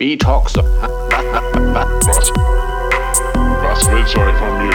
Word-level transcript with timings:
Du? 0.00 0.04
Was? 0.04 0.62
Was 3.64 3.90
willst 3.90 4.14
du 4.14 4.20
eigentlich 4.20 4.36
von 4.38 4.58
mir? 4.64 4.70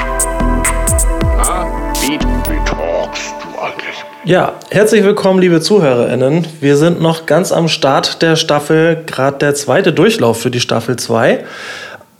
Talkst 2.65 3.33
du 3.41 3.61
eigentlich? 3.61 4.03
Ja, 4.25 4.55
herzlich 4.69 5.01
willkommen, 5.05 5.39
liebe 5.39 5.61
ZuhörerInnen. 5.61 6.45
Wir 6.59 6.75
sind 6.75 7.01
noch 7.01 7.25
ganz 7.25 7.53
am 7.53 7.69
Start 7.69 8.21
der 8.21 8.35
Staffel, 8.35 9.05
gerade 9.05 9.37
der 9.37 9.55
zweite 9.55 9.93
Durchlauf 9.93 10.41
für 10.41 10.51
die 10.51 10.59
Staffel 10.59 10.97
2. 10.97 11.45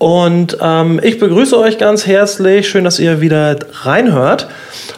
Und 0.04 0.58
ähm, 0.60 1.00
ich 1.02 1.18
begrüße 1.18 1.58
euch 1.58 1.78
ganz 1.78 2.06
herzlich. 2.06 2.68
Schön, 2.68 2.84
dass 2.84 3.00
ihr 3.00 3.22
wieder 3.22 3.56
reinhört. 3.84 4.50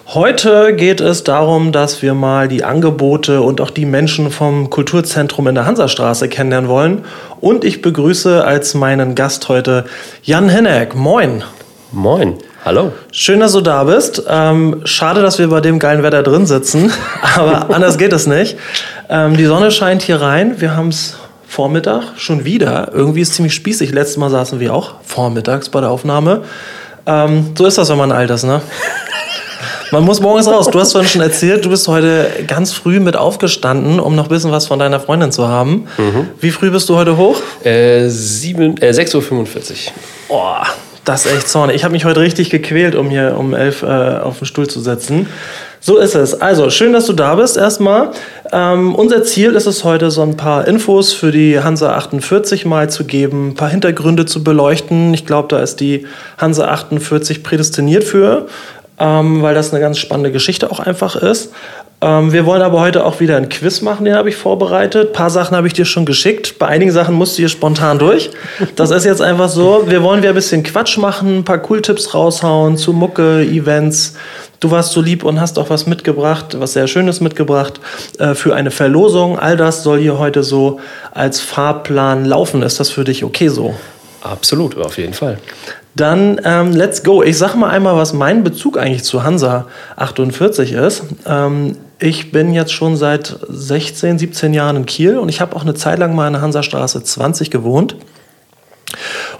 Heute 0.07 0.73
geht 0.73 0.99
es 0.99 1.23
darum, 1.23 1.71
dass 1.71 2.01
wir 2.01 2.15
mal 2.15 2.47
die 2.47 2.63
Angebote 2.63 3.41
und 3.41 3.61
auch 3.61 3.69
die 3.69 3.85
Menschen 3.85 4.31
vom 4.31 4.71
Kulturzentrum 4.71 5.47
in 5.47 5.53
der 5.53 5.67
Hansastraße 5.67 6.27
kennenlernen 6.27 6.67
wollen. 6.67 7.05
Und 7.39 7.63
ich 7.65 7.83
begrüße 7.83 8.43
als 8.43 8.73
meinen 8.73 9.13
Gast 9.13 9.47
heute 9.47 9.85
Jan 10.23 10.49
Henneck. 10.49 10.95
Moin. 10.95 11.43
Moin, 11.91 12.39
hallo. 12.65 12.91
Schön, 13.11 13.41
dass 13.41 13.51
du 13.51 13.61
da 13.61 13.83
bist. 13.83 14.23
Ähm, 14.27 14.81
schade, 14.85 15.21
dass 15.21 15.37
wir 15.37 15.49
bei 15.49 15.61
dem 15.61 15.77
geilen 15.77 16.01
Wetter 16.01 16.23
drin 16.23 16.47
sitzen, 16.47 16.91
aber 17.35 17.71
anders 17.75 17.99
geht 17.99 18.11
es 18.11 18.25
nicht. 18.25 18.57
Ähm, 19.07 19.37
die 19.37 19.45
Sonne 19.45 19.69
scheint 19.69 20.01
hier 20.01 20.19
rein. 20.19 20.59
Wir 20.61 20.75
haben 20.75 20.89
es 20.89 21.15
Vormittag 21.55 22.17
schon 22.17 22.43
wieder. 22.43 22.91
Irgendwie 22.91 23.21
ist 23.21 23.29
es 23.29 23.35
ziemlich 23.35 23.53
spießig. 23.53 23.93
Letztes 23.93 24.17
Mal 24.17 24.29
saßen 24.29 24.59
wir 24.59 24.73
auch 24.73 24.95
vormittags 25.05 25.69
bei 25.69 25.79
der 25.79 25.89
Aufnahme. 25.89 26.43
Ähm, 27.05 27.53
so 27.57 27.65
ist 27.65 27.77
das, 27.77 27.87
wenn 27.87 27.97
man 27.97 28.11
alt 28.11 28.29
ist, 28.29 28.43
ne? 28.43 28.61
Man 29.91 30.03
muss 30.03 30.19
morgens 30.19 30.47
raus. 30.47 30.67
Du 30.69 30.77
hast 30.79 30.91
vorhin 30.91 31.07
schon 31.07 31.21
erzählt, 31.21 31.63
du 31.63 31.69
bist 31.69 31.87
heute 31.87 32.29
ganz 32.47 32.73
früh 32.73 32.99
mit 32.99 33.15
aufgestanden, 33.15 34.01
um 34.01 34.15
noch 34.15 34.25
ein 34.25 34.29
bisschen 34.29 34.51
was 34.51 34.67
von 34.67 34.79
deiner 34.79 34.99
Freundin 34.99 35.31
zu 35.31 35.47
haben. 35.47 35.87
Wie 36.41 36.51
früh 36.51 36.71
bist 36.71 36.89
du 36.89 36.97
heute 36.97 37.15
hoch? 37.15 37.37
Äh, 37.63 38.09
sieben, 38.09 38.75
äh, 38.81 38.89
6.45 38.89 39.13
Uhr. 39.21 39.93
Boah, 40.27 40.65
das 41.05 41.25
ist 41.25 41.33
echt 41.33 41.47
zornig. 41.47 41.75
Ich 41.75 41.83
habe 41.83 41.91
mich 41.91 42.03
heute 42.03 42.19
richtig 42.19 42.49
gequält, 42.49 42.95
um 42.95 43.09
hier 43.09 43.35
um 43.37 43.53
elf 43.53 43.83
äh, 43.83 43.85
auf 43.85 44.39
den 44.39 44.45
Stuhl 44.45 44.67
zu 44.67 44.81
setzen. 44.81 45.27
So 45.79 45.99
ist 45.99 46.15
es. 46.15 46.41
Also, 46.41 46.71
schön, 46.71 46.93
dass 46.93 47.05
du 47.05 47.13
da 47.13 47.35
bist 47.35 47.57
erstmal. 47.57 48.09
Ähm, 48.51 48.95
unser 48.95 49.23
Ziel 49.23 49.53
ist 49.53 49.67
es 49.67 49.83
heute, 49.83 50.09
so 50.09 50.23
ein 50.23 50.35
paar 50.35 50.67
Infos 50.67 51.13
für 51.13 51.31
die 51.31 51.59
Hansa 51.59 51.95
48 51.95 52.65
mal 52.65 52.89
zu 52.89 53.03
geben, 53.03 53.49
ein 53.49 53.53
paar 53.53 53.69
Hintergründe 53.69 54.25
zu 54.25 54.43
beleuchten. 54.43 55.13
Ich 55.13 55.27
glaube, 55.27 55.47
da 55.49 55.59
ist 55.59 55.79
die 55.79 56.07
Hansa 56.39 56.69
48 56.69 57.43
prädestiniert 57.43 58.03
für, 58.03 58.47
ähm, 58.99 59.41
weil 59.41 59.55
das 59.55 59.71
eine 59.71 59.81
ganz 59.81 59.97
spannende 59.97 60.31
Geschichte 60.31 60.71
auch 60.71 60.79
einfach 60.79 61.15
ist. 61.15 61.51
Ähm, 62.01 62.33
wir 62.33 62.45
wollen 62.45 62.61
aber 62.61 62.81
heute 62.81 63.05
auch 63.05 63.19
wieder 63.19 63.37
ein 63.37 63.49
Quiz 63.49 63.81
machen, 63.81 64.05
den 64.05 64.15
habe 64.15 64.29
ich 64.29 64.35
vorbereitet. 64.35 65.09
Ein 65.09 65.13
paar 65.13 65.29
Sachen 65.29 65.55
habe 65.55 65.67
ich 65.67 65.73
dir 65.73 65.85
schon 65.85 66.05
geschickt. 66.05 66.59
Bei 66.59 66.67
einigen 66.67 66.91
Sachen 66.91 67.15
musst 67.15 67.37
du 67.37 67.41
hier 67.41 67.49
spontan 67.49 67.99
durch. 67.99 68.29
Das 68.75 68.91
ist 68.91 69.05
jetzt 69.05 69.21
einfach 69.21 69.49
so. 69.49 69.83
Wir 69.87 70.03
wollen 70.03 70.21
wieder 70.21 70.29
ein 70.29 70.35
bisschen 70.35 70.63
Quatsch 70.63 70.97
machen, 70.97 71.37
ein 71.37 71.43
paar 71.43 71.61
Cool-Tipps 71.69 72.13
raushauen 72.13 72.77
zu 72.77 72.93
Mucke, 72.93 73.41
Events. 73.41 74.15
Du 74.59 74.71
warst 74.71 74.91
so 74.91 75.01
lieb 75.01 75.23
und 75.23 75.39
hast 75.39 75.57
auch 75.57 75.69
was 75.69 75.85
mitgebracht, 75.85 76.57
was 76.59 76.73
sehr 76.73 76.87
Schönes 76.87 77.21
mitgebracht 77.21 77.79
äh, 78.19 78.35
für 78.35 78.55
eine 78.55 78.71
Verlosung. 78.71 79.39
All 79.39 79.57
das 79.57 79.83
soll 79.83 79.99
hier 79.99 80.17
heute 80.19 80.43
so 80.43 80.79
als 81.11 81.39
Fahrplan 81.39 82.25
laufen. 82.25 82.61
Ist 82.61 82.79
das 82.79 82.89
für 82.89 83.03
dich 83.03 83.23
okay 83.23 83.47
so? 83.47 83.73
Absolut, 84.25 84.75
auf 84.77 84.97
jeden 84.97 85.13
Fall. 85.13 85.37
Dann 85.95 86.41
ähm, 86.43 86.71
let's 86.71 87.03
go. 87.03 87.21
Ich 87.21 87.37
sag 87.37 87.55
mal 87.55 87.69
einmal, 87.69 87.95
was 87.95 88.11
mein 88.11 88.43
Bezug 88.43 88.77
eigentlich 88.77 89.03
zu 89.03 89.23
Hansa 89.23 89.67
48 89.97 90.71
ist. 90.71 91.03
Ähm, 91.27 91.77
ich 91.99 92.31
bin 92.31 92.51
jetzt 92.51 92.73
schon 92.73 92.97
seit 92.97 93.37
16, 93.47 94.17
17 94.17 94.53
Jahren 94.53 94.77
in 94.77 94.85
Kiel 94.87 95.19
und 95.19 95.29
ich 95.29 95.41
habe 95.41 95.55
auch 95.55 95.61
eine 95.61 95.75
Zeit 95.75 95.99
lang 95.99 96.15
mal 96.15 96.25
in 96.27 96.33
der 96.33 96.41
Hansastraße 96.41 97.03
20 97.03 97.51
gewohnt. 97.51 97.97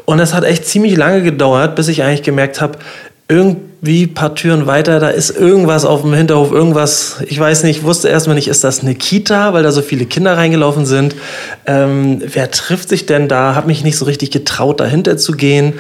Und 0.06 0.20
es 0.20 0.36
hat 0.36 0.44
echt 0.44 0.68
ziemlich 0.68 0.96
lange 0.96 1.24
gedauert, 1.24 1.76
bis 1.76 1.88
ich 1.88 2.04
eigentlich 2.04 2.24
gemerkt 2.24 2.62
habe, 2.62 2.78
irgendwie 3.28 4.06
paar 4.06 4.36
Türen 4.36 4.68
weiter, 4.68 5.00
da 5.00 5.10
ist 5.10 5.32
irgendwas 5.32 5.84
auf 5.84 6.02
dem 6.02 6.14
Hinterhof, 6.14 6.52
irgendwas, 6.52 7.18
ich 7.26 7.40
weiß 7.40 7.64
nicht, 7.64 7.80
ich 7.80 7.84
wusste 7.84 8.08
erstmal 8.08 8.36
nicht, 8.36 8.48
ist 8.48 8.64
das 8.64 8.82
eine 8.82 8.94
Kita, 8.94 9.54
weil 9.54 9.64
da 9.64 9.72
so 9.72 9.82
viele 9.82 10.06
Kinder 10.06 10.38
reingelaufen 10.38 10.86
sind. 10.86 11.16
Ähm, 11.66 12.22
wer 12.24 12.52
trifft 12.52 12.90
sich 12.90 13.08
denn 13.08 13.28
da? 13.28 13.56
Hab 13.56 13.66
mich 13.66 13.84
nicht 13.84 13.98
so 13.98 14.06
richtig 14.06 14.30
getraut, 14.30 14.80
dahinter 14.80 15.18
zu 15.18 15.32
gehen. 15.32 15.74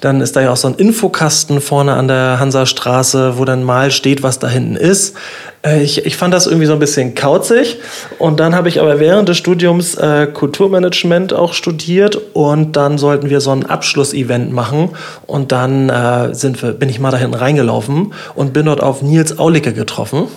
Dann 0.00 0.20
ist 0.20 0.36
da 0.36 0.40
ja 0.40 0.52
auch 0.52 0.56
so 0.56 0.68
ein 0.68 0.74
Infokasten 0.74 1.60
vorne 1.60 1.94
an 1.94 2.08
der 2.08 2.38
Hansastraße, 2.38 3.38
wo 3.38 3.44
dann 3.44 3.64
mal 3.64 3.90
steht, 3.90 4.22
was 4.22 4.38
da 4.38 4.48
hinten 4.48 4.76
ist. 4.76 5.16
Äh, 5.64 5.82
ich, 5.82 6.06
ich 6.06 6.16
fand 6.16 6.32
das 6.32 6.46
irgendwie 6.46 6.66
so 6.66 6.72
ein 6.72 6.78
bisschen 6.78 7.14
kauzig. 7.14 7.78
Und 8.18 8.40
dann 8.40 8.54
habe 8.54 8.68
ich 8.68 8.80
aber 8.80 9.00
während 9.00 9.28
des 9.28 9.36
Studiums 9.36 9.94
äh, 9.96 10.26
Kulturmanagement 10.26 11.32
auch 11.32 11.52
studiert. 11.52 12.18
Und 12.34 12.76
dann 12.76 12.98
sollten 12.98 13.30
wir 13.30 13.40
so 13.40 13.50
ein 13.50 13.66
Abschlussevent 13.66 14.52
machen. 14.52 14.90
Und 15.26 15.52
dann 15.52 15.88
äh, 15.88 16.34
sind 16.34 16.62
wir, 16.62 16.72
bin 16.72 16.88
ich 16.88 17.00
mal 17.00 17.10
da 17.10 17.16
hinten 17.16 17.34
reingelaufen 17.34 18.12
und 18.34 18.52
bin 18.52 18.66
dort 18.66 18.82
auf 18.82 19.02
Nils 19.02 19.38
Aulicke 19.38 19.72
getroffen. 19.72 20.28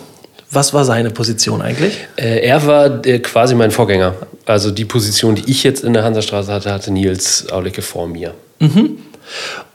Was 0.54 0.74
war 0.74 0.84
seine 0.84 1.12
Position 1.12 1.62
eigentlich? 1.62 1.98
Äh, 2.18 2.46
er 2.46 2.66
war 2.66 3.06
äh, 3.06 3.20
quasi 3.20 3.56
mein 3.56 3.72
Vorgänger. 3.72 4.16
Also 4.46 4.70
die 4.72 4.84
Position, 4.84 5.36
die 5.36 5.50
ich 5.50 5.64
jetzt 5.64 5.84
in 5.84 5.94
der 5.94 6.04
Hansastraße 6.04 6.52
hatte, 6.52 6.74
hatte 6.74 6.92
Nils 6.92 7.50
Aulicke 7.52 7.82
vor 7.82 8.08
mir. 8.08 8.34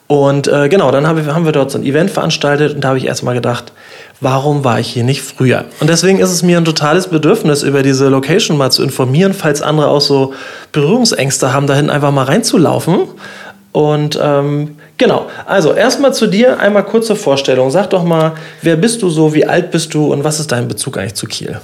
Und 0.09 0.47
äh, 0.47 0.69
genau, 0.69 0.93
dann 0.93 1.06
haben 1.06 1.25
wir, 1.25 1.34
haben 1.34 1.44
wir 1.44 1.53
dort 1.53 1.71
so 1.72 1.78
ein 1.78 1.84
Event 1.84 2.11
veranstaltet 2.11 2.75
und 2.75 2.83
da 2.83 2.89
habe 2.89 2.99
ich 2.99 3.06
erstmal 3.06 3.34
gedacht, 3.34 3.72
warum 4.21 4.62
war 4.62 4.78
ich 4.78 4.89
hier 4.89 5.03
nicht 5.03 5.22
früher? 5.22 5.65
Und 5.81 5.91
deswegen 5.91 6.21
ist 6.21 6.31
es 6.31 6.44
mir 6.44 6.59
ein 6.59 6.65
totales 6.65 7.09
Bedürfnis, 7.09 7.65
über 7.65 7.83
diese 7.83 8.09
Location 8.09 8.56
mal 8.56 8.71
zu 8.71 8.84
informieren, 8.84 9.34
falls 9.34 9.62
andere 9.62 9.89
auch 9.89 10.00
so 10.00 10.33
Berührungsängste 10.71 11.53
haben, 11.53 11.67
dahin 11.67 11.91
einfach 11.91 12.12
mal 12.12 12.25
reinzulaufen. 12.25 13.09
Und 13.72 14.19
ähm, 14.22 14.77
genau, 14.96 15.28
also 15.44 15.72
erstmal 15.72 16.14
zu 16.14 16.26
dir, 16.26 16.58
einmal 16.58 16.84
kurze 16.84 17.16
Vorstellung. 17.16 17.70
Sag 17.70 17.90
doch 17.90 18.04
mal, 18.04 18.32
wer 18.62 18.76
bist 18.76 19.02
du 19.02 19.10
so, 19.10 19.34
wie 19.34 19.44
alt 19.44 19.70
bist 19.70 19.94
du 19.94 20.12
und 20.12 20.24
was 20.24 20.40
ist 20.40 20.52
dein 20.52 20.68
Bezug 20.68 20.98
eigentlich 20.98 21.14
zu 21.14 21.26
Kiel? 21.26 21.60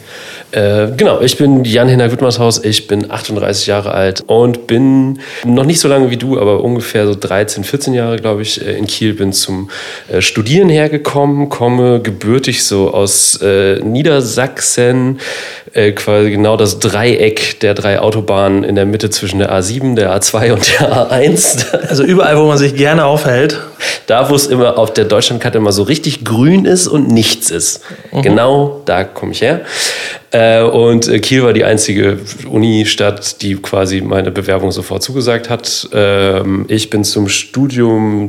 Äh, 0.52 0.88
genau, 0.96 1.20
ich 1.20 1.36
bin 1.36 1.64
Jan 1.64 1.88
Hinner 1.88 2.12
Wittmershaus, 2.12 2.62
ich 2.64 2.86
bin 2.86 3.10
38 3.10 3.66
Jahre 3.66 3.92
alt 3.92 4.22
und 4.26 4.66
bin 4.66 5.20
noch 5.44 5.64
nicht 5.64 5.80
so 5.80 5.88
lange 5.88 6.10
wie 6.10 6.16
du, 6.16 6.38
aber 6.38 6.62
ungefähr 6.62 7.06
so 7.06 7.14
13, 7.14 7.64
14 7.64 7.94
Jahre, 7.94 8.16
glaube 8.16 8.42
ich, 8.42 8.64
äh, 8.64 8.76
in 8.76 8.86
Kiel, 8.86 9.14
bin 9.14 9.32
zum 9.32 9.70
äh, 10.08 10.20
Studieren 10.20 10.68
hergekommen, 10.68 11.48
komme 11.48 12.00
gebürtig 12.00 12.64
so 12.64 12.92
aus 12.92 13.40
äh, 13.42 13.80
Niedersachsen, 13.80 15.18
äh, 15.72 15.92
quasi 15.92 16.30
genau 16.30 16.56
das 16.56 16.78
Dreieck 16.78 17.60
der 17.60 17.74
drei 17.74 17.98
Autobahnen 17.98 18.64
in 18.64 18.74
der 18.74 18.86
Mitte 18.86 19.10
zwischen 19.10 19.38
der 19.38 19.52
A7, 19.52 19.94
der 19.94 20.14
A2 20.14 20.52
und 20.52 20.80
der 20.80 20.92
A1. 20.92 21.74
Also 21.88 22.04
überall, 22.04 22.38
wo 22.38 22.46
man 22.46 22.58
sich 22.58 22.74
gerne 22.74 23.04
aufhält. 23.04 23.60
Da, 24.06 24.30
wo 24.30 24.34
es 24.34 24.46
immer 24.46 24.78
auf 24.78 24.92
der 24.92 25.04
Deutschlandkarte 25.04 25.58
immer 25.58 25.72
so 25.72 25.82
richtig 25.82 26.24
grün 26.24 26.64
ist 26.64 26.86
und 26.88 27.08
nichts 27.08 27.50
ist. 27.50 27.80
Genau 28.22 28.82
da 28.84 29.04
komme 29.04 29.32
ich 29.32 29.42
her. 29.42 29.62
Äh, 30.32 30.62
und 30.62 31.08
äh, 31.08 31.20
Kiel 31.20 31.42
war 31.42 31.52
die 31.52 31.64
einzige 31.64 32.18
Unistadt, 32.48 33.42
die 33.42 33.56
quasi 33.56 34.00
meine 34.00 34.30
Bewerbung 34.30 34.72
sofort 34.72 35.02
zugesagt 35.02 35.50
hat. 35.50 35.88
Ähm, 35.92 36.64
ich 36.68 36.88
bin 36.88 37.04
zum 37.04 37.28
Studium 37.28 38.28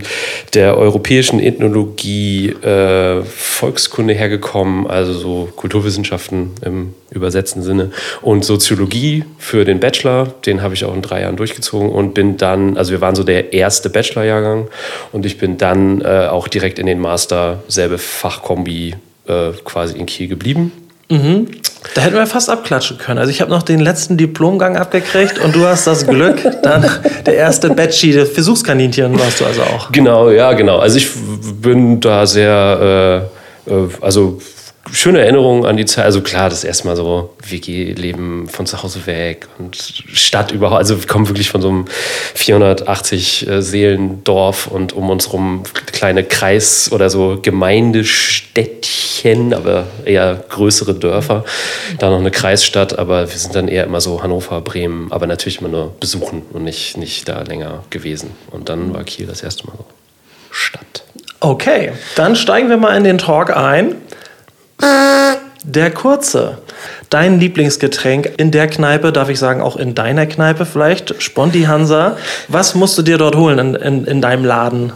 der 0.53 0.77
europäischen 0.77 1.39
Ethnologie, 1.39 2.49
äh, 2.49 3.21
Volkskunde 3.23 4.13
hergekommen, 4.13 4.85
also 4.85 5.13
so 5.13 5.49
Kulturwissenschaften 5.55 6.51
im 6.65 6.93
übersetzten 7.09 7.61
Sinne 7.61 7.91
und 8.21 8.43
Soziologie 8.43 9.23
für 9.37 9.63
den 9.63 9.79
Bachelor. 9.79 10.33
Den 10.45 10.61
habe 10.61 10.73
ich 10.73 10.83
auch 10.83 10.93
in 10.93 11.01
drei 11.01 11.21
Jahren 11.21 11.37
durchgezogen 11.37 11.89
und 11.89 12.13
bin 12.13 12.37
dann, 12.37 12.75
also 12.75 12.91
wir 12.91 13.01
waren 13.01 13.15
so 13.15 13.23
der 13.23 13.53
erste 13.53 13.89
Bachelorjahrgang 13.89 14.67
und 15.11 15.25
ich 15.25 15.37
bin 15.37 15.42
dann 15.47 16.01
äh, 16.01 16.27
auch 16.29 16.47
direkt 16.47 16.79
in 16.79 16.85
den 16.85 16.99
Master, 16.99 17.63
selbe 17.67 17.97
Fachkombi 17.97 18.95
äh, 19.27 19.51
quasi 19.63 19.97
in 19.97 20.05
Kiel 20.05 20.27
geblieben. 20.27 20.71
Da 21.95 22.01
hätten 22.01 22.15
wir 22.15 22.25
fast 22.25 22.49
abklatschen 22.49 22.97
können. 22.97 23.19
Also 23.19 23.29
ich 23.29 23.41
habe 23.41 23.51
noch 23.51 23.61
den 23.61 23.79
letzten 23.79 24.17
Diplomgang 24.17 24.77
abgekriegt 24.77 25.37
und 25.39 25.55
du 25.55 25.65
hast 25.65 25.85
das 25.85 26.07
Glück, 26.07 26.41
dann 26.63 26.89
der 27.25 27.35
erste 27.35 27.69
Betschi, 27.69 28.13
der 28.13 28.25
Versuchskaninchen 28.25 29.19
warst 29.19 29.41
du 29.41 29.45
also 29.45 29.61
auch. 29.63 29.91
Genau, 29.91 30.29
ja, 30.29 30.53
genau. 30.53 30.79
Also 30.79 30.97
ich 30.97 31.09
bin 31.61 31.99
da 31.99 32.25
sehr, 32.25 33.29
äh, 33.67 33.71
äh, 33.71 33.89
also 34.01 34.39
schöne 34.93 35.19
Erinnerungen 35.21 35.65
an 35.65 35.75
die 35.75 35.85
Zeit. 35.85 36.05
Also 36.05 36.21
klar, 36.21 36.49
das 36.49 36.63
erste 36.63 36.87
Mal 36.87 36.95
so 36.95 37.33
WG-Leben 37.47 38.47
von 38.47 38.67
zu 38.67 38.83
Hause 38.83 39.07
weg 39.07 39.47
und 39.57 39.75
Stadt 39.75 40.51
überhaupt. 40.51 40.77
Also 40.77 41.01
wir 41.01 41.07
kommen 41.07 41.27
wirklich 41.27 41.49
von 41.49 41.61
so 41.61 41.69
einem 41.69 41.85
480 42.35 43.47
äh, 43.47 43.61
Seelendorf 43.61 44.67
und 44.67 44.93
um 44.93 45.09
uns 45.09 45.33
rum 45.33 45.63
kleine 45.91 46.23
Kreis- 46.23 46.91
oder 46.91 47.09
so 47.09 47.39
Gemeindestädtchen, 47.41 49.55
aber 49.55 49.87
eher 50.05 50.43
größere 50.49 50.93
Dörfer. 50.93 51.43
Da 51.97 52.11
noch 52.11 52.19
eine 52.19 52.31
Kreisstadt, 52.31 52.99
aber 52.99 53.31
wir 53.31 53.37
sind 53.37 53.55
dann 53.55 53.67
eher 53.67 53.85
immer 53.85 53.99
so 53.99 54.21
Hannover, 54.21 54.61
Bremen, 54.61 55.11
aber 55.11 55.25
natürlich 55.25 55.59
immer 55.59 55.69
nur 55.69 55.95
besuchen 55.99 56.43
und 56.53 56.63
nicht, 56.63 56.97
nicht 56.97 57.27
da 57.27 57.41
länger 57.41 57.83
gewesen. 57.89 58.29
Und 58.51 58.69
dann 58.69 58.93
war 58.93 59.03
Kiel 59.03 59.25
das 59.25 59.41
erste 59.41 59.65
Mal 59.65 59.73
so 59.75 59.85
Stadt. 60.51 61.03
Okay, 61.39 61.93
dann 62.15 62.35
steigen 62.35 62.69
wir 62.69 62.77
mal 62.77 62.95
in 62.95 63.03
den 63.03 63.17
Talk 63.17 63.57
ein. 63.57 63.95
Der 65.65 65.91
kurze. 65.91 66.57
Dein 67.09 67.39
Lieblingsgetränk 67.39 68.33
in 68.37 68.51
der 68.51 68.67
Kneipe, 68.67 69.11
darf 69.11 69.29
ich 69.29 69.39
sagen, 69.39 69.61
auch 69.61 69.77
in 69.77 69.95
deiner 69.95 70.25
Kneipe 70.25 70.65
vielleicht, 70.65 71.21
Sponti 71.21 71.63
Hansa. 71.63 72.17
Was 72.47 72.75
musst 72.75 72.97
du 72.97 73.01
dir 73.01 73.17
dort 73.17 73.35
holen 73.35 73.59
in, 73.59 73.75
in, 73.75 74.05
in 74.05 74.21
deinem 74.21 74.43
Laden? 74.45 74.91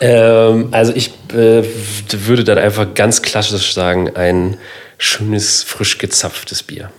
Ähm, 0.00 0.68
also 0.72 0.92
ich 0.94 1.10
äh, 1.32 1.62
würde 2.12 2.44
dann 2.44 2.58
einfach 2.58 2.94
ganz 2.94 3.22
klassisch 3.22 3.74
sagen, 3.74 4.14
ein 4.14 4.56
schönes, 4.98 5.62
frisch 5.62 5.98
gezapftes 5.98 6.62
Bier. 6.62 6.90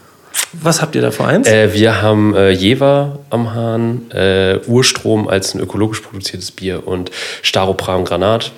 Was 0.53 0.81
habt 0.81 0.95
ihr 0.95 1.01
da 1.01 1.11
für 1.11 1.25
eins? 1.25 1.47
Äh, 1.47 1.73
wir 1.73 2.01
haben 2.01 2.35
äh, 2.35 2.49
Jever 2.49 3.19
am 3.29 3.53
Hahn, 3.53 4.09
äh, 4.11 4.59
Urstrom 4.67 5.27
als 5.27 5.53
ein 5.53 5.61
ökologisch 5.61 6.01
produziertes 6.01 6.51
Bier 6.51 6.87
und 6.87 7.11
Staropram 7.41 8.03
Granat. 8.03 8.51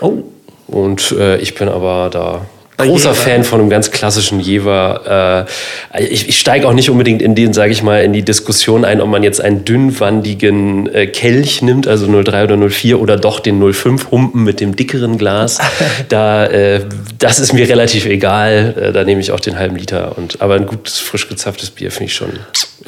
oh, 0.00 0.24
Und 0.66 1.12
äh, 1.12 1.38
ich 1.38 1.54
bin 1.54 1.68
aber 1.68 2.08
da 2.10 2.46
großer 2.86 3.10
Jever. 3.10 3.14
Fan 3.22 3.44
von 3.44 3.60
einem 3.60 3.70
ganz 3.70 3.90
klassischen 3.90 4.40
Jever. 4.40 5.46
Äh, 5.94 6.04
ich 6.04 6.28
ich 6.28 6.38
steige 6.38 6.66
auch 6.68 6.72
nicht 6.72 6.90
unbedingt 6.90 7.22
in 7.22 7.34
den, 7.34 7.52
sage 7.52 7.72
ich 7.72 7.82
mal, 7.82 8.02
in 8.02 8.12
die 8.12 8.22
Diskussion 8.22 8.84
ein, 8.84 9.00
ob 9.00 9.08
man 9.08 9.22
jetzt 9.22 9.40
einen 9.40 9.64
dünnwandigen 9.64 10.92
äh, 10.92 11.06
Kelch 11.06 11.62
nimmt, 11.62 11.86
also 11.86 12.06
03 12.06 12.44
oder 12.44 12.56
04 12.68 13.00
oder 13.00 13.16
doch 13.16 13.40
den 13.40 13.60
05 13.72 14.10
Humpen 14.10 14.44
mit 14.44 14.60
dem 14.60 14.76
dickeren 14.76 15.18
Glas. 15.18 15.58
da, 16.08 16.46
äh, 16.46 16.80
das 17.18 17.38
ist 17.38 17.52
mir 17.52 17.68
relativ 17.68 18.06
egal. 18.06 18.74
Äh, 18.80 18.92
da 18.92 19.04
nehme 19.04 19.20
ich 19.20 19.30
auch 19.32 19.40
den 19.40 19.58
halben 19.58 19.76
Liter. 19.76 20.16
Und, 20.18 20.40
aber 20.42 20.54
ein 20.54 20.66
gutes, 20.66 20.98
frisch 20.98 21.28
gezapftes 21.28 21.70
Bier 21.70 21.90
finde 21.90 22.06
ich 22.06 22.14
schon. 22.14 22.30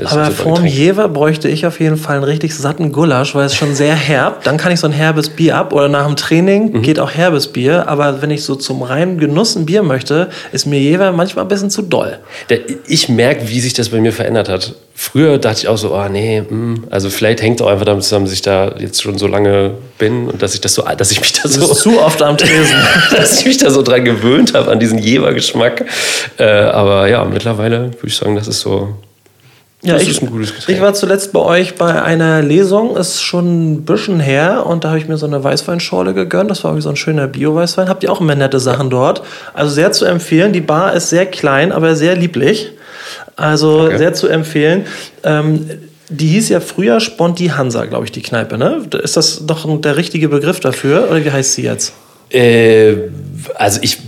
aber 0.04 0.30
vorm. 0.30 0.64
Jever 0.66 1.08
bräuchte 1.08 1.48
ich 1.48 1.66
auf 1.66 1.78
jeden 1.80 1.96
Fall 1.96 2.16
einen 2.16 2.24
richtig 2.24 2.54
satten 2.54 2.90
Gulasch, 2.92 3.34
weil 3.34 3.46
es 3.46 3.54
schon 3.54 3.74
sehr 3.74 3.94
herb. 3.94 4.42
Dann 4.44 4.56
kann 4.56 4.72
ich 4.72 4.80
so 4.80 4.86
ein 4.86 4.92
herbes 4.92 5.28
Bier 5.28 5.56
ab 5.56 5.72
oder 5.72 5.88
nach 5.88 6.06
dem 6.06 6.16
Training 6.16 6.72
Mhm. 6.72 6.82
geht 6.82 6.98
auch 6.98 7.10
herbes 7.12 7.48
Bier. 7.48 7.88
Aber 7.88 8.22
wenn 8.22 8.30
ich 8.30 8.42
so 8.44 8.54
zum 8.56 8.82
reinen 8.82 9.18
Genuss 9.18 9.54
ein 9.56 9.66
Bier 9.66 9.82
möchte, 9.84 10.30
ist 10.52 10.66
mir 10.66 10.80
Jever 10.80 11.12
manchmal 11.12 11.44
ein 11.44 11.48
bisschen 11.48 11.70
zu 11.70 11.82
doll. 11.82 12.18
Ich 12.86 13.08
merke, 13.08 13.48
wie 13.48 13.60
sich 13.60 13.72
das 13.74 13.90
bei 13.90 14.00
mir 14.00 14.12
verändert 14.12 14.48
hat. 14.48 14.74
Früher 14.96 15.38
dachte 15.38 15.60
ich 15.60 15.68
auch 15.68 15.76
so, 15.76 15.94
oh 15.94 16.08
nee, 16.08 16.40
mm. 16.40 16.86
also 16.90 17.10
vielleicht 17.10 17.42
hängt 17.42 17.60
es 17.60 17.66
auch 17.66 17.70
einfach 17.70 17.84
damit 17.84 18.04
zusammen, 18.04 18.26
dass 18.26 18.34
ich 18.34 18.42
da 18.42 18.74
jetzt 18.78 19.02
schon 19.02 19.18
so 19.18 19.26
lange 19.26 19.72
bin 19.98 20.28
und 20.28 20.40
dass 20.40 20.54
ich 20.54 20.60
das 20.60 20.74
so, 20.74 20.82
dass 20.82 21.10
ich 21.10 21.20
mich 21.20 21.32
da 21.32 21.48
so, 21.48 21.66
zu 21.74 22.00
oft 22.00 22.22
am 22.22 22.38
Tresen. 22.38 22.76
dass 23.16 23.40
ich 23.40 23.46
mich 23.46 23.58
da 23.58 23.70
so 23.70 23.82
dran 23.82 24.04
gewöhnt 24.04 24.54
habe 24.54 24.70
an 24.70 24.78
diesen 24.78 24.98
Jever-Geschmack. 24.98 25.84
Äh, 26.38 26.44
aber 26.44 27.08
ja, 27.08 27.24
mittlerweile 27.24 27.92
würde 27.94 28.06
ich 28.06 28.16
sagen, 28.16 28.36
das 28.36 28.46
ist 28.46 28.60
so. 28.60 28.94
Ja, 29.84 29.94
Das 29.94 30.02
ich, 30.02 30.08
ist 30.10 30.22
ein 30.22 30.30
gutes 30.30 30.54
Getränk. 30.54 30.76
ich 30.78 30.82
war 30.82 30.94
zuletzt 30.94 31.32
bei 31.32 31.40
euch 31.40 31.74
bei 31.74 32.02
einer 32.02 32.40
Lesung, 32.42 32.96
ist 32.96 33.20
schon 33.22 33.74
ein 33.74 33.84
bisschen 33.84 34.18
her 34.18 34.64
und 34.66 34.82
da 34.84 34.88
habe 34.88 34.98
ich 34.98 35.08
mir 35.08 35.18
so 35.18 35.26
eine 35.26 35.44
Weißweinschorle 35.44 36.14
gegönnt. 36.14 36.50
Das 36.50 36.64
war 36.64 36.70
irgendwie 36.70 36.82
so 36.84 36.88
ein 36.88 36.96
schöner 36.96 37.26
Bio-Weißwein. 37.26 37.88
Habt 37.88 38.02
ihr 38.02 38.10
auch 38.10 38.20
immer 38.20 38.34
nette 38.34 38.60
Sachen 38.60 38.88
dort? 38.90 39.22
Also 39.52 39.72
sehr 39.74 39.92
zu 39.92 40.06
empfehlen. 40.06 40.52
Die 40.54 40.62
Bar 40.62 40.94
ist 40.94 41.10
sehr 41.10 41.26
klein, 41.26 41.70
aber 41.70 41.96
sehr 41.96 42.16
lieblich. 42.16 42.70
Also 43.36 43.80
Okay. 43.82 43.98
sehr 43.98 44.14
zu 44.14 44.28
empfehlen. 44.28 44.86
Ähm, 45.22 45.68
die 46.08 46.28
hieß 46.28 46.48
ja 46.48 46.60
früher 46.60 47.00
Sponti 47.00 47.48
Hansa, 47.48 47.84
glaube 47.86 48.04
ich, 48.04 48.12
die 48.12 48.22
Kneipe. 48.22 48.56
Ne? 48.58 48.82
Ist 49.02 49.16
das 49.16 49.46
doch 49.46 49.66
der 49.80 49.96
richtige 49.96 50.28
Begriff 50.28 50.60
dafür? 50.60 51.08
Oder 51.10 51.24
wie 51.24 51.30
heißt 51.30 51.54
sie 51.54 51.62
jetzt? 51.62 51.92
Äh, 52.30 52.94
also 53.54 53.80
ich 53.82 53.98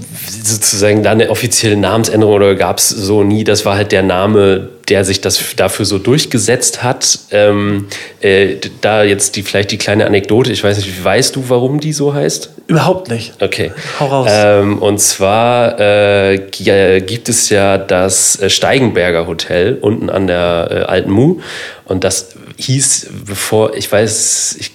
sozusagen 0.42 1.02
da 1.02 1.10
eine 1.12 1.30
offizielle 1.30 1.76
Namensänderung 1.76 2.34
oder 2.34 2.54
gab 2.54 2.78
es 2.78 2.88
so 2.88 3.22
nie. 3.22 3.44
Das 3.44 3.64
war 3.64 3.76
halt 3.76 3.92
der 3.92 4.02
Name, 4.02 4.68
der 4.88 5.04
sich 5.04 5.20
das 5.20 5.56
dafür 5.56 5.84
so 5.84 5.98
durchgesetzt 5.98 6.82
hat. 6.82 7.18
Ähm, 7.30 7.86
äh, 8.20 8.56
da 8.80 9.02
jetzt 9.02 9.36
die 9.36 9.42
vielleicht 9.42 9.70
die 9.70 9.78
kleine 9.78 10.06
Anekdote. 10.06 10.52
Ich 10.52 10.62
weiß 10.62 10.76
nicht, 10.78 11.04
weißt 11.04 11.36
du, 11.36 11.48
warum 11.48 11.80
die 11.80 11.92
so 11.92 12.14
heißt? 12.14 12.50
Überhaupt 12.68 13.08
nicht. 13.10 13.40
Okay. 13.40 13.72
Hau 14.00 14.06
raus. 14.06 14.30
Ähm, 14.32 14.78
und 14.78 15.00
zwar 15.00 15.78
äh, 15.78 16.34
äh, 16.34 17.00
gibt 17.00 17.28
es 17.28 17.50
ja 17.50 17.78
das 17.78 18.40
äh, 18.40 18.50
Steigenberger 18.50 19.26
Hotel 19.26 19.78
unten 19.80 20.10
an 20.10 20.26
der 20.26 20.68
äh, 20.70 20.74
Alten 20.90 21.10
Mu. 21.10 21.40
Und 21.84 22.04
das 22.04 22.34
hieß, 22.56 23.08
bevor, 23.26 23.74
ich 23.74 23.90
weiß, 23.90 24.56
ich, 24.58 24.72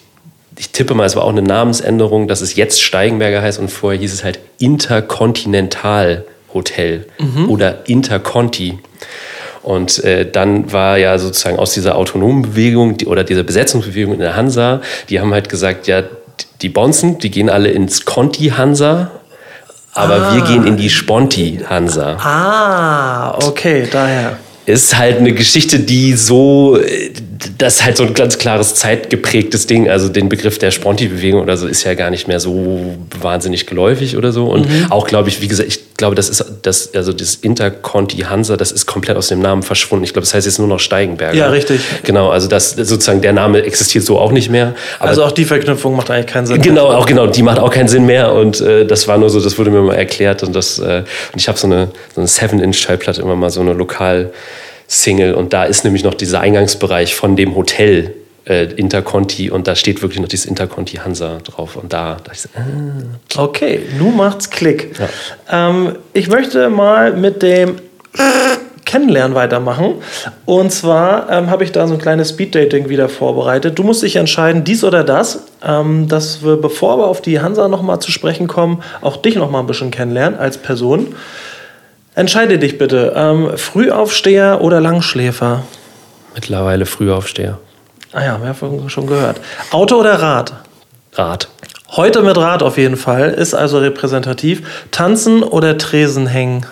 ich 0.61 0.69
tippe 0.69 0.93
mal, 0.93 1.05
es 1.05 1.15
war 1.15 1.23
auch 1.23 1.29
eine 1.29 1.41
Namensänderung, 1.41 2.27
dass 2.27 2.41
es 2.41 2.55
jetzt 2.55 2.83
Steigenberger 2.83 3.41
heißt 3.41 3.57
und 3.57 3.69
vorher 3.69 3.99
hieß 3.99 4.13
es 4.13 4.23
halt 4.23 4.37
Interkontinental 4.59 6.23
Hotel 6.53 7.07
oder 7.47 7.89
Interconti. 7.89 8.77
Und 9.63 10.03
äh, 10.03 10.29
dann 10.29 10.71
war 10.71 10.99
ja 10.99 11.17
sozusagen 11.17 11.57
aus 11.57 11.73
dieser 11.73 11.95
autonomen 11.95 12.43
Bewegung 12.43 12.95
die, 12.95 13.07
oder 13.07 13.23
dieser 13.23 13.41
Besetzungsbewegung 13.41 14.13
in 14.13 14.19
der 14.19 14.35
Hansa, 14.35 14.81
die 15.09 15.19
haben 15.19 15.33
halt 15.33 15.49
gesagt, 15.49 15.87
ja, 15.87 16.03
die 16.61 16.69
Bonzen, 16.69 17.17
die 17.17 17.31
gehen 17.31 17.49
alle 17.49 17.71
ins 17.71 18.05
Conti-Hansa, 18.05 19.09
aber 19.93 20.35
wir 20.35 20.43
gehen 20.43 20.67
in 20.67 20.77
die 20.77 20.91
Sponti-Hansa. 20.91 22.17
Ah, 22.17 23.47
okay, 23.47 23.87
daher. 23.91 24.37
Ist 24.67 24.95
halt 24.95 25.17
eine 25.17 25.33
Geschichte, 25.33 25.79
die 25.79 26.13
so, 26.13 26.77
äh, 26.77 27.11
das 27.57 27.75
ist 27.75 27.85
halt 27.85 27.97
so 27.97 28.03
ein 28.03 28.13
ganz 28.13 28.37
klares 28.37 28.75
zeitgeprägtes 28.75 29.67
Ding. 29.67 29.89
Also 29.89 30.09
den 30.09 30.29
Begriff 30.29 30.57
der 30.59 30.71
Sponti-Bewegung 30.71 31.41
oder 31.41 31.57
so 31.57 31.67
ist 31.67 31.83
ja 31.83 31.93
gar 31.93 32.09
nicht 32.09 32.27
mehr 32.27 32.39
so 32.39 32.95
wahnsinnig 33.19 33.67
geläufig 33.67 34.17
oder 34.17 34.31
so. 34.31 34.45
Und 34.45 34.69
Mhm. 34.69 34.91
auch, 34.91 35.07
glaube 35.07 35.29
ich, 35.29 35.41
wie 35.41 35.47
gesagt, 35.47 35.67
ich 35.69 35.95
glaube, 35.97 36.15
das 36.15 36.29
ist 36.29 36.43
das, 36.63 36.93
also 36.95 37.13
das 37.13 37.35
Interconti-Hansa, 37.35 38.57
das 38.57 38.71
ist 38.71 38.85
komplett 38.85 39.17
aus 39.17 39.27
dem 39.27 39.39
Namen 39.39 39.63
verschwunden. 39.63 40.03
Ich 40.03 40.13
glaube, 40.13 40.25
das 40.25 40.33
heißt 40.33 40.45
jetzt 40.45 40.59
nur 40.59 40.67
noch 40.67 40.79
Steigenberger. 40.79 41.35
Ja, 41.37 41.49
richtig. 41.49 41.81
Genau, 42.03 42.29
also 42.29 42.47
das 42.47 42.71
sozusagen 42.71 43.21
der 43.21 43.33
Name 43.33 43.63
existiert 43.63 44.03
so 44.05 44.17
auch 44.19 44.31
nicht 44.31 44.49
mehr. 44.49 44.73
Also 44.99 45.23
auch 45.23 45.31
die 45.31 45.45
Verknüpfung 45.45 45.95
macht 45.95 46.09
eigentlich 46.09 46.27
keinen 46.27 46.45
Sinn. 46.47 46.61
Genau, 46.61 46.87
auch 46.91 47.05
genau, 47.05 47.27
die 47.27 47.43
macht 47.43 47.59
auch 47.59 47.71
keinen 47.71 47.87
Sinn 47.87 48.05
mehr 48.05 48.33
und 48.33 48.61
äh, 48.61 48.85
das 48.85 49.07
war 49.07 49.17
nur 49.17 49.29
so, 49.29 49.39
das 49.39 49.57
wurde 49.57 49.69
mir 49.71 49.81
mal 49.81 49.95
erklärt 49.95 50.43
und 50.43 50.55
das 50.55 50.79
äh, 50.79 51.03
und 51.33 51.39
ich 51.39 51.47
habe 51.47 51.57
so 51.57 51.67
eine 51.67 51.89
so 52.15 52.21
eine 52.21 52.27
7-Inch-Schallplatte 52.27 53.21
immer 53.21 53.35
mal 53.35 53.49
so 53.49 53.61
eine 53.61 53.73
Lokal-Single 54.91 55.33
und 55.33 55.53
da 55.53 55.63
ist 55.63 55.83
nämlich 55.83 56.03
noch 56.03 56.13
dieser 56.13 56.41
Eingangsbereich 56.41 57.15
von 57.15 57.35
dem 57.35 57.55
Hotel 57.55 58.13
äh, 58.45 58.65
Interconti 58.73 59.49
und 59.49 59.67
da 59.67 59.75
steht 59.75 60.01
wirklich 60.01 60.19
noch 60.19 60.27
dieses 60.27 60.45
Interconti 60.45 60.97
Hansa 60.97 61.37
drauf 61.43 61.75
und 61.75 61.93
da 61.93 62.15
dachte 62.15 62.31
ich 62.33 62.41
so, 62.41 62.49
ah, 62.55 63.41
Okay, 63.43 63.81
nun 63.97 64.17
macht's 64.17 64.49
Klick. 64.49 64.93
Ähm, 65.49 65.95
ich 66.13 66.27
möchte 66.27 66.69
mal 66.69 67.13
mit 67.13 67.41
dem 67.41 67.77
Kennenlernen 68.83 69.35
weitermachen. 69.35 70.01
Und 70.43 70.73
zwar 70.73 71.29
ähm, 71.29 71.49
habe 71.49 71.63
ich 71.63 71.71
da 71.71 71.87
so 71.87 71.93
ein 71.93 71.99
kleines 71.99 72.31
Speeddating 72.31 72.89
wieder 72.89 73.07
vorbereitet. 73.07 73.79
Du 73.79 73.83
musst 73.83 74.03
dich 74.03 74.17
entscheiden, 74.17 74.65
dies 74.65 74.83
oder 74.83 75.05
das. 75.05 75.45
Ähm, 75.65 76.09
dass 76.09 76.43
wir, 76.43 76.57
bevor 76.57 76.97
wir 76.97 77.05
auf 77.05 77.21
die 77.21 77.39
Hansa 77.39 77.69
nochmal 77.69 78.01
zu 78.01 78.11
sprechen 78.11 78.47
kommen, 78.47 78.83
auch 78.99 79.15
dich 79.15 79.35
nochmal 79.35 79.63
ein 79.63 79.67
bisschen 79.67 79.91
kennenlernen 79.91 80.37
als 80.37 80.57
Person. 80.57 81.15
Entscheide 82.15 82.59
dich 82.59 82.77
bitte. 82.77 83.13
Ähm, 83.15 83.57
Frühaufsteher 83.57 84.61
oder 84.61 84.81
Langschläfer? 84.81 85.63
mittlerweile 86.33 86.85
Frühaufsteher. 86.85 87.59
Ah 88.13 88.23
ja, 88.23 88.41
wir 88.41 88.49
haben 88.49 88.89
schon 88.89 89.07
gehört. 89.07 89.39
Auto 89.71 89.95
oder 89.95 90.21
Rad? 90.21 90.53
Rad. 91.13 91.47
Heute 91.91 92.21
mit 92.21 92.37
Rad 92.37 92.63
auf 92.63 92.77
jeden 92.77 92.95
Fall, 92.95 93.29
ist 93.31 93.53
also 93.53 93.79
repräsentativ. 93.79 94.87
Tanzen 94.91 95.43
oder 95.43 95.77
Tresen 95.77 96.27
hängen? 96.27 96.65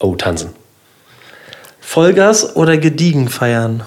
Oh, 0.00 0.14
tanzen. 0.16 0.50
Vollgas 1.80 2.56
oder 2.56 2.76
gediegen 2.76 3.28
feiern? 3.28 3.82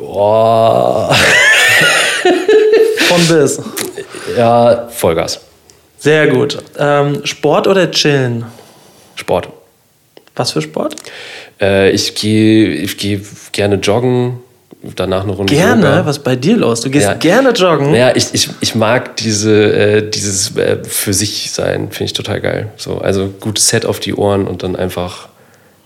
Oh, 0.00 1.10
Von 3.08 3.26
bis. 3.28 3.60
ja, 4.36 4.88
Vollgas. 4.88 5.40
Sehr 5.98 6.28
gut. 6.28 6.58
Ähm, 6.78 7.24
Sport 7.24 7.66
oder 7.66 7.90
chillen? 7.90 8.44
Sport. 9.16 9.48
Was 10.36 10.52
für 10.52 10.62
Sport? 10.62 10.94
Äh, 11.60 11.90
ich 11.90 12.14
gehe 12.14 12.68
ich 12.68 12.96
geh 12.96 13.20
gerne 13.50 13.76
joggen, 13.76 14.38
danach 14.94 15.24
eine 15.24 15.32
Runde 15.32 15.52
Gerne? 15.52 15.82
Yoga. 15.86 16.06
Was 16.06 16.18
ist 16.18 16.22
bei 16.24 16.36
dir 16.36 16.56
los? 16.56 16.80
Du 16.82 16.90
gehst 16.90 17.06
Ja. 17.06 17.14
gerne 17.14 17.50
joggen? 17.50 17.92
Ja, 17.94 18.14
ich, 18.14 18.32
ich, 18.32 18.48
ich 18.60 18.74
mag 18.76 19.16
diese, 19.16 19.72
äh, 19.72 20.08
dieses 20.08 20.56
äh, 20.56 20.78
für 20.84 21.12
sich 21.12 21.50
sein, 21.50 21.90
finde 21.90 22.04
ich 22.04 22.12
total 22.12 22.40
geil. 22.40 22.68
So, 22.76 22.98
also 22.98 23.28
gutes 23.40 23.68
Set 23.68 23.84
auf 23.84 23.98
die 23.98 24.14
Ohren 24.14 24.46
und 24.46 24.62
dann 24.62 24.76
einfach 24.76 25.28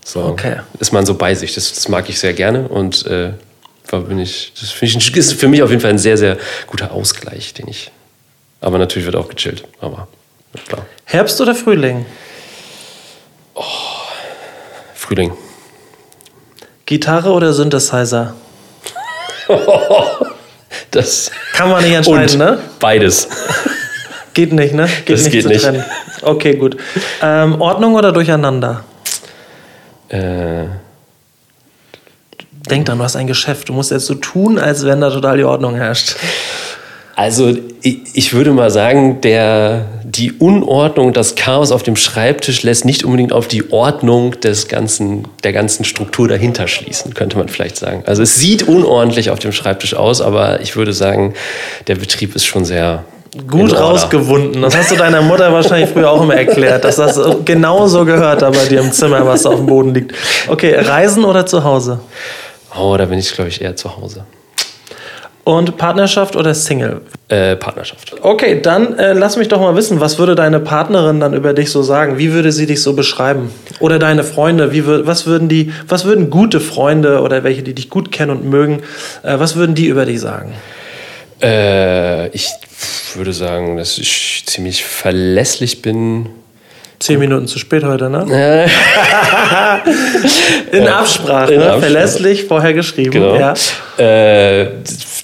so 0.05 0.19
Okay. 0.25 0.57
ist 0.79 0.91
man 0.93 1.05
so 1.07 1.15
bei 1.15 1.33
sich. 1.33 1.55
Das, 1.55 1.73
das 1.73 1.87
mag 1.89 2.07
ich 2.09 2.19
sehr 2.19 2.33
gerne 2.33 2.67
und 2.67 3.07
äh, 3.07 3.31
bin 3.89 4.19
ich, 4.19 4.53
das 4.59 4.69
finde 4.69 4.97
ich 4.97 5.07
ein- 5.11 5.17
ist 5.19 5.33
für 5.33 5.47
mich 5.47 5.63
auf 5.63 5.69
jeden 5.69 5.81
Fall 5.81 5.91
ein 5.91 5.97
sehr, 5.99 6.17
sehr 6.17 6.37
guter 6.67 6.91
Ausgleich, 6.91 7.53
den 7.55 7.67
ich. 7.67 7.89
Aber 8.63 8.77
natürlich 8.79 9.05
wird 9.05 9.15
auch 9.15 9.27
gechillt, 9.27 9.63
aber 9.81 10.07
klar. 10.67 10.85
Herbst 11.05 11.39
oder 11.41 11.53
Frühling? 11.53 12.05
Frühling. 14.95 15.33
Gitarre 16.85 17.31
oder 17.31 17.53
Synthesizer? 17.53 18.33
Das 20.89 21.31
Kann 21.53 21.69
man 21.69 21.83
nicht 21.83 21.93
entscheiden, 21.93 22.37
ne? 22.37 22.59
beides. 22.79 23.27
Geht 24.35 24.53
nicht, 24.53 24.73
ne? 24.75 24.87
Geht 25.05 25.17
Das 25.17 25.23
nicht 25.23 25.31
geht 25.33 25.41
zu 25.43 25.49
nicht. 25.49 25.61
trennen. 25.63 25.83
Okay, 26.21 26.55
gut. 26.55 26.77
Ähm, 27.21 27.59
Ordnung 27.61 27.95
oder 27.95 28.11
Durcheinander? 28.11 28.83
äh, 30.09 30.65
Denk 32.69 32.85
dran, 32.85 32.97
du 32.99 33.03
hast 33.03 33.15
ein 33.15 33.25
Geschäft. 33.27 33.69
Du 33.69 33.73
musst 33.73 33.89
jetzt 33.91 34.05
so 34.05 34.15
tun, 34.15 34.57
als 34.59 34.85
wenn 34.85 35.01
da 35.01 35.09
total 35.09 35.37
die 35.37 35.43
Ordnung 35.43 35.75
herrscht. 35.75 36.15
Also 37.15 37.53
ich, 37.83 38.33
würde 38.33 38.51
mal 38.51 38.71
sagen, 38.71 39.21
der, 39.21 39.85
die 40.03 40.31
Unordnung, 40.31 41.13
das 41.13 41.35
Chaos 41.35 41.71
auf 41.71 41.83
dem 41.83 41.95
Schreibtisch 41.95 42.63
lässt 42.63 42.85
nicht 42.85 43.03
unbedingt 43.03 43.33
auf 43.33 43.47
die 43.47 43.71
Ordnung 43.71 44.39
des 44.39 44.67
ganzen, 44.67 45.27
der 45.43 45.53
ganzen 45.53 45.85
Struktur 45.85 46.27
dahinter 46.27 46.67
schließen, 46.67 47.13
könnte 47.13 47.37
man 47.37 47.49
vielleicht 47.49 47.77
sagen. 47.77 48.03
Also 48.07 48.23
es 48.23 48.37
sieht 48.37 48.67
unordentlich 48.67 49.29
auf 49.29 49.37
dem 49.37 49.51
Schreibtisch 49.51 49.93
aus, 49.93 50.21
aber 50.21 50.61
ich 50.61 50.75
würde 50.75 50.91
sagen, 50.91 51.35
der 51.85 51.95
Betrieb 51.95 52.35
ist 52.35 52.45
schon 52.45 52.65
sehr 52.65 53.03
Gut 53.47 53.75
rausgewunden. 53.75 54.61
Das 54.61 54.77
hast 54.77 54.91
du 54.91 54.95
deiner 54.95 55.23
Mutter 55.23 55.51
wahrscheinlich 55.51 55.89
früher 55.89 56.11
auch 56.11 56.21
immer 56.21 56.35
erklärt, 56.35 56.83
dass 56.83 56.97
das 56.97 57.19
genauso 57.43 58.05
gehört 58.05 58.43
da 58.43 58.51
bei 58.51 58.65
dir 58.65 58.79
im 58.79 58.91
Zimmer, 58.91 59.25
was 59.25 59.41
da 59.41 59.49
auf 59.49 59.55
dem 59.55 59.65
Boden 59.65 59.91
liegt. 59.91 60.13
Okay, 60.47 60.75
Reisen 60.75 61.25
oder 61.25 61.43
zu 61.43 61.63
Hause? 61.63 61.99
Oh, 62.79 62.95
da 62.95 63.05
bin 63.05 63.17
ich, 63.17 63.33
glaube 63.33 63.49
ich, 63.49 63.59
eher 63.59 63.75
zu 63.75 63.97
Hause. 63.97 64.23
Und 65.45 65.75
Partnerschaft 65.75 66.37
oder 66.37 66.53
Single? 66.53 67.01
Äh, 67.27 67.57
Partnerschaft. 67.57 68.15
Okay, 68.21 68.61
dann 68.61 68.97
äh, 68.97 69.11
lass 69.11 69.35
mich 69.35 69.49
doch 69.49 69.59
mal 69.59 69.75
wissen, 69.75 69.99
was 69.99 70.17
würde 70.17 70.35
deine 70.35 70.61
Partnerin 70.61 71.19
dann 71.19 71.33
über 71.33 71.53
dich 71.53 71.69
so 71.69 71.83
sagen? 71.83 72.17
Wie 72.17 72.31
würde 72.31 72.53
sie 72.53 72.65
dich 72.65 72.81
so 72.81 72.93
beschreiben? 72.93 73.51
Oder 73.81 73.99
deine 73.99 74.23
Freunde? 74.23 74.71
Wie 74.71 74.85
wür 74.85 75.05
was 75.05 75.25
würden 75.25 75.49
die, 75.49 75.73
was 75.87 76.05
würden 76.05 76.29
gute 76.29 76.61
Freunde 76.61 77.19
oder 77.19 77.43
welche, 77.43 77.61
die 77.61 77.73
dich 77.73 77.89
gut 77.89 78.09
kennen 78.09 78.31
und 78.31 78.45
mögen, 78.45 78.83
äh, 79.23 79.37
was 79.37 79.57
würden 79.57 79.75
die 79.75 79.87
über 79.87 80.05
dich 80.05 80.21
sagen? 80.21 80.53
Äh, 81.41 82.29
ich 82.29 82.47
würde 83.15 83.33
sagen, 83.33 83.75
dass 83.75 83.97
ich 83.97 84.43
ziemlich 84.45 84.85
verlässlich 84.85 85.81
bin. 85.81 86.29
Zehn 86.99 87.19
Minuten 87.19 87.47
zu 87.47 87.59
spät 87.59 87.83
heute, 87.83 88.09
ne? 88.09 88.25
In 90.71 90.87
Absprache, 90.87 91.53
in 91.53 91.59
ne? 91.59 91.65
Absprache. 91.65 91.81
verlässlich, 91.81 92.45
vorher 92.45 92.73
geschrieben. 92.73 93.11
Genau. 93.11 93.35
Ja. 93.35 93.53
Äh, 93.97 94.67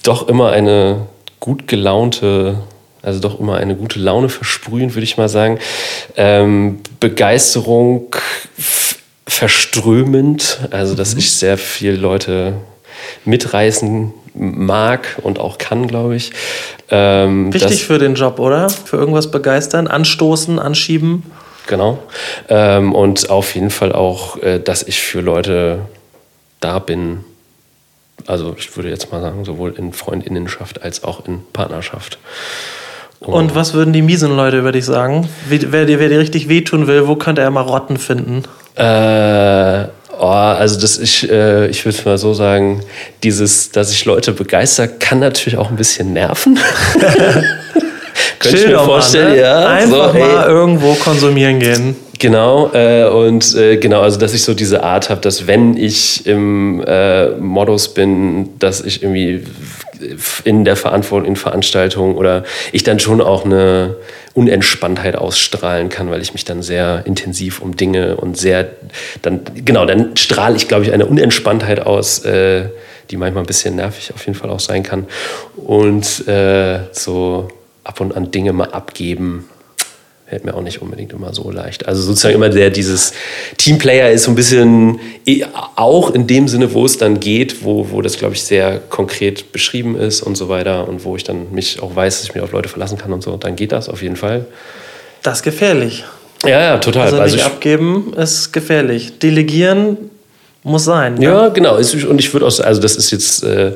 doch 0.02 0.28
immer 0.28 0.50
eine 0.50 1.06
gut 1.40 1.66
gelaunte, 1.68 2.56
also 3.02 3.20
doch 3.20 3.40
immer 3.40 3.56
eine 3.56 3.76
gute 3.76 3.98
Laune 3.98 4.28
versprühen, 4.28 4.94
würde 4.94 5.04
ich 5.04 5.16
mal 5.16 5.28
sagen. 5.28 5.58
Ähm, 6.16 6.80
Begeisterung 7.00 8.14
verströmend, 9.26 10.58
also 10.70 10.94
dass 10.94 11.14
ich 11.14 11.32
sehr 11.32 11.56
viel 11.56 11.94
Leute 11.94 12.54
mitreißen 13.24 14.12
mag 14.34 15.18
und 15.22 15.38
auch 15.38 15.58
kann, 15.58 15.86
glaube 15.86 16.16
ich. 16.16 16.32
Ähm, 16.90 17.52
Wichtig 17.52 17.84
für 17.84 17.98
den 17.98 18.14
Job, 18.14 18.38
oder? 18.38 18.68
Für 18.68 18.96
irgendwas 18.96 19.30
begeistern, 19.30 19.86
anstoßen, 19.86 20.58
anschieben. 20.58 21.24
Genau. 21.66 21.98
Ähm, 22.48 22.94
und 22.94 23.30
auf 23.30 23.54
jeden 23.54 23.70
Fall 23.70 23.92
auch, 23.92 24.36
äh, 24.42 24.58
dass 24.58 24.82
ich 24.82 25.00
für 25.00 25.20
Leute 25.20 25.80
da 26.60 26.78
bin. 26.78 27.24
Also 28.26 28.54
ich 28.58 28.76
würde 28.76 28.88
jetzt 28.88 29.10
mal 29.12 29.20
sagen, 29.20 29.44
sowohl 29.44 29.74
in 29.76 29.92
Freundinnenschaft 29.92 30.82
als 30.82 31.04
auch 31.04 31.26
in 31.26 31.40
Partnerschaft. 31.52 32.18
Und 33.20 33.54
was 33.54 33.74
würden 33.74 33.92
die 33.92 34.00
miesen 34.00 34.34
Leute 34.34 34.58
über 34.58 34.72
dich 34.72 34.86
sagen? 34.86 35.28
Wer, 35.48 35.84
dir, 35.84 35.98
wer 35.98 36.08
dir 36.08 36.18
richtig 36.18 36.48
wehtun 36.48 36.86
will, 36.86 37.06
wo 37.06 37.16
könnte 37.16 37.42
er 37.42 37.50
Marotten 37.50 37.98
finden? 37.98 38.44
Äh, 38.76 39.84
oh, 40.18 40.24
also 40.24 40.80
das 40.80 40.98
ich, 40.98 41.30
äh, 41.30 41.66
ich 41.68 41.84
würde 41.84 41.98
mal 42.06 42.16
so 42.16 42.32
sagen, 42.32 42.80
dieses, 43.22 43.72
dass 43.72 43.92
ich 43.92 44.06
Leute 44.06 44.32
begeister, 44.32 44.88
kann 44.88 45.18
natürlich 45.18 45.58
auch 45.58 45.68
ein 45.70 45.76
bisschen 45.76 46.14
nerven. 46.14 46.58
Könnte 48.38 48.58
ich 48.58 48.66
mir 48.66 48.78
vorstellen, 48.78 49.32
ne? 49.32 49.40
ja. 49.40 49.66
Einfach 49.66 50.12
so, 50.12 50.18
mal 50.18 50.46
irgendwo 50.48 50.94
konsumieren 50.94 51.58
gehen. 51.58 51.96
Genau, 52.18 52.70
äh, 52.74 53.06
und 53.06 53.54
äh, 53.54 53.78
genau, 53.78 54.02
also 54.02 54.18
dass 54.18 54.34
ich 54.34 54.42
so 54.42 54.52
diese 54.52 54.82
Art 54.82 55.08
habe, 55.08 55.22
dass 55.22 55.46
wenn 55.46 55.74
ich 55.74 56.26
im 56.26 56.84
äh, 56.86 57.30
Modus 57.30 57.94
bin, 57.94 58.58
dass 58.58 58.82
ich 58.82 59.02
irgendwie 59.02 59.42
in 60.44 60.64
der 60.64 60.76
Verantwortung, 60.76 61.28
in 61.28 61.36
Veranstaltungen 61.36 62.16
oder 62.16 62.44
ich 62.72 62.82
dann 62.82 63.00
schon 63.00 63.20
auch 63.20 63.44
eine 63.44 63.96
Unentspanntheit 64.34 65.16
ausstrahlen 65.16 65.88
kann, 65.88 66.10
weil 66.10 66.20
ich 66.20 66.32
mich 66.32 66.44
dann 66.44 66.62
sehr 66.62 67.02
intensiv 67.06 67.60
um 67.60 67.76
Dinge 67.76 68.16
und 68.16 68.36
sehr, 68.36 68.68
dann, 69.22 69.40
genau, 69.54 69.86
dann 69.86 70.16
strahle 70.16 70.56
ich, 70.56 70.68
glaube 70.68 70.84
ich, 70.84 70.92
eine 70.92 71.06
Unentspanntheit 71.06 71.80
aus, 71.80 72.24
äh, 72.24 72.68
die 73.10 73.16
manchmal 73.16 73.44
ein 73.44 73.46
bisschen 73.46 73.76
nervig 73.76 74.12
auf 74.14 74.24
jeden 74.26 74.38
Fall 74.38 74.50
auch 74.50 74.60
sein 74.60 74.82
kann. 74.82 75.06
Und 75.56 76.28
äh, 76.28 76.80
so 76.92 77.48
ab 77.84 78.00
und 78.00 78.16
an 78.16 78.30
Dinge 78.30 78.52
mal 78.52 78.70
abgeben, 78.70 79.48
fällt 80.30 80.44
mir 80.44 80.54
auch 80.54 80.62
nicht 80.62 80.80
unbedingt 80.80 81.12
immer 81.12 81.34
so 81.34 81.50
leicht. 81.50 81.88
Also 81.88 82.02
sozusagen 82.02 82.36
immer 82.36 82.50
der, 82.50 82.70
dieses 82.70 83.12
Teamplayer 83.56 84.10
ist 84.10 84.24
so 84.24 84.30
ein 84.30 84.36
bisschen 84.36 85.00
auch 85.74 86.10
in 86.10 86.28
dem 86.28 86.46
Sinne, 86.46 86.72
wo 86.72 86.84
es 86.84 86.98
dann 86.98 87.18
geht, 87.18 87.64
wo, 87.64 87.90
wo 87.90 88.00
das, 88.00 88.16
glaube 88.16 88.34
ich, 88.34 88.44
sehr 88.44 88.78
konkret 88.78 89.50
beschrieben 89.50 89.98
ist 89.98 90.22
und 90.22 90.36
so 90.36 90.48
weiter 90.48 90.88
und 90.88 91.04
wo 91.04 91.16
ich 91.16 91.24
dann 91.24 91.52
mich 91.52 91.82
auch 91.82 91.96
weiß, 91.96 92.20
dass 92.20 92.28
ich 92.28 92.34
mich 92.34 92.44
auf 92.44 92.52
Leute 92.52 92.68
verlassen 92.68 92.96
kann 92.96 93.12
und 93.12 93.24
so, 93.24 93.36
dann 93.36 93.56
geht 93.56 93.72
das 93.72 93.88
auf 93.88 94.02
jeden 94.02 94.14
Fall. 94.14 94.46
Das 95.22 95.38
ist 95.38 95.42
gefährlich. 95.42 96.04
Ja, 96.44 96.60
ja, 96.62 96.78
total. 96.78 97.06
Also, 97.06 97.18
Also 97.18 97.34
nicht 97.34 97.44
ich, 97.44 97.52
abgeben 97.52 98.12
ist 98.16 98.52
gefährlich. 98.52 99.18
Delegieren 99.18 99.96
muss 100.62 100.84
sein. 100.84 101.14
ne? 101.14 101.24
ja, 101.24 101.48
genau. 101.48 101.76
Und 101.76 102.18
ich 102.18 102.32
würde 102.32 102.46
auch, 102.46 102.50
sagen, 102.50 102.68
also 102.68 102.80
das 102.80 102.96
ist 102.96 103.10
jetzt, 103.10 103.42
äh, 103.44 103.72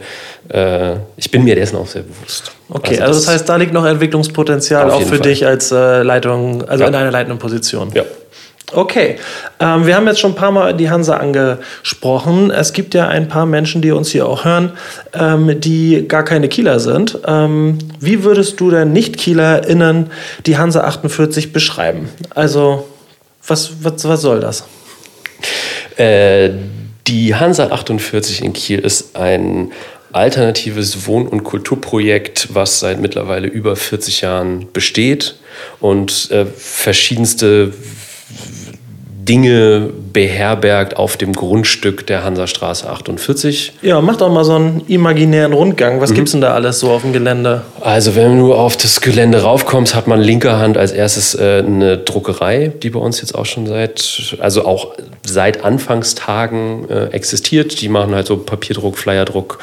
äh, 0.48 0.96
ich 1.16 1.30
bin 1.30 1.44
mir 1.44 1.54
dessen 1.54 1.76
auch 1.76 1.86
sehr 1.86 2.02
bewusst. 2.02 2.52
Okay, 2.68 3.00
also 3.00 3.18
das 3.20 3.28
heißt, 3.28 3.48
da 3.48 3.56
liegt 3.56 3.72
noch 3.72 3.84
Entwicklungspotenzial 3.86 4.90
auch 4.90 5.00
für 5.00 5.16
Fall. 5.16 5.20
dich 5.20 5.46
als 5.46 5.72
äh, 5.72 6.02
Leitung, 6.02 6.62
also 6.68 6.82
Ja. 6.84 6.88
in 6.88 6.94
einer 6.94 7.10
leitenden 7.10 7.38
Position. 7.38 7.90
ja. 7.94 8.02
Okay, 8.72 9.16
ähm, 9.60 9.86
wir 9.86 9.94
haben 9.94 10.06
jetzt 10.06 10.18
schon 10.20 10.32
ein 10.32 10.36
paar 10.36 10.50
Mal 10.50 10.74
die 10.74 10.88
Hansa 10.90 11.18
angesprochen. 11.18 12.50
Es 12.50 12.72
gibt 12.72 12.94
ja 12.94 13.06
ein 13.06 13.28
paar 13.28 13.46
Menschen, 13.46 13.82
die 13.82 13.92
uns 13.92 14.08
hier 14.10 14.26
auch 14.26 14.44
hören, 14.44 14.72
ähm, 15.12 15.60
die 15.60 16.08
gar 16.08 16.24
keine 16.24 16.48
Kieler 16.48 16.80
sind. 16.80 17.18
Ähm, 17.26 17.78
wie 18.00 18.24
würdest 18.24 18.58
du 18.60 18.70
denn 18.70 18.92
Nicht-KielerInnen 18.92 20.10
die 20.46 20.56
Hansa 20.56 20.80
48 20.80 21.52
beschreiben? 21.52 22.08
Also, 22.34 22.88
was, 23.46 23.70
was, 23.82 24.08
was 24.08 24.22
soll 24.22 24.40
das? 24.40 24.64
Äh, 25.96 26.50
die 27.06 27.34
Hansa 27.34 27.68
48 27.68 28.42
in 28.42 28.52
Kiel 28.52 28.80
ist 28.80 29.16
ein 29.16 29.72
alternatives 30.12 31.06
Wohn- 31.06 31.26
und 31.26 31.44
Kulturprojekt, 31.44 32.48
was 32.52 32.80
seit 32.80 33.00
mittlerweile 33.00 33.48
über 33.48 33.74
40 33.76 34.20
Jahren 34.20 34.72
besteht 34.72 35.36
und 35.80 36.30
äh, 36.30 36.46
verschiedenste 36.46 37.72
Dinge 39.24 39.90
beherbergt 40.12 40.96
auf 40.96 41.16
dem 41.16 41.32
Grundstück 41.32 42.06
der 42.06 42.24
Hansastraße 42.24 42.88
48. 42.88 43.72
Ja, 43.82 44.00
mach 44.00 44.16
doch 44.16 44.32
mal 44.32 44.44
so 44.44 44.54
einen 44.54 44.82
imaginären 44.86 45.52
Rundgang. 45.52 46.00
Was 46.00 46.12
gibt's 46.14 46.32
denn 46.32 46.40
da 46.40 46.54
alles 46.54 46.80
so 46.80 46.90
auf 46.90 47.02
dem 47.02 47.12
Gelände? 47.12 47.62
Also 47.80 48.14
wenn 48.14 48.38
du 48.38 48.54
auf 48.54 48.76
das 48.76 49.00
Gelände 49.00 49.42
raufkommst, 49.42 49.94
hat 49.94 50.06
man 50.06 50.20
linker 50.20 50.58
Hand 50.58 50.76
als 50.76 50.92
erstes 50.92 51.34
äh, 51.34 51.62
eine 51.66 51.98
Druckerei, 51.98 52.72
die 52.82 52.90
bei 52.90 53.00
uns 53.00 53.20
jetzt 53.20 53.34
auch 53.34 53.46
schon 53.46 53.66
seit, 53.66 54.36
also 54.40 54.64
auch 54.64 54.94
seit 55.24 55.64
Anfangstagen 55.64 56.88
äh, 56.88 57.06
existiert. 57.06 57.80
Die 57.80 57.88
machen 57.88 58.14
halt 58.14 58.26
so 58.26 58.36
Papierdruck, 58.36 58.98
Flyerdruck, 58.98 59.58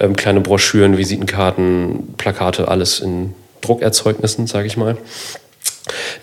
ähm, 0.00 0.14
kleine 0.14 0.40
Broschüren, 0.40 0.98
Visitenkarten, 0.98 2.14
Plakate, 2.16 2.68
alles 2.68 3.00
in 3.00 3.34
Druckerzeugnissen, 3.60 4.46
sage 4.46 4.66
ich 4.66 4.76
mal. 4.76 4.96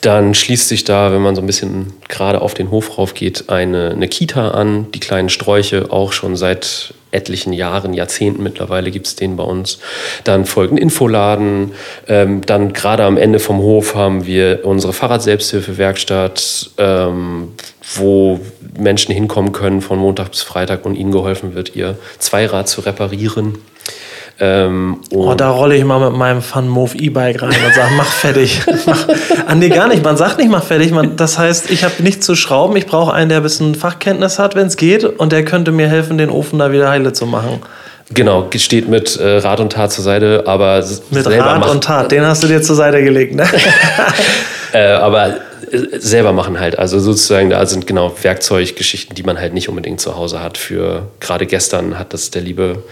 Dann 0.02 0.34
schließt 0.34 0.68
sich 0.68 0.84
da, 0.84 1.12
wenn 1.12 1.22
man 1.22 1.36
so 1.36 1.42
ein 1.42 1.48
bisschen 1.48 1.94
gerade 2.10 2.42
auf 2.42 2.54
den 2.54 2.72
Hof 2.72 2.98
rauf 2.98 3.14
geht, 3.14 3.50
eine, 3.50 3.92
eine 3.92 4.08
Kita 4.08 4.50
an. 4.52 4.92
Die 4.92 5.00
kleinen 5.00 5.30
Sträuche 5.30 5.92
auch 5.92 6.12
schon 6.12 6.36
seit 6.36 6.94
etlichen 7.14 7.54
Jahren, 7.54 7.94
Jahrzehnten 7.94 8.42
mittlerweile 8.44 8.92
gibt 8.92 9.08
es 9.08 9.16
den 9.16 9.36
bei 9.36 9.44
uns. 9.44 9.80
Dann 10.24 10.46
folgt 10.46 10.74
ein 10.74 10.78
Infoladen. 10.78 11.72
Ähm, 12.08 12.42
dann 12.42 12.74
gerade 12.74 13.04
am 13.04 13.18
Ende 13.18 13.40
vom 13.40 13.60
Hof 13.60 13.96
haben 13.96 14.26
wir 14.26 14.62
unsere 14.64 14.94
Fahrradselbsthilfewerkstatt, 14.94 16.72
ähm, 16.78 17.50
wo 17.96 18.40
Menschen 18.78 19.14
hinkommen 19.14 19.52
können 19.52 19.82
von 19.82 20.00
Montag 20.00 20.32
bis 20.32 20.42
Freitag 20.42 20.86
und 20.86 20.96
ihnen 20.96 21.12
geholfen 21.12 21.54
wird, 21.54 21.76
ihr 21.76 21.98
Zweirad 22.18 22.68
zu 22.68 22.82
reparieren. 22.82 23.60
Ähm, 24.40 25.00
Oh, 25.12 25.34
da 25.36 25.52
rolle 25.52 25.76
ich 25.76 25.84
mal 25.86 26.00
mit 26.10 26.18
meinem 26.18 26.42
Fun-Move 26.42 26.98
E-Bike 26.98 27.42
rein 27.42 27.56
und 27.66 27.74
sage, 27.76 27.92
mach 27.96 28.12
fertig. 28.12 28.62
Mach. 28.86 29.08
Ah, 29.48 29.56
nee, 29.56 29.70
gar 29.70 29.88
nicht. 29.88 30.04
Man 30.04 30.18
sagt 30.18 30.40
nicht, 30.40 30.50
mach 30.50 30.64
fertig. 30.64 30.92
Man, 30.92 31.16
das 31.16 31.38
heißt, 31.38 31.70
ich 31.70 31.84
habe 31.84 32.02
nichts 32.02 32.26
zu 32.26 32.36
schrauben. 32.36 32.76
Ich 32.76 32.88
brauche 32.88 33.14
einen, 33.14 33.30
der 33.30 33.38
ein 33.38 33.44
bisschen 33.44 33.76
Fachkenntnis 33.76 34.40
hat, 34.40 34.56
wenn 34.56 34.68
es 34.68 34.78
geht. 34.78 35.04
Und 35.04 35.32
der 35.32 35.46
könnte 35.46 35.72
mir 35.72 35.88
helfen, 35.88 36.18
den 36.18 36.30
Ofen 36.30 36.60
da 36.60 36.72
wieder 36.72 36.90
heile 36.90 37.14
zu 37.14 37.26
machen. 37.28 37.62
Genau, 38.14 38.48
steht 38.58 38.90
mit 38.90 39.16
äh, 39.18 39.38
Rat 39.38 39.60
und 39.60 39.72
Tat 39.72 39.92
zur 39.92 40.04
Seite, 40.04 40.44
aber 40.46 40.84
Mit 41.12 41.24
selber 41.24 41.46
Rat 41.46 41.60
machen, 41.60 41.72
und 41.72 41.84
Tat. 41.84 42.12
Den 42.12 42.26
hast 42.26 42.44
du 42.44 42.48
dir 42.48 42.62
zur 42.62 42.76
Seite 42.76 43.04
gelegt, 43.04 43.36
ne? 43.36 43.46
Äh, 44.74 44.94
aber 44.94 45.36
selber 45.74 46.34
machen 46.34 46.60
halt. 46.60 46.78
Also 46.78 47.00
sozusagen, 47.00 47.50
da 47.50 47.66
sind 47.66 47.88
genau 47.88 48.14
Werkzeuggeschichten, 48.22 49.16
die 49.16 49.24
man 49.24 49.40
halt 49.40 49.54
nicht 49.54 49.70
unbedingt 49.70 50.00
zu 50.00 50.16
Hause 50.16 50.42
hat. 50.42 50.58
Für 50.58 51.08
gerade 51.20 51.46
gestern 51.46 51.98
hat 51.98 52.14
das 52.14 52.32
der 52.32 52.42
liebe 52.42 52.84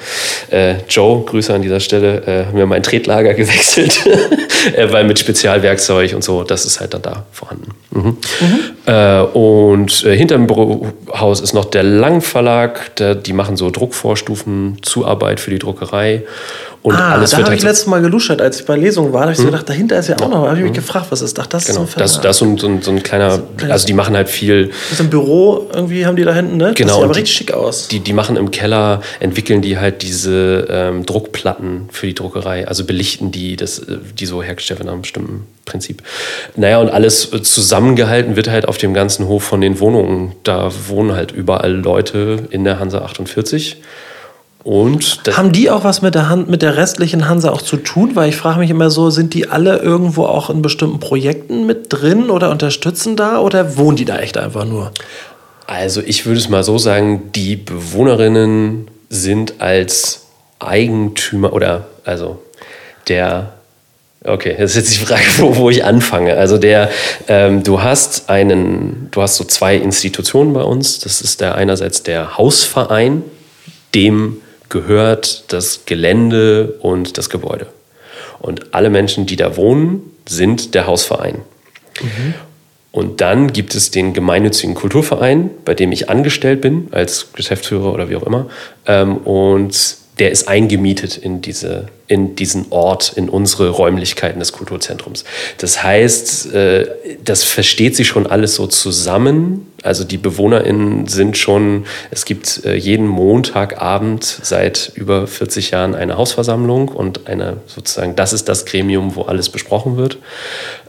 äh, 0.49 0.75
Joe, 0.89 1.23
Grüße 1.25 1.53
an 1.53 1.61
dieser 1.61 1.79
Stelle, 1.79 2.47
äh, 2.51 2.55
mir 2.55 2.65
mein 2.65 2.83
Tretlager 2.83 3.33
gewechselt, 3.35 4.05
äh, 4.75 4.91
weil 4.91 5.03
mit 5.03 5.19
Spezialwerkzeug 5.19 6.13
und 6.13 6.23
so, 6.23 6.43
das 6.43 6.65
ist 6.65 6.79
halt 6.79 6.93
dann 6.93 7.01
da 7.01 7.25
vorhanden. 7.31 7.71
Mhm. 7.91 8.17
Äh, 8.85 9.21
und 9.21 10.03
äh, 10.03 10.15
hinter 10.15 10.35
dem 10.35 10.47
Bürohaus 10.47 11.41
ist 11.41 11.53
noch 11.53 11.65
der 11.65 11.83
Lang 11.83 12.21
Verlag, 12.21 12.95
der, 12.95 13.15
die 13.15 13.33
machen 13.33 13.57
so 13.57 13.69
Druckvorstufen, 13.69 14.77
Zuarbeit 14.81 15.39
für 15.39 15.51
die 15.51 15.59
Druckerei. 15.59 16.23
Und 16.83 16.95
ah, 16.95 17.11
alles 17.11 17.29
da 17.29 17.37
habe 17.37 17.45
halt 17.49 17.57
ich 17.57 17.61
so- 17.61 17.67
letztes 17.67 17.85
Mal 17.85 18.01
geluschert, 18.01 18.41
als 18.41 18.59
ich 18.61 18.65
bei 18.65 18.75
Lesungen 18.75 19.13
war. 19.13 19.19
Da 19.19 19.25
habe 19.25 19.33
ich 19.33 19.37
so 19.37 19.45
gedacht, 19.45 19.69
dahinter 19.69 19.99
ist 19.99 20.07
ja 20.09 20.15
auch 20.15 20.29
noch. 20.29 20.43
Da 20.45 20.49
habe 20.49 20.57
ich 20.57 20.63
mich 20.63 20.73
gefragt, 20.73 21.05
was 21.11 21.21
ist 21.21 21.37
das? 21.37 21.47
Das 21.47 21.65
Genau, 21.65 21.83
ist 21.83 21.91
so 21.91 21.97
ein 21.97 21.99
das, 21.99 22.21
das 22.21 22.35
ist 22.35 22.39
so 22.39 22.45
ein, 22.67 22.81
so 22.81 22.89
ein, 22.91 23.03
kleiner, 23.03 23.39
also 23.69 23.85
die 23.85 23.93
machen 23.93 24.15
halt 24.15 24.29
viel, 24.29 24.69
Das 24.69 24.93
ist 24.93 25.01
ein 25.01 25.11
Büro, 25.11 25.69
irgendwie 25.71 26.07
haben 26.07 26.15
die 26.15 26.23
da 26.23 26.33
hinten, 26.33 26.57
ne? 26.57 26.73
Genau, 26.73 26.73
Das 26.73 26.77
sieht 26.77 26.89
aber 26.95 27.05
und 27.05 27.15
die- 27.15 27.19
richtig 27.19 27.37
schick 27.37 27.53
aus. 27.53 27.87
die, 27.89 27.99
die 27.99 28.13
machen 28.13 28.35
im 28.35 28.49
Keller, 28.49 29.01
entwickeln 29.19 29.61
die 29.61 29.77
halt 29.77 30.01
diese 30.01 30.65
ähm, 30.71 31.05
Druckplatten 31.05 31.89
für 31.91 32.07
die 32.07 32.15
Druckerei, 32.15 32.67
also 32.67 32.83
belichten 32.83 33.31
die, 33.31 33.57
das, 33.57 33.77
äh, 33.77 33.97
die 34.17 34.25
so 34.25 34.41
hergestellt 34.41 34.79
werden 34.79 34.87
nach 34.87 34.93
einem 34.93 35.03
bestimmten 35.03 35.45
Prinzip. 35.65 36.01
Naja, 36.55 36.79
und 36.79 36.89
alles 36.89 37.29
zusammengehalten 37.43 38.35
wird 38.35 38.49
halt 38.49 38.67
auf 38.67 38.79
dem 38.79 38.95
ganzen 38.95 39.27
Hof 39.27 39.43
von 39.43 39.61
den 39.61 39.79
Wohnungen. 39.79 40.31
Da 40.43 40.71
wohnen 40.87 41.13
halt 41.15 41.31
überall 41.31 41.73
Leute 41.73 42.47
in 42.49 42.63
der 42.63 42.79
Hansa 42.79 43.03
48. 43.03 43.77
Und 44.63 45.23
Haben 45.35 45.51
die 45.51 45.71
auch 45.71 45.83
was 45.83 46.01
mit 46.01 46.13
der, 46.13 46.29
Hand, 46.29 46.47
mit 46.47 46.61
der 46.61 46.77
restlichen 46.77 47.27
Hansa 47.27 47.49
auch 47.49 47.63
zu 47.63 47.77
tun? 47.77 48.15
Weil 48.15 48.29
ich 48.29 48.35
frage 48.35 48.59
mich 48.59 48.69
immer 48.69 48.91
so, 48.91 49.09
sind 49.09 49.33
die 49.33 49.49
alle 49.49 49.77
irgendwo 49.77 50.25
auch 50.25 50.49
in 50.49 50.61
bestimmten 50.61 50.99
Projekten 50.99 51.65
mit 51.65 51.87
drin 51.89 52.29
oder 52.29 52.51
unterstützen 52.51 53.15
da 53.15 53.39
oder 53.39 53.77
wohnen 53.77 53.97
die 53.97 54.05
da 54.05 54.19
echt 54.19 54.37
einfach 54.37 54.65
nur? 54.65 54.91
Also 55.65 56.01
ich 56.05 56.25
würde 56.25 56.39
es 56.39 56.49
mal 56.49 56.63
so 56.63 56.77
sagen, 56.77 57.31
die 57.33 57.55
Bewohnerinnen 57.55 58.87
sind 59.09 59.55
als 59.59 60.27
Eigentümer 60.59 61.53
oder 61.53 61.87
also 62.05 62.41
der 63.07 63.53
Okay, 64.23 64.55
das 64.59 64.71
ist 64.71 64.77
jetzt 64.77 64.93
die 64.93 65.05
Frage, 65.05 65.23
wo, 65.37 65.55
wo 65.55 65.69
ich 65.71 65.83
anfange. 65.83 66.37
Also 66.37 66.59
der, 66.59 66.91
ähm, 67.27 67.63
du 67.63 67.81
hast 67.81 68.29
einen, 68.29 69.07
du 69.09 69.23
hast 69.23 69.37
so 69.37 69.43
zwei 69.43 69.75
Institutionen 69.75 70.53
bei 70.53 70.61
uns. 70.61 70.99
Das 70.99 71.21
ist 71.21 71.41
der 71.41 71.55
einerseits 71.55 72.03
der 72.03 72.37
Hausverein, 72.37 73.23
dem 73.95 74.37
gehört 74.71 75.53
das 75.53 75.85
Gelände 75.85 76.73
und 76.79 77.19
das 77.19 77.29
Gebäude. 77.29 77.67
Und 78.39 78.73
alle 78.73 78.89
Menschen, 78.89 79.27
die 79.27 79.35
da 79.35 79.55
wohnen, 79.55 80.01
sind 80.27 80.73
der 80.73 80.87
Hausverein. 80.87 81.41
Und 82.91 83.21
dann 83.21 83.53
gibt 83.53 83.75
es 83.75 83.91
den 83.91 84.13
gemeinnützigen 84.13 84.73
Kulturverein, 84.73 85.51
bei 85.63 85.75
dem 85.75 85.91
ich 85.91 86.09
angestellt 86.09 86.61
bin, 86.61 86.87
als 86.91 87.31
Geschäftsführer 87.33 87.93
oder 87.93 88.09
wie 88.09 88.15
auch 88.15 88.23
immer. 88.23 88.47
Ähm, 88.87 89.17
und 89.17 90.00
der 90.19 90.31
ist 90.31 90.47
eingemietet 90.47 91.17
in, 91.17 91.41
diese, 91.41 91.87
in 92.07 92.35
diesen 92.35 92.67
Ort, 92.69 93.13
in 93.15 93.29
unsere 93.29 93.69
Räumlichkeiten 93.69 94.39
des 94.39 94.51
Kulturzentrums. 94.51 95.23
Das 95.57 95.81
heißt, 95.83 96.53
äh, 96.53 96.87
das 97.23 97.43
versteht 97.43 97.95
sich 97.95 98.07
schon 98.07 98.27
alles 98.27 98.55
so 98.55 98.67
zusammen. 98.67 99.71
Also 99.83 100.03
die 100.03 100.17
BewohnerInnen 100.17 101.07
sind 101.07 101.37
schon, 101.37 101.85
es 102.11 102.25
gibt 102.25 102.65
äh, 102.65 102.75
jeden 102.75 103.07
Montagabend 103.07 104.23
seit 104.23 104.91
über 104.95 105.27
40 105.27 105.71
Jahren 105.71 105.95
eine 105.95 106.17
Hausversammlung 106.17 106.89
und 106.89 107.27
eine 107.27 107.57
sozusagen, 107.65 108.15
das 108.15 108.33
ist 108.33 108.49
das 108.49 108.65
Gremium, 108.65 109.15
wo 109.15 109.23
alles 109.23 109.49
besprochen 109.49 109.97
wird. 109.97 110.17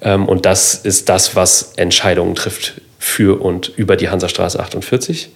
Ähm, 0.02 0.28
und 0.28 0.44
das 0.44 0.74
ist 0.74 1.08
das, 1.08 1.36
was 1.36 1.72
Entscheidungen 1.76 2.34
trifft 2.34 2.74
für 2.98 3.40
und 3.40 3.72
über 3.76 3.96
die 3.96 4.10
Hansastraße 4.10 4.60
48. 4.60 5.30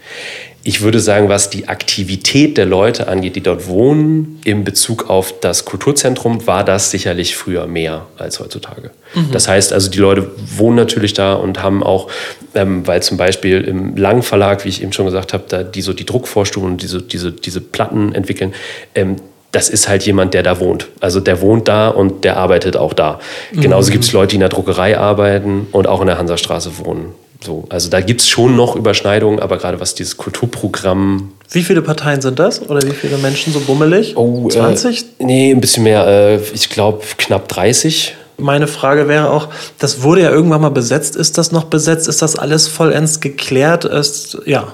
Ich 0.67 0.81
würde 0.81 0.99
sagen, 0.99 1.29
was 1.29 1.49
die 1.49 1.69
Aktivität 1.69 2.59
der 2.59 2.67
Leute 2.67 3.07
angeht, 3.07 3.37
die 3.37 3.41
dort 3.41 3.69
wohnen, 3.69 4.41
in 4.45 4.65
Bezug 4.65 5.09
auf 5.09 5.33
das 5.41 5.65
Kulturzentrum, 5.65 6.45
war 6.49 6.65
das 6.65 6.91
sicherlich 6.91 7.37
früher 7.37 7.69
mehr 7.69 8.07
als 8.19 8.41
heutzutage. 8.41 8.91
Das 9.31 9.47
heißt 9.47 9.73
also, 9.73 9.89
die 9.89 9.99
Leute 9.99 10.29
wohnen 10.57 10.75
natürlich 10.75 11.15
da 11.15 11.35
und 11.35 11.63
haben 11.63 11.85
auch, 11.85 12.11
ähm, 12.57 12.85
weil 12.85 13.01
zum 13.01 13.17
Beispiel 13.17 13.61
im 13.61 13.97
Lang 13.97 14.25
Verlag, 14.25 14.65
wie 14.65 14.69
ich 14.69 14.83
eben 14.83 14.93
schon 14.93 15.07
gesagt 15.07 15.33
habe, 15.33 15.45
da 15.49 15.63
die 15.63 15.83
so 15.83 15.93
die 15.93 16.05
Druckvorstufen 16.05 16.69
und 16.73 16.83
diese, 16.83 17.01
diese, 17.01 17.31
diese 17.31 17.61
Platten 17.61 18.13
entwickeln, 18.13 18.53
ähm, 18.97 19.17
das 19.53 19.69
ist 19.69 19.89
halt 19.89 20.03
jemand, 20.03 20.35
der 20.35 20.43
da 20.43 20.59
wohnt. 20.59 20.89
Also 20.99 21.21
der 21.21 21.41
wohnt 21.43 21.69
da 21.69 21.91
und 21.91 22.25
der 22.25 22.39
arbeitet 22.39 22.77
auch 22.77 22.93
da. 22.93 23.21
Genauso 23.53 23.93
gibt 23.93 24.03
es 24.03 24.13
Leute, 24.13 24.31
die 24.31 24.37
in 24.37 24.41
der 24.41 24.49
Druckerei 24.49 24.99
arbeiten 24.99 25.69
und 25.71 25.87
auch 25.87 26.01
in 26.01 26.09
der 26.09 26.19
Hansastraße 26.19 26.85
wohnen. 26.85 27.15
So, 27.45 27.67
also 27.69 27.91
da 27.91 28.01
gibt 28.01 28.23
es 28.23 28.29
schon 28.29 28.57
noch 28.57 28.77
Überschneidungen, 28.77 29.41
aber 29.41 29.59
gerade 29.59 29.79
was 29.81 29.95
dieses 29.95 30.17
Kulturprogramm. 30.17 31.33
Wie 31.51 31.63
viele 31.63 31.83
Parteien 31.83 32.21
sind 32.21 32.39
das? 32.39 32.69
Oder 32.69 32.83
wie 32.83 32.95
viele 32.95 33.19
Menschen 33.19 33.53
so 33.53 33.61
bummelig? 33.61 34.15
20? 34.15 35.03
Äh, 35.03 35.25
nee, 35.25 35.51
ein 35.51 35.61
bisschen 35.61 35.85
mehr. 35.85 36.07
Äh, 36.07 36.37
ich 36.55 36.71
glaube 36.71 37.03
knapp 37.19 37.49
30. 37.49 38.15
Meine 38.39 38.67
Frage 38.67 39.09
wäre 39.09 39.31
auch, 39.31 39.49
das 39.79 40.03
wurde 40.03 40.23
ja 40.23 40.31
irgendwann 40.31 40.61
mal 40.61 40.71
besetzt. 40.71 41.17
Ist 41.17 41.39
das 41.39 41.53
noch 41.53 41.65
besetzt? 41.65 42.07
Ist 42.07 42.21
das 42.21 42.37
alles 42.37 42.69
vollends 42.69 43.21
geklärt? 43.21 43.87
Ist, 43.87 44.39
ja, 44.45 44.73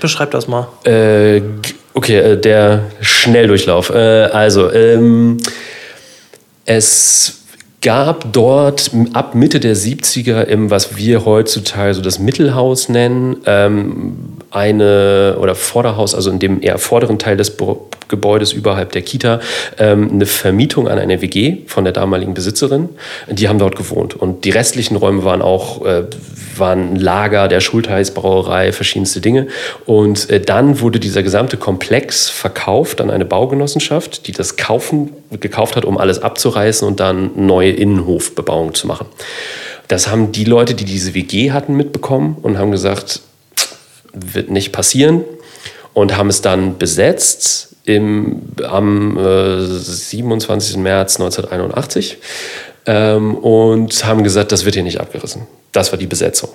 beschreib 0.00 0.32
das 0.32 0.48
mal. 0.48 0.66
Äh, 0.84 1.42
okay, 1.94 2.18
äh, 2.18 2.36
der 2.36 2.86
Schnelldurchlauf. 3.00 3.90
Äh, 3.90 4.24
also, 4.24 4.72
ähm, 4.72 5.36
es 6.64 7.43
gab 7.84 8.32
dort 8.32 8.90
ab 9.12 9.34
Mitte 9.34 9.60
der 9.60 9.76
70er 9.76 10.42
im, 10.42 10.70
was 10.70 10.96
wir 10.96 11.24
heutzutage 11.24 11.94
so 11.94 12.02
das 12.02 12.18
Mittelhaus 12.18 12.88
nennen, 12.88 13.36
ähm, 13.46 14.33
eine, 14.54 15.36
oder 15.40 15.54
Vorderhaus, 15.54 16.14
also 16.14 16.30
in 16.30 16.38
dem 16.38 16.62
eher 16.62 16.78
vorderen 16.78 17.18
Teil 17.18 17.36
des 17.36 17.56
Bo 17.56 17.88
Gebäudes 18.06 18.52
überhalb 18.52 18.92
der 18.92 19.00
Kita, 19.00 19.40
ähm, 19.78 20.10
eine 20.12 20.26
Vermietung 20.26 20.88
an 20.88 20.98
eine 20.98 21.22
WG 21.22 21.62
von 21.66 21.84
der 21.84 21.92
damaligen 21.94 22.34
Besitzerin. 22.34 22.90
Die 23.30 23.48
haben 23.48 23.58
dort 23.58 23.76
gewohnt. 23.76 24.14
Und 24.14 24.44
die 24.44 24.50
restlichen 24.50 24.96
Räume 24.96 25.24
waren 25.24 25.40
auch 25.40 25.84
äh, 25.84 26.04
waren 26.58 26.96
Lager 26.96 27.48
der 27.48 27.60
Schultheißbrauerei, 27.60 28.72
verschiedenste 28.72 29.20
Dinge. 29.20 29.48
Und 29.86 30.30
äh, 30.30 30.40
dann 30.40 30.80
wurde 30.80 31.00
dieser 31.00 31.22
gesamte 31.22 31.56
Komplex 31.56 32.30
verkauft 32.30 33.00
an 33.00 33.10
eine 33.10 33.24
Baugenossenschaft, 33.24 34.26
die 34.26 34.32
das 34.32 34.56
kaufen, 34.56 35.10
gekauft 35.40 35.76
hat, 35.76 35.84
um 35.84 35.98
alles 35.98 36.22
abzureißen 36.22 36.86
und 36.86 37.00
dann 37.00 37.30
neue 37.34 37.70
Innenhofbebauung 37.70 38.74
zu 38.74 38.86
machen. 38.86 39.06
Das 39.88 40.08
haben 40.08 40.32
die 40.32 40.44
Leute, 40.44 40.74
die 40.74 40.84
diese 40.84 41.14
WG 41.14 41.52
hatten, 41.52 41.74
mitbekommen 41.74 42.36
und 42.42 42.58
haben 42.58 42.70
gesagt, 42.70 43.20
wird 44.14 44.50
nicht 44.50 44.72
passieren 44.72 45.24
und 45.92 46.16
haben 46.16 46.28
es 46.28 46.40
dann 46.40 46.78
besetzt 46.78 47.76
im, 47.84 48.42
am 48.66 49.18
äh, 49.18 49.64
27. 49.66 50.76
März 50.78 51.16
1981 51.20 52.18
ähm, 52.86 53.34
und 53.36 54.04
haben 54.04 54.24
gesagt, 54.24 54.52
das 54.52 54.64
wird 54.64 54.74
hier 54.74 54.84
nicht 54.84 55.00
abgerissen. 55.00 55.46
Das 55.72 55.92
war 55.92 55.98
die 55.98 56.06
Besetzung. 56.06 56.50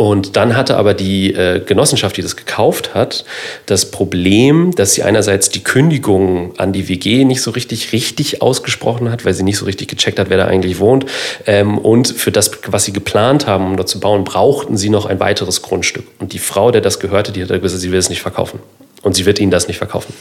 Und 0.00 0.34
dann 0.36 0.56
hatte 0.56 0.78
aber 0.78 0.94
die 0.94 1.34
äh, 1.34 1.60
Genossenschaft, 1.60 2.16
die 2.16 2.22
das 2.22 2.34
gekauft 2.34 2.94
hat, 2.94 3.26
das 3.66 3.90
Problem, 3.90 4.74
dass 4.74 4.94
sie 4.94 5.02
einerseits 5.02 5.50
die 5.50 5.62
Kündigung 5.62 6.58
an 6.58 6.72
die 6.72 6.88
WG 6.88 7.26
nicht 7.26 7.42
so 7.42 7.50
richtig 7.50 7.92
richtig 7.92 8.40
ausgesprochen 8.40 9.12
hat, 9.12 9.26
weil 9.26 9.34
sie 9.34 9.42
nicht 9.42 9.58
so 9.58 9.66
richtig 9.66 9.88
gecheckt 9.88 10.18
hat, 10.18 10.30
wer 10.30 10.38
da 10.38 10.46
eigentlich 10.46 10.78
wohnt. 10.78 11.04
Ähm, 11.44 11.76
und 11.76 12.08
für 12.08 12.32
das, 12.32 12.50
was 12.68 12.86
sie 12.86 12.94
geplant 12.94 13.46
haben, 13.46 13.66
um 13.66 13.76
dort 13.76 13.90
zu 13.90 14.00
bauen, 14.00 14.24
brauchten 14.24 14.78
sie 14.78 14.88
noch 14.88 15.04
ein 15.04 15.20
weiteres 15.20 15.60
Grundstück. 15.60 16.06
Und 16.18 16.32
die 16.32 16.38
Frau, 16.38 16.70
der 16.70 16.80
das 16.80 16.98
gehörte, 16.98 17.30
die 17.30 17.42
hat 17.42 17.48
gesagt, 17.50 17.82
sie 17.82 17.92
will 17.92 17.98
es 17.98 18.08
nicht 18.08 18.22
verkaufen. 18.22 18.58
Und 19.02 19.16
sie 19.16 19.24
wird 19.26 19.38
ihnen 19.38 19.50
das 19.50 19.66
nicht 19.66 19.78
verkaufen. 19.78 20.12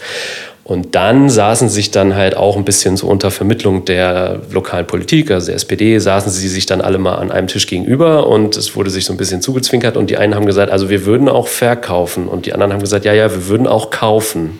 Und 0.63 0.93
dann 0.93 1.29
saßen 1.29 1.67
sich 1.67 1.89
dann 1.89 2.15
halt 2.15 2.37
auch 2.37 2.55
ein 2.55 2.63
bisschen 2.63 2.95
so 2.95 3.07
unter 3.07 3.31
Vermittlung 3.31 3.85
der 3.85 4.39
lokalen 4.51 4.85
Politik, 4.85 5.31
also 5.31 5.47
der 5.47 5.55
SPD, 5.55 5.97
saßen 5.97 6.31
sie 6.31 6.47
sich 6.47 6.67
dann 6.67 6.79
alle 6.79 6.99
mal 6.99 7.15
an 7.15 7.31
einem 7.31 7.47
Tisch 7.47 7.65
gegenüber 7.65 8.27
und 8.27 8.55
es 8.55 8.75
wurde 8.75 8.91
sich 8.91 9.03
so 9.03 9.13
ein 9.13 9.17
bisschen 9.17 9.41
zugezwinkert 9.41 9.97
und 9.97 10.11
die 10.11 10.17
einen 10.17 10.35
haben 10.35 10.45
gesagt, 10.45 10.71
also 10.71 10.89
wir 10.91 11.05
würden 11.05 11.27
auch 11.27 11.47
verkaufen 11.47 12.27
und 12.27 12.45
die 12.45 12.53
anderen 12.53 12.71
haben 12.71 12.81
gesagt, 12.81 13.03
ja, 13.05 13.13
ja, 13.13 13.31
wir 13.31 13.47
würden 13.47 13.65
auch 13.65 13.89
kaufen. 13.89 14.59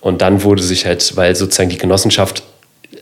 Und 0.00 0.22
dann 0.22 0.44
wurde 0.44 0.62
sich 0.62 0.86
halt, 0.86 1.16
weil 1.16 1.34
sozusagen 1.34 1.70
die 1.70 1.78
Genossenschaft 1.78 2.44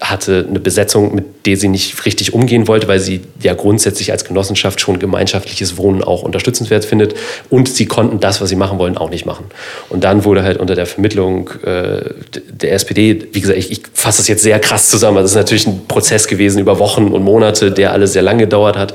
hatte 0.00 0.46
eine 0.48 0.60
Besetzung, 0.60 1.14
mit 1.14 1.46
der 1.46 1.56
sie 1.56 1.68
nicht 1.68 2.04
richtig 2.04 2.34
umgehen 2.34 2.68
wollte, 2.68 2.88
weil 2.88 3.00
sie 3.00 3.22
ja 3.40 3.54
grundsätzlich 3.54 4.12
als 4.12 4.24
Genossenschaft 4.24 4.80
schon 4.80 4.98
gemeinschaftliches 4.98 5.76
Wohnen 5.76 6.02
auch 6.02 6.22
unterstützenswert 6.22 6.84
findet. 6.84 7.14
Und 7.50 7.68
sie 7.68 7.86
konnten 7.86 8.20
das, 8.20 8.40
was 8.40 8.48
sie 8.48 8.56
machen 8.56 8.78
wollen, 8.78 8.96
auch 8.96 9.10
nicht 9.10 9.26
machen. 9.26 9.46
Und 9.88 10.04
dann 10.04 10.24
wurde 10.24 10.42
halt 10.42 10.58
unter 10.58 10.74
der 10.74 10.86
Vermittlung 10.86 11.50
äh, 11.62 12.10
der 12.50 12.72
SPD, 12.72 13.28
wie 13.32 13.40
gesagt, 13.40 13.58
ich, 13.58 13.70
ich 13.70 13.82
fasse 13.92 14.18
das 14.18 14.28
jetzt 14.28 14.42
sehr 14.42 14.58
krass 14.58 14.88
zusammen, 14.90 15.18
also 15.18 15.26
es 15.26 15.32
ist 15.32 15.36
natürlich 15.36 15.66
ein 15.66 15.86
Prozess 15.86 16.26
gewesen 16.26 16.60
über 16.60 16.78
Wochen 16.78 17.08
und 17.08 17.22
Monate, 17.22 17.70
der 17.70 17.92
alles 17.92 18.12
sehr 18.12 18.22
lange 18.22 18.44
gedauert 18.44 18.76
hat, 18.76 18.94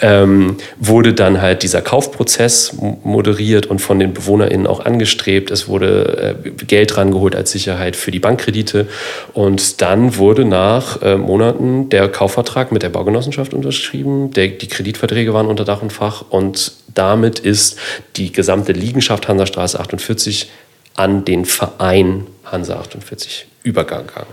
ähm, 0.00 0.56
wurde 0.78 1.14
dann 1.14 1.40
halt 1.40 1.62
dieser 1.62 1.82
Kaufprozess 1.82 2.74
moderiert 3.04 3.66
und 3.66 3.80
von 3.80 3.98
den 3.98 4.12
BewohnerInnen 4.12 4.66
auch 4.66 4.84
angestrebt. 4.84 5.50
Es 5.50 5.68
wurde 5.68 6.36
äh, 6.44 6.64
Geld 6.64 6.96
rangeholt 6.96 7.34
als 7.34 7.52
Sicherheit 7.52 7.96
für 7.96 8.10
die 8.10 8.18
Bankkredite. 8.18 8.86
Und 9.32 9.80
dann 9.80 10.16
wurde 10.16 10.35
nach 10.44 11.02
äh, 11.02 11.16
Monaten 11.16 11.88
der 11.88 12.08
Kaufvertrag 12.08 12.72
mit 12.72 12.82
der 12.82 12.88
Baugenossenschaft 12.90 13.54
unterschrieben. 13.54 14.30
Der, 14.32 14.48
die 14.48 14.68
Kreditverträge 14.68 15.32
waren 15.32 15.46
unter 15.46 15.64
Dach 15.64 15.82
und 15.82 15.92
Fach. 15.92 16.24
Und 16.28 16.72
damit 16.94 17.38
ist 17.38 17.78
die 18.16 18.32
gesamte 18.32 18.72
Liegenschaft 18.72 19.28
Hansastraße 19.28 19.78
48 19.80 20.50
an 20.94 21.24
den 21.24 21.44
Verein 21.44 22.26
Hansa 22.44 22.78
48 22.78 23.46
übergegangen. 23.62 24.26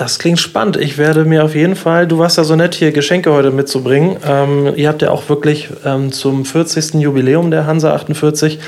Das 0.00 0.18
klingt 0.18 0.38
spannend. 0.38 0.78
Ich 0.78 0.96
werde 0.96 1.26
mir 1.26 1.44
auf 1.44 1.54
jeden 1.54 1.76
Fall, 1.76 2.06
du 2.06 2.18
warst 2.18 2.38
ja 2.38 2.44
so 2.44 2.56
nett, 2.56 2.74
hier 2.74 2.90
Geschenke 2.90 3.32
heute 3.32 3.50
mitzubringen. 3.50 4.16
Ähm, 4.26 4.72
ihr 4.74 4.88
habt 4.88 5.02
ja 5.02 5.10
auch 5.10 5.28
wirklich 5.28 5.68
ähm, 5.84 6.10
zum 6.10 6.46
40. 6.46 6.94
Jubiläum 6.94 7.50
der 7.50 7.66
Hansa 7.66 7.92
48 7.92 8.58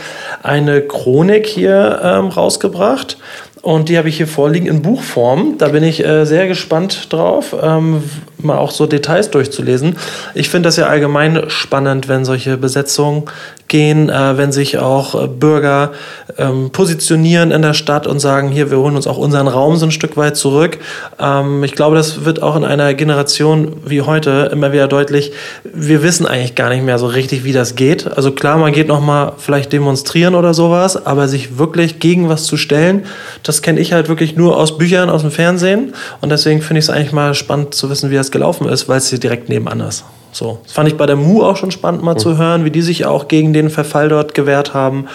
eine 0.43 0.83
Chronik 0.83 1.47
hier 1.47 2.01
ähm, 2.03 2.27
rausgebracht. 2.27 3.17
Und 3.62 3.88
die 3.88 3.96
habe 3.96 4.09
ich 4.09 4.16
hier 4.16 4.27
vorliegen 4.27 4.66
in 4.66 4.83
Buchform. 4.83 5.57
Da 5.57 5.68
bin 5.68 5.85
ich 5.85 6.05
äh, 6.05 6.27
sehr 6.27 6.48
gespannt 6.48 7.12
drauf, 7.12 7.55
ähm, 7.61 8.03
mal 8.44 8.59
auch 8.59 8.70
so 8.70 8.87
Details 8.87 9.31
durchzulesen. 9.31 9.96
Ich 10.35 10.50
finde 10.50 10.68
das 10.68 10.76
ja 10.76 10.87
allgemein 10.87 11.44
spannend, 11.48 12.09
wenn 12.09 12.24
solche 12.24 12.57
Besetzungen 12.57 13.24
gehen, 13.72 14.11
äh, 14.11 14.37
wenn 14.37 14.52
sich 14.52 14.78
auch 14.78 15.14
äh, 15.14 15.26
Bürger 15.26 15.92
ähm, 16.37 16.70
positionieren 16.70 17.50
in 17.50 17.62
der 17.62 17.72
Stadt 17.72 18.07
und 18.07 18.20
sagen, 18.20 18.50
hier, 18.50 18.70
wir 18.70 18.78
holen 18.78 18.96
uns 18.96 19.07
auch 19.07 19.16
unseren 19.16 19.48
Raum 19.48 19.76
so 19.76 19.87
ein 19.87 19.90
Stück 19.90 20.16
weit 20.18 20.37
zurück. 20.37 20.78
Ähm, 21.18 21.64
ich 21.64 21.72
glaube, 21.72 21.96
das 21.96 22.26
wird 22.26 22.42
auch 22.42 22.55
in 22.55 22.64
einer 22.64 22.92
Generation 22.92 23.76
wie 23.87 24.02
heute 24.02 24.50
immer 24.52 24.72
wieder 24.72 24.88
deutlich. 24.88 25.33
Wir 25.64 26.02
wissen 26.02 26.26
eigentlich 26.26 26.55
gar 26.55 26.68
nicht 26.68 26.85
mehr 26.85 26.98
so 26.98 27.07
richtig, 27.07 27.44
wie 27.44 27.52
das 27.52 27.74
geht. 27.74 28.07
Also 28.07 28.33
klar, 28.33 28.59
man 28.59 28.74
geht 28.74 28.88
noch 28.88 29.00
mal 29.00 29.33
vielleicht 29.38 29.72
demonstrieren 29.72 30.35
oder 30.35 30.52
sowas, 30.52 31.07
aber 31.07 31.26
sich 31.26 31.57
wirklich 31.57 31.98
gegen 31.98 32.28
was 32.28 32.44
zu 32.44 32.59
stellen, 32.59 33.07
das 33.42 33.62
kenne 33.62 33.81
ich 33.81 33.94
halt 33.94 34.11
wirklich 34.11 34.37
nur 34.37 34.59
aus 34.59 34.76
Büchern, 34.76 35.09
aus 35.09 35.22
dem 35.22 35.31
Fernsehen. 35.31 35.94
Und 36.20 36.28
deswegen 36.28 36.61
finde 36.61 36.81
ich 36.81 36.85
es 36.85 36.90
eigentlich 36.90 37.12
mal 37.12 37.33
spannend 37.35 37.74
zu 37.74 37.88
wissen, 37.88 38.11
wie 38.11 38.16
das 38.16 38.31
gelaufen 38.33 38.68
ist, 38.68 38.88
weil 38.88 38.99
es 38.99 39.09
hier 39.09 39.21
direkt 39.21 39.49
nebenan 39.49 39.81
ist. 39.81 40.05
So, 40.33 40.61
das 40.62 40.73
fand 40.73 40.88
ich 40.88 40.97
bei 40.97 41.05
der 41.05 41.16
Mu 41.16 41.42
auch 41.42 41.57
schon 41.57 41.71
spannend 41.71 42.03
mal 42.03 42.14
mhm. 42.14 42.18
zu 42.18 42.38
hören, 42.38 42.64
wie 42.64 42.71
die 42.71 42.81
sich 42.81 43.05
auch 43.05 43.29
gegen 43.29 43.53
den 43.53 43.68
Verfall 43.68 44.09
dort 44.09 44.35
gewehrt 44.35 44.73
haben. 44.73 45.07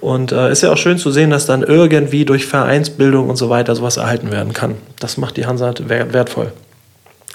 Und 0.00 0.32
äh, 0.32 0.50
ist 0.50 0.62
ja 0.62 0.72
auch 0.72 0.76
schön 0.76 0.98
zu 0.98 1.10
sehen, 1.10 1.30
dass 1.30 1.46
dann 1.46 1.62
irgendwie 1.62 2.24
durch 2.24 2.46
Vereinsbildung 2.46 3.30
und 3.30 3.36
so 3.36 3.48
weiter 3.48 3.74
sowas 3.74 3.96
erhalten 3.96 4.30
werden 4.32 4.52
kann. 4.52 4.74
Das 4.98 5.16
macht 5.16 5.36
die 5.36 5.46
Hansa 5.46 5.72
wertvoll. 5.86 6.52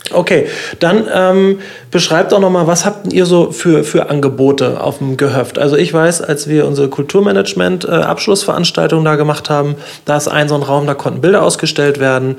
Okay, 0.09 0.47
dann 0.79 1.05
ähm, 1.13 1.59
beschreibt 1.89 2.33
auch 2.33 2.39
nochmal, 2.39 2.65
was 2.67 2.85
habt 2.85 3.11
ihr 3.13 3.25
so 3.25 3.51
für, 3.51 3.83
für 3.83 4.09
Angebote 4.09 4.81
auf 4.81 4.97
dem 4.97 5.15
Gehöft? 5.15 5.59
Also 5.59 5.77
ich 5.77 5.93
weiß, 5.93 6.21
als 6.21 6.49
wir 6.49 6.65
unsere 6.65 6.89
Kulturmanagement-Abschlussveranstaltung 6.89 9.01
äh, 9.01 9.05
da 9.05 9.15
gemacht 9.15 9.49
haben, 9.49 9.75
da 10.05 10.17
ist 10.17 10.27
ein 10.27 10.49
so 10.49 10.55
ein 10.55 10.63
Raum, 10.63 10.87
da 10.87 10.95
konnten 10.95 11.21
Bilder 11.21 11.43
ausgestellt 11.43 11.99
werden. 11.99 12.35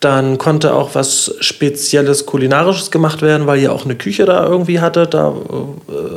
Dann 0.00 0.36
konnte 0.36 0.74
auch 0.74 0.90
was 0.94 1.34
Spezielles 1.40 2.26
Kulinarisches 2.26 2.90
gemacht 2.90 3.22
werden, 3.22 3.46
weil 3.46 3.58
ihr 3.58 3.72
auch 3.72 3.86
eine 3.86 3.94
Küche 3.94 4.26
da 4.26 4.46
irgendwie 4.46 4.80
hattet. 4.80 5.14
Da 5.14 5.32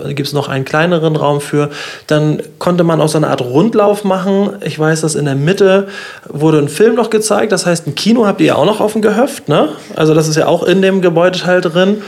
äh, 0.07 0.13
gibt 0.13 0.27
es 0.27 0.33
noch 0.33 0.49
einen 0.49 0.65
kleineren 0.65 1.15
Raum 1.15 1.39
für. 1.39 1.69
Dann 2.07 2.41
konnte 2.59 2.83
man 2.83 2.99
auch 2.99 3.07
so 3.07 3.17
eine 3.17 3.29
Art 3.29 3.39
Rundlauf 3.41 4.03
machen. 4.03 4.57
Ich 4.61 4.77
weiß, 4.77 4.99
dass 5.01 5.15
in 5.15 5.23
der 5.23 5.35
Mitte 5.35 5.87
wurde 6.27 6.57
ein 6.57 6.67
Film 6.67 6.95
noch 6.95 7.09
gezeigt. 7.09 7.53
Das 7.53 7.65
heißt, 7.65 7.87
ein 7.87 7.95
Kino 7.95 8.25
habt 8.25 8.41
ihr 8.41 8.57
auch 8.57 8.65
noch 8.65 8.81
auf 8.81 8.91
dem 8.91 9.01
Gehöft. 9.01 9.47
Ne? 9.47 9.69
Also 9.95 10.13
das 10.13 10.27
ist 10.27 10.35
ja 10.35 10.47
auch 10.47 10.63
in 10.63 10.81
dem 10.87 11.01
Gebäudeteil 11.01 11.61
drin. 11.61 12.01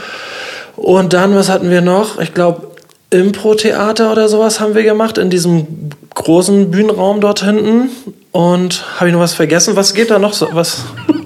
Und 0.76 1.12
dann, 1.12 1.34
was 1.34 1.48
hatten 1.48 1.70
wir 1.70 1.80
noch? 1.80 2.20
Ich 2.20 2.34
glaube, 2.34 2.68
Impro-Theater 3.10 4.12
oder 4.12 4.28
sowas 4.28 4.60
haben 4.60 4.74
wir 4.74 4.82
gemacht 4.82 5.18
in 5.18 5.30
diesem 5.30 5.66
großen 6.14 6.70
Bühnenraum 6.70 7.20
dort 7.20 7.44
hinten. 7.44 7.90
Und 8.32 8.84
habe 8.96 9.08
ich 9.08 9.12
noch 9.12 9.20
was 9.20 9.34
vergessen? 9.34 9.76
Was 9.76 9.94
geht 9.94 10.10
da 10.10 10.18
noch 10.18 10.32
so? 10.32 10.48
Was? 10.52 10.84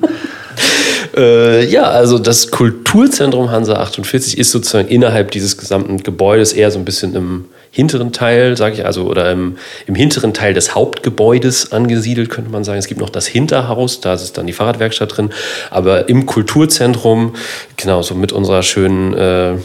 Äh, 1.16 1.66
ja, 1.66 1.84
also 1.84 2.18
das 2.18 2.50
Kulturzentrum 2.50 3.52
Hansa 3.52 3.76
48 3.76 4.36
ist 4.36 4.50
sozusagen 4.50 4.88
innerhalb 4.88 5.30
dieses 5.30 5.56
gesamten 5.56 5.98
Gebäudes 5.98 6.52
eher 6.52 6.72
so 6.72 6.78
ein 6.80 6.84
bisschen 6.84 7.14
im 7.14 7.44
hinteren 7.74 8.12
Teil, 8.12 8.56
sage 8.56 8.76
ich, 8.76 8.86
also 8.86 9.04
oder 9.06 9.32
im, 9.32 9.58
im 9.86 9.96
hinteren 9.96 10.32
Teil 10.32 10.54
des 10.54 10.76
Hauptgebäudes 10.76 11.72
angesiedelt, 11.72 12.30
könnte 12.30 12.52
man 12.52 12.62
sagen. 12.62 12.78
Es 12.78 12.86
gibt 12.86 13.00
noch 13.00 13.10
das 13.10 13.26
Hinterhaus, 13.26 14.00
da 14.00 14.14
ist 14.14 14.38
dann 14.38 14.46
die 14.46 14.52
Fahrradwerkstatt 14.52 15.16
drin. 15.16 15.30
Aber 15.70 16.08
im 16.08 16.24
Kulturzentrum, 16.24 17.34
genau, 17.76 18.02
so 18.02 18.14
mit 18.14 18.30
unserer 18.30 18.62
schönen 18.62 19.12
äh, 19.14 19.56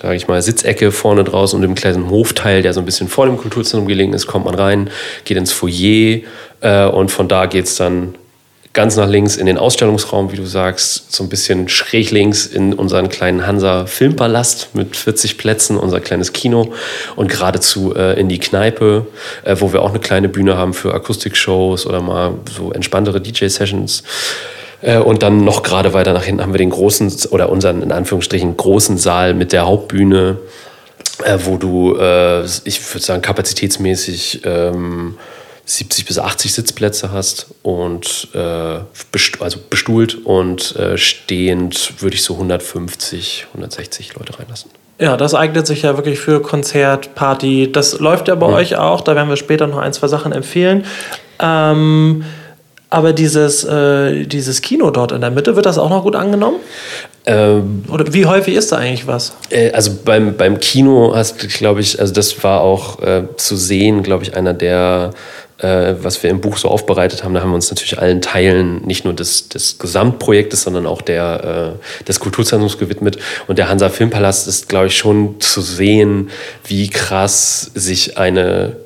sage 0.00 0.14
ich 0.14 0.28
mal, 0.28 0.40
Sitzecke 0.42 0.92
vorne 0.92 1.24
draußen 1.24 1.58
und 1.58 1.64
im 1.64 1.74
kleinen 1.74 2.08
Hofteil, 2.08 2.62
der 2.62 2.72
so 2.72 2.80
ein 2.80 2.86
bisschen 2.86 3.08
vor 3.08 3.26
dem 3.26 3.36
Kulturzentrum 3.36 3.88
gelegen 3.88 4.12
ist, 4.12 4.28
kommt 4.28 4.44
man 4.44 4.54
rein, 4.54 4.90
geht 5.24 5.36
ins 5.36 5.52
Foyer 5.52 6.20
äh, 6.60 6.86
und 6.86 7.10
von 7.10 7.26
da 7.26 7.46
geht 7.46 7.64
es 7.64 7.74
dann 7.74 8.14
ganz 8.76 8.94
nach 8.94 9.08
links 9.08 9.36
in 9.36 9.46
den 9.46 9.56
Ausstellungsraum, 9.56 10.30
wie 10.32 10.36
du 10.36 10.44
sagst, 10.44 11.10
so 11.10 11.24
ein 11.24 11.30
bisschen 11.30 11.68
schräg 11.70 12.10
links 12.10 12.44
in 12.44 12.74
unseren 12.74 13.08
kleinen 13.08 13.46
Hansa 13.46 13.86
Filmpalast 13.86 14.74
mit 14.74 14.96
40 14.96 15.38
Plätzen, 15.38 15.78
unser 15.78 15.98
kleines 15.98 16.34
Kino 16.34 16.74
und 17.16 17.28
geradezu 17.28 17.94
äh, 17.96 18.20
in 18.20 18.28
die 18.28 18.38
Kneipe, 18.38 19.06
äh, 19.44 19.56
wo 19.58 19.72
wir 19.72 19.80
auch 19.80 19.88
eine 19.88 19.98
kleine 19.98 20.28
Bühne 20.28 20.58
haben 20.58 20.74
für 20.74 20.92
Akustikshows 20.92 21.86
oder 21.86 22.02
mal 22.02 22.34
so 22.54 22.70
entspanntere 22.70 23.18
DJ-Sessions. 23.22 24.02
Äh, 24.82 24.98
und 24.98 25.22
dann 25.22 25.42
noch 25.42 25.62
gerade 25.62 25.94
weiter 25.94 26.12
nach 26.12 26.24
hinten 26.24 26.42
haben 26.42 26.52
wir 26.52 26.58
den 26.58 26.70
großen 26.70 27.10
oder 27.30 27.48
unseren 27.48 27.80
in 27.80 27.92
Anführungsstrichen 27.92 28.58
großen 28.58 28.98
Saal 28.98 29.32
mit 29.32 29.52
der 29.52 29.66
Hauptbühne, 29.66 30.36
äh, 31.24 31.38
wo 31.44 31.56
du, 31.56 31.96
äh, 31.96 32.44
ich 32.44 32.92
würde 32.92 33.04
sagen, 33.04 33.22
kapazitätsmäßig 33.22 34.42
ähm, 34.44 35.16
70 35.66 36.06
bis 36.06 36.18
80 36.18 36.54
Sitzplätze 36.54 37.12
hast 37.12 37.48
und 37.62 38.28
äh, 38.34 38.78
best 39.10 39.42
also 39.42 39.58
bestuhlt 39.68 40.24
und 40.24 40.76
äh, 40.76 40.96
stehend 40.96 42.00
würde 42.00 42.14
ich 42.14 42.22
so 42.22 42.34
150, 42.34 43.46
160 43.52 44.14
Leute 44.14 44.38
reinlassen. 44.38 44.70
Ja, 44.98 45.16
das 45.16 45.34
eignet 45.34 45.66
sich 45.66 45.82
ja 45.82 45.96
wirklich 45.96 46.20
für 46.20 46.40
Konzert, 46.40 47.14
Party. 47.14 47.70
Das 47.70 47.98
läuft 47.98 48.28
ja 48.28 48.34
bei 48.36 48.46
mhm. 48.46 48.54
euch 48.54 48.76
auch. 48.76 49.02
Da 49.02 49.14
werden 49.14 49.28
wir 49.28 49.36
später 49.36 49.66
noch 49.66 49.78
ein, 49.78 49.92
zwei 49.92 50.06
Sachen 50.06 50.32
empfehlen. 50.32 50.86
Ähm, 51.40 52.24
aber 52.88 53.12
dieses, 53.12 53.64
äh, 53.64 54.24
dieses 54.24 54.62
Kino 54.62 54.90
dort 54.90 55.12
in 55.12 55.20
der 55.20 55.30
Mitte, 55.30 55.56
wird 55.56 55.66
das 55.66 55.76
auch 55.76 55.90
noch 55.90 56.04
gut 56.04 56.14
angenommen? 56.14 56.58
Ähm, 57.26 57.84
Oder 57.90 58.14
wie 58.14 58.24
häufig 58.24 58.54
ist 58.54 58.70
da 58.70 58.76
eigentlich 58.76 59.06
was? 59.08 59.34
Äh, 59.50 59.72
also 59.72 59.90
beim, 60.04 60.36
beim 60.36 60.60
Kino 60.60 61.12
hast 61.14 61.42
du, 61.42 61.48
glaube 61.48 61.80
ich, 61.80 62.00
also 62.00 62.14
das 62.14 62.42
war 62.44 62.60
auch 62.60 63.02
äh, 63.02 63.24
zu 63.36 63.56
sehen, 63.56 64.04
glaube 64.04 64.22
ich, 64.22 64.36
einer 64.36 64.54
der 64.54 65.10
äh, 65.58 65.94
was 66.00 66.22
wir 66.22 66.30
im 66.30 66.40
Buch 66.40 66.58
so 66.58 66.68
aufbereitet 66.68 67.24
haben, 67.24 67.34
da 67.34 67.40
haben 67.40 67.50
wir 67.50 67.54
uns 67.54 67.70
natürlich 67.70 67.98
allen 67.98 68.20
Teilen 68.20 68.82
nicht 68.86 69.04
nur 69.04 69.14
des, 69.14 69.48
des 69.48 69.78
Gesamtprojektes, 69.78 70.62
sondern 70.62 70.86
auch 70.86 71.02
der, 71.02 71.78
äh, 72.00 72.04
des 72.04 72.20
Kulturzentrums 72.20 72.78
gewidmet. 72.78 73.18
Und 73.46 73.58
der 73.58 73.68
Hansa 73.68 73.88
Filmpalast 73.88 74.48
ist, 74.48 74.68
glaube 74.68 74.88
ich, 74.88 74.96
schon 74.96 75.40
zu 75.40 75.60
sehen, 75.60 76.30
wie 76.66 76.88
krass 76.88 77.70
sich 77.74 78.18
eine 78.18 78.76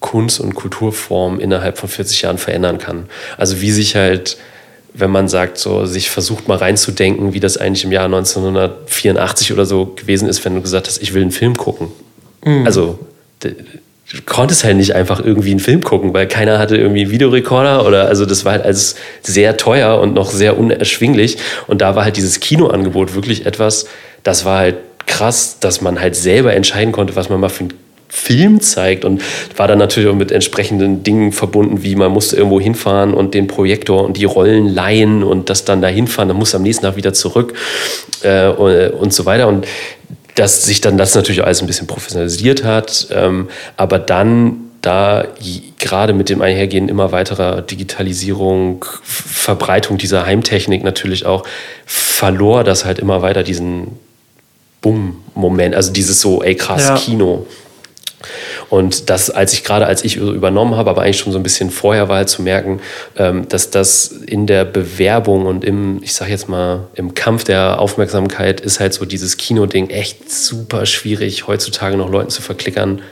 Kunst- 0.00 0.40
und 0.40 0.54
Kulturform 0.54 1.40
innerhalb 1.40 1.78
von 1.78 1.88
40 1.88 2.22
Jahren 2.22 2.38
verändern 2.38 2.78
kann. 2.78 3.06
Also 3.36 3.60
wie 3.60 3.72
sich 3.72 3.96
halt 3.96 4.36
wenn 4.98 5.10
man 5.10 5.28
sagt, 5.28 5.58
so 5.58 5.84
sich 5.84 6.10
versucht 6.10 6.48
mal 6.48 6.56
reinzudenken, 6.56 7.34
wie 7.34 7.40
das 7.40 7.58
eigentlich 7.58 7.84
im 7.84 7.92
Jahr 7.92 8.06
1984 8.06 9.52
oder 9.52 9.66
so 9.66 9.86
gewesen 9.86 10.28
ist, 10.28 10.44
wenn 10.44 10.54
du 10.54 10.62
gesagt 10.62 10.86
hast, 10.86 11.02
ich 11.02 11.12
will 11.12 11.22
einen 11.22 11.32
Film 11.32 11.54
gucken. 11.54 11.88
Mhm. 12.44 12.64
Also 12.64 12.98
du 14.12 14.22
konntest 14.24 14.64
halt 14.64 14.76
nicht 14.76 14.94
einfach 14.94 15.24
irgendwie 15.24 15.50
einen 15.50 15.60
Film 15.60 15.82
gucken, 15.82 16.14
weil 16.14 16.28
keiner 16.28 16.58
hatte 16.58 16.76
irgendwie 16.76 17.02
einen 17.02 17.10
Videorekorder 17.10 17.86
oder 17.86 18.06
also 18.06 18.24
das 18.24 18.44
war 18.44 18.52
halt 18.52 18.64
alles 18.64 18.96
sehr 19.22 19.56
teuer 19.56 20.00
und 20.00 20.14
noch 20.14 20.30
sehr 20.30 20.58
unerschwinglich. 20.58 21.38
Und 21.66 21.80
da 21.80 21.96
war 21.96 22.04
halt 22.04 22.16
dieses 22.16 22.40
Kinoangebot 22.40 23.14
wirklich 23.14 23.46
etwas, 23.46 23.86
das 24.22 24.44
war 24.44 24.58
halt 24.58 24.76
krass, 25.06 25.58
dass 25.60 25.80
man 25.80 26.00
halt 26.00 26.14
selber 26.14 26.54
entscheiden 26.54 26.92
konnte, 26.92 27.16
was 27.16 27.28
man 27.28 27.40
mal 27.40 27.48
für 27.48 27.64
einen 27.64 27.74
Film 28.08 28.60
zeigt 28.60 29.04
und 29.04 29.22
war 29.56 29.66
dann 29.66 29.78
natürlich 29.78 30.08
auch 30.08 30.14
mit 30.14 30.30
entsprechenden 30.30 31.02
Dingen 31.02 31.32
verbunden, 31.32 31.82
wie 31.82 31.96
man 31.96 32.12
musste 32.12 32.36
irgendwo 32.36 32.60
hinfahren 32.60 33.12
und 33.12 33.34
den 33.34 33.48
Projektor 33.48 34.04
und 34.04 34.16
die 34.16 34.24
Rollen 34.24 34.68
leihen 34.68 35.22
und 35.24 35.50
das 35.50 35.64
dann 35.64 35.82
da 35.82 35.88
hinfahren, 35.88 36.28
dann 36.28 36.38
muss 36.38 36.54
am 36.54 36.62
nächsten 36.62 36.84
Tag 36.84 36.96
wieder 36.96 37.12
zurück 37.12 37.54
äh, 38.22 38.48
und, 38.48 38.90
und 38.90 39.12
so 39.12 39.26
weiter. 39.26 39.48
Und 39.48 39.66
dass 40.36 40.62
sich 40.62 40.80
dann 40.80 40.96
das 40.96 41.14
natürlich 41.14 41.44
alles 41.44 41.60
ein 41.60 41.66
bisschen 41.66 41.86
professionalisiert 41.86 42.62
hat, 42.62 43.08
ähm, 43.10 43.48
aber 43.76 43.98
dann 43.98 44.60
da 44.82 45.26
gerade 45.78 46.12
mit 46.12 46.28
dem 46.28 46.42
Einhergehen 46.42 46.88
immer 46.88 47.10
weiterer 47.10 47.60
Digitalisierung, 47.62 48.84
Verbreitung 49.02 49.98
dieser 49.98 50.24
Heimtechnik 50.26 50.84
natürlich 50.84 51.26
auch, 51.26 51.44
verlor 51.84 52.62
das 52.62 52.84
halt 52.84 53.00
immer 53.00 53.20
weiter 53.20 53.42
diesen 53.42 53.98
Bumm-Moment, 54.82 55.74
also 55.74 55.92
dieses 55.92 56.20
so, 56.20 56.42
ey 56.42 56.54
krass, 56.54 56.84
ja. 56.84 56.96
Kino. 56.96 57.46
Und 58.68 59.10
das, 59.10 59.30
als 59.30 59.52
ich 59.52 59.64
gerade, 59.64 59.86
als 59.86 60.04
ich 60.04 60.16
übernommen 60.16 60.76
habe, 60.76 60.90
aber 60.90 61.02
eigentlich 61.02 61.18
schon 61.18 61.32
so 61.32 61.38
ein 61.38 61.42
bisschen 61.42 61.70
vorher 61.70 62.08
war, 62.08 62.16
halt 62.16 62.28
zu 62.28 62.42
merken, 62.42 62.80
ähm, 63.16 63.48
dass 63.48 63.70
das 63.70 64.08
in 64.08 64.46
der 64.46 64.64
Bewerbung 64.64 65.46
und 65.46 65.64
im, 65.64 66.02
ich 66.02 66.14
sag 66.14 66.28
jetzt 66.28 66.48
mal, 66.48 66.88
im 66.94 67.14
Kampf 67.14 67.44
der 67.44 67.80
Aufmerksamkeit 67.80 68.60
ist 68.60 68.80
halt 68.80 68.94
so 68.94 69.04
dieses 69.04 69.36
Kino-Ding 69.36 69.90
echt 69.90 70.30
super 70.30 70.86
schwierig, 70.86 71.46
heutzutage 71.46 71.96
noch 71.96 72.10
Leuten 72.10 72.30
zu 72.30 72.42
verklickern 72.42 73.02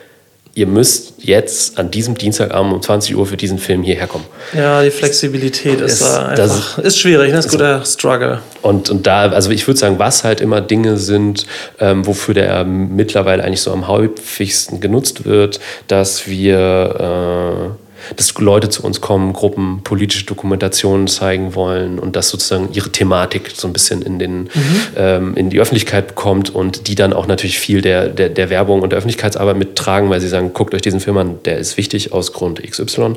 ihr 0.54 0.66
müsst 0.66 1.14
jetzt 1.18 1.78
an 1.78 1.90
diesem 1.90 2.16
Dienstagabend 2.16 2.72
um 2.72 2.82
20 2.82 3.16
Uhr 3.16 3.26
für 3.26 3.36
diesen 3.36 3.58
Film 3.58 3.82
hierher 3.82 4.06
kommen. 4.06 4.24
Ja, 4.56 4.82
die 4.82 4.90
Flexibilität 4.90 5.80
ist, 5.80 6.00
ist 6.00 6.02
da 6.02 6.26
einfach, 6.26 6.78
ist 6.78 6.98
schwierig, 6.98 7.32
das 7.32 7.32
ne? 7.32 7.38
ist 7.40 7.46
ein 7.46 7.50
guter 7.50 7.84
Struggle. 7.84 8.40
Und, 8.62 8.88
und 8.90 9.06
da, 9.06 9.30
also 9.30 9.50
ich 9.50 9.66
würde 9.66 9.80
sagen, 9.80 9.98
was 9.98 10.22
halt 10.22 10.40
immer 10.40 10.60
Dinge 10.60 10.96
sind, 10.96 11.46
ähm, 11.80 12.06
wofür 12.06 12.34
der 12.34 12.64
mittlerweile 12.64 13.42
eigentlich 13.42 13.62
so 13.62 13.72
am 13.72 13.88
häufigsten 13.88 14.80
genutzt 14.80 15.24
wird, 15.24 15.58
dass 15.88 16.28
wir 16.28 17.76
äh, 17.80 17.83
dass 18.16 18.34
Leute 18.38 18.68
zu 18.68 18.82
uns 18.82 19.00
kommen, 19.00 19.32
Gruppen 19.32 19.82
politische 19.82 20.26
Dokumentationen 20.26 21.06
zeigen 21.06 21.54
wollen 21.54 21.98
und 21.98 22.16
das 22.16 22.28
sozusagen 22.28 22.68
ihre 22.72 22.90
Thematik 22.90 23.52
so 23.54 23.66
ein 23.68 23.72
bisschen 23.72 24.02
in, 24.02 24.18
den, 24.18 24.42
mhm. 24.42 24.50
ähm, 24.96 25.36
in 25.36 25.50
die 25.50 25.60
Öffentlichkeit 25.60 26.08
bekommt 26.08 26.54
und 26.54 26.88
die 26.88 26.94
dann 26.94 27.12
auch 27.12 27.26
natürlich 27.26 27.58
viel 27.58 27.80
der, 27.80 28.08
der, 28.08 28.28
der 28.28 28.50
Werbung 28.50 28.82
und 28.82 28.90
der 28.90 28.98
Öffentlichkeitsarbeit 28.98 29.56
mittragen, 29.56 30.10
weil 30.10 30.20
sie 30.20 30.28
sagen, 30.28 30.52
guckt 30.52 30.74
euch 30.74 30.82
diesen 30.82 31.00
Film 31.00 31.16
an, 31.18 31.38
der 31.44 31.58
ist 31.58 31.76
wichtig 31.76 32.12
aus 32.12 32.32
Grund 32.32 32.62
XY. 32.62 33.14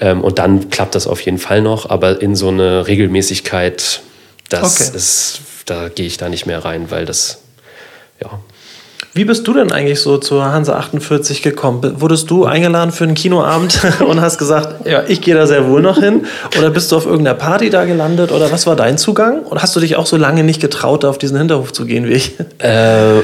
Ähm, 0.00 0.22
und 0.22 0.38
dann 0.38 0.70
klappt 0.70 0.94
das 0.94 1.06
auf 1.06 1.20
jeden 1.20 1.38
Fall 1.38 1.62
noch, 1.62 1.88
aber 1.88 2.20
in 2.20 2.36
so 2.36 2.48
eine 2.48 2.86
Regelmäßigkeit, 2.86 4.00
das 4.48 4.80
okay. 4.80 4.96
ist, 4.96 5.40
da 5.66 5.88
gehe 5.88 6.06
ich 6.06 6.16
da 6.16 6.28
nicht 6.28 6.46
mehr 6.46 6.64
rein, 6.64 6.90
weil 6.90 7.04
das, 7.04 7.38
ja. 8.22 8.40
Wie 9.18 9.24
bist 9.24 9.48
du 9.48 9.52
denn 9.52 9.72
eigentlich 9.72 9.98
so 9.98 10.18
zur 10.18 10.44
Hansa 10.44 10.76
48 10.76 11.42
gekommen? 11.42 11.80
Wurdest 11.96 12.30
du 12.30 12.44
eingeladen 12.44 12.92
für 12.92 13.02
einen 13.02 13.16
Kinoabend 13.16 13.80
und 14.08 14.20
hast 14.20 14.38
gesagt, 14.38 14.86
ja, 14.86 15.02
ich 15.08 15.20
gehe 15.20 15.34
da 15.34 15.48
sehr 15.48 15.66
wohl 15.68 15.82
noch 15.82 15.98
hin? 15.98 16.26
Oder 16.56 16.70
bist 16.70 16.92
du 16.92 16.96
auf 16.96 17.04
irgendeiner 17.04 17.34
Party 17.34 17.68
da 17.68 17.84
gelandet? 17.84 18.30
Oder 18.30 18.52
was 18.52 18.68
war 18.68 18.76
dein 18.76 18.96
Zugang? 18.96 19.42
Oder 19.46 19.60
hast 19.60 19.74
du 19.74 19.80
dich 19.80 19.96
auch 19.96 20.06
so 20.06 20.16
lange 20.16 20.44
nicht 20.44 20.60
getraut, 20.60 21.04
auf 21.04 21.18
diesen 21.18 21.36
Hinterhof 21.36 21.72
zu 21.72 21.84
gehen 21.84 22.06
wie 22.06 22.12
ich? 22.12 22.34
Äh, 22.58 22.68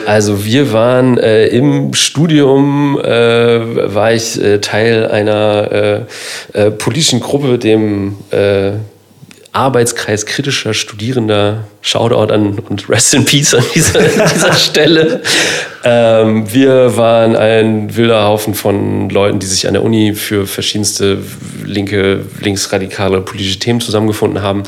also 0.04 0.44
wir 0.44 0.72
waren 0.72 1.16
äh, 1.16 1.46
im 1.46 1.94
Studium, 1.94 2.98
äh, 2.98 3.94
war 3.94 4.12
ich 4.12 4.42
äh, 4.42 4.58
Teil 4.58 5.06
einer 5.06 5.70
äh, 5.70 6.00
äh, 6.54 6.70
politischen 6.72 7.20
Gruppe, 7.20 7.56
dem 7.56 8.16
Arbeitskreis 9.54 10.26
kritischer 10.26 10.74
Studierender. 10.74 11.64
Shoutout 11.80 12.32
an 12.32 12.58
und 12.58 12.88
Rest 12.88 13.14
in 13.14 13.24
Peace 13.24 13.54
an 13.54 13.62
dieser, 13.72 14.00
an 14.00 14.30
dieser 14.34 14.52
Stelle. 14.54 15.22
Ähm, 15.84 16.52
wir 16.52 16.96
waren 16.96 17.36
ein 17.36 17.94
wilder 17.94 18.24
Haufen 18.24 18.54
von 18.54 19.10
Leuten, 19.10 19.38
die 19.38 19.46
sich 19.46 19.68
an 19.68 19.74
der 19.74 19.84
Uni 19.84 20.14
für 20.14 20.46
verschiedenste 20.46 21.18
linke, 21.64 22.24
linksradikale 22.40 23.20
politische 23.20 23.60
Themen 23.60 23.80
zusammengefunden 23.80 24.42
haben. 24.42 24.64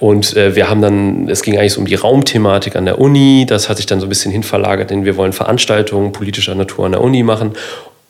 Und 0.00 0.36
äh, 0.36 0.56
wir 0.56 0.68
haben 0.68 0.82
dann, 0.82 1.28
es 1.28 1.42
ging 1.42 1.56
eigentlich 1.56 1.74
so 1.74 1.80
um 1.80 1.86
die 1.86 1.94
Raumthematik 1.94 2.74
an 2.74 2.86
der 2.86 2.98
Uni. 2.98 3.46
Das 3.46 3.68
hat 3.68 3.76
sich 3.76 3.86
dann 3.86 4.00
so 4.00 4.06
ein 4.06 4.08
bisschen 4.08 4.32
hinverlagert, 4.32 4.90
denn 4.90 5.04
wir 5.04 5.16
wollen 5.16 5.32
Veranstaltungen 5.32 6.10
politischer 6.10 6.56
Natur 6.56 6.86
an 6.86 6.92
der 6.92 7.02
Uni 7.02 7.22
machen. 7.22 7.52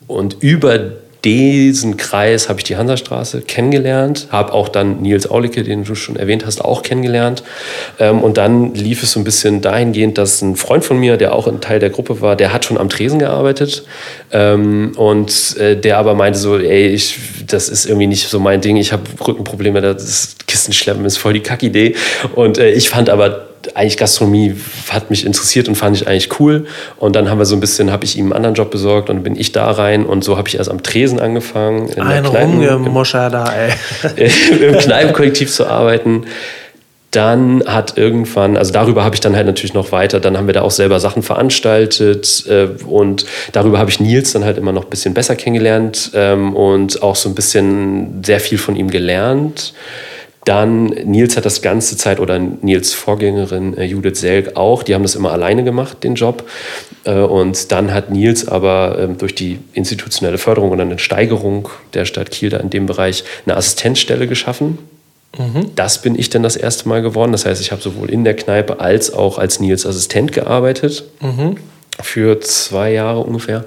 Und 0.07 0.37
über 0.39 0.79
diesen 1.25 1.97
Kreis 1.97 2.47
habe 2.47 2.59
ich 2.59 2.63
die 2.63 2.77
Hansastraße 2.77 3.41
kennengelernt, 3.41 4.27
habe 4.29 4.53
auch 4.53 4.69
dann 4.69 5.01
Nils 5.01 5.29
Aulicke, 5.29 5.63
den 5.63 5.83
du 5.83 5.95
schon 5.95 6.15
erwähnt 6.15 6.45
hast, 6.45 6.63
auch 6.63 6.83
kennengelernt. 6.83 7.43
Ähm, 7.99 8.21
und 8.21 8.37
dann 8.37 8.75
lief 8.75 9.01
es 9.03 9.11
so 9.11 9.19
ein 9.19 9.23
bisschen 9.23 9.61
dahingehend, 9.61 10.17
dass 10.19 10.41
ein 10.41 10.55
Freund 10.55 10.85
von 10.85 10.99
mir, 10.99 11.17
der 11.17 11.33
auch 11.33 11.47
ein 11.47 11.59
Teil 11.61 11.79
der 11.79 11.89
Gruppe 11.89 12.21
war, 12.21 12.35
der 12.35 12.53
hat 12.53 12.63
schon 12.63 12.77
am 12.77 12.89
Tresen 12.89 13.19
gearbeitet 13.19 13.83
ähm, 14.31 14.91
und 14.95 15.57
äh, 15.57 15.75
der 15.75 15.97
aber 15.97 16.13
meinte 16.13 16.37
so, 16.37 16.57
ey, 16.57 16.89
ich, 16.89 17.17
das 17.47 17.69
ist 17.69 17.85
irgendwie 17.85 18.07
nicht 18.07 18.27
so 18.29 18.39
mein 18.39 18.61
Ding, 18.61 18.77
ich 18.77 18.93
habe 18.93 19.03
Rückenprobleme, 19.27 19.81
das 19.81 20.35
Kistenschleppen 20.47 21.03
ist 21.05 21.17
voll 21.17 21.33
die 21.33 21.41
Kackidee. 21.41 21.95
Und 22.35 22.59
äh, 22.59 22.71
ich 22.71 22.89
fand 22.89 23.09
aber 23.09 23.44
eigentlich 23.75 23.97
Gastronomie 23.97 24.55
hat 24.89 25.09
mich 25.09 25.25
interessiert 25.25 25.67
und 25.67 25.75
fand 25.75 25.95
ich 25.95 26.07
eigentlich 26.07 26.39
cool. 26.39 26.65
Und 26.97 27.15
dann 27.15 27.29
haben 27.29 27.37
wir 27.37 27.45
so 27.45 27.55
ein 27.55 27.59
bisschen, 27.59 27.91
habe 27.91 28.05
ich 28.05 28.17
ihm 28.17 28.25
einen 28.25 28.33
anderen 28.33 28.55
Job 28.55 28.71
besorgt 28.71 29.09
und 29.09 29.23
bin 29.23 29.35
ich 29.35 29.51
da 29.51 29.71
rein 29.71 30.05
und 30.05 30.23
so 30.23 30.37
habe 30.37 30.47
ich 30.47 30.57
erst 30.57 30.69
am 30.69 30.83
Tresen 30.83 31.19
angefangen. 31.19 31.89
In 31.89 32.01
Ein 32.01 32.25
Rumgemoscher 32.25 33.29
da, 33.29 33.51
ey. 33.53 34.29
Im 34.67 34.77
Kneipenkollektiv 34.77 35.51
zu 35.51 35.67
arbeiten. 35.67 36.25
Dann 37.11 37.63
hat 37.65 37.97
irgendwann, 37.97 38.57
also 38.57 38.73
darüber 38.73 39.05
habe 39.05 39.15
ich 39.15 39.21
dann 39.21 39.37
halt 39.37 39.45
natürlich 39.45 39.73
noch 39.73 39.93
weiter, 39.93 40.19
dann 40.19 40.37
haben 40.37 40.47
wir 40.47 40.53
da 40.53 40.63
auch 40.63 40.71
selber 40.71 40.99
Sachen 40.99 41.23
veranstaltet 41.23 42.45
äh, 42.49 42.67
und 42.85 43.25
darüber 43.53 43.79
habe 43.79 43.89
ich 43.89 44.01
Nils 44.01 44.33
dann 44.33 44.43
halt 44.43 44.57
immer 44.57 44.73
noch 44.73 44.83
ein 44.83 44.89
bisschen 44.89 45.13
besser 45.13 45.37
kennengelernt 45.37 46.11
ähm, 46.13 46.53
und 46.53 47.01
auch 47.01 47.15
so 47.15 47.29
ein 47.29 47.35
bisschen 47.35 48.21
sehr 48.25 48.41
viel 48.41 48.57
von 48.57 48.75
ihm 48.75 48.91
gelernt. 48.91 49.73
Dann 50.45 50.85
Nils 50.85 51.35
hat 51.35 51.45
das 51.45 51.61
ganze 51.61 51.97
Zeit 51.97 52.19
oder 52.19 52.39
Nils 52.39 52.93
Vorgängerin 52.93 53.75
äh, 53.77 53.83
Judith 53.83 54.19
Selk 54.19 54.55
auch, 54.55 54.83
die 54.83 54.93
haben 54.93 55.01
das 55.01 55.15
immer 55.15 55.31
alleine 55.31 55.63
gemacht, 55.63 56.03
den 56.03 56.15
Job. 56.15 56.47
Äh, 57.03 57.19
und 57.19 57.71
dann 57.71 57.93
hat 57.93 58.11
Nils 58.11 58.47
aber 58.47 58.97
ähm, 58.99 59.17
durch 59.17 59.33
die 59.33 59.59
institutionelle 59.73 60.37
Förderung 60.37 60.69
und 60.71 60.79
eine 60.79 60.99
Steigerung 60.99 61.69
der 61.95 62.05
Stadt 62.05 62.29
Kiel 62.31 62.51
da 62.51 62.57
in 62.57 62.69
dem 62.69 62.85
Bereich 62.85 63.23
eine 63.45 63.57
Assistenzstelle 63.57 64.27
geschaffen. 64.27 64.77
Mhm. 65.37 65.71
Das 65.75 66.01
bin 66.01 66.17
ich 66.17 66.29
dann 66.29 66.43
das 66.43 66.55
erste 66.55 66.87
Mal 66.87 67.01
geworden. 67.01 67.31
Das 67.31 67.45
heißt, 67.45 67.59
ich 67.59 67.71
habe 67.71 67.81
sowohl 67.81 68.09
in 68.11 68.23
der 68.23 68.35
Kneipe 68.35 68.79
als 68.79 69.11
auch 69.11 69.39
als 69.39 69.59
Nils 69.59 69.85
Assistent 69.85 70.31
gearbeitet. 70.31 71.05
Mhm 71.21 71.57
für 72.01 72.39
zwei 72.41 72.91
Jahre 72.91 73.19
ungefähr. 73.21 73.65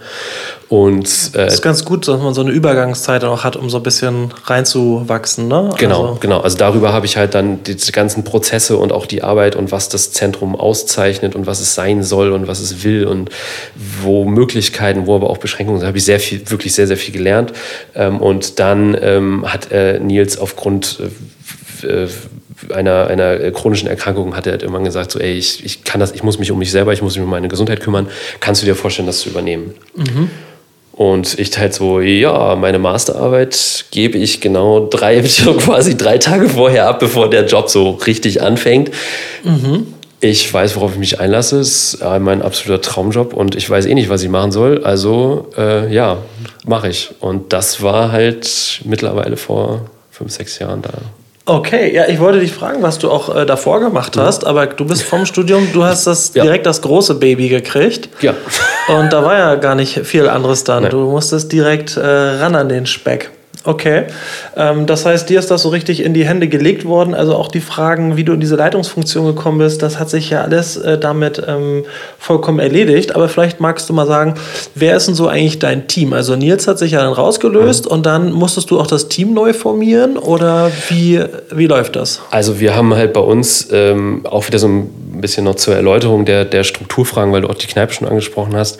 Und, 0.68 1.06
äh, 1.32 1.46
das 1.46 1.54
ist 1.54 1.62
ganz 1.62 1.84
gut, 1.84 2.06
dass 2.08 2.20
man 2.20 2.34
so 2.34 2.42
eine 2.42 2.50
Übergangszeit 2.50 3.24
auch 3.24 3.42
hat, 3.42 3.56
um 3.56 3.70
so 3.70 3.78
ein 3.78 3.82
bisschen 3.82 4.34
reinzuwachsen. 4.44 5.48
Ne? 5.48 5.70
Genau, 5.78 6.02
also. 6.02 6.18
genau. 6.20 6.40
Also 6.40 6.58
darüber 6.58 6.92
habe 6.92 7.06
ich 7.06 7.16
halt 7.16 7.34
dann 7.34 7.62
die 7.62 7.76
ganzen 7.90 8.22
Prozesse 8.22 8.76
und 8.76 8.92
auch 8.92 9.06
die 9.06 9.22
Arbeit 9.22 9.56
und 9.56 9.72
was 9.72 9.88
das 9.88 10.12
Zentrum 10.12 10.54
auszeichnet 10.54 11.34
und 11.34 11.46
was 11.46 11.60
es 11.60 11.74
sein 11.74 12.02
soll 12.02 12.32
und 12.32 12.48
was 12.48 12.60
es 12.60 12.84
will 12.84 13.06
und 13.06 13.30
wo 14.02 14.26
Möglichkeiten, 14.26 15.06
wo 15.06 15.14
aber 15.14 15.30
auch 15.30 15.38
Beschränkungen. 15.38 15.80
Da 15.80 15.86
habe 15.86 15.96
ich 15.96 16.04
sehr 16.04 16.20
viel, 16.20 16.42
wirklich 16.50 16.74
sehr, 16.74 16.86
sehr 16.86 16.98
viel 16.98 17.14
gelernt. 17.14 17.54
Ähm, 17.94 18.20
und 18.20 18.58
dann 18.58 18.96
ähm, 19.00 19.50
hat 19.50 19.72
äh, 19.72 19.98
Nils 20.00 20.36
aufgrund 20.38 20.98
äh, 21.82 22.06
einer, 22.72 23.06
einer 23.06 23.50
chronischen 23.52 23.88
Erkrankung 23.88 24.36
hat 24.36 24.46
er 24.46 24.52
halt 24.52 24.62
irgendwann 24.62 24.84
gesagt, 24.84 25.12
so, 25.12 25.18
ey, 25.18 25.32
ich, 25.32 25.64
ich 25.64 25.84
kann 25.84 26.00
das, 26.00 26.12
ich 26.12 26.22
muss 26.22 26.38
mich 26.38 26.50
um 26.50 26.58
mich 26.58 26.70
selber, 26.70 26.92
ich 26.92 27.02
muss 27.02 27.16
mich 27.16 27.24
um 27.24 27.30
meine 27.30 27.48
Gesundheit 27.48 27.80
kümmern. 27.80 28.08
Kannst 28.40 28.62
du 28.62 28.66
dir 28.66 28.74
vorstellen, 28.74 29.06
das 29.06 29.20
zu 29.20 29.28
übernehmen? 29.28 29.74
Mhm. 29.94 30.30
Und 30.92 31.38
ich 31.38 31.56
halt 31.56 31.74
so, 31.74 32.00
ja, 32.00 32.56
meine 32.56 32.80
Masterarbeit 32.80 33.84
gebe 33.92 34.18
ich 34.18 34.40
genau 34.40 34.88
drei, 34.88 35.20
quasi 35.58 35.96
drei 35.96 36.18
Tage 36.18 36.48
vorher 36.48 36.88
ab, 36.88 36.98
bevor 36.98 37.30
der 37.30 37.46
Job 37.46 37.70
so 37.70 37.90
richtig 37.90 38.42
anfängt. 38.42 38.90
Mhm. 39.44 39.86
Ich 40.20 40.52
weiß, 40.52 40.74
worauf 40.74 40.94
ich 40.94 40.98
mich 40.98 41.20
einlasse. 41.20 41.60
Es 41.60 41.94
ist 41.94 42.04
mein 42.18 42.42
absoluter 42.42 42.82
Traumjob 42.82 43.32
und 43.32 43.54
ich 43.54 43.70
weiß 43.70 43.86
eh 43.86 43.94
nicht, 43.94 44.08
was 44.08 44.24
ich 44.24 44.28
machen 44.28 44.50
soll. 44.50 44.82
Also, 44.82 45.50
äh, 45.56 45.94
ja, 45.94 46.18
mache 46.66 46.88
ich. 46.88 47.10
Und 47.20 47.52
das 47.52 47.80
war 47.80 48.10
halt 48.10 48.80
mittlerweile 48.84 49.36
vor 49.36 49.82
fünf, 50.10 50.32
sechs 50.32 50.58
Jahren 50.58 50.82
da. 50.82 50.94
Okay, 51.48 51.94
ja, 51.94 52.06
ich 52.06 52.20
wollte 52.20 52.40
dich 52.40 52.52
fragen, 52.52 52.82
was 52.82 52.98
du 52.98 53.10
auch 53.10 53.34
äh, 53.34 53.46
davor 53.46 53.80
gemacht 53.80 54.18
hast, 54.18 54.46
aber 54.46 54.66
du 54.66 54.84
bist 54.84 55.02
vom 55.02 55.24
Studium, 55.32 55.72
du 55.72 55.82
hast 55.82 56.06
das 56.06 56.32
ja. 56.34 56.42
direkt 56.42 56.66
das 56.66 56.82
große 56.82 57.14
Baby 57.14 57.48
gekriegt. 57.48 58.10
Ja. 58.20 58.34
Und 58.88 59.12
da 59.12 59.24
war 59.24 59.38
ja 59.38 59.54
gar 59.54 59.74
nicht 59.74 60.06
viel 60.06 60.28
anderes 60.28 60.64
dann. 60.64 60.82
Nee. 60.82 60.90
Du 60.90 61.10
musstest 61.10 61.50
direkt 61.50 61.96
äh, 61.96 62.00
ran 62.00 62.54
an 62.54 62.68
den 62.68 62.84
Speck. 62.84 63.30
Okay. 63.64 64.04
Ähm, 64.56 64.86
das 64.86 65.04
heißt, 65.04 65.28
dir 65.28 65.38
ist 65.38 65.50
das 65.50 65.62
so 65.62 65.68
richtig 65.68 66.02
in 66.02 66.14
die 66.14 66.24
Hände 66.24 66.48
gelegt 66.48 66.84
worden. 66.84 67.14
Also 67.14 67.34
auch 67.34 67.48
die 67.48 67.60
Fragen, 67.60 68.16
wie 68.16 68.24
du 68.24 68.32
in 68.32 68.40
diese 68.40 68.56
Leitungsfunktion 68.56 69.26
gekommen 69.26 69.58
bist, 69.58 69.82
das 69.82 69.98
hat 69.98 70.10
sich 70.10 70.30
ja 70.30 70.42
alles 70.42 70.76
äh, 70.76 70.98
damit 70.98 71.42
ähm, 71.46 71.84
vollkommen 72.18 72.60
erledigt. 72.60 73.14
Aber 73.14 73.28
vielleicht 73.28 73.60
magst 73.60 73.88
du 73.88 73.92
mal 73.92 74.06
sagen, 74.06 74.34
wer 74.74 74.96
ist 74.96 75.08
denn 75.08 75.14
so 75.14 75.28
eigentlich 75.28 75.58
dein 75.58 75.88
Team? 75.88 76.12
Also 76.12 76.36
Nils 76.36 76.68
hat 76.68 76.78
sich 76.78 76.92
ja 76.92 77.00
dann 77.00 77.12
rausgelöst 77.12 77.86
mhm. 77.86 77.90
und 77.90 78.06
dann 78.06 78.32
musstest 78.32 78.70
du 78.70 78.78
auch 78.80 78.86
das 78.86 79.08
Team 79.08 79.34
neu 79.34 79.52
formieren 79.52 80.16
oder 80.16 80.70
wie, 80.88 81.22
wie 81.50 81.66
läuft 81.66 81.96
das? 81.96 82.20
Also 82.30 82.60
wir 82.60 82.76
haben 82.76 82.94
halt 82.94 83.12
bei 83.12 83.20
uns 83.20 83.68
ähm, 83.72 84.24
auch 84.24 84.46
wieder 84.46 84.58
so 84.58 84.68
ein 84.68 85.20
bisschen 85.20 85.44
noch 85.44 85.56
zur 85.56 85.74
Erläuterung 85.74 86.24
der, 86.24 86.44
der 86.44 86.64
Strukturfragen, 86.64 87.32
weil 87.32 87.42
du 87.42 87.48
auch 87.48 87.54
die 87.54 87.66
Kneipe 87.66 87.92
schon 87.92 88.08
angesprochen 88.08 88.56
hast. 88.56 88.78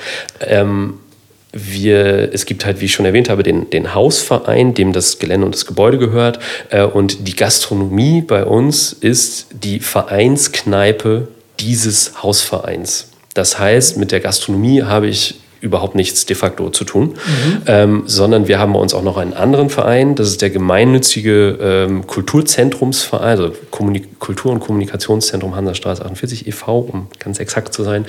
Wir, 1.53 2.33
es 2.33 2.45
gibt 2.45 2.67
halt, 2.67 2.81
wie 2.81 2.87
ich 2.87 2.93
schon 2.93 3.07
erwähnt 3.07 3.31
habe, 3.31 3.43
den, 3.43 3.71
den 3.71 3.95
Hausverein, 3.95 4.75
dem 4.75 4.93
das 4.93 5.19
Gelände 5.19 5.47
und 5.47 5.55
das 5.55 5.67
Gebäude 5.67 5.99
gehört. 5.99 6.39
Äh, 6.71 6.85
und 6.85 7.27
die 7.27 7.37
Gastronomie 7.37 8.21
bei 8.23 8.45
uns 8.45 8.93
ist 8.93 9.47
die 9.53 9.81
Vereinskneipe 9.81 11.29
dieses 11.59 12.23
Hausvereins. 12.23 13.11
Das 13.35 13.59
heißt, 13.59 13.97
mit 13.97 14.13
der 14.13 14.21
Gastronomie 14.21 14.83
habe 14.83 15.07
ich 15.07 15.41
überhaupt 15.61 15.95
nichts 15.95 16.27
de 16.27 16.37
facto 16.37 16.71
zu 16.71 16.85
tun, 16.85 17.09
mhm. 17.09 17.63
ähm, 17.67 18.03
sondern 18.07 18.49
wir 18.49 18.59
haben 18.59 18.73
bei 18.73 18.79
uns 18.79 18.95
auch 18.95 19.03
noch 19.03 19.17
einen 19.17 19.35
anderen 19.35 19.71
Verein, 19.71 20.15
das 20.15 20.29
ist 20.29 20.43
der 20.43 20.51
gemeinnützige 20.51 21.59
ähm, 21.61 22.07
Kulturzentrumsverein, 22.07 23.29
also 23.29 23.53
Kommunik 23.71 24.19
Kultur- 24.19 24.53
und 24.53 24.61
Kommunikationszentrum 24.61 25.57
Hansastraße 25.57 26.05
48 26.05 26.47
e.V., 26.47 26.79
um 26.79 27.07
ganz 27.19 27.39
exakt 27.41 27.73
zu 27.73 27.83
sein. 27.83 28.07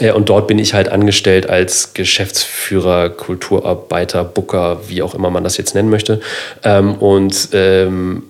Äh, 0.00 0.12
und 0.12 0.28
dort 0.28 0.46
bin 0.46 0.58
ich 0.58 0.74
halt 0.74 0.88
angestellt 0.88 1.48
als 1.48 1.94
Geschäftsführer, 1.94 3.10
Kulturarbeiter, 3.10 4.24
Booker, 4.24 4.80
wie 4.88 5.02
auch 5.02 5.14
immer 5.14 5.30
man 5.30 5.44
das 5.44 5.56
jetzt 5.56 5.74
nennen 5.74 5.90
möchte. 5.90 6.20
Ähm, 6.62 6.94
und 6.94 7.48
ähm, 7.52 8.24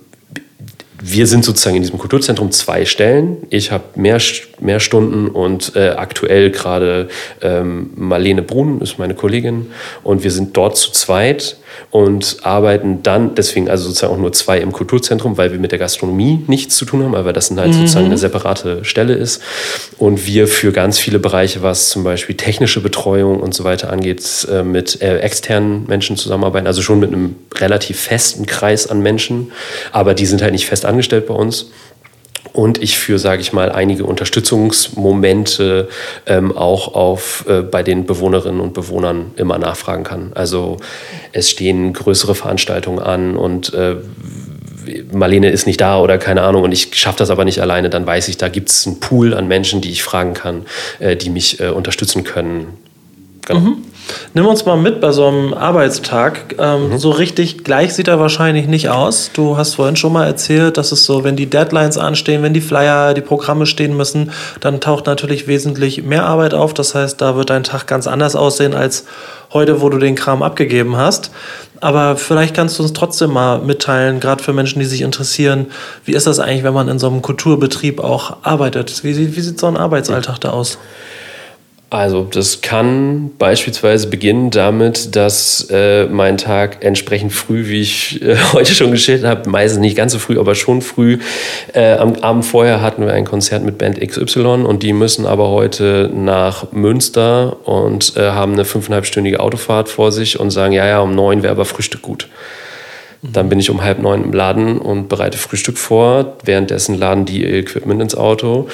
wir 1.02 1.26
sind 1.26 1.44
sozusagen 1.44 1.76
in 1.76 1.82
diesem 1.82 1.98
Kulturzentrum 1.98 2.50
zwei 2.50 2.84
Stellen. 2.84 3.38
Ich 3.50 3.70
habe 3.70 3.84
mehr, 3.96 4.18
mehr 4.60 4.80
Stunden 4.80 5.28
und 5.28 5.76
äh, 5.76 5.90
aktuell 5.90 6.50
gerade 6.50 7.08
ähm, 7.42 7.90
Marlene 7.96 8.42
Brun 8.42 8.80
ist 8.80 8.98
meine 8.98 9.14
Kollegin 9.14 9.70
und 10.02 10.24
wir 10.24 10.30
sind 10.30 10.56
dort 10.56 10.76
zu 10.76 10.92
zweit 10.92 11.56
und 11.90 12.38
arbeiten 12.42 13.02
dann, 13.02 13.34
deswegen 13.34 13.68
also 13.68 13.88
sozusagen 13.88 14.14
auch 14.14 14.18
nur 14.18 14.32
zwei 14.32 14.58
im 14.58 14.72
Kulturzentrum, 14.72 15.36
weil 15.36 15.52
wir 15.52 15.58
mit 15.58 15.72
der 15.72 15.78
Gastronomie 15.78 16.44
nichts 16.46 16.76
zu 16.76 16.84
tun 16.84 17.02
haben, 17.02 17.12
weil 17.12 17.32
das 17.32 17.48
dann 17.48 17.60
halt 17.60 17.70
mhm. 17.70 17.80
sozusagen 17.80 18.06
eine 18.06 18.18
separate 18.18 18.84
Stelle 18.84 19.14
ist. 19.14 19.42
Und 19.98 20.26
wir 20.26 20.48
für 20.48 20.72
ganz 20.72 20.98
viele 20.98 21.18
Bereiche, 21.18 21.62
was 21.62 21.88
zum 21.90 22.04
Beispiel 22.04 22.36
technische 22.36 22.80
Betreuung 22.80 23.40
und 23.40 23.54
so 23.54 23.64
weiter 23.64 23.92
angeht, 23.92 24.46
äh, 24.50 24.62
mit 24.62 25.00
äh, 25.02 25.18
externen 25.18 25.86
Menschen 25.86 26.16
zusammenarbeiten, 26.16 26.66
also 26.66 26.82
schon 26.82 27.00
mit 27.00 27.12
einem 27.12 27.36
relativ 27.54 28.00
festen 28.00 28.46
Kreis 28.46 28.86
an 28.86 29.00
Menschen, 29.00 29.52
aber 29.92 30.14
die 30.14 30.26
sind 30.26 30.42
halt 30.42 30.52
nicht 30.52 30.66
fest 30.66 30.85
angestellt 30.86 31.26
bei 31.26 31.34
uns 31.34 31.70
und 32.52 32.82
ich 32.82 32.98
für, 32.98 33.18
sage 33.18 33.42
ich 33.42 33.52
mal, 33.52 33.70
einige 33.70 34.04
Unterstützungsmomente 34.04 35.88
ähm, 36.26 36.56
auch 36.56 36.94
auf, 36.94 37.44
äh, 37.48 37.62
bei 37.62 37.82
den 37.82 38.06
Bewohnerinnen 38.06 38.60
und 38.60 38.72
Bewohnern 38.72 39.32
immer 39.36 39.58
nachfragen 39.58 40.04
kann. 40.04 40.32
Also 40.34 40.78
es 41.32 41.50
stehen 41.50 41.92
größere 41.92 42.34
Veranstaltungen 42.34 42.98
an 42.98 43.36
und 43.36 43.74
äh, 43.74 43.96
Marlene 45.12 45.50
ist 45.50 45.66
nicht 45.66 45.80
da 45.80 46.00
oder 46.00 46.16
keine 46.18 46.42
Ahnung 46.42 46.62
und 46.62 46.72
ich 46.72 46.90
schaffe 46.94 47.18
das 47.18 47.30
aber 47.30 47.44
nicht 47.44 47.60
alleine, 47.60 47.90
dann 47.90 48.06
weiß 48.06 48.28
ich, 48.28 48.36
da 48.36 48.48
gibt 48.48 48.70
es 48.70 48.86
einen 48.86 49.00
Pool 49.00 49.34
an 49.34 49.48
Menschen, 49.48 49.80
die 49.80 49.90
ich 49.90 50.02
fragen 50.02 50.32
kann, 50.34 50.64
äh, 50.98 51.16
die 51.16 51.30
mich 51.30 51.60
äh, 51.60 51.68
unterstützen 51.68 52.24
können. 52.24 52.68
Genau. 53.44 53.60
Mhm. 53.60 53.84
Nimm 54.34 54.46
uns 54.46 54.64
mal 54.64 54.76
mit 54.76 55.00
bei 55.00 55.12
so 55.12 55.26
einem 55.26 55.54
Arbeitstag. 55.54 56.54
Ähm, 56.58 56.90
mhm. 56.90 56.98
So 56.98 57.10
richtig 57.10 57.64
gleich 57.64 57.94
sieht 57.94 58.08
er 58.08 58.20
wahrscheinlich 58.20 58.66
nicht 58.66 58.88
aus. 58.88 59.30
Du 59.32 59.56
hast 59.56 59.74
vorhin 59.74 59.96
schon 59.96 60.12
mal 60.12 60.26
erzählt, 60.26 60.76
dass 60.76 60.92
es 60.92 61.04
so, 61.04 61.24
wenn 61.24 61.36
die 61.36 61.46
Deadlines 61.46 61.98
anstehen, 61.98 62.42
wenn 62.42 62.54
die 62.54 62.60
Flyer, 62.60 63.14
die 63.14 63.20
Programme 63.20 63.66
stehen 63.66 63.96
müssen, 63.96 64.32
dann 64.60 64.80
taucht 64.80 65.06
natürlich 65.06 65.46
wesentlich 65.46 66.02
mehr 66.02 66.24
Arbeit 66.24 66.54
auf. 66.54 66.74
Das 66.74 66.94
heißt, 66.94 67.20
da 67.20 67.36
wird 67.36 67.50
dein 67.50 67.64
Tag 67.64 67.86
ganz 67.86 68.06
anders 68.06 68.36
aussehen 68.36 68.74
als 68.74 69.06
heute, 69.52 69.80
wo 69.80 69.88
du 69.88 69.98
den 69.98 70.14
Kram 70.14 70.42
abgegeben 70.42 70.96
hast. 70.96 71.30
Aber 71.80 72.16
vielleicht 72.16 72.54
kannst 72.54 72.78
du 72.78 72.82
uns 72.82 72.92
trotzdem 72.92 73.32
mal 73.32 73.58
mitteilen, 73.58 74.20
gerade 74.20 74.42
für 74.42 74.52
Menschen, 74.52 74.80
die 74.80 74.86
sich 74.86 75.02
interessieren, 75.02 75.66
wie 76.04 76.12
ist 76.12 76.26
das 76.26 76.40
eigentlich, 76.40 76.64
wenn 76.64 76.74
man 76.74 76.88
in 76.88 76.98
so 76.98 77.06
einem 77.06 77.22
Kulturbetrieb 77.22 78.00
auch 78.00 78.38
arbeitet? 78.42 79.04
Wie, 79.04 79.36
wie 79.36 79.40
sieht 79.40 79.60
so 79.60 79.66
ein 79.66 79.76
Arbeitsalltag 79.76 80.38
da 80.38 80.50
aus? 80.50 80.78
Also 81.88 82.24
das 82.24 82.62
kann 82.62 83.30
beispielsweise 83.38 84.08
beginnen 84.08 84.50
damit, 84.50 85.14
dass 85.14 85.68
äh, 85.70 86.06
mein 86.06 86.36
Tag 86.36 86.84
entsprechend 86.84 87.32
früh, 87.32 87.68
wie 87.68 87.80
ich 87.80 88.20
äh, 88.22 88.36
heute 88.52 88.74
schon 88.74 88.90
geschildert 88.90 89.30
habe, 89.30 89.48
meistens 89.48 89.80
nicht 89.80 89.96
ganz 89.96 90.12
so 90.12 90.18
früh, 90.18 90.38
aber 90.40 90.56
schon 90.56 90.82
früh. 90.82 91.18
Äh, 91.74 91.92
am 91.92 92.16
Abend 92.16 92.44
vorher 92.44 92.80
hatten 92.80 93.06
wir 93.06 93.12
ein 93.12 93.24
Konzert 93.24 93.62
mit 93.62 93.78
Band 93.78 94.00
XY 94.00 94.64
und 94.64 94.82
die 94.82 94.92
müssen 94.92 95.26
aber 95.26 95.50
heute 95.50 96.10
nach 96.12 96.72
Münster 96.72 97.56
und 97.68 98.16
äh, 98.16 98.30
haben 98.30 98.54
eine 98.54 98.64
fünfeinhalbstündige 98.64 99.38
Autofahrt 99.38 99.88
vor 99.88 100.10
sich 100.10 100.40
und 100.40 100.50
sagen, 100.50 100.72
ja, 100.72 100.86
ja, 100.86 100.98
um 100.98 101.14
neun 101.14 101.44
wäre 101.44 101.52
aber 101.52 101.64
Frühstück 101.64 102.02
gut. 102.02 102.28
Dann 103.22 103.48
bin 103.48 103.60
ich 103.60 103.70
um 103.70 103.82
halb 103.82 104.00
neun 104.00 104.24
im 104.24 104.32
Laden 104.32 104.78
und 104.78 105.08
bereite 105.08 105.38
Frühstück 105.38 105.78
vor. 105.78 106.36
Währenddessen 106.44 106.98
laden 106.98 107.26
die 107.26 107.42
ihr 107.42 107.54
Equipment 107.54 108.02
ins 108.02 108.16
Auto. 108.16 108.68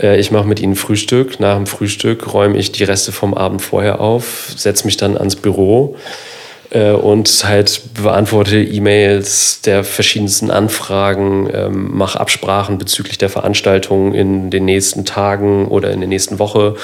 Äh, 0.00 0.18
ich 0.18 0.30
mache 0.30 0.46
mit 0.46 0.60
ihnen 0.60 0.76
Frühstück. 0.76 1.40
Nach 1.40 1.56
dem 1.56 1.66
Frühstück 1.66 2.32
räume 2.32 2.58
ich 2.58 2.72
die 2.72 2.84
Reste 2.84 3.12
vom 3.12 3.34
Abend 3.34 3.62
vorher 3.62 4.00
auf, 4.00 4.52
setze 4.56 4.84
mich 4.86 4.96
dann 4.96 5.16
ans 5.16 5.36
Büro 5.36 5.96
äh, 6.70 6.90
und 6.90 7.28
halt 7.44 7.80
beantworte 8.02 8.60
E-Mails 8.60 9.60
der 9.62 9.84
verschiedensten 9.84 10.50
Anfragen, 10.50 11.48
ähm, 11.52 11.96
mache 11.96 12.20
Absprachen 12.20 12.78
bezüglich 12.78 13.18
der 13.18 13.30
Veranstaltung 13.30 14.14
in 14.14 14.50
den 14.50 14.64
nächsten 14.64 15.04
Tagen 15.04 15.68
oder 15.68 15.90
in 15.90 16.00
der 16.00 16.08
nächsten 16.08 16.38
Woche 16.38 16.76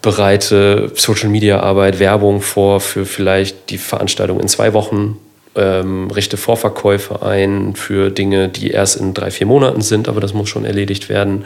bereite 0.00 0.92
Social 0.94 1.28
Media 1.28 1.60
Arbeit, 1.60 1.98
Werbung 1.98 2.40
vor 2.40 2.80
für 2.80 3.04
vielleicht 3.04 3.70
die 3.70 3.78
Veranstaltung 3.78 4.38
in 4.38 4.46
zwei 4.46 4.72
Wochen, 4.72 5.18
ähm, 5.56 6.08
richte 6.10 6.36
Vorverkäufe 6.36 7.22
ein 7.22 7.74
für 7.74 8.10
Dinge, 8.10 8.48
die 8.48 8.70
erst 8.70 8.96
in 8.96 9.12
drei, 9.12 9.32
vier 9.32 9.48
Monaten 9.48 9.80
sind, 9.80 10.08
aber 10.08 10.20
das 10.20 10.34
muss 10.34 10.48
schon 10.48 10.64
erledigt 10.64 11.08
werden 11.08 11.44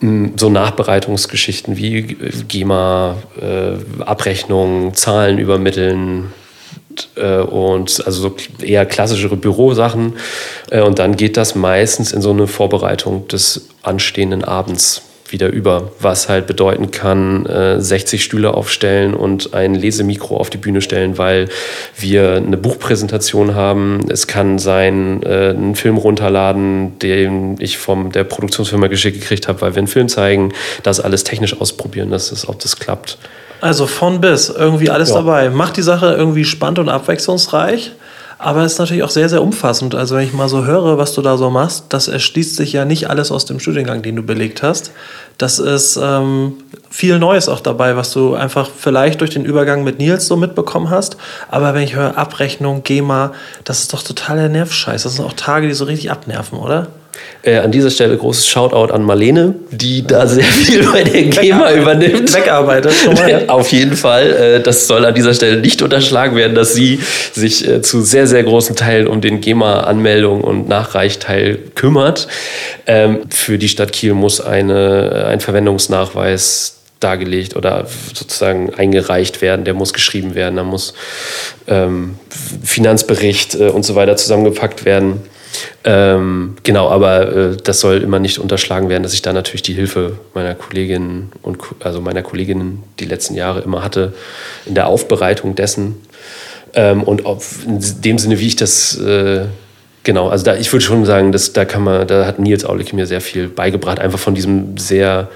so 0.00 0.48
Nachbereitungsgeschichten 0.48 1.76
wie 1.76 2.02
GEMA, 2.46 3.16
äh, 3.40 4.02
Abrechnungen, 4.02 4.94
Zahlen 4.94 5.38
übermitteln 5.38 6.32
äh, 7.16 7.38
und 7.38 8.04
also 8.06 8.28
so 8.28 8.36
eher 8.64 8.86
klassischere 8.86 9.36
Bürosachen. 9.36 10.14
Äh, 10.70 10.82
und 10.82 10.98
dann 10.98 11.16
geht 11.16 11.36
das 11.36 11.54
meistens 11.54 12.12
in 12.12 12.22
so 12.22 12.30
eine 12.30 12.46
Vorbereitung 12.46 13.26
des 13.28 13.68
anstehenden 13.82 14.44
Abends 14.44 15.02
wieder 15.32 15.48
über, 15.48 15.92
was 16.00 16.28
halt 16.28 16.46
bedeuten 16.46 16.90
kann, 16.90 17.46
äh, 17.46 17.80
60 17.80 18.22
Stühle 18.22 18.54
aufstellen 18.54 19.14
und 19.14 19.54
ein 19.54 19.74
Lesemikro 19.74 20.36
auf 20.36 20.50
die 20.50 20.58
Bühne 20.58 20.80
stellen, 20.80 21.18
weil 21.18 21.48
wir 21.96 22.36
eine 22.36 22.56
Buchpräsentation 22.56 23.54
haben. 23.54 24.00
Es 24.10 24.26
kann 24.26 24.58
sein, 24.58 25.22
äh, 25.22 25.50
einen 25.50 25.74
Film 25.74 25.96
runterladen, 25.96 26.98
den 26.98 27.56
ich 27.58 27.78
von 27.78 28.10
der 28.12 28.24
Produktionsfirma 28.24 28.86
geschickt 28.86 29.20
gekriegt 29.20 29.48
habe, 29.48 29.60
weil 29.60 29.74
wir 29.74 29.78
einen 29.78 29.86
Film 29.86 30.08
zeigen, 30.08 30.52
das 30.82 31.00
alles 31.00 31.24
technisch 31.24 31.60
ausprobieren, 31.60 32.10
dass 32.10 32.32
es, 32.32 32.48
ob 32.48 32.58
das 32.60 32.78
klappt. 32.78 33.18
Also 33.60 33.86
von 33.86 34.20
bis, 34.20 34.50
irgendwie 34.50 34.90
alles 34.90 35.08
ja. 35.10 35.16
dabei. 35.16 35.50
Macht 35.50 35.76
die 35.76 35.82
Sache 35.82 36.14
irgendwie 36.14 36.44
spannend 36.44 36.78
und 36.78 36.88
abwechslungsreich. 36.88 37.92
Aber 38.38 38.62
es 38.62 38.74
ist 38.74 38.78
natürlich 38.78 39.02
auch 39.02 39.10
sehr, 39.10 39.28
sehr 39.28 39.42
umfassend. 39.42 39.96
Also 39.96 40.14
wenn 40.14 40.24
ich 40.24 40.32
mal 40.32 40.48
so 40.48 40.64
höre, 40.64 40.96
was 40.96 41.12
du 41.12 41.22
da 41.22 41.36
so 41.36 41.50
machst, 41.50 41.86
das 41.88 42.06
erschließt 42.06 42.54
sich 42.54 42.72
ja 42.72 42.84
nicht 42.84 43.10
alles 43.10 43.32
aus 43.32 43.46
dem 43.46 43.58
Studiengang, 43.58 44.00
den 44.02 44.14
du 44.14 44.22
belegt 44.22 44.62
hast. 44.62 44.92
Das 45.38 45.58
ist 45.58 45.98
ähm, 46.00 46.54
viel 46.88 47.18
Neues 47.18 47.48
auch 47.48 47.58
dabei, 47.58 47.96
was 47.96 48.12
du 48.12 48.34
einfach 48.34 48.70
vielleicht 48.70 49.20
durch 49.20 49.30
den 49.30 49.44
Übergang 49.44 49.82
mit 49.82 49.98
Nils 49.98 50.28
so 50.28 50.36
mitbekommen 50.36 50.88
hast. 50.88 51.16
Aber 51.50 51.74
wenn 51.74 51.82
ich 51.82 51.96
höre 51.96 52.16
Abrechnung, 52.16 52.84
GEMA, 52.84 53.32
das 53.64 53.80
ist 53.80 53.92
doch 53.92 54.02
total 54.04 54.36
der 54.36 54.48
Nervscheiß. 54.48 55.02
Das 55.02 55.16
sind 55.16 55.24
auch 55.24 55.32
Tage, 55.32 55.66
die 55.66 55.74
so 55.74 55.86
richtig 55.86 56.12
abnerven, 56.12 56.58
oder? 56.58 56.86
Äh, 57.42 57.58
an 57.58 57.70
dieser 57.70 57.90
Stelle 57.90 58.16
großes 58.16 58.48
Shoutout 58.48 58.92
an 58.92 59.04
Marlene, 59.04 59.54
die 59.70 60.04
da 60.04 60.26
sehr 60.26 60.42
viel 60.44 60.84
bei 60.90 61.04
der 61.04 61.22
GEMA 61.24 61.72
übernimmt. 61.72 62.34
Wegarbeitet. 62.34 62.92
Schon 62.92 63.14
mal, 63.14 63.30
ja. 63.30 63.38
Auf 63.48 63.70
jeden 63.70 63.96
Fall. 63.96 64.32
Äh, 64.32 64.60
das 64.60 64.88
soll 64.88 65.04
an 65.04 65.14
dieser 65.14 65.32
Stelle 65.34 65.60
nicht 65.60 65.80
unterschlagen 65.80 66.36
werden, 66.36 66.56
dass 66.56 66.74
sie 66.74 67.00
sich 67.32 67.66
äh, 67.66 67.80
zu 67.80 68.00
sehr, 68.02 68.26
sehr 68.26 68.42
großen 68.42 68.74
Teilen 68.74 69.06
um 69.06 69.20
den 69.20 69.40
GEMA-Anmeldung 69.40 70.42
und 70.42 70.68
Nachreichteil 70.68 71.58
kümmert. 71.76 72.26
Ähm, 72.86 73.20
für 73.30 73.56
die 73.56 73.68
Stadt 73.68 73.92
Kiel 73.92 74.14
muss 74.14 74.40
eine, 74.40 75.26
ein 75.28 75.40
Verwendungsnachweis 75.40 76.78
dargelegt 77.00 77.54
oder 77.54 77.86
sozusagen 78.12 78.74
eingereicht 78.74 79.40
werden, 79.40 79.64
der 79.64 79.74
muss 79.74 79.92
geschrieben 79.92 80.34
werden, 80.34 80.56
da 80.56 80.64
muss 80.64 80.94
ähm, 81.68 82.16
Finanzbericht 82.64 83.54
äh, 83.54 83.68
und 83.68 83.84
so 83.84 83.94
weiter 83.94 84.16
zusammengepackt 84.16 84.84
werden. 84.84 85.20
Ähm, 85.84 86.56
genau, 86.62 86.88
aber 86.88 87.32
äh, 87.34 87.56
das 87.56 87.80
soll 87.80 88.02
immer 88.02 88.18
nicht 88.18 88.38
unterschlagen 88.38 88.88
werden, 88.88 89.02
dass 89.02 89.14
ich 89.14 89.22
da 89.22 89.32
natürlich 89.32 89.62
die 89.62 89.74
Hilfe 89.74 90.18
meiner 90.34 90.54
Kolleginnen 90.54 91.32
und 91.42 91.58
also 91.80 92.00
meiner 92.00 92.22
Kolleginnen 92.22 92.82
die 93.00 93.06
letzten 93.06 93.34
Jahre 93.34 93.60
immer 93.60 93.82
hatte 93.82 94.12
in 94.66 94.74
der 94.74 94.86
Aufbereitung 94.86 95.54
dessen. 95.54 95.96
Ähm, 96.74 97.02
und 97.02 97.26
auf, 97.26 97.64
in 97.66 97.80
dem 98.02 98.18
Sinne, 98.18 98.38
wie 98.38 98.46
ich 98.46 98.56
das 98.56 98.98
äh, 98.98 99.46
genau, 100.02 100.28
also 100.28 100.44
da, 100.44 100.56
ich 100.56 100.72
würde 100.72 100.84
schon 100.84 101.04
sagen, 101.04 101.32
dass 101.32 101.52
da 101.52 101.64
kann 101.64 101.84
man, 101.84 102.06
da 102.06 102.26
hat 102.26 102.38
Nils 102.38 102.64
Aulich 102.64 102.92
mir 102.92 103.06
sehr 103.06 103.20
viel 103.20 103.48
beigebracht, 103.48 103.98
einfach 103.98 104.18
von 104.18 104.34
diesem 104.34 104.76
sehr 104.78 105.28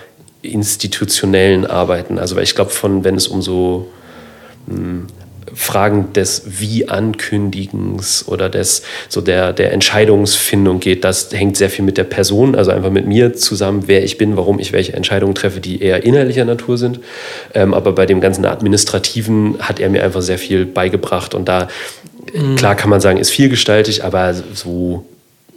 institutionellen 0.43 1.67
Arbeiten. 1.67 2.19
Also 2.19 2.37
weil 2.37 2.43
ich 2.43 2.55
glaube, 2.55 2.71
von 2.71 3.05
wenn 3.05 3.15
es 3.15 3.29
um 3.29 3.43
so 3.43 3.89
mh, 4.67 4.77
hm, 4.77 5.07
Fragen 5.55 6.13
des 6.13 6.43
Wie-Ankündigens 6.47 8.27
oder 8.27 8.49
des, 8.49 8.83
so 9.09 9.21
der, 9.21 9.53
der 9.53 9.73
Entscheidungsfindung 9.73 10.81
geht. 10.81 11.05
Das 11.05 11.33
hängt 11.33 11.57
sehr 11.57 11.71
viel 11.71 11.85
mit 11.85 11.99
der 11.99 12.05
Person, 12.05 12.55
also 12.55 12.71
einfach 12.71 12.91
mit 12.91 13.07
mir 13.07 13.35
zusammen, 13.35 13.85
wer 13.87 14.03
ich 14.05 14.19
bin, 14.19 14.37
warum 14.37 14.59
ich 14.59 14.73
welche 14.73 14.95
Entscheidungen 14.95 15.35
treffe, 15.35 15.61
die 15.61 15.83
eher 15.83 16.05
innerlicher 16.05 16.45
Natur 16.45 16.79
sind. 16.79 17.01
Ähm, 17.55 17.75
aber 17.75 17.93
bei 17.93 18.07
dem 18.07 18.21
ganzen 18.21 18.45
Administrativen 18.45 19.57
hat 19.61 19.81
er 19.81 19.91
mir 19.91 20.03
einfach 20.03 20.23
sehr 20.23 20.39
viel 20.39 20.65
beigebracht 20.65 21.35
und 21.35 21.49
da, 21.49 21.69
mhm. 22.33 22.57
klar 22.57 22.75
kann 22.75 22.91
man 22.91 23.01
sagen, 23.01 23.19
ist 23.19 23.31
vielgestaltig, 23.31 24.05
aber 24.05 24.35
so 24.55 25.05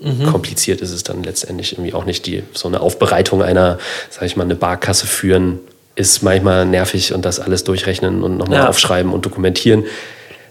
Mhm. 0.02 0.26
kompliziert 0.26 0.82
ist 0.82 0.92
es 0.92 1.04
dann 1.04 1.24
letztendlich 1.24 1.72
irgendwie 1.72 1.94
auch 1.94 2.06
nicht. 2.06 2.26
Die, 2.26 2.44
so 2.54 2.68
eine 2.68 2.82
Aufbereitung 2.82 3.42
einer, 3.42 3.80
sag 4.10 4.24
ich 4.24 4.36
mal, 4.36 4.44
eine 4.44 4.56
Barkasse 4.56 5.08
führen 5.08 5.60
ist 5.96 6.24
manchmal 6.24 6.66
nervig 6.66 7.14
und 7.14 7.26
das 7.26 7.40
alles 7.40 7.64
durchrechnen 7.64 8.24
und 8.24 8.38
nochmal 8.38 8.60
ja. 8.60 8.70
aufschreiben 8.70 9.14
und 9.14 9.26
dokumentieren. 9.26 9.86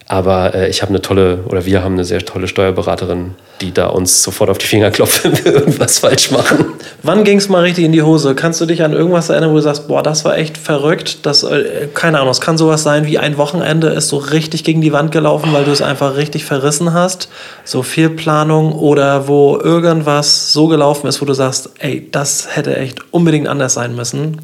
Aber 0.07 0.55
äh, 0.55 0.69
ich 0.69 0.83
habe 0.83 0.91
eine 0.91 1.01
tolle, 1.01 1.45
oder 1.49 1.65
wir 1.65 1.83
haben 1.83 1.95
eine 1.95 2.05
sehr 2.05 2.21
tolle 2.21 2.47
Steuerberaterin, 2.47 3.37
die 3.63 3.73
da 3.73 3.87
uns 3.87 4.23
sofort 4.23 4.51
auf 4.51 4.59
die 4.59 4.67
Finger 4.67 4.91
klopft, 4.91 5.25
wenn 5.25 5.45
wir 5.45 5.53
irgendwas 5.55 6.01
falsch 6.01 6.31
machen. 6.31 6.67
Wann 7.03 7.25
ging 7.25 7.39
es 7.39 7.49
mal 7.49 7.63
richtig 7.63 7.85
in 7.85 7.93
die 7.93 8.03
Hose? 8.03 8.35
Kannst 8.35 8.61
du 8.61 8.67
dich 8.67 8.83
an 8.83 8.93
irgendwas 8.93 9.31
erinnern, 9.31 9.51
wo 9.51 9.55
du 9.55 9.63
sagst, 9.63 9.89
boah, 9.89 10.03
das 10.03 10.27
war 10.27 10.37
echt 10.37 10.59
verrückt? 10.59 11.25
Das, 11.25 11.43
äh, 11.43 11.89
keine 11.95 12.19
Ahnung, 12.19 12.31
es 12.31 12.43
kann 12.43 12.59
sowas 12.59 12.83
sein 12.83 13.07
wie 13.07 13.19
ein 13.19 13.39
Wochenende 13.39 13.89
ist 13.89 14.09
so 14.09 14.19
richtig 14.19 14.63
gegen 14.63 14.83
die 14.83 14.93
Wand 14.93 15.11
gelaufen, 15.11 15.55
weil 15.55 15.65
du 15.65 15.71
es 15.71 15.81
einfach 15.81 16.17
richtig 16.17 16.45
verrissen 16.45 16.93
hast. 16.93 17.31
So 17.65 17.83
viel 17.83 18.11
Planung 18.11 18.73
oder 18.73 19.27
wo 19.27 19.59
irgendwas 19.59 20.53
so 20.53 20.69
gelaufen 20.69 21.07
ist, 21.07 21.23
wo 21.23 21.25
du 21.25 21.33
sagst, 21.33 21.71
ey, 21.79 22.07
das 22.11 22.49
hätte 22.55 22.77
echt 22.77 22.99
unbedingt 23.11 23.49
anders 23.49 23.73
sein 23.73 23.97
müssen. 23.97 24.39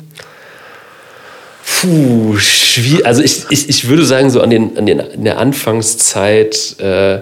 Puh, 1.79 2.37
schwierig. 2.37 3.07
Also 3.07 3.23
ich, 3.23 3.45
ich, 3.51 3.69
ich 3.69 3.89
würde 3.89 4.05
sagen, 4.05 4.31
so 4.31 4.41
an, 4.41 4.51
den, 4.51 4.77
an 4.77 4.87
den, 4.87 5.01
in 5.01 5.25
der 5.25 5.39
Anfangszeit 5.39 6.79
äh, 6.79 7.21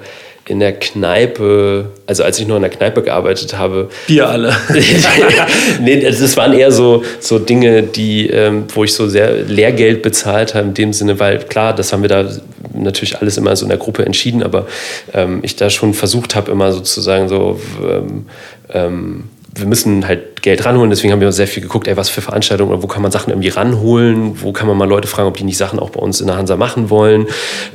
in 0.49 0.61
der 0.61 0.73
Kneipe, 0.73 1.91
also 2.07 2.25
als 2.25 2.39
ich 2.41 2.47
noch 2.47 2.57
in 2.57 2.63
der 2.63 2.71
Kneipe 2.71 3.03
gearbeitet 3.03 3.59
habe. 3.59 3.91
Wir 4.07 4.29
alle. 4.29 4.57
nee, 5.81 6.01
das 6.01 6.37
waren 6.37 6.55
eher 6.55 6.73
so, 6.73 7.05
so 7.21 7.39
Dinge, 7.39 7.83
die, 7.83 8.29
ähm, 8.29 8.65
wo 8.75 8.85
ich 8.85 8.95
so 8.95 9.09
sehr 9.09 9.43
Lehrgeld 9.43 10.03
bezahlt 10.03 10.55
habe, 10.55 10.69
in 10.69 10.75
dem 10.75 10.93
Sinne, 10.93 11.21
weil 11.21 11.39
klar, 11.41 11.75
das 11.75 11.93
haben 11.93 12.03
wir 12.03 12.09
da 12.09 12.29
natürlich 12.73 13.19
alles 13.19 13.37
immer 13.37 13.55
so 13.57 13.65
in 13.65 13.69
der 13.69 13.79
Gruppe 13.79 14.07
entschieden, 14.07 14.43
aber 14.43 14.67
ähm, 15.13 15.41
ich 15.43 15.57
da 15.57 15.69
schon 15.69 15.93
versucht 15.93 16.35
habe, 16.35 16.51
immer 16.51 16.73
sozusagen 16.73 17.29
so 17.29 17.61
ähm, 17.83 18.27
ähm 18.73 19.25
wir 19.59 19.67
müssen 19.67 20.07
halt 20.07 20.43
Geld 20.43 20.65
ranholen, 20.65 20.91
deswegen 20.91 21.13
haben 21.13 21.21
wir 21.21 21.31
sehr 21.33 21.49
viel 21.49 21.63
geguckt, 21.63 21.89
ey, 21.89 21.97
was 21.97 22.09
für 22.09 22.21
Veranstaltungen 22.21 22.71
oder 22.71 22.83
wo 22.83 22.87
kann 22.87 23.03
man 23.03 23.11
Sachen 23.11 23.31
irgendwie 23.31 23.49
ranholen, 23.49 24.41
wo 24.43 24.53
kann 24.53 24.69
man 24.69 24.77
mal 24.77 24.89
Leute 24.89 25.09
fragen, 25.09 25.29
ob 25.29 25.37
die 25.37 25.45
nicht 25.45 25.59
Sachen 25.59 25.79
auch 25.79 25.91
bei 25.91 26.01
uns 26.01 26.21
in 26.21 26.27
der 26.27 26.37
Hansa 26.37 26.57
machen 26.57 26.91
wollen. 26.91 27.27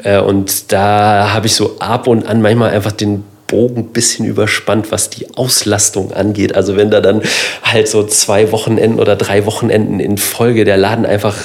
Äh, 0.03 0.19
und 0.19 0.71
da 0.71 1.34
habe 1.34 1.47
ich 1.47 1.55
so 1.55 1.77
ab 1.79 2.07
und 2.07 2.25
an 2.25 2.41
manchmal 2.41 2.71
einfach 2.71 2.91
den 2.91 3.23
Bogen 3.47 3.81
ein 3.81 3.88
bisschen 3.93 4.25
überspannt, 4.25 4.91
was 4.91 5.09
die 5.09 5.36
Auslastung 5.36 6.11
angeht. 6.11 6.55
Also 6.55 6.75
wenn 6.75 6.89
da 6.89 7.01
dann 7.01 7.21
halt 7.61 7.88
so 7.88 8.03
zwei 8.03 8.51
Wochenenden 8.51 8.99
oder 8.99 9.15
drei 9.15 9.45
Wochenenden 9.45 9.99
in 9.99 10.17
Folge 10.17 10.65
der 10.65 10.77
Laden 10.77 11.05
einfach 11.05 11.38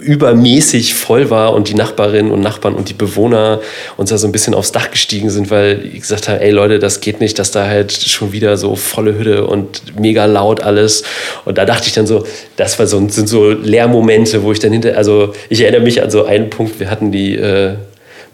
übermäßig 0.00 0.94
voll 0.94 1.30
war 1.30 1.52
und 1.54 1.68
die 1.68 1.74
Nachbarinnen 1.74 2.32
und 2.32 2.40
Nachbarn 2.40 2.74
und 2.74 2.88
die 2.88 2.94
Bewohner 2.94 3.60
uns 3.96 4.10
da 4.10 4.18
so 4.18 4.26
ein 4.26 4.32
bisschen 4.32 4.54
aufs 4.54 4.72
Dach 4.72 4.90
gestiegen 4.90 5.30
sind, 5.30 5.50
weil 5.50 5.84
ich 5.92 6.00
gesagt 6.00 6.28
habe, 6.28 6.40
ey 6.40 6.50
Leute, 6.50 6.78
das 6.78 7.00
geht 7.00 7.20
nicht, 7.20 7.38
dass 7.38 7.50
da 7.50 7.66
halt 7.66 7.92
schon 7.92 8.32
wieder 8.32 8.56
so 8.56 8.76
volle 8.76 9.18
Hütte 9.18 9.46
und 9.46 9.98
mega 9.98 10.24
laut 10.26 10.62
alles. 10.62 11.02
Und 11.44 11.58
da 11.58 11.64
dachte 11.64 11.86
ich 11.86 11.92
dann 11.92 12.06
so, 12.06 12.24
das 12.56 12.78
war 12.78 12.86
so, 12.86 13.06
sind 13.08 13.28
so 13.28 13.50
Lehrmomente, 13.50 14.42
wo 14.42 14.52
ich 14.52 14.58
dann 14.58 14.72
hinter, 14.72 14.96
also 14.96 15.32
ich 15.48 15.60
erinnere 15.60 15.82
mich 15.82 16.02
an 16.02 16.10
so 16.10 16.24
einen 16.24 16.50
Punkt, 16.50 16.78
wir 16.80 16.90
hatten 16.90 17.12
die, 17.12 17.36
äh, 17.36 17.74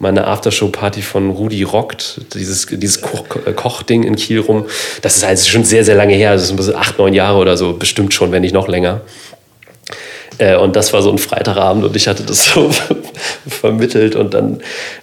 meine 0.02 0.26
Aftershow-Party 0.26 1.00
von 1.00 1.30
Rudi 1.30 1.62
Rockt, 1.62 2.20
dieses, 2.34 2.66
dieses 2.66 3.00
Koch, 3.02 3.24
Kochding 3.54 4.02
in 4.02 4.16
Kiel 4.16 4.40
rum. 4.40 4.66
Das 5.00 5.16
ist 5.16 5.24
halt 5.24 5.38
schon 5.38 5.62
sehr, 5.62 5.84
sehr 5.84 5.94
lange 5.94 6.14
her, 6.14 6.32
das 6.32 6.50
ist 6.50 6.74
acht, 6.74 6.98
neun 6.98 7.14
Jahre 7.14 7.38
oder 7.38 7.56
so, 7.56 7.74
bestimmt 7.74 8.12
schon, 8.12 8.32
wenn 8.32 8.42
nicht 8.42 8.52
noch 8.52 8.66
länger. 8.66 9.02
Äh, 10.42 10.56
und 10.56 10.74
das 10.74 10.92
war 10.92 11.02
so 11.02 11.10
ein 11.10 11.18
Freitagabend 11.18 11.84
und 11.84 11.94
ich 11.94 12.08
hatte 12.08 12.24
das 12.24 12.46
so 12.54 12.70
vermittelt 13.46 14.16
und 14.16 14.34
dann 14.34 14.60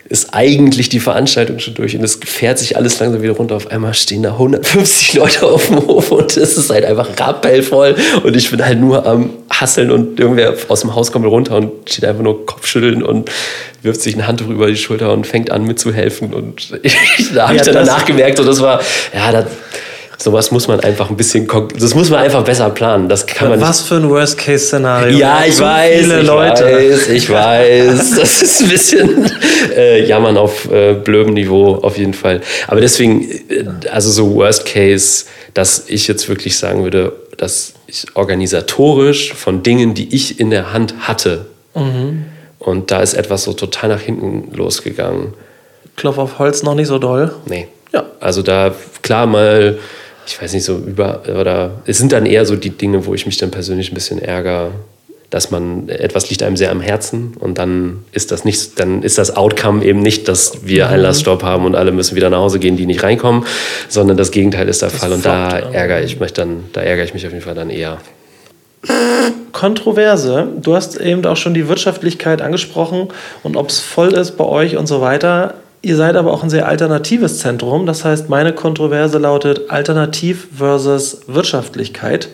ist 0.09 0.33
eigentlich 0.33 0.89
die 0.89 0.99
Veranstaltung 0.99 1.59
schon 1.59 1.75
durch 1.75 1.95
und 1.95 2.03
es 2.03 2.19
fährt 2.25 2.59
sich 2.59 2.75
alles 2.75 2.99
langsam 2.99 3.21
wieder 3.21 3.33
runter. 3.33 3.55
Auf 3.55 3.71
einmal 3.71 3.93
stehen 3.93 4.23
da 4.23 4.31
150 4.31 5.13
Leute 5.13 5.45
auf 5.45 5.67
dem 5.67 5.77
Hof 5.87 6.11
und 6.11 6.35
es 6.35 6.57
ist 6.57 6.69
halt 6.69 6.83
einfach 6.83 7.07
rappellvoll 7.17 7.95
und 8.23 8.35
ich 8.35 8.51
bin 8.51 8.65
halt 8.65 8.79
nur 8.79 9.05
am 9.05 9.29
Hasseln 9.49 9.91
und 9.91 10.19
irgendwer 10.19 10.55
aus 10.67 10.81
dem 10.81 10.93
Haus 10.93 11.11
kommt 11.11 11.25
runter 11.25 11.55
und 11.55 11.89
steht 11.89 12.03
einfach 12.03 12.23
nur 12.23 12.45
Kopfschütteln 12.45 13.01
und 13.01 13.31
wirft 13.81 14.01
sich 14.01 14.15
ein 14.17 14.27
Handtuch 14.27 14.49
über 14.49 14.67
die 14.67 14.75
Schulter 14.75 15.13
und 15.13 15.25
fängt 15.25 15.51
an 15.51 15.63
mitzuhelfen 15.63 16.33
und 16.33 16.71
da 17.33 17.43
habe 17.43 17.55
ja, 17.55 17.61
ich 17.61 17.61
dann 17.61 17.75
danach 17.75 18.03
gemerkt, 18.03 18.37
so 18.37 18.43
das 18.43 18.61
war, 18.61 18.81
ja, 19.13 19.31
das, 19.31 19.45
sowas 20.22 20.51
muss 20.51 20.67
man 20.67 20.82
einfach 20.82 21.09
ein 21.09 21.15
bisschen, 21.15 21.47
das 21.78 21.95
muss 21.95 22.09
man 22.09 22.20
einfach 22.20 22.43
besser 22.43 22.70
planen. 22.70 23.07
Das 23.07 23.26
kann 23.26 23.49
man 23.49 23.61
Was 23.61 23.82
für 23.82 23.95
ein 23.95 24.09
Worst-Case-Szenario. 24.09 25.17
Ja, 25.17 25.45
ich 25.45 25.55
so 25.55 25.63
weiß, 25.63 26.01
viele 26.01 26.20
ich 26.22 26.28
Leute. 26.28 26.63
weiß, 26.65 27.07
ich 27.09 27.30
weiß. 27.30 28.15
Das 28.20 28.41
ist 28.41 28.61
ein 28.61 28.70
bisschen 28.70 29.32
äh, 29.76 30.05
jammern 30.05 30.38
auf 30.38 30.70
äh, 30.70 30.93
blödem 30.93 31.34
Niveau 31.34 31.76
auf 31.76 31.97
jeden 31.97 32.13
Fall. 32.13 32.41
Aber 32.67 32.82
deswegen, 32.82 33.30
äh, 33.32 33.65
also 33.91 34.11
so 34.11 34.36
Worst-Case, 34.36 35.26
dass 35.53 35.86
ich 35.88 36.07
jetzt 36.07 36.28
wirklich 36.28 36.57
sagen 36.57 36.84
würde, 36.84 37.13
dass 37.38 37.74
ich 37.88 38.05
organisatorisch 38.15 39.34
von 39.34 39.63
Dingen, 39.63 39.93
die 39.93 40.13
ich 40.13 40.39
in 40.39 40.49
der 40.49 40.74
Hand 40.74 40.95
hatte, 40.99 41.45
mhm. 41.76 42.26
und 42.59 42.91
da 42.91 43.01
ist 43.01 43.13
etwas 43.13 43.43
so 43.43 43.53
total 43.53 43.89
nach 43.89 44.01
hinten 44.01 44.53
losgegangen. 44.53 45.34
Klopf 45.95 46.17
auf 46.17 46.39
Holz 46.39 46.63
noch 46.63 46.76
nicht 46.76 46.88
so 46.88 46.99
doll. 46.99 47.34
Nee. 47.45 47.67
Ja. 47.93 48.03
Also 48.20 48.41
da 48.41 48.74
klar 49.01 49.26
mal 49.26 49.80
ich 50.30 50.41
weiß 50.41 50.53
nicht, 50.53 50.63
so 50.63 50.77
über, 50.77 51.23
oder 51.27 51.71
es 51.86 51.97
sind 51.97 52.11
dann 52.11 52.25
eher 52.25 52.45
so 52.45 52.55
die 52.55 52.69
Dinge, 52.69 53.05
wo 53.05 53.15
ich 53.15 53.25
mich 53.25 53.38
dann 53.38 53.49
persönlich 53.49 53.91
ein 53.91 53.95
bisschen 53.95 54.21
ärgere, 54.21 54.71
dass 55.32 55.51
man, 55.51 55.89
etwas 55.89 56.30
liegt 56.30 56.43
einem 56.43 56.55
sehr 56.55 56.71
am 56.71 56.82
Herzen 56.82 57.34
und 57.39 57.57
dann 57.57 58.03
ist 58.11 58.32
das 58.32 58.45
nicht, 58.45 58.80
dann 58.80 59.03
ist 59.03 59.17
das 59.17 59.36
Outcome 59.36 59.84
eben 59.84 60.01
nicht, 60.01 60.27
dass 60.27 60.65
wir 60.65 60.86
mhm. 60.86 60.93
Einlassstopp 60.93 61.43
haben 61.43 61.65
und 61.65 61.75
alle 61.75 61.91
müssen 61.91 62.15
wieder 62.15 62.30
nach 62.30 62.39
Hause 62.39 62.59
gehen, 62.59 62.77
die 62.77 62.86
nicht 62.86 63.03
reinkommen, 63.03 63.45
sondern 63.88 64.17
das 64.17 64.32
Gegenteil 64.32 64.69
ist 64.69 64.82
der 64.82 64.89
das 64.89 64.99
Fall 64.99 65.11
und 65.11 65.25
da 65.25 65.57
ärgere 65.57 66.03
ich 66.03 66.19
mich 66.19 66.34
dann, 66.34 66.65
da 66.73 66.82
ärgere 66.82 67.05
ich 67.05 67.13
mich 67.13 67.25
auf 67.25 67.32
jeden 67.32 67.43
Fall 67.43 67.55
dann 67.55 67.69
eher. 67.69 67.97
Kontroverse. 69.51 70.47
Du 70.61 70.75
hast 70.75 70.95
eben 70.99 71.25
auch 71.25 71.38
schon 71.38 71.53
die 71.53 71.67
Wirtschaftlichkeit 71.67 72.41
angesprochen 72.41 73.09
und 73.43 73.57
ob 73.57 73.69
es 73.69 73.80
voll 73.80 74.13
ist 74.13 74.38
bei 74.38 74.45
euch 74.45 74.77
und 74.77 74.88
so 74.88 75.01
weiter. 75.01 75.55
Ihr 75.82 75.95
seid 75.95 76.15
aber 76.15 76.34
auch 76.34 76.43
ein 76.43 76.49
sehr 76.49 76.67
alternatives 76.67 77.39
Zentrum. 77.39 77.86
Das 77.86 78.03
heißt, 78.03 78.30
meine 78.30 78.53
Kontroverse 78.53 79.17
lautet 79.17 79.69
Alternativ 79.69 80.47
versus 80.57 81.21
Wirtschaftlichkeit. 81.27 82.30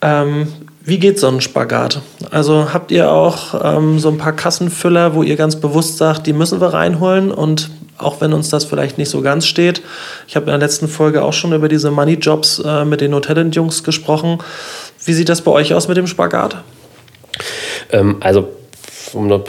Ähm, 0.00 0.48
wie 0.82 0.98
geht 0.98 1.20
so 1.20 1.28
ein 1.28 1.40
Spagat? 1.40 2.00
Also 2.30 2.72
habt 2.72 2.90
ihr 2.90 3.12
auch 3.12 3.60
ähm, 3.62 3.98
so 3.98 4.08
ein 4.08 4.18
paar 4.18 4.32
Kassenfüller, 4.32 5.14
wo 5.14 5.22
ihr 5.22 5.36
ganz 5.36 5.56
bewusst 5.56 5.98
sagt, 5.98 6.26
die 6.26 6.32
müssen 6.32 6.60
wir 6.60 6.72
reinholen 6.72 7.30
und 7.30 7.70
auch 7.98 8.20
wenn 8.20 8.32
uns 8.32 8.48
das 8.48 8.64
vielleicht 8.64 8.96
nicht 8.96 9.10
so 9.10 9.20
ganz 9.20 9.46
steht. 9.46 9.82
Ich 10.26 10.36
habe 10.36 10.46
in 10.46 10.50
der 10.50 10.58
letzten 10.58 10.88
Folge 10.88 11.22
auch 11.22 11.32
schon 11.32 11.52
über 11.52 11.68
diese 11.68 11.90
Money 11.90 12.14
Jobs 12.14 12.60
äh, 12.64 12.84
mit 12.84 13.00
den 13.00 13.14
Hotelent-Jungs 13.14 13.84
gesprochen. 13.84 14.38
Wie 15.04 15.12
sieht 15.12 15.28
das 15.28 15.42
bei 15.42 15.50
euch 15.50 15.74
aus 15.74 15.88
mit 15.88 15.96
dem 15.96 16.06
Spagat? 16.06 16.56
Ähm, 17.90 18.16
also 18.20 18.48
um 19.14 19.26
noch 19.26 19.44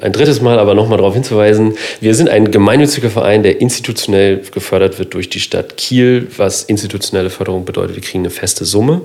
ein 0.00 0.12
drittes 0.12 0.40
Mal 0.40 0.58
aber 0.58 0.74
nochmal 0.74 0.98
darauf 0.98 1.14
hinzuweisen, 1.14 1.74
wir 2.00 2.14
sind 2.14 2.28
ein 2.28 2.50
gemeinnütziger 2.50 3.10
Verein, 3.10 3.42
der 3.42 3.60
institutionell 3.60 4.42
gefördert 4.52 4.98
wird 4.98 5.14
durch 5.14 5.28
die 5.28 5.40
Stadt 5.40 5.76
Kiel. 5.76 6.28
Was 6.36 6.64
institutionelle 6.64 7.30
Förderung 7.30 7.64
bedeutet, 7.64 7.96
wir 7.96 8.02
kriegen 8.02 8.20
eine 8.20 8.30
feste 8.30 8.64
Summe, 8.64 9.02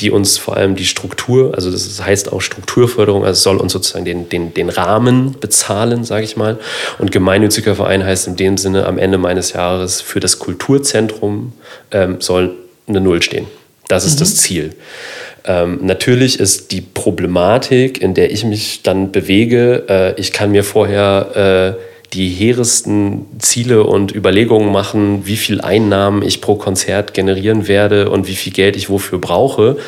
die 0.00 0.10
uns 0.10 0.38
vor 0.38 0.56
allem 0.56 0.76
die 0.76 0.84
Struktur, 0.84 1.54
also 1.54 1.70
das 1.70 2.02
heißt 2.04 2.32
auch 2.32 2.40
Strukturförderung, 2.40 3.24
also 3.24 3.40
soll 3.40 3.56
uns 3.56 3.72
sozusagen 3.72 4.04
den, 4.04 4.28
den, 4.28 4.54
den 4.54 4.68
Rahmen 4.68 5.36
bezahlen, 5.40 6.04
sage 6.04 6.24
ich 6.24 6.36
mal. 6.36 6.58
Und 6.98 7.12
gemeinnütziger 7.12 7.74
Verein 7.74 8.04
heißt 8.04 8.26
in 8.26 8.36
dem 8.36 8.58
Sinne, 8.58 8.86
am 8.86 8.98
Ende 8.98 9.18
meines 9.18 9.52
Jahres 9.52 10.00
für 10.00 10.20
das 10.20 10.38
Kulturzentrum 10.38 11.52
ähm, 11.90 12.20
soll 12.20 12.54
eine 12.86 13.00
Null 13.00 13.22
stehen. 13.22 13.46
Das 13.88 14.04
ist 14.04 14.16
mhm. 14.16 14.20
das 14.20 14.36
Ziel. 14.36 14.74
Ähm, 15.44 15.80
natürlich 15.82 16.38
ist 16.38 16.70
die 16.72 16.80
Problematik, 16.80 18.00
in 18.00 18.14
der 18.14 18.30
ich 18.30 18.44
mich 18.44 18.82
dann 18.82 19.10
bewege, 19.10 19.84
äh, 19.88 20.20
ich 20.20 20.32
kann 20.32 20.52
mir 20.52 20.62
vorher 20.62 21.76
äh, 21.76 21.82
die 22.12 22.28
hehresten 22.28 23.26
Ziele 23.38 23.84
und 23.84 24.14
Überlegungen 24.14 24.70
machen, 24.70 25.26
wie 25.26 25.36
viel 25.36 25.60
Einnahmen 25.60 26.22
ich 26.22 26.40
pro 26.40 26.56
Konzert 26.56 27.14
generieren 27.14 27.66
werde 27.68 28.10
und 28.10 28.28
wie 28.28 28.36
viel 28.36 28.52
Geld 28.52 28.76
ich 28.76 28.90
wofür 28.90 29.18
brauche. 29.18 29.78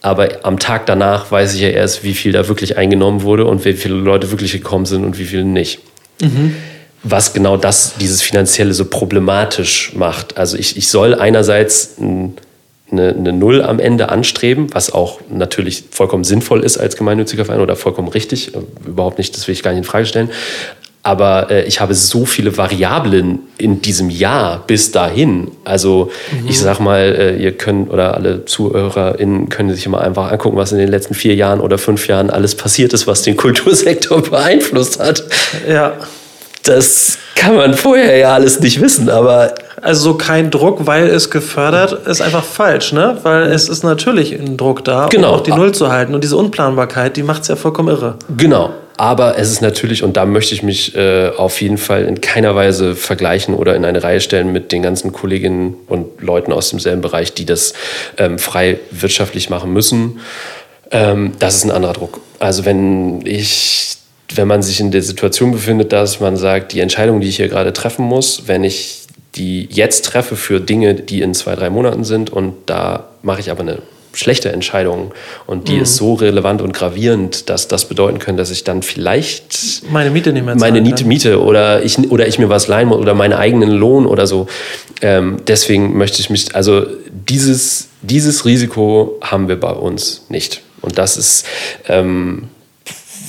Aber 0.00 0.44
am 0.44 0.58
Tag 0.58 0.86
danach 0.86 1.30
weiß 1.30 1.54
ich 1.54 1.60
ja 1.60 1.68
erst, 1.68 2.04
wie 2.04 2.14
viel 2.14 2.32
da 2.32 2.48
wirklich 2.48 2.78
eingenommen 2.78 3.22
wurde 3.22 3.44
und 3.44 3.64
wie 3.64 3.74
viele 3.74 3.96
Leute 3.96 4.30
wirklich 4.30 4.52
gekommen 4.52 4.86
sind 4.86 5.04
und 5.04 5.18
wie 5.18 5.24
viele 5.24 5.44
nicht. 5.44 5.80
Mhm. 6.22 6.54
Was 7.02 7.32
genau 7.32 7.56
das, 7.56 7.94
dieses 8.00 8.22
Finanzielle 8.22 8.72
so 8.72 8.86
problematisch 8.86 9.92
macht. 9.94 10.38
Also 10.38 10.56
ich, 10.56 10.76
ich 10.76 10.88
soll 10.88 11.14
einerseits 11.14 11.98
ein 11.98 12.36
eine, 12.90 13.10
eine 13.10 13.32
Null 13.32 13.62
am 13.62 13.78
Ende 13.80 14.08
anstreben, 14.08 14.68
was 14.72 14.92
auch 14.92 15.20
natürlich 15.30 15.84
vollkommen 15.90 16.24
sinnvoll 16.24 16.64
ist 16.64 16.78
als 16.78 16.96
gemeinnütziger 16.96 17.44
Verein 17.44 17.60
oder 17.60 17.76
vollkommen 17.76 18.08
richtig. 18.08 18.54
Äh, 18.54 18.60
überhaupt 18.86 19.18
nicht, 19.18 19.36
das 19.36 19.46
will 19.46 19.52
ich 19.52 19.62
gar 19.62 19.72
nicht 19.72 19.78
in 19.78 19.84
Frage 19.84 20.06
stellen. 20.06 20.30
Aber 21.02 21.50
äh, 21.50 21.64
ich 21.64 21.80
habe 21.80 21.94
so 21.94 22.26
viele 22.26 22.56
Variablen 22.56 23.38
in 23.56 23.80
diesem 23.80 24.10
Jahr 24.10 24.64
bis 24.66 24.90
dahin. 24.90 25.50
Also 25.64 26.10
mhm. 26.32 26.48
ich 26.48 26.58
sag 26.58 26.80
mal, 26.80 27.00
äh, 27.00 27.36
ihr 27.36 27.52
könnt 27.52 27.90
oder 27.90 28.14
alle 28.14 28.44
ZuhörerInnen 28.44 29.48
können 29.48 29.74
sich 29.74 29.88
mal 29.88 30.00
einfach 30.00 30.32
angucken, 30.32 30.56
was 30.56 30.72
in 30.72 30.78
den 30.78 30.88
letzten 30.88 31.14
vier 31.14 31.34
Jahren 31.34 31.60
oder 31.60 31.78
fünf 31.78 32.08
Jahren 32.08 32.30
alles 32.30 32.56
passiert 32.56 32.92
ist, 32.92 33.06
was 33.06 33.22
den 33.22 33.36
Kultursektor 33.36 34.22
beeinflusst 34.30 34.98
hat. 34.98 35.24
Ja. 35.68 35.94
Das 36.64 37.16
kann 37.34 37.54
man 37.54 37.74
vorher 37.74 38.16
ja 38.16 38.34
alles 38.34 38.60
nicht 38.60 38.80
wissen, 38.80 39.08
aber 39.08 39.54
also 39.82 40.12
so 40.12 40.14
kein 40.14 40.50
Druck, 40.50 40.86
weil 40.86 41.06
es 41.06 41.30
gefördert, 41.30 42.06
ist 42.06 42.20
einfach 42.20 42.44
falsch, 42.44 42.92
ne? 42.92 43.18
Weil 43.22 43.44
es 43.44 43.68
ist 43.68 43.82
natürlich 43.82 44.32
ein 44.32 44.56
Druck 44.56 44.84
da, 44.84 45.06
genau. 45.06 45.30
um 45.30 45.34
auch 45.36 45.42
die 45.42 45.52
Null 45.52 45.72
zu 45.72 45.90
halten. 45.90 46.14
Und 46.14 46.24
diese 46.24 46.36
Unplanbarkeit, 46.36 47.16
die 47.16 47.22
macht 47.22 47.42
es 47.42 47.48
ja 47.48 47.56
vollkommen 47.56 47.88
irre. 47.88 48.16
Genau. 48.36 48.70
Aber 48.96 49.38
es 49.38 49.50
ist 49.50 49.62
natürlich, 49.62 50.02
und 50.02 50.16
da 50.16 50.26
möchte 50.26 50.54
ich 50.54 50.64
mich 50.64 50.96
äh, 50.96 51.30
auf 51.36 51.60
jeden 51.60 51.78
Fall 51.78 52.04
in 52.04 52.20
keiner 52.20 52.56
Weise 52.56 52.96
vergleichen 52.96 53.54
oder 53.54 53.76
in 53.76 53.84
eine 53.84 54.02
Reihe 54.02 54.20
stellen 54.20 54.52
mit 54.52 54.72
den 54.72 54.82
ganzen 54.82 55.12
Kolleginnen 55.12 55.74
und 55.86 56.20
Leuten 56.20 56.52
aus 56.52 56.70
demselben 56.70 57.00
Bereich, 57.00 57.32
die 57.32 57.46
das 57.46 57.74
ähm, 58.16 58.40
frei 58.40 58.80
wirtschaftlich 58.90 59.50
machen 59.50 59.72
müssen. 59.72 60.18
Ähm, 60.90 61.34
das 61.38 61.54
ist 61.54 61.64
ein 61.64 61.70
anderer 61.70 61.92
Druck. 61.92 62.20
Also 62.40 62.64
wenn 62.64 63.24
ich 63.24 63.94
wenn 64.34 64.46
man 64.46 64.62
sich 64.62 64.80
in 64.80 64.90
der 64.90 65.00
Situation 65.00 65.52
befindet, 65.52 65.92
dass 65.92 66.20
man 66.20 66.36
sagt, 66.36 66.72
die 66.72 66.80
Entscheidung, 66.80 67.20
die 67.20 67.28
ich 67.28 67.36
hier 67.36 67.48
gerade 67.48 67.72
treffen 67.72 68.04
muss, 68.04 68.42
wenn 68.46 68.62
ich 68.62 69.07
die 69.38 69.68
jetzt 69.70 70.04
treffe 70.04 70.36
für 70.36 70.60
Dinge, 70.60 70.94
die 70.94 71.22
in 71.22 71.34
zwei, 71.34 71.54
drei 71.54 71.70
Monaten 71.70 72.04
sind 72.04 72.30
und 72.30 72.54
da 72.66 73.08
mache 73.22 73.40
ich 73.40 73.50
aber 73.50 73.60
eine 73.60 73.78
schlechte 74.12 74.50
Entscheidung 74.50 75.12
und 75.46 75.68
die 75.68 75.76
mhm. 75.76 75.82
ist 75.82 75.96
so 75.96 76.14
relevant 76.14 76.60
und 76.60 76.72
gravierend, 76.72 77.48
dass 77.48 77.68
das 77.68 77.84
bedeuten 77.86 78.18
könnte, 78.18 78.40
dass 78.40 78.50
ich 78.50 78.64
dann 78.64 78.82
vielleicht 78.82 79.82
meine 79.90 80.10
Miete 80.10 80.32
nicht 80.32 80.44
mehr 80.44 80.56
meine 80.56 80.80
Miete, 80.80 81.04
Miete 81.04 81.42
oder 81.42 81.82
ich 81.82 81.98
oder 82.10 82.26
ich 82.26 82.38
mir 82.38 82.48
was 82.48 82.68
leihen 82.68 82.88
muss 82.88 82.98
oder 82.98 83.14
meinen 83.14 83.34
eigenen 83.34 83.70
Lohn 83.70 84.06
oder 84.06 84.26
so. 84.26 84.48
Ähm, 85.02 85.36
deswegen 85.46 85.96
möchte 85.96 86.20
ich 86.20 86.30
mich 86.30 86.54
also 86.54 86.86
dieses 87.10 87.88
dieses 88.02 88.44
Risiko 88.44 89.18
haben 89.22 89.48
wir 89.48 89.60
bei 89.60 89.72
uns 89.72 90.26
nicht 90.28 90.62
und 90.80 90.98
das 90.98 91.16
ist 91.16 91.46
ähm, 91.88 92.48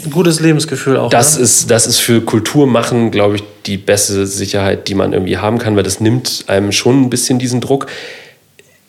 ein 0.06 0.12
gutes 0.12 0.40
Lebensgefühl 0.40 0.98
auch. 0.98 1.10
Das, 1.10 1.38
ne? 1.38 1.44
ist, 1.44 1.72
das 1.72 1.88
ist 1.88 2.00
für 2.00 2.22
Kultur 2.22 2.68
machen, 2.68 3.12
glaube 3.12 3.38
ich, 3.38 3.44
die 3.66 3.78
beste 3.78 4.26
Sicherheit, 4.26 4.88
die 4.88 4.96
man 4.96 5.14
irgendwie 5.14 5.38
haben 5.38 5.58
kann, 5.58 5.76
weil 5.76 5.84
das 5.84 6.00
nimmt 6.00 6.46
einem 6.48 6.72
schon 6.72 7.02
ein 7.02 7.10
bisschen 7.10 7.40
diesen 7.40 7.62
Druck, 7.62 7.88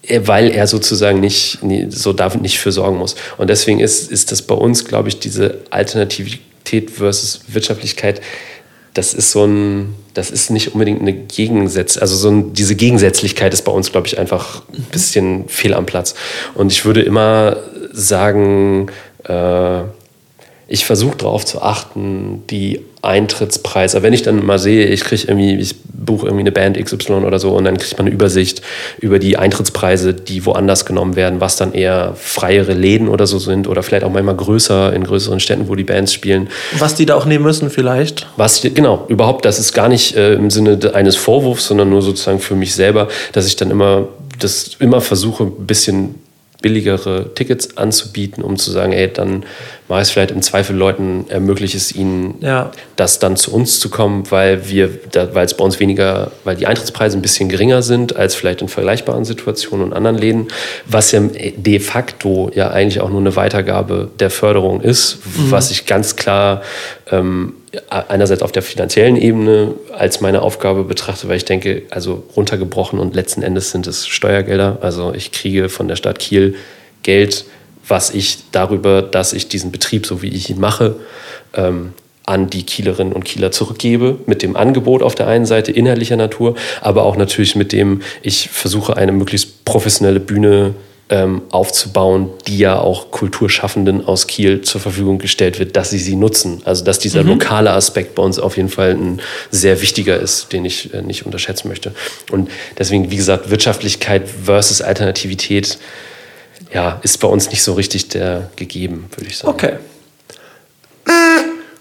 äh, 0.06 0.20
weil 0.24 0.50
er 0.50 0.66
sozusagen 0.66 1.20
nicht, 1.20 1.58
so 1.88 2.12
da 2.12 2.34
nicht 2.36 2.58
für 2.58 2.72
sorgen 2.72 2.98
muss. 2.98 3.16
Und 3.38 3.50
deswegen 3.50 3.80
ist, 3.80 4.10
ist 4.10 4.32
das 4.32 4.42
bei 4.42 4.54
uns, 4.54 4.84
glaube 4.84 5.08
ich, 5.08 5.18
diese 5.18 5.58
Alternativität 5.70 6.90
versus 6.90 7.40
Wirtschaftlichkeit, 7.48 8.20
das 8.94 9.14
ist 9.14 9.30
so 9.30 9.44
ein, 9.44 9.94
das 10.14 10.30
ist 10.30 10.50
nicht 10.50 10.74
unbedingt 10.74 11.00
eine 11.00 11.12
Gegensätz, 11.12 11.96
also 11.96 12.16
so 12.16 12.28
ein, 12.28 12.52
diese 12.54 12.74
Gegensätzlichkeit 12.74 13.54
ist 13.54 13.62
bei 13.62 13.72
uns, 13.72 13.92
glaube 13.92 14.08
ich, 14.08 14.18
einfach 14.18 14.62
ein 14.72 14.86
bisschen 14.90 15.48
fehl 15.48 15.74
am 15.74 15.86
Platz. 15.86 16.14
Und 16.54 16.72
ich 16.72 16.84
würde 16.84 17.02
immer 17.02 17.58
sagen, 17.92 18.90
äh, 19.24 19.82
ich 20.72 20.84
versuche 20.84 21.16
darauf 21.16 21.44
zu 21.44 21.60
achten, 21.62 22.44
die 22.48 22.80
Eintrittspreise. 23.02 24.04
Wenn 24.04 24.12
ich 24.12 24.22
dann 24.22 24.46
mal 24.46 24.60
sehe, 24.60 24.86
ich 24.86 25.00
kriege 25.00 25.24
irgendwie, 25.26 25.56
ich 25.56 25.74
buche 25.82 26.26
irgendwie 26.26 26.42
eine 26.42 26.52
Band 26.52 26.78
XY 26.78 27.24
oder 27.24 27.40
so 27.40 27.50
und 27.56 27.64
dann 27.64 27.76
kriegt 27.76 27.98
man 27.98 28.06
eine 28.06 28.14
Übersicht 28.14 28.62
über 29.00 29.18
die 29.18 29.36
Eintrittspreise, 29.36 30.14
die 30.14 30.46
woanders 30.46 30.86
genommen 30.86 31.16
werden, 31.16 31.40
was 31.40 31.56
dann 31.56 31.72
eher 31.72 32.14
freiere 32.14 32.72
Läden 32.72 33.08
oder 33.08 33.26
so 33.26 33.40
sind 33.40 33.66
oder 33.66 33.82
vielleicht 33.82 34.04
auch 34.04 34.12
manchmal 34.12 34.36
größer 34.36 34.92
in 34.92 35.02
größeren 35.02 35.40
Städten, 35.40 35.66
wo 35.66 35.74
die 35.74 35.82
Bands 35.82 36.14
spielen. 36.14 36.48
Was 36.78 36.94
die 36.94 37.04
da 37.04 37.16
auch 37.16 37.26
nehmen 37.26 37.42
müssen 37.42 37.68
vielleicht? 37.68 38.28
Was, 38.36 38.62
genau, 38.62 39.06
überhaupt, 39.08 39.44
das 39.44 39.58
ist 39.58 39.72
gar 39.72 39.88
nicht 39.88 40.14
äh, 40.14 40.34
im 40.34 40.50
Sinne 40.50 40.78
eines 40.94 41.16
Vorwurfs, 41.16 41.66
sondern 41.66 41.90
nur 41.90 42.00
sozusagen 42.00 42.38
für 42.38 42.54
mich 42.54 42.76
selber, 42.76 43.08
dass 43.32 43.48
ich 43.48 43.56
dann 43.56 43.72
immer 43.72 44.06
das 44.38 44.76
immer 44.78 45.00
versuche, 45.00 45.44
ein 45.44 45.66
bisschen 45.66 46.14
billigere 46.62 47.34
Tickets 47.34 47.76
anzubieten, 47.76 48.44
um 48.44 48.56
zu 48.56 48.70
sagen, 48.70 48.92
ey, 48.92 49.12
dann 49.12 49.44
mache 49.90 50.02
ich 50.02 50.08
es 50.08 50.10
vielleicht 50.12 50.30
im 50.30 50.40
Zweifel 50.40 50.76
Leuten, 50.76 51.26
ermögliche 51.28 51.76
es 51.76 51.92
ihnen, 51.92 52.36
ja. 52.40 52.70
das 52.94 53.18
dann 53.18 53.36
zu 53.36 53.52
uns 53.52 53.80
zu 53.80 53.90
kommen, 53.90 54.30
weil 54.30 54.68
wir, 54.68 54.88
weil 55.32 55.44
es 55.44 55.54
bei 55.54 55.64
uns 55.64 55.80
weniger, 55.80 56.30
weil 56.44 56.54
die 56.54 56.66
Eintrittspreise 56.66 57.18
ein 57.18 57.22
bisschen 57.22 57.48
geringer 57.48 57.82
sind 57.82 58.14
als 58.14 58.36
vielleicht 58.36 58.62
in 58.62 58.68
vergleichbaren 58.68 59.24
Situationen 59.24 59.86
und 59.86 59.92
anderen 59.92 60.16
Läden, 60.16 60.48
was 60.86 61.10
ja 61.10 61.20
de 61.20 61.80
facto 61.80 62.50
ja 62.54 62.70
eigentlich 62.70 63.00
auch 63.00 63.10
nur 63.10 63.18
eine 63.18 63.34
Weitergabe 63.34 64.08
der 64.20 64.30
Förderung 64.30 64.80
ist, 64.80 65.18
mhm. 65.24 65.50
was 65.50 65.72
ich 65.72 65.86
ganz 65.86 66.14
klar 66.14 66.62
ähm, 67.10 67.54
einerseits 67.88 68.42
auf 68.42 68.52
der 68.52 68.62
finanziellen 68.62 69.16
Ebene 69.16 69.74
als 69.92 70.20
meine 70.20 70.42
Aufgabe 70.42 70.84
betrachte, 70.84 71.28
weil 71.28 71.36
ich 71.36 71.44
denke, 71.44 71.82
also 71.90 72.22
runtergebrochen 72.36 73.00
und 73.00 73.16
letzten 73.16 73.42
Endes 73.42 73.72
sind 73.72 73.88
es 73.88 74.06
Steuergelder. 74.06 74.78
Also 74.82 75.12
ich 75.14 75.32
kriege 75.32 75.68
von 75.68 75.88
der 75.88 75.96
Stadt 75.96 76.20
Kiel 76.20 76.54
Geld, 77.02 77.44
was 77.90 78.10
ich 78.10 78.38
darüber, 78.52 79.02
dass 79.02 79.32
ich 79.32 79.48
diesen 79.48 79.72
Betrieb, 79.72 80.06
so 80.06 80.22
wie 80.22 80.28
ich 80.28 80.50
ihn 80.50 80.60
mache, 80.60 80.96
ähm, 81.54 81.92
an 82.26 82.48
die 82.48 82.62
Kielerinnen 82.62 83.12
und 83.12 83.24
Kieler 83.24 83.50
zurückgebe, 83.50 84.18
mit 84.26 84.42
dem 84.42 84.56
Angebot 84.56 85.02
auf 85.02 85.14
der 85.14 85.26
einen 85.26 85.46
Seite 85.46 85.72
inhaltlicher 85.72 86.16
Natur, 86.16 86.54
aber 86.80 87.02
auch 87.02 87.16
natürlich 87.16 87.56
mit 87.56 87.72
dem, 87.72 88.02
ich 88.22 88.48
versuche 88.50 88.96
eine 88.96 89.10
möglichst 89.10 89.64
professionelle 89.64 90.20
Bühne 90.20 90.74
ähm, 91.08 91.42
aufzubauen, 91.50 92.30
die 92.46 92.58
ja 92.58 92.78
auch 92.78 93.10
Kulturschaffenden 93.10 94.06
aus 94.06 94.28
Kiel 94.28 94.60
zur 94.60 94.80
Verfügung 94.80 95.18
gestellt 95.18 95.58
wird, 95.58 95.74
dass 95.76 95.90
sie 95.90 95.98
sie 95.98 96.14
nutzen. 96.14 96.62
Also 96.64 96.84
dass 96.84 97.00
dieser 97.00 97.24
mhm. 97.24 97.30
lokale 97.30 97.72
Aspekt 97.72 98.14
bei 98.14 98.22
uns 98.22 98.38
auf 98.38 98.56
jeden 98.56 98.68
Fall 98.68 98.92
ein 98.92 99.20
sehr 99.50 99.82
wichtiger 99.82 100.16
ist, 100.18 100.52
den 100.52 100.64
ich 100.64 100.94
äh, 100.94 101.02
nicht 101.02 101.26
unterschätzen 101.26 101.66
möchte. 101.66 101.92
Und 102.30 102.48
deswegen, 102.78 103.10
wie 103.10 103.16
gesagt, 103.16 103.50
Wirtschaftlichkeit 103.50 104.28
versus 104.28 104.82
Alternativität 104.82 105.78
ja, 106.72 107.00
ist 107.02 107.18
bei 107.18 107.28
uns 107.28 107.50
nicht 107.50 107.62
so 107.62 107.74
richtig 107.74 108.08
der 108.08 108.50
gegeben, 108.56 109.06
würde 109.16 109.28
ich 109.28 109.38
sagen. 109.38 109.52
Okay. 109.52 109.76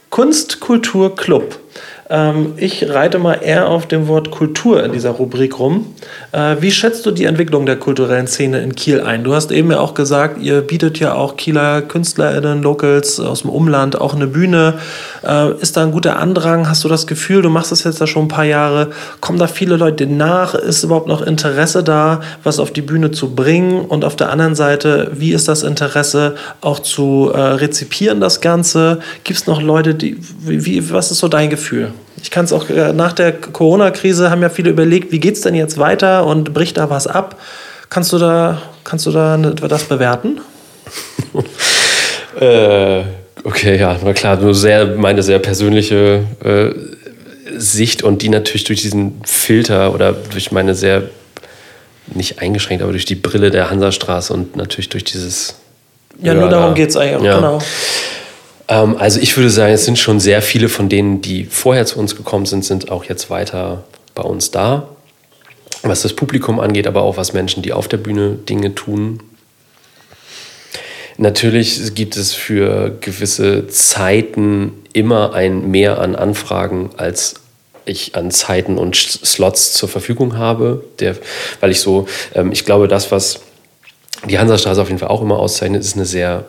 Kunst, 0.09 0.59
Kultur, 0.59 1.15
Club. 1.15 1.59
Ähm, 2.12 2.53
ich 2.57 2.89
reite 2.89 3.20
mal 3.20 3.36
eher 3.36 3.70
auf 3.70 3.88
dem 3.88 4.07
Wort 4.07 4.32
Kultur 4.32 4.84
in 4.84 4.91
dieser 4.91 5.12
Rubrik 5.12 5.60
rum. 5.60 5.86
Äh, 6.32 6.55
wie 6.60 6.72
schätzt 6.72 7.05
du 7.05 7.12
die 7.12 7.26
Entwicklung 7.26 7.68
der 7.68 7.76
kulturellen 7.76 8.26
Szene 8.26 8.62
in 8.62 8.76
Kiel 8.76 9.01
ein? 9.01 9.24
Du 9.24 9.36
hast 9.36 9.51
eben 9.51 9.70
ja 9.70 9.80
auch 9.80 9.93
gesagt, 9.93 10.41
ihr 10.41 10.62
bietet 10.62 10.97
ja 10.97 11.14
auch 11.14 11.38
Kieler 11.38 11.84
KünstlerInnen, 11.84 12.64
Locals 12.64 13.20
aus 13.20 13.41
dem 13.41 13.51
Umland 13.51 14.01
auch 14.01 14.16
eine 14.16 14.26
Bühne. 14.26 14.80
Äh, 15.24 15.53
ist 15.62 15.78
da 15.78 15.84
ein 15.84 15.91
guter 15.91 16.18
Andrang? 16.18 16.68
Hast 16.68 16.84
du 16.84 16.88
das 16.88 17.05
Gefühl, 17.05 17.43
du 17.43 17.49
machst 17.49 17.72
das 17.72 17.84
jetzt 17.84 17.99
ja 17.99 18.07
schon 18.07 18.26
ein 18.26 18.28
paar 18.28 18.45
Jahre, 18.45 18.89
kommen 19.22 19.38
da 19.38 19.45
viele 19.45 19.76
Leute 19.76 20.07
nach? 20.07 20.55
Ist 20.55 20.84
überhaupt 20.84 21.07
noch 21.07 21.22
Interesse 21.22 21.84
da, 21.84 22.22
was 22.43 22.60
auf 22.60 22.72
die 22.72 22.82
Bühne 22.82 23.12
zu 23.12 23.36
bringen? 23.36 23.86
Und 23.86 24.03
auf 24.03 24.16
der 24.16 24.32
anderen 24.32 24.55
Seite, 24.55 25.12
wie 25.14 25.32
ist 25.32 25.47
das 25.47 25.62
Interesse 25.62 26.34
auch 26.62 26.80
zu 26.80 27.30
äh, 27.32 27.39
rezipieren, 27.39 28.20
das 28.20 28.41
Ganze? 28.41 28.99
Gibt 29.24 29.41
es 29.41 29.45
noch 29.45 29.62
Leute, 29.62 29.93
die, 29.93 30.18
wie, 30.39 30.91
was 30.91 31.12
ist 31.12 31.20
so 31.20 31.28
dein 31.28 31.51
Gefühl? 31.51 31.91
Ich 32.22 32.32
kann 32.32 32.45
es 32.45 32.53
auch 32.53 32.70
äh, 32.70 32.93
nach 32.93 33.13
der 33.13 33.34
Corona-Krise 33.34 34.30
haben 34.30 34.41
ja 34.41 34.49
viele 34.49 34.70
überlegt, 34.70 35.11
wie 35.11 35.20
geht 35.20 35.36
es 35.36 35.41
denn 35.41 35.55
jetzt 35.55 35.78
weiter 35.78 36.26
und 36.26 36.53
bricht 36.53 36.78
da 36.78 36.89
was 36.89 37.07
ab? 37.07 37.39
Kannst 37.89 38.13
du 38.13 38.17
da, 38.17 38.61
kannst 38.84 39.05
du 39.05 39.11
da 39.11 39.38
das 39.38 39.84
bewerten? 39.86 40.41
äh, 42.39 43.03
okay, 43.43 43.80
ja, 43.80 44.01
war 44.03 44.13
klar, 44.13 44.38
nur 44.38 44.53
sehr, 44.53 44.86
meine 44.86 45.24
sehr 45.24 45.39
persönliche 45.39 46.24
äh, 46.43 46.72
Sicht 47.57 48.03
und 48.03 48.22
die 48.22 48.30
natürlich 48.30 48.63
durch 48.63 48.82
diesen 48.82 49.22
Filter 49.24 49.93
oder 49.93 50.13
durch 50.13 50.51
meine 50.51 50.76
sehr, 50.76 51.03
nicht 52.13 52.39
eingeschränkt, 52.41 52.84
aber 52.84 52.91
durch 52.91 53.05
die 53.05 53.15
Brille 53.15 53.51
der 53.51 53.70
Hansastraße 53.70 54.34
und 54.34 54.55
natürlich 54.55 54.89
durch 54.89 55.03
dieses. 55.03 55.55
Ja, 56.22 56.34
nur 56.34 56.49
darum 56.49 56.76
geht 56.76 56.89
es 56.89 56.97
eigentlich, 56.97 57.24
ja. 57.24 57.38
genau. 57.38 57.59
Ähm, 58.70 58.95
also 58.97 59.20
ich 59.20 59.36
würde 59.36 59.49
sagen, 59.49 59.74
es 59.74 59.84
sind 59.84 59.99
schon 59.99 60.22
sehr 60.22 60.41
viele 60.41 60.70
von 60.70 60.88
denen, 60.88 61.22
die 61.22 61.43
vorher 61.43 61.86
zu 61.86 61.99
uns 61.99 62.15
gekommen 62.15 62.45
sind, 62.45 62.63
sind 62.63 62.91
auch 62.91 63.03
jetzt 63.03 63.30
weiter 63.30 63.84
bei 64.15 64.24
uns 64.24 64.51
da. 64.51 64.88
Was 65.82 66.03
das 66.03 66.13
Publikum 66.13 66.59
angeht, 66.59 66.88
aber 66.88 67.01
auch 67.01 67.17
was 67.17 67.34
Menschen, 67.34 67.63
die 67.63 67.74
auf 67.74 67.88
der 67.88 67.97
Bühne 67.97 68.36
Dinge 68.36 68.76
tun. 68.76 69.22
Natürlich 71.17 71.95
gibt 71.95 72.15
es 72.15 72.34
für 72.34 72.97
gewisse 73.01 73.67
Zeiten 73.67 74.72
immer 74.93 75.34
ein 75.34 75.70
Mehr 75.70 75.99
an 75.99 76.15
Anfragen, 76.15 76.91
als 76.97 77.36
ich 77.86 78.15
an 78.15 78.32
Zeiten 78.32 78.78
und 78.78 78.95
Slots 78.95 79.74
zur 79.74 79.89
Verfügung 79.89 80.38
habe. 80.38 80.84
Der, 80.99 81.15
weil 81.59 81.72
ich 81.72 81.82
so, 81.82 82.07
ähm, 82.36 82.51
ich 82.51 82.65
glaube, 82.65 82.88
das, 82.88 83.11
was 83.11 83.41
die 84.30 84.39
Hansastraße 84.39 84.82
auf 84.82 84.89
jeden 84.89 84.99
Fall 84.99 85.09
auch 85.09 85.22
immer 85.22 85.39
auszeichnet, 85.39 85.82
ist 85.82 85.95
eine 85.95 86.05
sehr 86.05 86.45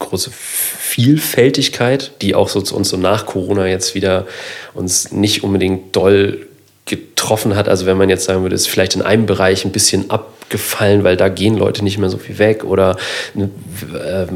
große 0.00 0.30
Vielfältigkeit, 0.32 2.12
die 2.20 2.34
auch 2.34 2.48
so 2.48 2.60
zu 2.60 2.74
uns 2.74 2.88
so 2.88 2.96
nach 2.96 3.26
Corona 3.26 3.66
jetzt 3.66 3.94
wieder 3.94 4.26
uns 4.74 5.12
nicht 5.12 5.44
unbedingt 5.44 5.94
doll 5.94 6.46
getroffen 6.86 7.54
hat. 7.54 7.68
Also 7.68 7.86
wenn 7.86 7.96
man 7.96 8.08
jetzt 8.08 8.24
sagen 8.24 8.42
würde, 8.42 8.56
ist 8.56 8.68
vielleicht 8.68 8.96
in 8.96 9.02
einem 9.02 9.26
Bereich 9.26 9.64
ein 9.64 9.70
bisschen 9.70 10.10
abgefallen, 10.10 11.04
weil 11.04 11.16
da 11.16 11.28
gehen 11.28 11.56
Leute 11.56 11.84
nicht 11.84 11.98
mehr 11.98 12.10
so 12.10 12.18
viel 12.18 12.38
weg 12.38 12.64
oder 12.64 12.96
äh, 13.36 14.26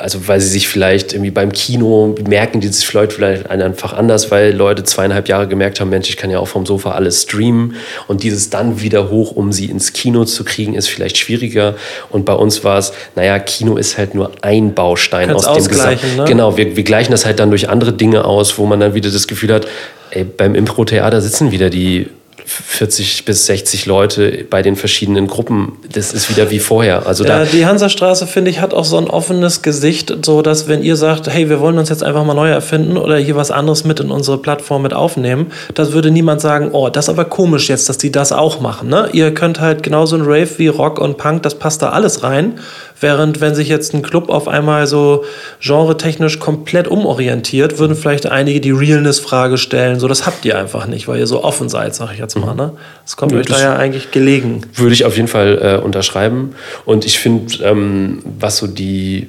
also 0.00 0.28
weil 0.28 0.40
sie 0.40 0.48
sich 0.48 0.68
vielleicht 0.68 1.12
irgendwie 1.12 1.30
beim 1.30 1.52
Kino 1.52 2.14
merken, 2.26 2.60
die 2.60 2.68
sich 2.68 2.86
vielleicht, 2.86 3.12
vielleicht 3.12 3.48
einfach 3.50 3.92
anders, 3.92 4.30
weil 4.30 4.54
Leute 4.54 4.84
zweieinhalb 4.84 5.28
Jahre 5.28 5.48
gemerkt 5.48 5.80
haben, 5.80 5.90
Mensch, 5.90 6.08
ich 6.08 6.16
kann 6.16 6.30
ja 6.30 6.38
auch 6.38 6.48
vom 6.48 6.66
Sofa 6.66 6.92
alles 6.92 7.22
streamen 7.22 7.76
und 8.06 8.22
dieses 8.22 8.50
dann 8.50 8.80
wieder 8.80 9.10
hoch, 9.10 9.32
um 9.32 9.52
sie 9.52 9.66
ins 9.66 9.92
Kino 9.92 10.24
zu 10.24 10.44
kriegen, 10.44 10.74
ist 10.74 10.88
vielleicht 10.88 11.18
schwieriger. 11.18 11.74
Und 12.10 12.24
bei 12.24 12.34
uns 12.34 12.64
war 12.64 12.78
es, 12.78 12.92
naja, 13.14 13.38
Kino 13.38 13.76
ist 13.76 13.98
halt 13.98 14.14
nur 14.14 14.32
ein 14.42 14.74
Baustein 14.74 15.28
Kannst 15.28 15.48
aus 15.48 15.64
dem 15.64 15.68
Gesamt. 15.68 16.16
Ne? 16.16 16.24
Genau, 16.26 16.56
wir, 16.56 16.76
wir 16.76 16.84
gleichen 16.84 17.12
das 17.12 17.26
halt 17.26 17.38
dann 17.40 17.50
durch 17.50 17.68
andere 17.68 17.92
Dinge 17.92 18.24
aus, 18.24 18.58
wo 18.58 18.66
man 18.66 18.80
dann 18.80 18.94
wieder 18.94 19.10
das 19.10 19.26
Gefühl 19.26 19.52
hat, 19.52 19.66
ey, 20.10 20.24
beim 20.24 20.54
Impro-Theater 20.54 21.20
sitzen 21.20 21.50
wieder 21.50 21.70
die 21.70 22.08
40 22.48 23.24
bis 23.24 23.46
60 23.46 23.86
Leute 23.86 24.46
bei 24.48 24.62
den 24.62 24.76
verschiedenen 24.76 25.26
Gruppen. 25.26 25.72
Das 25.92 26.12
ist 26.12 26.30
wieder 26.30 26.50
wie 26.50 26.60
vorher. 26.60 27.04
Also 27.06 27.24
da 27.24 27.42
Ja, 27.42 27.44
die 27.44 27.66
Hansastraße, 27.66 28.28
finde 28.28 28.52
ich, 28.52 28.60
hat 28.60 28.72
auch 28.72 28.84
so 28.84 28.96
ein 28.98 29.08
offenes 29.08 29.62
Gesicht, 29.62 30.16
so 30.24 30.42
dass 30.42 30.68
wenn 30.68 30.82
ihr 30.82 30.94
sagt, 30.94 31.28
hey, 31.28 31.48
wir 31.48 31.58
wollen 31.58 31.76
uns 31.76 31.88
jetzt 31.88 32.04
einfach 32.04 32.24
mal 32.24 32.34
neu 32.34 32.48
erfinden 32.48 32.96
oder 32.96 33.16
hier 33.16 33.34
was 33.34 33.50
anderes 33.50 33.84
mit 33.84 33.98
in 33.98 34.12
unsere 34.12 34.38
Plattform 34.38 34.82
mit 34.82 34.94
aufnehmen, 34.94 35.50
das 35.74 35.90
würde 35.90 36.12
niemand 36.12 36.40
sagen, 36.40 36.70
oh, 36.70 36.88
das 36.88 37.06
ist 37.06 37.08
aber 37.08 37.24
komisch 37.24 37.68
jetzt, 37.68 37.88
dass 37.88 37.98
die 37.98 38.12
das 38.12 38.30
auch 38.30 38.60
machen. 38.60 38.88
Ne? 38.88 39.08
Ihr 39.12 39.34
könnt 39.34 39.60
halt 39.60 39.82
genauso 39.82 40.14
ein 40.14 40.22
Rave 40.22 40.50
wie 40.58 40.68
Rock 40.68 41.00
und 41.00 41.18
Punk, 41.18 41.42
das 41.42 41.56
passt 41.56 41.82
da 41.82 41.90
alles 41.90 42.22
rein. 42.22 42.60
Während 43.00 43.40
wenn 43.40 43.54
sich 43.54 43.68
jetzt 43.68 43.92
ein 43.94 44.02
Club 44.02 44.28
auf 44.30 44.48
einmal 44.48 44.86
so 44.86 45.24
genretechnisch 45.60 46.38
komplett 46.38 46.88
umorientiert, 46.88 47.78
würden 47.78 47.96
vielleicht 47.96 48.26
einige 48.26 48.60
die 48.60 48.70
Realness-Frage 48.70 49.58
stellen. 49.58 50.00
So, 50.00 50.08
das 50.08 50.26
habt 50.26 50.44
ihr 50.44 50.58
einfach 50.58 50.86
nicht, 50.86 51.06
weil 51.08 51.18
ihr 51.18 51.26
so 51.26 51.44
offen 51.44 51.68
seid, 51.68 51.94
sag 51.94 52.12
ich 52.12 52.18
jetzt 52.18 52.38
mal. 52.38 52.54
Ne? 52.54 52.72
Das 53.04 53.16
kommt 53.16 53.32
Ja, 53.32 53.38
euch 53.38 53.46
da 53.46 53.60
ja 53.60 53.76
eigentlich 53.76 54.10
gelegen. 54.10 54.62
würde 54.74 54.94
ich 54.94 55.04
auf 55.04 55.16
jeden 55.16 55.28
Fall 55.28 55.58
äh, 55.80 55.84
unterschreiben. 55.84 56.54
Und 56.84 57.04
ich 57.04 57.18
finde, 57.18 57.62
ähm, 57.64 58.22
was 58.38 58.56
so 58.58 58.66
die, 58.66 59.28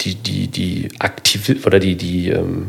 die, 0.00 0.14
die, 0.14 0.48
die 0.48 0.88
aktive 0.98 1.56
oder 1.66 1.78
die, 1.78 1.96
die 1.96 2.30
ähm, 2.30 2.68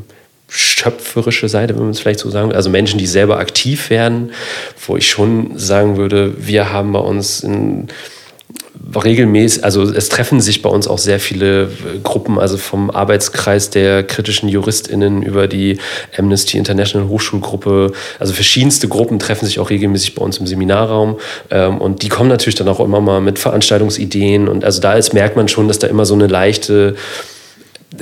schöpferische 0.49 1.49
Seite, 1.49 1.73
wenn 1.75 1.83
man 1.83 1.91
es 1.91 1.99
vielleicht 1.99 2.19
so 2.19 2.29
sagen 2.29 2.49
will, 2.49 2.55
also 2.55 2.69
Menschen, 2.69 2.99
die 2.99 3.07
selber 3.07 3.39
aktiv 3.39 3.89
werden, 3.89 4.31
wo 4.85 4.97
ich 4.97 5.09
schon 5.09 5.57
sagen 5.57 5.97
würde, 5.97 6.33
wir 6.37 6.71
haben 6.71 6.91
bei 6.91 6.99
uns 6.99 7.39
in 7.39 7.87
regelmäßig, 8.95 9.63
also 9.63 9.83
es 9.83 10.09
treffen 10.09 10.41
sich 10.41 10.61
bei 10.61 10.69
uns 10.69 10.87
auch 10.87 10.97
sehr 10.97 11.19
viele 11.19 11.63
äh, 11.63 11.99
Gruppen, 12.03 12.39
also 12.39 12.57
vom 12.57 12.89
Arbeitskreis 12.89 13.69
der 13.69 14.03
kritischen 14.03 14.49
JuristInnen 14.49 15.23
über 15.23 15.47
die 15.47 15.77
Amnesty 16.17 16.57
International 16.57 17.07
Hochschulgruppe, 17.07 17.91
also 18.19 18.33
verschiedenste 18.33 18.87
Gruppen 18.87 19.19
treffen 19.19 19.45
sich 19.45 19.59
auch 19.59 19.69
regelmäßig 19.69 20.15
bei 20.15 20.23
uns 20.23 20.37
im 20.37 20.47
Seminarraum. 20.47 21.17
Ähm, 21.49 21.79
und 21.79 22.03
die 22.03 22.09
kommen 22.09 22.29
natürlich 22.29 22.55
dann 22.55 22.67
auch 22.67 22.79
immer 22.79 23.01
mal 23.01 23.21
mit 23.21 23.39
Veranstaltungsideen. 23.39 24.47
Und 24.47 24.63
also 24.63 24.81
da 24.81 24.93
ist, 24.93 25.13
merkt 25.13 25.35
man 25.35 25.47
schon, 25.47 25.67
dass 25.67 25.79
da 25.79 25.87
immer 25.87 26.05
so 26.05 26.13
eine 26.13 26.27
leichte 26.27 26.95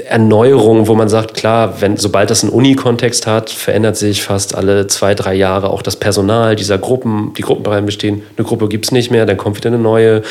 Erneuerung, 0.08 0.88
wo 0.88 0.96
man 0.96 1.10
sagt, 1.10 1.34
klar, 1.34 1.82
wenn, 1.82 1.98
sobald 1.98 2.30
das 2.30 2.44
einen 2.44 2.54
Uni-Kontext 2.54 3.28
hat, 3.28 3.50
verändert 3.50 3.98
sich 3.98 4.24
fast 4.24 4.56
alle 4.56 4.88
zwei, 4.88 5.16
drei 5.16 5.34
Jahre 5.34 5.70
auch 5.70 5.82
das 5.82 5.98
Personal 5.98 6.56
dieser 6.56 6.78
Gruppen. 6.78 7.34
Die 7.38 7.42
Gruppen 7.42 7.64
bereits 7.64 7.86
bestehen, 7.86 8.22
eine 8.38 8.46
Gruppe 8.46 8.70
gibt 8.70 8.86
es 8.86 8.92
nicht 8.92 9.12
mehr, 9.12 9.26
dann 9.26 9.36
kommt 9.36 9.58
wieder 9.58 9.68
eine 9.68 9.80
neue. 9.80 10.22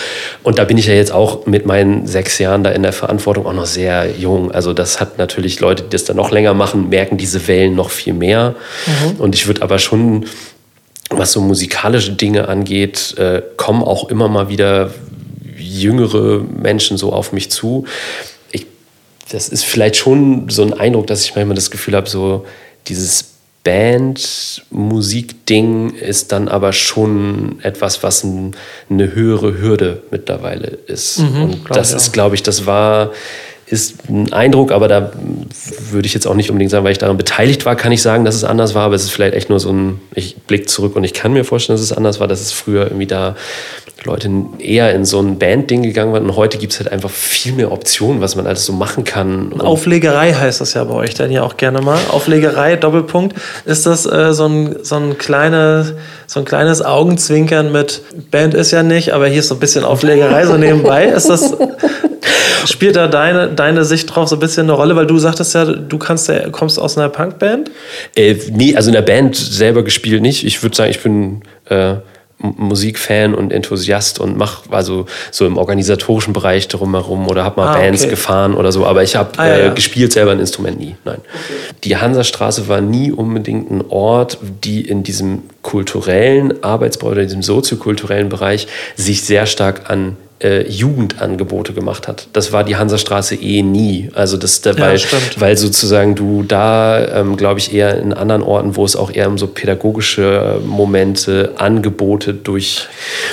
Und 0.42 0.58
da 0.58 0.64
bin 0.64 0.78
ich 0.78 0.86
ja 0.86 0.94
jetzt 0.94 1.12
auch 1.12 1.46
mit 1.46 1.66
meinen 1.66 2.06
sechs 2.06 2.38
Jahren 2.38 2.64
da 2.64 2.70
in 2.70 2.82
der 2.82 2.94
Verantwortung 2.94 3.44
auch 3.46 3.52
noch 3.52 3.66
sehr 3.66 4.10
jung. 4.10 4.50
Also 4.50 4.72
das 4.72 4.98
hat 5.00 5.18
natürlich 5.18 5.60
Leute, 5.60 5.82
die 5.82 5.90
das 5.90 6.04
dann 6.04 6.16
noch 6.16 6.30
länger 6.30 6.54
machen, 6.54 6.88
merken 6.88 7.18
diese 7.18 7.46
Wellen 7.46 7.74
noch 7.74 7.90
viel 7.90 8.14
mehr. 8.14 8.54
Und 9.18 9.34
ich 9.34 9.46
würde 9.46 9.60
aber 9.62 9.78
schon, 9.78 10.24
was 11.10 11.32
so 11.32 11.40
musikalische 11.40 12.12
Dinge 12.12 12.48
angeht, 12.48 13.14
äh, 13.18 13.42
kommen 13.56 13.82
auch 13.82 14.08
immer 14.08 14.28
mal 14.28 14.48
wieder 14.48 14.90
jüngere 15.58 16.40
Menschen 16.40 16.96
so 16.96 17.12
auf 17.12 17.32
mich 17.32 17.50
zu. 17.50 17.84
Das 19.30 19.48
ist 19.48 19.64
vielleicht 19.64 19.96
schon 19.96 20.50
so 20.50 20.62
ein 20.62 20.74
Eindruck, 20.74 21.06
dass 21.06 21.24
ich 21.24 21.34
manchmal 21.34 21.54
das 21.54 21.70
Gefühl 21.70 21.96
habe, 21.96 22.06
so 22.08 22.44
dieses 22.88 23.30
Band-Musik-Ding 23.64 25.94
ist 25.94 26.32
dann 26.32 26.48
aber 26.48 26.72
schon 26.72 27.58
etwas, 27.62 28.02
was 28.02 28.24
ein, 28.24 28.56
eine 28.88 29.14
höhere 29.14 29.60
Hürde 29.60 30.02
mittlerweile 30.10 30.78
ist. 30.86 31.18
Und 31.18 31.66
glaub 31.66 31.76
das 31.76 31.92
ist, 31.92 32.12
glaube 32.12 32.34
ich, 32.34 32.42
das 32.42 32.64
war, 32.64 33.12
ist 33.70 34.08
ein 34.08 34.32
Eindruck, 34.32 34.72
aber 34.72 34.88
da 34.88 35.12
würde 35.90 36.06
ich 36.06 36.14
jetzt 36.14 36.26
auch 36.26 36.34
nicht 36.34 36.50
unbedingt 36.50 36.70
sagen, 36.70 36.84
weil 36.84 36.92
ich 36.92 36.98
daran 36.98 37.16
beteiligt 37.16 37.64
war, 37.66 37.76
kann 37.76 37.92
ich 37.92 38.02
sagen, 38.02 38.24
dass 38.24 38.34
es 38.34 38.44
anders 38.44 38.74
war, 38.74 38.84
aber 38.84 38.96
es 38.96 39.04
ist 39.04 39.10
vielleicht 39.10 39.34
echt 39.34 39.48
nur 39.48 39.60
so 39.60 39.70
ein, 39.70 40.00
ich 40.14 40.36
blick 40.36 40.68
zurück 40.68 40.96
und 40.96 41.04
ich 41.04 41.14
kann 41.14 41.32
mir 41.32 41.44
vorstellen, 41.44 41.76
dass 41.76 41.82
es 41.82 41.92
anders 41.92 42.18
war, 42.18 42.26
dass 42.26 42.40
es 42.40 42.52
früher 42.52 42.84
irgendwie 42.84 43.06
da 43.06 43.36
Leute 44.04 44.30
eher 44.58 44.94
in 44.94 45.04
so 45.04 45.20
ein 45.20 45.38
Band-Ding 45.38 45.82
gegangen 45.82 46.12
waren 46.12 46.24
und 46.24 46.34
heute 46.34 46.56
gibt 46.56 46.72
es 46.72 46.80
halt 46.80 46.90
einfach 46.90 47.10
viel 47.10 47.52
mehr 47.52 47.70
Optionen, 47.70 48.22
was 48.22 48.34
man 48.34 48.46
alles 48.46 48.64
so 48.64 48.72
machen 48.72 49.04
kann. 49.04 49.52
Und 49.52 49.60
Auflegerei 49.60 50.32
heißt 50.32 50.60
das 50.60 50.74
ja 50.74 50.84
bei 50.84 50.94
euch 50.94 51.14
dann 51.14 51.30
ja 51.30 51.42
auch 51.42 51.58
gerne 51.58 51.82
mal. 51.82 51.98
Auflegerei, 52.08 52.76
Doppelpunkt. 52.76 53.36
Ist 53.66 53.84
das 53.84 54.06
äh, 54.06 54.32
so, 54.32 54.46
ein, 54.46 54.76
so, 54.82 54.96
ein 54.96 55.18
kleine, 55.18 55.96
so 56.26 56.40
ein 56.40 56.46
kleines 56.46 56.82
Augenzwinkern 56.82 57.72
mit 57.72 58.02
Band 58.30 58.54
ist 58.54 58.70
ja 58.70 58.82
nicht, 58.82 59.12
aber 59.12 59.26
hier 59.26 59.40
ist 59.40 59.48
so 59.48 59.56
ein 59.56 59.60
bisschen 59.60 59.84
Auflegerei 59.84 60.46
so 60.46 60.56
nebenbei. 60.56 61.04
Ist 61.04 61.28
das, 61.28 61.54
spielt 62.66 62.96
da 62.96 63.08
deine, 63.08 63.48
deine 63.48 63.84
Sicht 63.84 64.14
drauf 64.14 64.28
so 64.28 64.36
ein 64.36 64.40
bisschen 64.40 64.64
eine 64.64 64.72
Rolle? 64.72 64.96
Weil 64.96 65.06
du 65.06 65.18
sagtest 65.18 65.54
ja, 65.54 65.64
du 65.64 65.98
kannst 65.98 66.28
ja, 66.28 66.48
kommst 66.50 66.78
aus 66.78 66.96
einer 66.98 67.08
Punkband. 67.08 67.70
Äh, 68.16 68.36
nee, 68.52 68.74
also 68.76 68.88
in 68.90 68.94
der 68.94 69.02
Band 69.02 69.36
selber 69.36 69.82
gespielt 69.82 70.22
nicht. 70.22 70.44
Ich 70.44 70.62
würde 70.62 70.76
sagen, 70.76 70.90
ich 70.90 71.00
bin 71.02 71.42
äh, 71.66 71.96
Musikfan 72.42 73.34
und 73.34 73.52
Enthusiast 73.52 74.18
und 74.18 74.36
mache 74.38 74.72
also 74.72 75.04
so 75.30 75.44
im 75.46 75.58
organisatorischen 75.58 76.32
Bereich 76.32 76.68
drumherum 76.68 77.28
oder 77.28 77.44
habe 77.44 77.60
mal 77.60 77.68
Ah, 77.68 77.78
Bands 77.78 78.02
okay. 78.02 78.10
gefahren 78.10 78.54
oder 78.54 78.72
so, 78.72 78.86
aber 78.86 79.02
ich 79.02 79.14
habe 79.14 79.38
Ah, 79.38 79.46
äh, 79.46 79.64
ja. 79.66 79.74
gespielt 79.74 80.12
selber 80.12 80.32
ein 80.32 80.40
Instrument 80.40 80.80
nie. 80.80 80.96
Nein. 81.04 81.18
Die 81.84 81.98
Hansastraße 81.98 82.66
war 82.68 82.80
nie 82.80 83.12
unbedingt 83.12 83.70
ein 83.70 83.84
Ort, 83.90 84.38
die 84.64 84.80
in 84.80 85.02
diesem 85.02 85.42
kulturellen 85.60 86.64
Arbeitsbereich 86.64 87.12
oder 87.12 87.22
diesem 87.24 87.42
soziokulturellen 87.42 88.30
Bereich 88.30 88.66
sich 88.96 89.22
sehr 89.22 89.44
stark 89.44 89.90
an 89.90 90.16
äh, 90.42 90.66
Jugendangebote 90.68 91.72
gemacht 91.72 92.08
hat. 92.08 92.28
Das 92.32 92.52
war 92.52 92.64
die 92.64 92.76
Hansastraße 92.76 93.34
eh 93.34 93.62
nie. 93.62 94.10
Also 94.14 94.36
das, 94.36 94.60
da, 94.60 94.72
Ja, 95.12 95.40
weil, 95.40 95.56
sozusagen 95.56 96.14
du 96.14 96.42
da, 96.42 97.20
ähm, 97.20 97.36
glaube 97.36 97.60
ich, 97.60 97.74
eher 97.74 97.98
in 97.98 98.12
anderen 98.14 98.42
Orten, 98.42 98.76
wo 98.76 98.84
es 98.84 98.96
auch 98.96 99.12
eher 99.12 99.28
um 99.28 99.38
so 99.38 99.46
pädagogische 99.46 100.60
Momente, 100.64 101.52
Angebote 101.56 102.32
durch, 102.32 102.86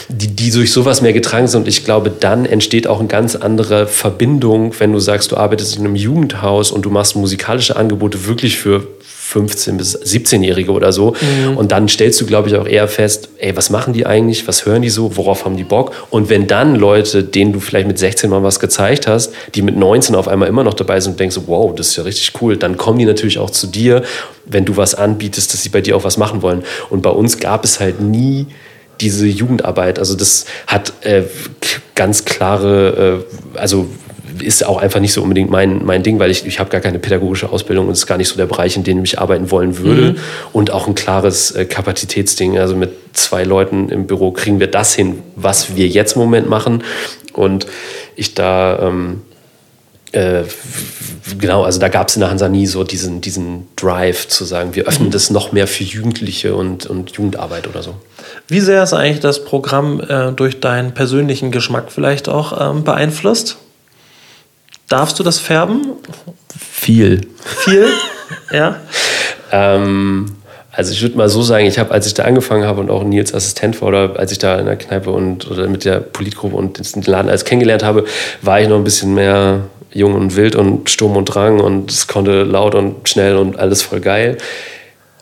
die, 0.10 0.28
die 0.28 0.52
durch 0.52 0.72
sowas 0.72 1.02
mehr 1.02 1.14
getragen 1.14 1.48
sind. 1.48 1.62
Und 1.62 1.68
ich 1.68 1.86
glaube, 1.86 2.12
dann 2.12 2.46
entsteht 2.46 2.88
auch 2.88 3.00
eine 3.00 3.08
ganz 3.08 3.36
andere 3.36 3.88
Verbindung, 3.88 4.74
wenn 4.80 4.92
du 4.92 5.00
sagst, 5.00 5.32
du 5.32 5.38
arbeitest 5.38 5.78
in 5.78 5.86
einem 5.86 5.96
Jugendhaus 5.96 6.72
und 6.72 6.86
du 6.86 6.90
machst 6.90 7.16
musikalische 7.16 7.76
Angebote 7.78 8.26
wirklich 8.28 8.58
für 8.58 8.86
15- 9.34 9.78
bis 9.78 9.98
17-Jährige 9.98 10.72
oder 10.72 10.92
so. 10.92 11.14
Und 11.56 11.72
dann 11.72 11.88
stellst 11.88 12.20
du, 12.22 12.26
glaube 12.26 12.50
ich, 12.50 12.56
auch 12.56 12.68
eher 12.68 12.88
fest, 12.88 13.30
ey, 13.40 13.56
was 13.56 13.70
machen 13.70 13.94
die 13.94 14.06
eigentlich? 14.06 14.48
Was 14.48 14.66
hören 14.66 14.82
die 14.82 14.90
so? 14.90 15.18
Worauf 15.18 15.46
haben 15.46 15.58
die 15.58 15.64
Bock? 15.64 15.92
Und 16.10 16.30
wenn 16.30 16.48
dann 16.48 16.76
Leute, 16.76 17.24
denen 17.24 17.54
du 17.54 17.60
vielleicht 17.60 17.88
mit 17.88 18.00
16 18.00 18.30
mal 18.30 18.44
was 18.44 18.60
gezeigt 18.60 19.08
hast, 19.08 19.34
die 19.56 19.62
mit 19.62 19.76
19 19.76 20.16
auf 20.16 20.28
einmal 20.28 20.48
immer 20.48 20.64
noch 20.64 20.74
dabei 20.74 21.00
sind 21.00 21.14
und 21.14 21.20
denkst, 21.20 21.38
wow, 21.46 21.74
das 21.76 21.90
ist 21.90 21.98
ja 21.98 22.04
richtig 22.04 22.42
cool, 22.42 22.58
dann 22.58 22.78
kommen 22.78 23.00
die 23.00 23.06
natürlich 23.06 23.38
auch 23.40 23.50
zu 23.50 23.68
dir, 23.68 24.04
wenn 24.46 24.66
du 24.66 24.78
was 24.78 24.96
anbietest, 24.96 25.54
dass 25.54 25.64
sie 25.64 25.70
bei 25.70 25.82
dir 25.82 25.98
auch 25.98 26.04
was 26.04 26.18
machen 26.18 26.42
wollen. 26.42 26.64
Und 26.90 27.02
bei 27.02 27.10
uns 27.10 27.40
gab 27.40 27.66
es 27.66 27.80
halt 27.80 28.02
nie 28.02 28.48
diese 29.02 29.28
Jugendarbeit. 29.28 30.00
Also 30.00 30.16
das 30.16 30.46
hat 30.66 30.94
äh, 31.02 31.24
ganz 31.96 32.26
klare, 32.26 33.24
äh, 33.56 33.60
also 33.60 33.88
ist 34.42 34.66
auch 34.66 34.78
einfach 34.78 35.00
nicht 35.00 35.14
so 35.14 35.22
unbedingt 35.22 35.50
mein, 35.50 35.86
mein 35.86 36.04
Ding, 36.04 36.20
weil 36.20 36.32
ich, 36.32 36.46
ich 36.46 36.60
habe 36.60 36.70
gar 36.70 36.82
keine 36.82 37.00
pädagogische 37.00 37.50
Ausbildung 37.50 37.88
und 37.88 37.94
es 37.94 38.00
ist 38.00 38.08
gar 38.08 38.18
nicht 38.18 38.30
so 38.30 38.36
der 38.36 38.46
Bereich, 38.46 38.76
in 38.76 38.84
dem 38.84 39.04
ich 39.04 39.20
arbeiten 39.20 39.52
wollen 39.52 39.78
würde. 39.78 40.16
Und 40.54 40.72
auch 40.72 40.88
ein 40.88 40.96
klares 40.96 41.52
äh, 41.52 41.66
Kapazitätsding. 41.66 42.58
Also 42.58 42.76
mit 42.76 42.92
zwei 43.14 43.44
Leuten 43.44 43.90
im 43.90 44.08
Büro 44.08 44.32
kriegen 44.32 44.60
wir 44.60 44.68
das 44.68 44.94
hin, 44.94 45.20
was 45.36 45.76
wir 45.76 45.88
jetzt 45.88 46.16
im 46.16 46.22
Moment 46.22 46.50
machen. 46.50 46.84
Und 47.34 47.68
ich 48.16 48.34
da 48.34 48.80
ähm, 48.80 49.22
äh, 50.12 50.44
genau, 51.38 51.64
also 51.64 51.80
da 51.80 51.90
gab 51.90 52.08
es 52.08 52.16
in 52.16 52.22
der 52.22 52.30
Hansa 52.30 52.48
nie 52.48 52.66
so 52.66 52.84
diesen, 52.84 53.22
diesen 53.22 53.68
Drive 53.76 54.28
zu 54.28 54.46
sagen, 54.46 54.74
wir 54.74 54.86
öffnen 54.86 55.12
das 55.12 55.30
noch 55.30 55.52
mehr 55.52 55.68
für 55.68 55.84
Jugendliche 55.84 56.56
und, 56.56 56.86
und 56.86 57.12
Jugendarbeit 57.12 57.68
oder 57.68 57.84
so. 57.84 57.96
Wie 58.48 58.62
sehr 58.62 58.84
ist 58.84 58.94
eigentlich 58.94 59.20
das 59.20 59.44
Programm 59.44 60.02
äh, 60.02 60.32
durch 60.32 60.60
deinen 60.60 60.94
persönlichen 60.94 61.52
Geschmack 61.52 61.92
vielleicht 61.92 62.30
auch 62.30 62.72
ähm, 62.72 62.84
beeinflusst? 62.84 63.58
Darfst 64.88 65.20
du 65.20 65.24
das 65.24 65.40
färben? 65.40 65.94
Viel. 66.58 67.28
Viel? 67.44 67.88
ja. 68.52 68.78
Ähm, 69.52 70.38
also 70.72 70.94
ich 70.94 71.02
würde 71.02 71.18
mal 71.18 71.28
so 71.28 71.42
sagen, 71.42 71.66
ich 71.66 71.80
habe, 71.80 71.92
als 71.92 72.06
ich 72.06 72.14
da 72.14 72.24
angefangen 72.24 72.66
habe 72.66 72.80
und 72.80 72.92
auch 72.92 73.04
Nils 73.04 73.34
Assistent 73.34 73.82
war 73.82 73.88
oder 73.90 74.20
als 74.20 74.32
ich 74.32 74.38
da 74.38 74.60
in 74.60 74.66
der 74.68 74.76
Kneipe 74.76 75.10
und 75.10 75.50
oder 75.50 75.68
mit 75.68 75.86
der 75.86 76.00
Politgruppe 76.00 76.56
und 76.56 76.96
den 76.96 77.02
Laden 77.02 77.30
alles 77.30 77.46
kennengelernt 77.46 77.84
habe, 77.84 78.06
war 78.42 78.62
ich 78.62 78.68
noch 78.68 78.76
ein 78.78 78.84
bisschen 78.84 79.16
mehr 79.16 79.62
jung 79.92 80.14
und 80.14 80.36
wild 80.36 80.56
und 80.56 80.90
Sturm 80.90 81.18
und 81.18 81.26
Drang 81.26 81.60
und 81.60 81.92
es 81.92 82.08
konnte 82.08 82.44
laut 82.44 82.76
und 82.76 83.10
schnell 83.10 83.38
und 83.38 83.58
alles 83.58 83.82
voll 83.82 84.02
geil. 84.02 84.38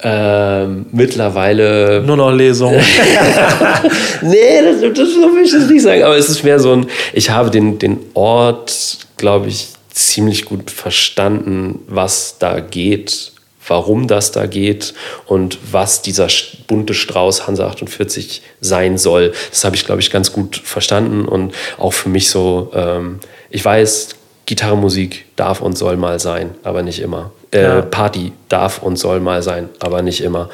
Ähm, 0.08 0.86
mittlerweile 0.92 2.04
Nur 2.06 2.18
noch 2.18 2.32
Lesung. 2.32 2.74
nee, 4.22 4.62
das, 4.62 4.82
das 4.94 5.10
so 5.16 5.36
will 5.36 5.44
ich 5.44 5.52
das 5.52 5.68
nicht 5.68 5.82
sagen. 5.82 6.04
Aber 6.04 6.16
es 6.16 6.30
ist 6.30 6.44
mehr 6.44 6.60
so 6.60 6.74
ein, 6.74 6.86
ich 7.12 7.32
habe 7.32 7.50
den, 7.50 7.80
den 7.80 7.98
Ort, 8.14 9.00
glaube 9.18 9.48
ich, 9.48 9.70
ziemlich 9.90 10.46
gut 10.46 10.70
verstanden, 10.70 11.80
was 11.88 12.36
da 12.38 12.60
geht, 12.60 13.32
warum 13.68 14.08
das 14.08 14.32
da 14.32 14.46
geht 14.46 14.94
und 15.26 15.58
was 15.72 16.04
dieser 16.04 16.28
bunte 16.68 16.94
Strauß 16.94 17.48
Hansa 17.48 17.66
48 17.66 18.44
sein 18.62 19.00
soll. 19.00 19.34
Das 19.50 19.64
habe 19.64 19.76
ich, 19.76 19.86
glaube 19.86 20.02
ich, 20.02 20.12
ganz 20.12 20.32
gut 20.32 20.62
verstanden 20.64 21.26
und 21.26 21.56
auch 21.80 21.94
für 21.94 22.10
mich 22.10 22.30
so, 22.30 22.72
ähm, 22.76 23.22
ich 23.50 23.66
weiß, 23.66 24.10
Gitarrenmusik 24.46 25.26
darf 25.36 25.62
und 25.62 25.76
soll 25.76 25.98
mal 25.98 26.20
sein, 26.20 26.52
aber 26.62 26.84
nicht 26.84 27.00
immer. 27.00 27.32
Äh. 27.60 27.82
Party 27.84 28.32
darf 28.50 28.82
und 28.82 28.98
soll 28.98 29.20
mal 29.20 29.42
sein, 29.42 29.70
aber 29.80 30.02
nicht 30.02 30.22
immer. 30.22 30.50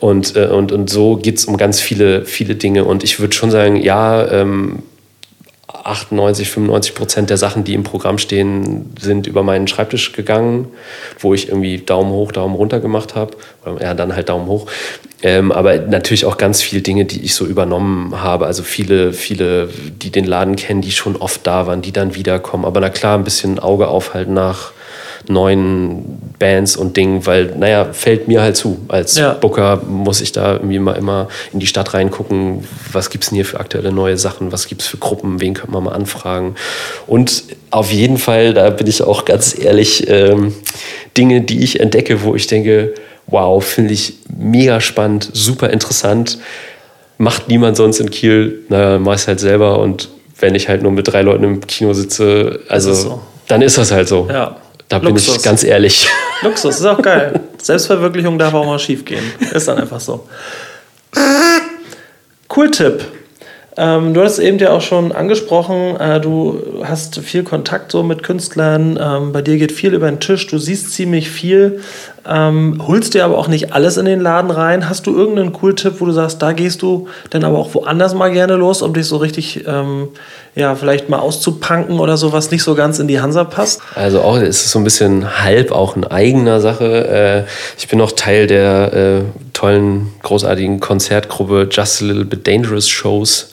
Und, 0.00 0.36
äh, 0.36 0.46
und, 0.46 0.72
und 0.72 0.90
so 0.90 1.16
geht 1.16 1.38
es 1.38 1.44
um 1.44 1.56
ganz 1.56 1.80
viele, 1.80 2.24
viele 2.24 2.54
Dinge. 2.54 2.84
Und 2.84 3.04
ich 3.04 3.20
würde 3.20 3.34
schon 3.34 3.50
sagen, 3.50 3.76
ja, 3.76 4.26
ähm, 4.28 4.82
98, 5.84 6.50
95 6.50 6.94
Prozent 6.94 7.30
der 7.30 7.36
Sachen, 7.36 7.64
die 7.64 7.74
im 7.74 7.82
Programm 7.82 8.18
stehen, 8.18 8.92
sind 8.98 9.26
über 9.26 9.42
meinen 9.42 9.68
Schreibtisch 9.68 10.12
gegangen, 10.12 10.68
wo 11.18 11.34
ich 11.34 11.48
irgendwie 11.48 11.78
Daumen 11.78 12.10
hoch, 12.10 12.32
Daumen 12.32 12.54
runter 12.54 12.80
gemacht 12.80 13.14
habe. 13.14 13.36
Oder 13.64 13.82
Ja, 13.82 13.94
dann 13.94 14.14
halt 14.14 14.28
Daumen 14.28 14.46
hoch. 14.46 14.66
Ähm, 15.22 15.52
aber 15.52 15.78
natürlich 15.78 16.26
auch 16.26 16.38
ganz 16.38 16.62
viele 16.62 16.82
Dinge, 16.82 17.04
die 17.04 17.22
ich 17.22 17.34
so 17.34 17.44
übernommen 17.44 18.20
habe. 18.22 18.46
Also 18.46 18.62
viele, 18.62 19.12
viele, 19.12 19.68
die 20.02 20.10
den 20.10 20.24
Laden 20.24 20.56
kennen, 20.56 20.80
die 20.80 20.92
schon 20.92 21.16
oft 21.16 21.46
da 21.46 21.66
waren, 21.66 21.82
die 21.82 21.92
dann 21.92 22.14
wiederkommen. 22.14 22.64
Aber 22.64 22.80
na 22.80 22.88
klar, 22.88 23.18
ein 23.18 23.24
bisschen 23.24 23.58
Auge 23.58 23.88
aufhalten 23.88 24.34
nach 24.34 24.73
neuen 25.28 26.20
Bands 26.38 26.76
und 26.76 26.96
Dingen, 26.96 27.24
weil, 27.26 27.54
naja, 27.56 27.88
fällt 27.92 28.28
mir 28.28 28.42
halt 28.42 28.56
zu. 28.56 28.78
Als 28.88 29.16
Ja. 29.16 29.32
Booker 29.34 29.80
muss 29.88 30.20
ich 30.20 30.32
da 30.32 30.54
irgendwie 30.54 30.78
mal 30.78 30.92
immer 30.94 31.28
in 31.52 31.60
die 31.60 31.66
Stadt 31.66 31.94
reingucken, 31.94 32.64
was 32.92 33.10
gibt 33.10 33.24
es 33.24 33.30
denn 33.30 33.36
hier 33.36 33.44
für 33.44 33.60
aktuelle 33.60 33.92
neue 33.92 34.16
Sachen, 34.18 34.52
was 34.52 34.66
gibt 34.68 34.82
es 34.82 34.86
für 34.88 34.98
Gruppen, 34.98 35.40
wen 35.40 35.54
könnte 35.54 35.72
man 35.72 35.84
mal 35.84 35.92
anfragen. 35.92 36.54
Und 37.06 37.44
auf 37.70 37.90
jeden 37.92 38.18
Fall, 38.18 38.54
da 38.54 38.70
bin 38.70 38.86
ich 38.86 39.02
auch 39.02 39.24
ganz 39.24 39.58
ehrlich, 39.58 40.08
ähm, 40.08 40.54
Dinge, 41.16 41.40
die 41.42 41.62
ich 41.64 41.80
entdecke, 41.80 42.22
wo 42.22 42.34
ich 42.34 42.46
denke, 42.46 42.94
wow, 43.26 43.64
finde 43.64 43.94
ich 43.94 44.14
mega 44.36 44.80
spannend, 44.80 45.30
super 45.32 45.70
interessant, 45.70 46.38
macht 47.16 47.48
niemand 47.48 47.76
sonst 47.76 48.00
in 48.00 48.10
Kiel, 48.10 48.64
naja, 48.68 48.98
mach 48.98 49.14
ich 49.18 49.26
halt 49.26 49.40
selber 49.40 49.78
und 49.78 50.08
wenn 50.40 50.54
ich 50.54 50.68
halt 50.68 50.82
nur 50.82 50.92
mit 50.92 51.06
drei 51.08 51.22
Leuten 51.22 51.44
im 51.44 51.60
Kino 51.66 51.92
sitze, 51.94 52.60
also 52.68 52.90
Ist 52.90 52.98
es 52.98 53.02
so. 53.04 53.20
dann 53.48 53.62
ist 53.62 53.78
das 53.78 53.92
halt 53.92 54.08
so. 54.08 54.28
Ja. 54.30 54.56
Da 54.88 54.98
bin 54.98 55.10
Luxus. 55.10 55.36
ich 55.36 55.42
ganz 55.42 55.64
ehrlich. 55.64 56.08
Luxus, 56.42 56.76
ist 56.76 56.86
auch 56.86 57.00
geil. 57.00 57.40
Selbstverwirklichung 57.60 58.38
darf 58.38 58.54
auch 58.54 58.66
mal 58.66 58.78
schief 58.78 59.04
gehen. 59.04 59.24
Ist 59.52 59.68
dann 59.68 59.78
einfach 59.78 60.00
so. 60.00 60.28
Cool 62.54 62.70
Tipp. 62.70 63.04
Ähm, 63.76 64.14
du 64.14 64.22
hast 64.22 64.38
eben 64.38 64.58
ja 64.58 64.70
auch 64.70 64.82
schon 64.82 65.10
angesprochen, 65.10 65.96
äh, 65.96 66.20
du 66.20 66.84
hast 66.84 67.18
viel 67.18 67.42
Kontakt 67.42 67.90
so 67.90 68.04
mit 68.04 68.22
Künstlern, 68.22 68.98
ähm, 69.02 69.32
bei 69.32 69.42
dir 69.42 69.56
geht 69.56 69.72
viel 69.72 69.94
über 69.94 70.08
den 70.08 70.20
Tisch, 70.20 70.46
du 70.46 70.58
siehst 70.58 70.92
ziemlich 70.92 71.28
viel, 71.28 71.80
ähm, 72.26 72.82
holst 72.86 73.14
dir 73.14 73.24
aber 73.24 73.36
auch 73.36 73.48
nicht 73.48 73.72
alles 73.72 73.96
in 73.96 74.06
den 74.06 74.20
Laden 74.20 74.50
rein. 74.50 74.88
Hast 74.88 75.06
du 75.06 75.16
irgendeinen 75.16 75.52
cool 75.62 75.74
Tipp, 75.74 75.94
wo 75.98 76.06
du 76.06 76.12
sagst, 76.12 76.40
da 76.40 76.52
gehst 76.52 76.82
du 76.82 77.08
dann 77.30 77.44
aber 77.44 77.58
auch 77.58 77.74
woanders 77.74 78.14
mal 78.14 78.30
gerne 78.30 78.54
los, 78.56 78.82
um 78.82 78.94
dich 78.94 79.06
so 79.06 79.18
richtig, 79.18 79.64
ähm, 79.66 80.08
ja, 80.54 80.74
vielleicht 80.74 81.08
mal 81.08 81.18
auszupanken 81.18 82.00
oder 82.00 82.16
so, 82.16 82.32
was 82.32 82.50
nicht 82.50 82.62
so 82.62 82.74
ganz 82.74 82.98
in 82.98 83.08
die 83.08 83.20
Hansa 83.20 83.44
passt? 83.44 83.80
Also 83.94 84.20
auch 84.20 84.36
ist 84.36 84.64
es 84.64 84.70
so 84.70 84.78
ein 84.78 84.84
bisschen 84.84 85.42
halb 85.42 85.72
auch 85.72 85.96
in 85.96 86.04
eigener 86.04 86.60
Sache. 86.60 87.44
Äh, 87.46 87.50
ich 87.78 87.88
bin 87.88 88.00
auch 88.00 88.12
Teil 88.12 88.46
der 88.46 88.92
äh, 88.92 89.20
tollen, 89.52 90.12
großartigen 90.22 90.80
Konzertgruppe 90.80 91.68
Just 91.70 92.02
a 92.02 92.06
Little 92.06 92.24
Bit 92.24 92.46
Dangerous 92.46 92.88
Shows. 92.88 93.52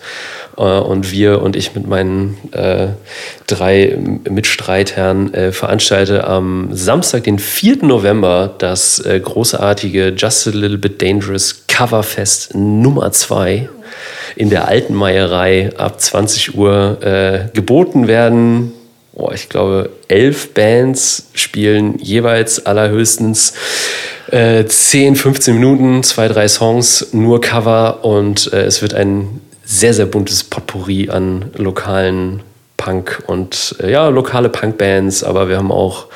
Äh, 0.62 0.80
und 0.80 1.12
wir 1.12 1.42
und 1.42 1.56
ich 1.56 1.76
mit 1.76 1.88
meinen 1.88 2.38
äh, 2.52 2.90
drei 3.48 3.98
Mitstreitern 4.30 5.34
äh, 5.34 5.52
veranstalte 5.52 6.26
am 6.26 6.70
Samstag, 6.72 7.24
den 7.24 7.40
4. 7.40 7.78
November, 7.82 8.54
das 8.60 9.00
äh, 9.00 9.20
großartige 9.20 10.14
Just 10.16 10.48
a 10.48 10.52
Little 10.52 10.78
Bit 10.78 11.02
Dangerous 11.02 11.66
Coverfest 11.68 12.54
Nummer 12.54 13.12
2 13.12 13.70
in 14.36 14.50
der 14.50 14.68
alten 14.68 14.94
Meierei 14.94 15.72
ab 15.78 16.00
20 16.00 16.56
Uhr 16.56 16.98
äh, 17.02 17.50
geboten 17.54 18.08
werden. 18.08 18.72
Oh, 19.14 19.32
ich 19.34 19.50
glaube, 19.50 19.90
elf 20.08 20.54
Bands 20.54 21.28
spielen 21.34 21.98
jeweils 22.00 22.66
allerhöchstens 22.66 23.54
äh, 24.32 24.64
10, 24.64 25.18
15 25.18 25.56
Minuten, 25.56 26.04
zwei, 26.04 26.30
drei 26.30 26.48
Songs, 26.48 27.08
nur 27.12 27.42
Cover 27.42 28.06
und 28.06 28.54
äh, 28.54 28.62
es 28.62 28.82
wird 28.82 28.94
ein 28.94 29.42
sehr, 29.72 29.94
sehr 29.94 30.06
buntes 30.06 30.44
Potpourri 30.44 31.10
an 31.10 31.46
lokalen 31.56 32.42
Punk 32.78 33.24
und 33.28 33.76
äh, 33.82 33.92
ja, 33.92 34.10
lokale 34.10 34.50
Punkbands, 34.50 35.24
aber 35.24 35.48
wir 35.48 35.58
haben 35.58 35.72
auch 35.72 36.08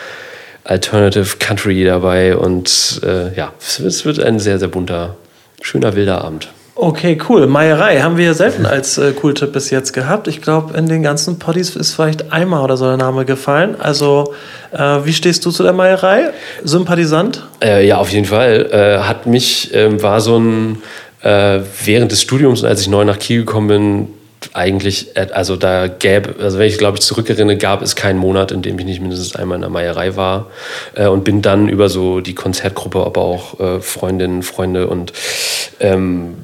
Alternative 0.66 1.38
Country 1.40 1.86
dabei 1.86 2.36
und 2.36 3.00
äh, 3.04 3.34
ja, 3.36 3.54
es 3.60 4.04
wird- 4.06 4.20
ein 4.20 4.40
sehr, 4.40 4.60
sehr 4.60 4.68
bunter, 4.68 5.16
schöner, 5.62 5.96
wilder 5.96 6.24
Abend. 6.24 6.50
Okay, 6.78 7.18
cool. 7.30 7.48
Meierei 7.48 8.00
haben 8.02 8.18
wir 8.18 8.34
selten 8.34 8.66
als 8.66 8.98
äh, 8.98 9.14
Cool-Tipp 9.24 9.54
bis 9.54 9.70
jetzt 9.70 9.94
gehabt. 9.94 10.28
Ich 10.28 10.42
glaube, 10.42 10.76
in 10.78 10.88
den 10.88 11.04
ganzen 11.04 11.40
Poddies 11.40 11.74
ist 11.78 11.94
vielleicht 11.94 12.34
einmal 12.34 12.62
oder 12.66 12.76
so 12.76 12.84
der 12.86 12.98
Name 12.98 13.24
gefallen. 13.24 13.80
Also, 13.80 14.34
äh, 14.74 14.78
wie 15.06 15.14
stehst 15.14 15.46
du 15.46 15.52
zu 15.52 15.64
der 15.64 15.72
Meierei? 15.72 16.32
Sympathisant? 16.66 17.44
Äh, 17.64 17.88
ja, 17.88 17.96
auf 17.98 18.10
jeden 18.10 18.26
Fall. 18.26 18.68
Äh, 18.74 19.04
hat 19.08 19.26
mich, 19.26 19.74
ähm, 19.74 20.04
war 20.04 20.20
so 20.20 20.38
ein, 20.38 20.82
äh, 21.26 21.62
während 21.84 22.12
des 22.12 22.22
Studiums, 22.22 22.64
als 22.64 22.82
ich 22.82 22.88
neu 22.88 23.04
nach 23.04 23.18
Kiel 23.18 23.40
gekommen 23.40 23.68
bin, 23.68 24.08
eigentlich, 24.54 25.16
äh, 25.16 25.28
also 25.34 25.56
da 25.56 25.88
gäbe, 25.88 26.36
also 26.40 26.60
wenn 26.60 26.68
ich 26.68 26.78
glaube 26.78 26.98
ich 26.98 27.02
zurückerinnere, 27.02 27.58
gab 27.58 27.82
es 27.82 27.96
keinen 27.96 28.20
Monat, 28.20 28.52
in 28.52 28.62
dem 28.62 28.78
ich 28.78 28.86
nicht 28.86 29.02
mindestens 29.02 29.36
einmal 29.36 29.56
in 29.56 29.62
der 29.62 29.72
Meierei 29.72 30.16
war 30.16 30.52
äh, 30.94 31.08
und 31.08 31.24
bin 31.24 31.42
dann 31.42 31.68
über 31.68 31.90
so 31.90 32.22
die 32.22 32.36
Konzertgruppe, 32.36 33.04
aber 33.04 33.22
auch 33.22 33.60
äh, 33.60 33.82
Freundinnen, 33.82 34.44
Freunde 34.44 34.86
und 34.88 35.14
ähm, 35.80 36.36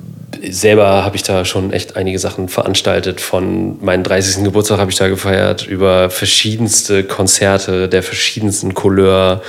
selber 0.50 1.04
habe 1.06 1.16
ich 1.16 1.22
da 1.22 1.46
schon 1.46 1.72
echt 1.74 1.96
einige 1.96 2.18
Sachen 2.18 2.50
veranstaltet. 2.50 3.22
Von 3.22 3.84
meinem 3.86 4.02
30. 4.02 4.44
Geburtstag 4.44 4.80
habe 4.80 4.90
ich 4.90 4.98
da 4.98 5.10
gefeiert, 5.10 5.68
über 5.68 6.10
verschiedenste 6.10 7.04
Konzerte 7.04 7.88
der 7.88 8.02
verschiedensten 8.02 8.74
Couleur. 8.74 9.44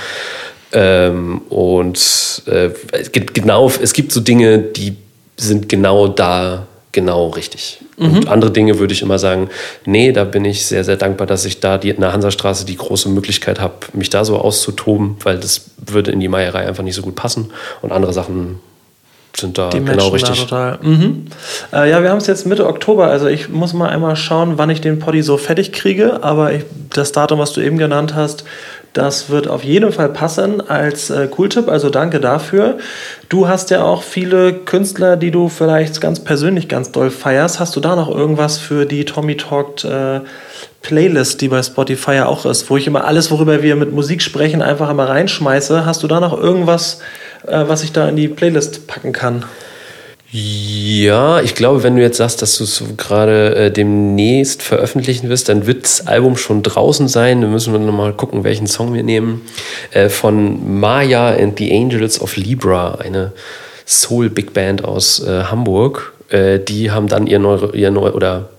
Ähm, 0.73 1.41
und 1.49 2.43
äh, 2.45 2.69
genau, 3.11 3.71
es 3.81 3.93
gibt 3.93 4.11
so 4.11 4.19
Dinge, 4.19 4.59
die 4.59 4.95
sind 5.37 5.69
genau 5.69 6.07
da, 6.07 6.67
genau 6.91 7.27
richtig. 7.29 7.79
Und 7.97 8.27
andere 8.27 8.51
Dinge 8.51 8.79
würde 8.79 8.93
ich 8.93 9.01
immer 9.01 9.19
sagen, 9.19 9.49
nee, 9.85 10.11
da 10.11 10.23
bin 10.23 10.45
ich 10.45 10.65
sehr, 10.65 10.83
sehr 10.83 10.97
dankbar, 10.97 11.27
dass 11.27 11.45
ich 11.45 11.59
da 11.59 11.77
die, 11.77 11.89
in 11.89 12.01
der 12.01 12.11
Hansastraße 12.11 12.65
die 12.65 12.75
große 12.75 13.07
Möglichkeit 13.09 13.59
habe, 13.59 13.75
mich 13.93 14.09
da 14.09 14.25
so 14.25 14.37
auszutoben, 14.37 15.17
weil 15.23 15.37
das 15.37 15.71
würde 15.77 16.11
in 16.11 16.19
die 16.19 16.27
Meierei 16.27 16.67
einfach 16.67 16.83
nicht 16.83 16.95
so 16.95 17.03
gut 17.03 17.15
passen. 17.15 17.51
Und 17.81 17.91
andere 17.91 18.11
Sachen 18.11 18.59
sind 19.35 19.57
da 19.57 19.69
Die 19.69 19.77
genau 19.77 20.09
Menschen 20.09 20.13
richtig. 20.13 20.45
da 20.47 20.75
total. 20.75 20.79
Mhm. 20.81 21.27
Äh, 21.71 21.89
ja, 21.89 22.01
wir 22.01 22.09
haben 22.09 22.17
es 22.17 22.27
jetzt 22.27 22.45
Mitte 22.45 22.67
Oktober. 22.67 23.07
Also, 23.07 23.27
ich 23.27 23.49
muss 23.49 23.73
mal 23.73 23.89
einmal 23.89 24.15
schauen, 24.15 24.57
wann 24.57 24.69
ich 24.69 24.81
den 24.81 24.99
Poddy 24.99 25.21
so 25.21 25.37
fertig 25.37 25.71
kriege. 25.71 26.23
Aber 26.23 26.53
ich, 26.53 26.63
das 26.91 27.11
Datum, 27.11 27.39
was 27.39 27.53
du 27.53 27.61
eben 27.61 27.77
genannt 27.77 28.15
hast, 28.15 28.43
das 28.93 29.29
wird 29.29 29.47
auf 29.47 29.63
jeden 29.63 29.91
Fall 29.91 30.09
passen 30.09 30.61
als 30.61 31.09
äh, 31.09 31.27
Cool-Tipp. 31.35 31.67
Also, 31.67 31.89
danke 31.89 32.19
dafür. 32.19 32.77
Du 33.27 33.47
hast 33.47 33.71
ja 33.71 33.83
auch 33.83 34.03
viele 34.03 34.53
Künstler, 34.53 35.17
die 35.17 35.31
du 35.31 35.49
vielleicht 35.49 35.99
ganz 35.99 36.19
persönlich 36.19 36.69
ganz 36.69 36.91
doll 36.91 37.09
feierst. 37.09 37.59
Hast 37.59 37.75
du 37.75 37.79
da 37.79 37.95
noch 37.95 38.09
irgendwas 38.09 38.59
für 38.59 38.85
die 38.85 39.05
Tommy 39.05 39.35
Talked 39.35 39.83
äh, 39.83 40.21
Playlist, 40.83 41.41
die 41.41 41.47
bei 41.47 41.63
Spotify 41.63 42.15
ja 42.15 42.25
auch 42.27 42.45
ist, 42.45 42.69
wo 42.69 42.77
ich 42.77 42.85
immer 42.85 43.05
alles, 43.05 43.31
worüber 43.31 43.63
wir 43.63 43.75
mit 43.75 43.91
Musik 43.91 44.21
sprechen, 44.21 44.61
einfach 44.61 44.89
immer 44.89 45.09
reinschmeiße? 45.09 45.85
Hast 45.85 46.03
du 46.03 46.07
da 46.07 46.19
noch 46.19 46.37
irgendwas, 46.37 46.99
äh, 47.47 47.63
was 47.67 47.83
ich 47.83 47.93
da 47.93 48.07
in 48.07 48.15
die 48.15 48.27
Playlist 48.27 48.85
packen 48.85 49.13
kann? 49.13 49.45
Ja, 50.35 51.41
ich 51.41 51.53
glaube, 51.53 51.83
wenn 51.83 51.95
du 51.95 52.01
jetzt 52.01 52.17
sagst, 52.17 52.41
dass 52.41 52.57
du 52.57 52.63
es 52.63 52.83
gerade 52.97 53.55
äh, 53.55 53.71
demnächst 53.71 54.63
veröffentlichen 54.63 55.29
wirst, 55.29 55.47
dann 55.47 55.67
wird 55.67 55.83
das 55.83 56.07
Album 56.07 56.37
schon 56.37 56.63
draußen 56.63 57.07
sein. 57.07 57.41
Dann 57.41 57.51
müssen 57.51 57.71
wir 57.71 57.79
nochmal 57.79 58.13
gucken, 58.13 58.43
welchen 58.43 58.65
Song 58.65 58.95
wir 58.95 59.03
nehmen. 59.03 59.43
Äh, 59.91 60.09
von 60.09 60.79
Maya 60.79 61.35
and 61.35 61.59
the 61.59 61.71
Angels 61.71 62.19
of 62.19 62.35
Libra, 62.35 62.95
eine 62.95 63.31
Soul-Big 63.85 64.53
Band 64.53 64.83
aus 64.83 65.23
äh, 65.23 65.43
Hamburg. 65.43 66.13
Äh, 66.29 66.57
die 66.57 66.89
haben 66.89 67.07
dann 67.07 67.27
ihr 67.27 67.37
neu, 67.37 67.69
ihr 67.73 67.91
neu 67.91 68.09
oder 68.09 68.49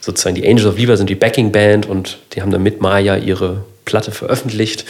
sozusagen 0.00 0.34
die 0.34 0.46
Angels 0.46 0.66
of 0.66 0.76
Libra 0.76 0.98
sind 0.98 1.08
die 1.08 1.14
Backing 1.14 1.50
Band 1.50 1.88
und 1.88 2.18
die 2.34 2.42
haben 2.42 2.50
dann 2.50 2.62
mit 2.62 2.82
Maya 2.82 3.16
ihre 3.16 3.64
Platte 3.92 4.10
veröffentlicht. 4.10 4.86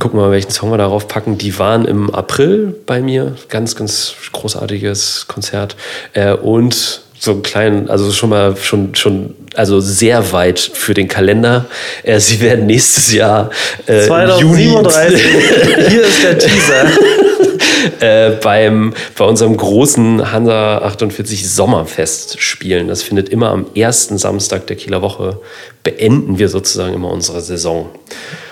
Gucken 0.00 0.18
wir 0.18 0.24
mal, 0.24 0.32
welchen 0.32 0.50
Song 0.50 0.72
wir 0.72 0.76
darauf 0.76 1.06
packen. 1.06 1.38
Die 1.38 1.60
waren 1.60 1.84
im 1.84 2.12
April 2.12 2.74
bei 2.86 3.00
mir. 3.00 3.36
Ganz, 3.48 3.76
ganz 3.76 4.14
großartiges 4.32 5.26
Konzert. 5.28 5.76
Äh, 6.12 6.32
und 6.32 7.02
so 7.20 7.30
einen 7.30 7.42
kleinen, 7.44 7.88
also 7.88 8.10
schon 8.10 8.30
mal 8.30 8.56
schon, 8.56 8.96
schon, 8.96 9.36
also 9.54 9.78
sehr 9.78 10.32
weit 10.32 10.58
für 10.58 10.92
den 10.92 11.06
Kalender. 11.06 11.66
Äh, 12.02 12.18
sie 12.18 12.40
werden 12.40 12.66
nächstes 12.66 13.12
Jahr 13.12 13.50
äh, 13.86 14.06
im 14.08 14.40
Juni 14.40 14.72
2037. 14.72 15.22
Hier 15.88 16.02
ist 16.02 16.24
der 16.24 16.38
Teaser. 16.40 16.86
Äh, 18.00 18.30
beim, 18.42 18.94
bei 19.16 19.24
unserem 19.24 19.56
großen 19.56 20.32
Hansa 20.32 20.78
48 20.78 21.48
Sommerfest 21.50 22.40
spielen. 22.40 22.88
Das 22.88 23.02
findet 23.02 23.28
immer 23.28 23.50
am 23.50 23.66
ersten 23.74 24.18
Samstag 24.18 24.66
der 24.66 24.76
Kieler 24.76 25.02
Woche. 25.02 25.38
Beenden 25.82 26.38
wir 26.38 26.48
sozusagen 26.48 26.94
immer 26.94 27.10
unsere 27.10 27.40
Saison 27.40 27.90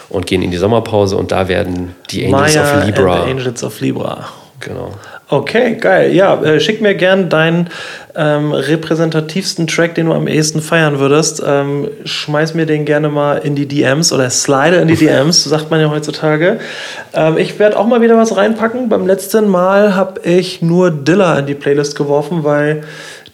und 0.08 0.26
gehen 0.26 0.42
in 0.42 0.50
die 0.50 0.56
Sommerpause 0.56 1.16
und 1.16 1.32
da 1.32 1.48
werden 1.48 1.94
die 2.10 2.26
Angels 2.26 2.54
Maya 2.54 2.62
of 2.62 2.72
and 2.74 2.86
Libra. 2.86 3.24
the 3.24 3.30
Angels 3.30 3.64
of 3.64 3.80
Libra. 3.80 4.28
Genau. 4.60 4.92
Okay, 5.32 5.76
geil. 5.76 6.12
Ja, 6.12 6.42
äh, 6.42 6.58
schick 6.58 6.80
mir 6.80 6.96
gern 6.96 7.28
dein 7.28 7.70
ähm, 8.16 8.50
repräsentativsten 8.50 9.68
Track, 9.68 9.94
den 9.94 10.06
du 10.06 10.12
am 10.12 10.26
ehesten 10.26 10.60
feiern 10.60 10.98
würdest, 10.98 11.40
ähm, 11.46 11.88
schmeiß 12.04 12.54
mir 12.54 12.66
den 12.66 12.84
gerne 12.84 13.08
mal 13.10 13.36
in 13.36 13.54
die 13.54 13.68
DMs 13.68 14.12
oder 14.12 14.28
slide 14.28 14.74
in 14.74 14.88
die 14.88 14.96
DMs, 15.06 15.44
sagt 15.44 15.70
man 15.70 15.80
ja 15.80 15.88
heutzutage. 15.88 16.58
Ähm, 17.14 17.38
ich 17.38 17.60
werde 17.60 17.78
auch 17.78 17.86
mal 17.86 18.00
wieder 18.00 18.16
was 18.16 18.36
reinpacken. 18.36 18.88
Beim 18.88 19.06
letzten 19.06 19.46
Mal 19.46 19.94
habe 19.94 20.20
ich 20.22 20.62
nur 20.62 20.90
Dilla 20.90 21.38
in 21.38 21.46
die 21.46 21.54
Playlist 21.54 21.94
geworfen, 21.94 22.42
weil 22.42 22.82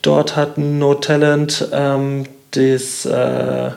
dort 0.03 0.37
hat 0.37 0.59
No 0.59 0.93
Talent 0.93 1.67
ähm, 1.73 2.27
das. 2.51 3.07
Äh, 3.07 3.71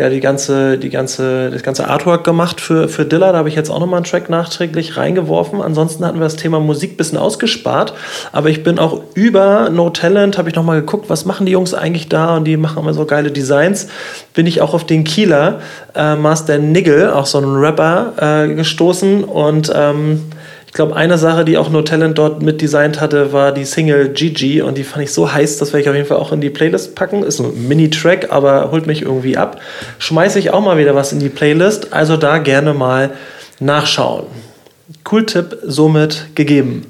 ja 0.00 0.08
die 0.08 0.20
ganze, 0.20 0.78
die 0.78 0.90
ganze, 0.90 1.50
das 1.50 1.62
ganze 1.62 1.88
Artwork 1.88 2.24
gemacht 2.24 2.60
für, 2.60 2.88
für 2.88 3.04
Dilla. 3.04 3.32
Da 3.32 3.38
habe 3.38 3.48
ich 3.48 3.54
jetzt 3.54 3.70
auch 3.70 3.78
nochmal 3.78 3.98
einen 3.98 4.06
Track 4.06 4.28
nachträglich 4.28 4.96
reingeworfen. 4.96 5.62
Ansonsten 5.62 6.04
hatten 6.04 6.18
wir 6.18 6.24
das 6.24 6.36
Thema 6.36 6.58
Musik 6.58 6.94
ein 6.94 6.96
bisschen 6.96 7.18
ausgespart. 7.18 7.92
Aber 8.32 8.48
ich 8.48 8.62
bin 8.62 8.78
auch 8.78 9.02
über 9.14 9.70
No 9.70 9.90
Talent, 9.90 10.38
habe 10.38 10.48
ich 10.48 10.54
nochmal 10.54 10.80
geguckt, 10.80 11.08
was 11.08 11.24
machen 11.24 11.46
die 11.46 11.52
Jungs 11.52 11.74
eigentlich 11.74 12.08
da? 12.08 12.36
Und 12.36 12.44
die 12.44 12.56
machen 12.56 12.82
immer 12.82 12.94
so 12.94 13.04
geile 13.04 13.30
Designs. 13.30 13.88
Bin 14.34 14.46
ich 14.46 14.60
auch 14.60 14.74
auf 14.74 14.84
den 14.84 15.04
Kieler 15.04 15.60
äh, 15.94 16.16
Master 16.16 16.58
Niggle, 16.58 17.14
auch 17.14 17.26
so 17.26 17.38
ein 17.38 17.44
Rapper, 17.44 18.46
äh, 18.46 18.54
gestoßen. 18.54 19.24
Und 19.24 19.70
ähm, 19.74 20.22
ich 20.70 20.74
glaube, 20.74 20.94
eine 20.94 21.18
Sache, 21.18 21.44
die 21.44 21.58
auch 21.58 21.68
No 21.68 21.82
Talent 21.82 22.16
dort 22.16 22.42
mitdesignt 22.42 23.00
hatte, 23.00 23.32
war 23.32 23.50
die 23.50 23.64
Single 23.64 24.10
Gigi 24.10 24.62
und 24.62 24.78
die 24.78 24.84
fand 24.84 25.02
ich 25.02 25.12
so 25.12 25.32
heiß, 25.32 25.58
das 25.58 25.72
werde 25.72 25.82
ich 25.82 25.88
auf 25.88 25.96
jeden 25.96 26.06
Fall 26.06 26.18
auch 26.18 26.30
in 26.30 26.40
die 26.40 26.48
Playlist 26.48 26.94
packen. 26.94 27.24
Ist 27.24 27.40
ein 27.40 27.66
Mini-Track, 27.66 28.28
aber 28.30 28.70
holt 28.70 28.86
mich 28.86 29.02
irgendwie 29.02 29.36
ab. 29.36 29.60
Schmeiße 29.98 30.38
ich 30.38 30.52
auch 30.52 30.60
mal 30.60 30.78
wieder 30.78 30.94
was 30.94 31.12
in 31.12 31.18
die 31.18 31.28
Playlist, 31.28 31.92
also 31.92 32.16
da 32.16 32.38
gerne 32.38 32.72
mal 32.72 33.10
nachschauen. 33.58 34.26
Cool 35.10 35.26
Tipp 35.26 35.58
somit 35.64 36.28
gegeben. 36.36 36.86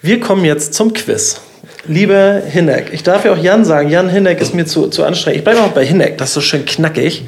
Wir 0.00 0.18
kommen 0.18 0.46
jetzt 0.46 0.72
zum 0.72 0.94
Quiz. 0.94 1.42
Liebe 1.86 2.42
Hinek, 2.46 2.92
ich 2.92 3.02
darf 3.02 3.24
ja 3.24 3.32
auch 3.32 3.38
Jan 3.38 3.64
sagen, 3.64 3.90
Jan 3.90 4.08
Hinek 4.08 4.40
ist 4.40 4.54
mir 4.54 4.64
zu, 4.64 4.88
zu 4.88 5.04
anstrengend. 5.04 5.38
Ich 5.38 5.44
bleibe 5.44 5.60
auch 5.60 5.72
bei 5.72 5.84
Hinek, 5.84 6.16
das 6.16 6.28
ist 6.28 6.34
so 6.34 6.40
schön 6.40 6.64
knackig. 6.64 7.24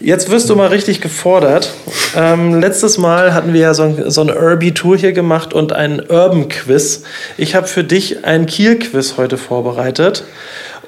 Jetzt 0.00 0.30
wirst 0.30 0.48
du 0.48 0.56
mal 0.56 0.68
richtig 0.68 1.00
gefordert. 1.00 1.72
Ähm, 2.16 2.60
letztes 2.60 2.96
Mal 2.96 3.34
hatten 3.34 3.52
wir 3.52 3.60
ja 3.60 3.74
so, 3.74 4.10
so 4.10 4.22
eine 4.22 4.36
Urby-Tour 4.36 4.96
hier 4.96 5.12
gemacht 5.12 5.52
und 5.52 5.72
ein 5.72 6.00
Urban-Quiz. 6.00 7.02
Ich 7.36 7.54
habe 7.54 7.66
für 7.66 7.84
dich 7.84 8.24
ein 8.24 8.46
Kiel-Quiz 8.46 9.14
heute 9.16 9.36
vorbereitet. 9.36 10.24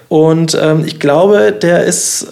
Und 0.08 0.58
ähm, 0.60 0.84
ich 0.86 0.98
glaube, 0.98 1.52
der 1.52 1.84
ist 1.84 2.28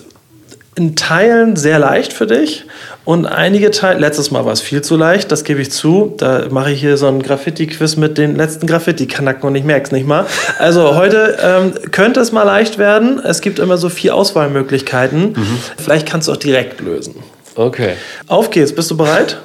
in 0.76 0.96
Teilen 0.96 1.56
sehr 1.56 1.78
leicht 1.78 2.12
für 2.12 2.26
dich 2.26 2.64
und 3.08 3.24
einige 3.24 3.70
Teile, 3.70 4.00
letztes 4.00 4.30
Mal 4.30 4.44
war 4.44 4.52
es 4.52 4.60
viel 4.60 4.82
zu 4.82 4.94
leicht, 4.94 5.32
das 5.32 5.42
gebe 5.42 5.62
ich 5.62 5.70
zu. 5.70 6.12
Da 6.18 6.44
mache 6.50 6.72
ich 6.72 6.80
hier 6.80 6.98
so 6.98 7.06
ein 7.06 7.22
Graffiti-Quiz 7.22 7.96
mit 7.96 8.18
den 8.18 8.36
letzten 8.36 8.66
Graffiti-Kanacken 8.66 9.48
und 9.48 9.54
ich 9.54 9.64
merke 9.64 9.86
es 9.86 9.92
nicht 9.92 10.06
mal. 10.06 10.26
Also 10.58 10.94
heute 10.94 11.38
ähm, 11.42 11.72
könnte 11.90 12.20
es 12.20 12.32
mal 12.32 12.42
leicht 12.42 12.76
werden. 12.76 13.18
Es 13.18 13.40
gibt 13.40 13.60
immer 13.60 13.78
so 13.78 13.88
vier 13.88 14.14
Auswahlmöglichkeiten. 14.14 15.32
Mhm. 15.32 15.58
Vielleicht 15.78 16.06
kannst 16.06 16.28
du 16.28 16.32
auch 16.32 16.36
direkt 16.36 16.82
lösen. 16.82 17.14
Okay. 17.54 17.94
Auf 18.26 18.50
geht's, 18.50 18.74
bist 18.74 18.90
du 18.90 18.98
bereit? 18.98 19.38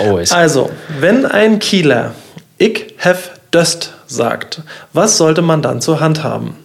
Always. 0.00 0.32
Also, 0.32 0.70
wenn 0.98 1.26
ein 1.26 1.58
Kieler 1.58 2.14
ich 2.56 2.94
have 3.04 3.32
döst 3.52 3.92
sagt, 4.06 4.62
was 4.94 5.18
sollte 5.18 5.42
man 5.42 5.60
dann 5.60 5.82
zur 5.82 6.00
Hand 6.00 6.24
haben? 6.24 6.56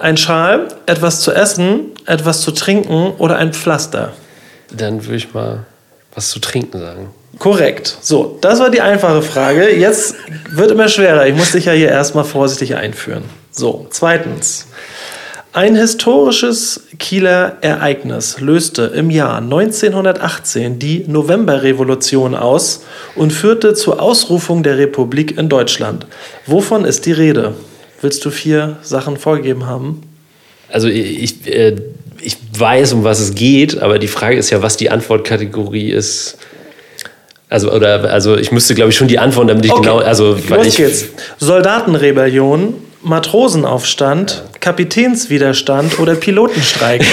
Ein 0.00 0.16
Schal, 0.16 0.68
etwas 0.86 1.20
zu 1.20 1.30
essen, 1.30 1.92
etwas 2.06 2.40
zu 2.40 2.52
trinken 2.52 3.12
oder 3.18 3.36
ein 3.36 3.52
Pflaster? 3.52 4.14
Dann 4.70 5.04
würde 5.04 5.16
ich 5.16 5.32
mal 5.34 5.66
was 6.14 6.30
zu 6.30 6.40
trinken 6.40 6.78
sagen. 6.78 7.10
Korrekt. 7.38 7.96
So, 8.00 8.38
das 8.40 8.58
war 8.58 8.70
die 8.70 8.80
einfache 8.80 9.22
Frage. 9.22 9.74
Jetzt 9.74 10.16
wird 10.50 10.70
immer 10.70 10.88
schwerer. 10.88 11.26
Ich 11.26 11.34
muss 11.34 11.52
dich 11.52 11.66
ja 11.66 11.72
hier 11.72 11.88
erstmal 11.88 12.24
vorsichtig 12.24 12.74
einführen. 12.74 13.24
So, 13.50 13.86
zweitens. 13.90 14.66
Ein 15.52 15.76
historisches 15.76 16.82
Kieler 16.98 17.58
Ereignis 17.62 18.40
löste 18.40 18.82
im 18.94 19.10
Jahr 19.10 19.38
1918 19.38 20.78
die 20.78 21.04
Novemberrevolution 21.06 22.34
aus 22.34 22.84
und 23.14 23.32
führte 23.32 23.74
zur 23.74 24.02
Ausrufung 24.02 24.62
der 24.62 24.78
Republik 24.78 25.38
in 25.38 25.48
Deutschland. 25.48 26.06
Wovon 26.46 26.84
ist 26.84 27.06
die 27.06 27.12
Rede? 27.12 27.54
Willst 28.00 28.24
du 28.24 28.30
vier 28.30 28.76
Sachen 28.82 29.16
vorgegeben 29.16 29.66
haben? 29.66 30.02
Also 30.70 30.88
ich, 30.88 31.46
äh, 31.46 31.76
ich 32.28 32.36
weiß, 32.58 32.92
um 32.92 33.04
was 33.04 33.20
es 33.20 33.34
geht, 33.34 33.80
aber 33.80 33.98
die 33.98 34.06
Frage 34.06 34.36
ist 34.36 34.50
ja, 34.50 34.60
was 34.60 34.76
die 34.76 34.90
Antwortkategorie 34.90 35.90
ist. 35.90 36.36
Also, 37.48 37.72
oder, 37.72 38.04
also 38.12 38.36
ich 38.36 38.52
müsste, 38.52 38.74
glaube 38.74 38.90
ich, 38.90 38.96
schon 38.96 39.08
die 39.08 39.18
Antworten, 39.18 39.48
damit 39.48 39.64
ich 39.64 39.72
Okay. 39.72 39.80
genau. 39.80 39.98
Also, 40.00 40.38
weil 40.50 40.58
Los 40.58 40.66
ich, 40.66 40.76
geht's. 40.76 41.06
Soldatenrebellion, 41.38 42.74
Matrosenaufstand, 43.02 44.42
Kapitänswiderstand 44.60 45.98
oder 46.00 46.16
Pilotenstreik? 46.16 47.02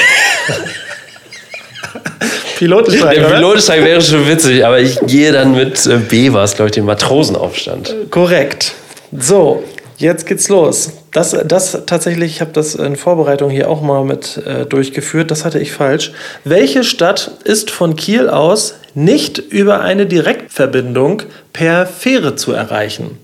Pilotenstreik, 2.57 3.15
Der 3.15 3.27
oder? 3.27 3.35
Pilotensteig 3.37 3.85
wäre 3.85 4.01
schon 4.01 4.27
witzig, 4.27 4.65
aber 4.65 4.81
ich 4.81 4.99
gehe 5.07 5.31
dann 5.31 5.55
mit 5.55 5.85
äh, 5.85 5.95
B, 5.97 6.33
war 6.33 6.43
es, 6.43 6.55
glaube 6.55 6.67
ich, 6.67 6.73
den 6.73 6.83
Matrosenaufstand. 6.83 7.95
Korrekt. 8.11 8.73
So, 9.17 9.63
jetzt 9.97 10.25
geht's 10.25 10.49
los. 10.49 10.91
Das, 11.15 11.33
das 11.45 11.83
tatsächlich, 11.85 12.33
ich 12.33 12.41
habe 12.41 12.51
das 12.51 12.75
in 12.75 12.97
Vorbereitung 12.97 13.49
hier 13.49 13.69
auch 13.69 13.81
mal 13.81 14.03
mit 14.03 14.35
äh, 14.45 14.65
durchgeführt. 14.65 15.31
Das 15.31 15.45
hatte 15.45 15.59
ich 15.59 15.71
falsch. 15.71 16.11
Welche 16.43 16.83
Stadt 16.83 17.31
ist 17.45 17.71
von 17.71 17.95
Kiel 17.95 18.27
aus 18.27 18.75
nicht 18.95 19.37
über 19.37 19.79
eine 19.79 20.07
Direktverbindung 20.07 21.23
per 21.53 21.85
Fähre 21.85 22.35
zu 22.35 22.51
erreichen? 22.51 23.17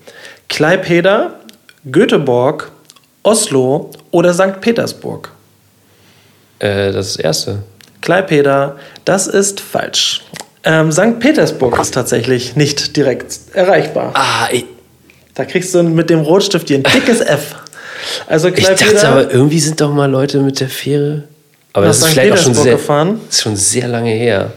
Klaipeda, 0.48 1.34
Göteborg, 1.92 2.72
Oslo 3.24 3.90
oder 4.12 4.34
St. 4.34 4.62
Petersburg? 4.62 5.30
Äh, 6.60 6.94
das 6.94 7.08
ist 7.08 7.18
das 7.18 7.26
erste. 7.26 7.64
Klaipeda, 8.00 8.78
das 9.04 9.28
ist 9.28 9.60
falsch. 9.60 10.24
Ähm, 10.64 10.94
St. 10.94 11.20
Petersburg 11.20 11.78
ist 11.78 11.94
tatsächlich 11.94 12.56
nicht 12.56 12.96
direkt 12.96 13.38
erreichbar. 13.52 14.12
Ah, 14.14 14.48
ich, 14.50 14.64
Da 15.34 15.44
kriegst 15.44 15.76
du 15.76 15.84
mit 15.84 16.10
dem 16.10 16.22
Rotstift 16.22 16.70
hier 16.70 16.78
ein 16.78 16.84
dickes 16.84 17.20
F. 17.20 17.56
Also 18.28 18.48
ich 18.50 18.56
dachte 18.56 18.76
Klaipeda, 18.76 19.10
aber, 19.12 19.32
irgendwie 19.32 19.60
sind 19.60 19.80
doch 19.82 19.94
mal 19.94 20.10
Leute 20.10 20.40
mit 20.40 20.60
der 20.60 20.70
Fähre. 20.70 21.24
Aber 21.74 21.86
das 21.86 22.00
ist 22.00 22.04
St. 22.06 22.12
vielleicht 22.14 22.34
auch 22.34 22.38
schon 22.38 22.54
sehr, 22.54 22.74
gefahren? 22.74 23.22
ist 23.30 23.42
schon 23.42 23.56
sehr 23.56 23.88
lange 23.88 24.12
her. 24.12 24.52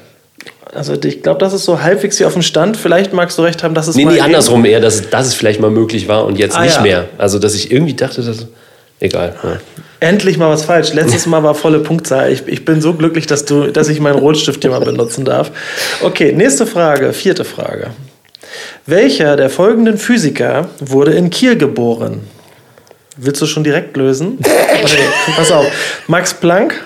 also 0.75 0.95
ich 0.95 1.23
glaube, 1.23 1.39
das 1.39 1.53
ist 1.53 1.65
so 1.65 1.81
halbwegs 1.81 2.19
hier 2.19 2.27
auf 2.27 2.33
dem 2.33 2.43
Stand. 2.43 2.77
Vielleicht 2.77 3.13
magst 3.13 3.39
du 3.39 3.43
recht 3.43 3.63
haben, 3.63 3.75
dass 3.75 3.87
es 3.89 3.95
Nee, 3.95 4.05
mal 4.05 4.15
nee, 4.15 4.21
andersrum 4.21 4.65
eher, 4.65 4.81
dass, 4.81 5.09
dass 5.11 5.27
es 5.29 5.35
vielleicht 5.35 5.61
mal 5.61 5.71
möglich 5.71 6.09
war 6.09 6.25
und 6.25 6.39
jetzt 6.39 6.57
Ah, 6.57 6.63
nicht 6.65 6.77
ja. 6.77 6.83
mehr. 6.83 7.05
Also, 7.19 7.39
dass 7.39 7.55
ich 7.55 7.71
irgendwie 7.71 7.95
dachte, 7.95 8.23
dass. 8.23 8.47
Egal. 9.01 9.35
Ja. 9.43 9.59
Endlich 10.01 10.39
mal 10.39 10.51
was 10.51 10.65
falsch. 10.65 10.93
Letztes 10.93 11.27
Mal 11.27 11.43
war 11.43 11.55
volle 11.55 11.81
Punktzahl. 11.81 12.33
Ich, 12.33 12.47
ich 12.47 12.65
bin 12.65 12.81
so 12.81 12.95
glücklich, 12.95 13.27
dass, 13.27 13.45
du, 13.45 13.71
dass 13.71 13.89
ich 13.89 14.01
meinen 14.01 14.19
Rotstift 14.19 14.63
hier 14.63 14.71
mal 14.71 14.81
benutzen 14.81 15.25
darf. 15.25 15.51
Okay, 16.03 16.33
nächste 16.33 16.67
Frage, 16.67 17.13
vierte 17.13 17.45
Frage. 17.45 17.89
Welcher 18.87 19.37
der 19.37 19.51
folgenden 19.51 19.99
Physiker 19.99 20.69
wurde 20.81 21.13
in 21.13 21.31
Kiel 21.31 21.57
geboren? 21.57 22.21
Willst 23.17 23.41
du 23.43 23.47
schon 23.47 23.65
direkt 23.65 23.97
lösen? 23.97 24.39
Okay, 24.85 25.07
pass 25.37 25.51
auf. 25.53 25.67
Max 26.09 26.35
Planck, 26.35 26.83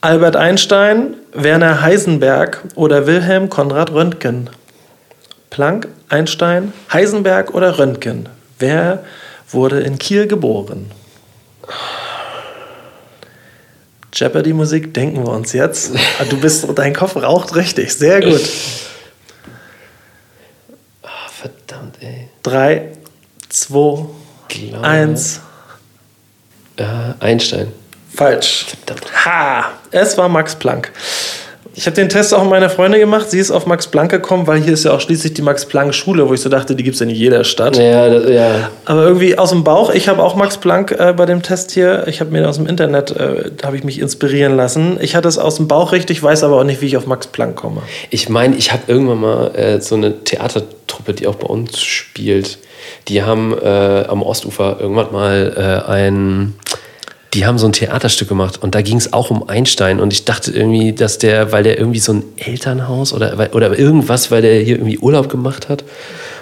Albert 0.00 0.36
Einstein, 0.36 1.16
Werner 1.34 1.82
Heisenberg 1.82 2.62
oder 2.76 3.06
Wilhelm 3.06 3.50
Konrad 3.50 3.92
Röntgen? 3.92 4.48
Planck, 5.50 5.88
Einstein, 6.08 6.72
Heisenberg 6.92 7.52
oder 7.52 7.78
Röntgen? 7.78 8.28
Wer 8.58 9.04
wurde 9.50 9.80
in 9.80 9.98
Kiel 9.98 10.26
geboren? 10.28 10.90
Jeopardy-Musik 14.14 14.94
denken 14.94 15.24
wir 15.26 15.32
uns 15.32 15.52
jetzt. 15.52 15.92
Ah, 16.18 16.24
Du 16.24 16.38
bist, 16.38 16.66
dein 16.76 16.94
Kopf 16.94 17.16
raucht 17.16 17.54
richtig. 17.56 17.92
Sehr 17.94 18.20
gut. 18.20 18.40
Ah, 21.02 21.08
verdammt, 21.30 21.96
ey. 22.00 22.28
Drei, 22.42 22.88
zwei, 23.48 24.06
Glaube- 24.48 24.84
eins. 24.84 25.40
Äh, 26.76 26.84
Einstein. 27.20 27.68
Falsch. 28.14 28.66
Verdammt. 28.84 29.06
Ha! 29.24 29.70
Es 29.90 30.16
war 30.18 30.28
Max 30.28 30.54
Planck. 30.54 30.92
Ich 31.74 31.86
habe 31.86 31.96
den 31.96 32.10
Test 32.10 32.34
auch 32.34 32.42
mit 32.42 32.50
meiner 32.50 32.68
Freundin 32.68 33.00
gemacht. 33.00 33.30
Sie 33.30 33.38
ist 33.38 33.50
auf 33.50 33.64
Max 33.64 33.86
Planck 33.86 34.10
gekommen, 34.10 34.46
weil 34.46 34.60
hier 34.60 34.74
ist 34.74 34.84
ja 34.84 34.92
auch 34.92 35.00
schließlich 35.00 35.32
die 35.32 35.40
Max 35.40 35.64
Planck 35.64 35.94
Schule, 35.94 36.28
wo 36.28 36.34
ich 36.34 36.40
so 36.42 36.50
dachte, 36.50 36.74
die 36.76 36.82
gibt 36.82 36.96
es 36.96 37.00
in 37.00 37.08
jeder 37.08 37.44
Stadt. 37.44 37.78
Ja, 37.78 38.10
das, 38.10 38.28
ja. 38.28 38.70
Aber 38.84 39.04
irgendwie 39.04 39.38
aus 39.38 39.50
dem 39.50 39.64
Bauch. 39.64 39.90
Ich 39.90 40.08
habe 40.08 40.22
auch 40.22 40.34
Max 40.34 40.58
Planck 40.58 40.92
äh, 40.92 41.14
bei 41.16 41.24
dem 41.24 41.42
Test 41.42 41.70
hier. 41.70 42.06
Ich 42.08 42.20
habe 42.20 42.30
mir 42.30 42.46
aus 42.46 42.56
dem 42.56 42.66
Internet, 42.66 43.12
äh, 43.12 43.50
habe 43.64 43.78
ich 43.78 43.84
mich 43.84 44.00
inspirieren 44.00 44.54
lassen. 44.54 44.98
Ich 45.00 45.16
hatte 45.16 45.28
es 45.28 45.38
aus 45.38 45.56
dem 45.56 45.66
Bauch 45.66 45.92
richtig, 45.92 46.22
weiß 46.22 46.44
aber 46.44 46.58
auch 46.60 46.64
nicht, 46.64 46.82
wie 46.82 46.86
ich 46.86 46.98
auf 46.98 47.06
Max 47.06 47.26
Planck 47.28 47.56
komme. 47.56 47.80
Ich 48.10 48.28
meine, 48.28 48.54
ich 48.56 48.70
habe 48.70 48.82
irgendwann 48.86 49.20
mal 49.20 49.54
äh, 49.54 49.80
so 49.80 49.94
eine 49.94 50.24
Theatertruppe, 50.24 51.14
die 51.14 51.26
auch 51.26 51.36
bei 51.36 51.46
uns 51.46 51.80
spielt. 51.80 52.58
Die 53.08 53.22
haben 53.22 53.56
äh, 53.58 54.04
am 54.08 54.22
Ostufer 54.22 54.76
irgendwann 54.80 55.12
mal 55.12 55.84
äh, 55.86 55.90
ein. 55.90 56.54
Die 57.34 57.46
haben 57.46 57.56
so 57.56 57.66
ein 57.66 57.72
Theaterstück 57.72 58.28
gemacht 58.28 58.62
und 58.62 58.74
da 58.74 58.82
ging 58.82 58.98
es 58.98 59.14
auch 59.14 59.30
um 59.30 59.48
Einstein 59.48 60.00
und 60.00 60.12
ich 60.12 60.26
dachte 60.26 60.50
irgendwie, 60.50 60.92
dass 60.92 61.16
der, 61.16 61.50
weil 61.50 61.62
der 61.62 61.78
irgendwie 61.78 61.98
so 61.98 62.12
ein 62.12 62.24
Elternhaus 62.36 63.14
oder, 63.14 63.34
oder 63.54 63.78
irgendwas, 63.78 64.30
weil 64.30 64.42
der 64.42 64.60
hier 64.60 64.76
irgendwie 64.76 64.98
Urlaub 64.98 65.30
gemacht 65.30 65.70
hat 65.70 65.82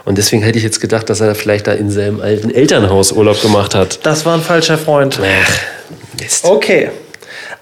Und 0.05 0.19
deswegen 0.19 0.43
hätte 0.43 0.59
ich 0.59 0.65
jetzt 0.65 0.81
gedacht, 0.81 1.09
dass 1.09 1.21
er 1.21 1.37
vielleicht 1.37 1.69
da 1.69 1.73
in 1.73 1.91
seinem 1.93 2.21
alten 2.21 2.51
Elternhaus 2.51 3.13
Urlaub 3.13 3.41
gemacht 3.41 3.77
hat. 3.77 4.01
Das 4.05 4.27
war 4.27 4.35
ein 4.35 4.41
falscher 4.41 4.79
Freund. 4.79 5.21
Ach, 5.23 6.21
Mist. 6.21 6.45
Okay. 6.45 6.91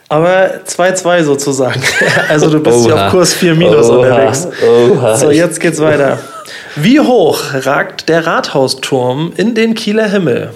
Aber 0.09 0.63
2-2 0.67 1.25
sozusagen. 1.25 1.83
Also 2.29 2.49
du 2.49 2.61
bist 2.61 2.87
Oha. 2.87 3.07
auf 3.07 3.13
Kurs 3.13 3.35
4 3.35 3.55
minus 3.55 3.91
Oha. 3.91 3.97
unterwegs. 3.97 4.49
Oha. 4.67 5.17
So, 5.17 5.31
jetzt 5.31 5.61
geht's 5.61 5.81
weiter. 5.81 6.19
Wie 6.81 7.01
hoch 7.01 7.43
ragt 7.55 8.09
der 8.09 8.25
Rathausturm 8.25 9.33
in 9.37 9.57
den 9.57 9.75
Kieler 9.75 10.09
Himmel? 10.09 10.53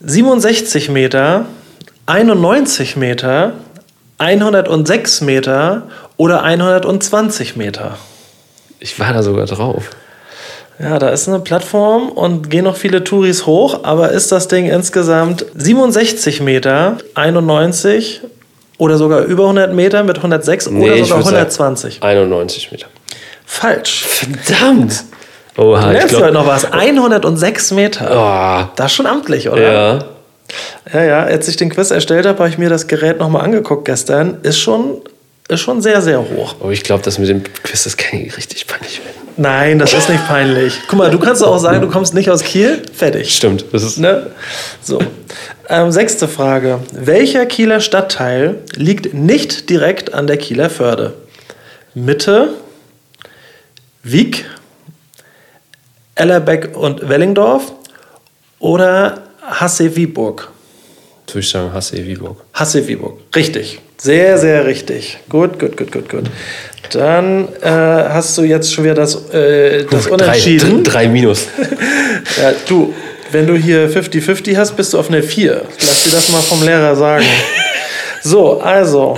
67 0.00 0.88
Meter, 0.88 1.44
91 2.06 2.96
Meter, 2.96 3.52
106 4.16 5.20
Meter 5.20 5.82
oder 6.16 6.42
120 6.42 7.56
Meter? 7.56 7.98
Ich 8.80 8.98
war 8.98 9.12
da 9.12 9.22
sogar 9.22 9.44
drauf. 9.44 9.90
Ja, 10.78 10.98
da 10.98 11.10
ist 11.10 11.28
eine 11.28 11.40
Plattform 11.40 12.08
und 12.08 12.48
gehen 12.48 12.64
noch 12.64 12.76
viele 12.76 13.04
Touris 13.04 13.44
hoch, 13.44 13.80
aber 13.82 14.12
ist 14.12 14.32
das 14.32 14.48
Ding 14.48 14.70
insgesamt 14.70 15.44
67 15.54 16.40
Meter, 16.40 16.96
91 17.14 18.22
oder 18.78 18.96
sogar 18.96 19.24
über 19.24 19.42
100 19.42 19.74
Meter 19.74 20.02
mit 20.02 20.16
106 20.16 20.70
Nee, 20.70 20.84
oder 20.84 21.04
sogar 21.04 21.16
würd 21.16 21.24
sagen 21.24 21.26
120? 21.26 22.02
91 22.02 22.72
Meter. 22.72 22.86
Falsch. 23.50 24.04
Verdammt! 24.04 25.04
Oha, 25.56 25.92
ich 25.94 26.06
glaube. 26.06 26.26
heute 26.26 26.34
noch 26.34 26.46
was? 26.46 26.70
106 26.70 27.72
Meter. 27.72 28.08
Oh, 28.12 28.72
Das 28.76 28.86
ist 28.86 28.92
schon 28.92 29.06
amtlich, 29.06 29.48
oder? 29.48 29.72
ja. 29.72 30.04
Ja, 30.92 31.02
ja. 31.04 31.22
Als 31.24 31.48
ich 31.48 31.56
den 31.56 31.70
Quiz 31.70 31.90
erstellt 31.90 32.26
habe, 32.26 32.38
habe 32.38 32.48
ich 32.50 32.58
mir 32.58 32.68
das 32.68 32.86
Gerät 32.86 33.18
nochmal 33.18 33.42
angeguckt 33.42 33.84
gestern. 33.86 34.38
Ist 34.42 34.58
schon, 34.58 35.00
ist 35.48 35.60
schon 35.60 35.82
sehr, 35.82 36.00
sehr 36.02 36.20
hoch. 36.20 36.54
Aber 36.60 36.70
ich 36.70 36.82
glaube, 36.84 37.02
das 37.02 37.18
mit 37.18 37.28
dem 37.28 37.42
Quiz, 37.42 37.84
das 37.84 37.96
kann 37.96 38.20
ich 38.20 38.36
richtig 38.36 38.66
peinlich 38.66 38.98
werden. 38.98 39.28
Nein, 39.36 39.78
das 39.78 39.92
ist 39.94 40.08
nicht 40.08 40.26
peinlich. 40.28 40.74
Guck 40.88 40.98
mal, 40.98 41.10
du 41.10 41.18
kannst 41.18 41.42
doch 41.42 41.48
auch 41.48 41.58
sagen, 41.58 41.80
du 41.80 41.88
kommst 41.88 42.12
nicht 42.14 42.30
aus 42.30 42.42
Kiel. 42.44 42.82
Fertig. 42.94 43.34
Stimmt. 43.34 43.64
Das 43.72 43.82
ist, 43.82 43.98
Ne? 43.98 44.28
So. 44.82 45.00
Ähm, 45.68 45.90
sechste 45.90 46.28
Frage. 46.28 46.80
Welcher 46.92 47.46
Kieler 47.46 47.80
Stadtteil 47.80 48.56
liegt 48.76 49.14
nicht 49.14 49.68
direkt 49.70 50.12
an 50.14 50.26
der 50.26 50.36
Kieler 50.36 50.70
Förde? 50.70 51.14
Mitte, 51.94 52.50
Wieg, 54.10 54.44
Ellerbeck 56.14 56.76
und 56.76 57.08
Wellingdorf 57.08 57.72
oder 58.58 59.22
Hasse-Wieburg? 59.42 60.50
würde 61.34 61.40
ich 61.40 61.50
sagen, 61.50 61.72
Hasse 61.72 62.06
Wieburg. 62.06 62.36
Hasse-Wieburg. 62.54 63.18
Richtig. 63.34 63.80
Sehr, 63.98 64.38
sehr 64.38 64.66
richtig. 64.66 65.18
Gut, 65.28 65.58
gut, 65.58 65.76
gut, 65.76 65.92
gut, 65.92 66.08
gut. 66.08 66.24
Dann 66.90 67.48
äh, 67.60 67.68
hast 67.68 68.38
du 68.38 68.42
jetzt 68.42 68.72
schon 68.72 68.84
wieder 68.84 68.94
das, 68.94 69.30
äh, 69.32 69.84
das 69.84 70.06
Unentschieden. 70.06 70.84
Drei, 70.84 70.92
drei 71.04 71.08
Minus. 71.08 71.46
Ja, 72.40 72.52
du, 72.68 72.94
wenn 73.32 73.46
du 73.46 73.56
hier 73.56 73.90
50-50 73.90 74.56
hast, 74.56 74.76
bist 74.76 74.92
du 74.92 74.98
auf 74.98 75.08
eine 75.08 75.22
4. 75.22 75.62
Lass 75.80 76.04
dir 76.04 76.10
das 76.10 76.28
mal 76.30 76.42
vom 76.42 76.62
Lehrer 76.62 76.94
sagen. 76.96 77.24
So, 78.20 78.60
also, 78.60 79.16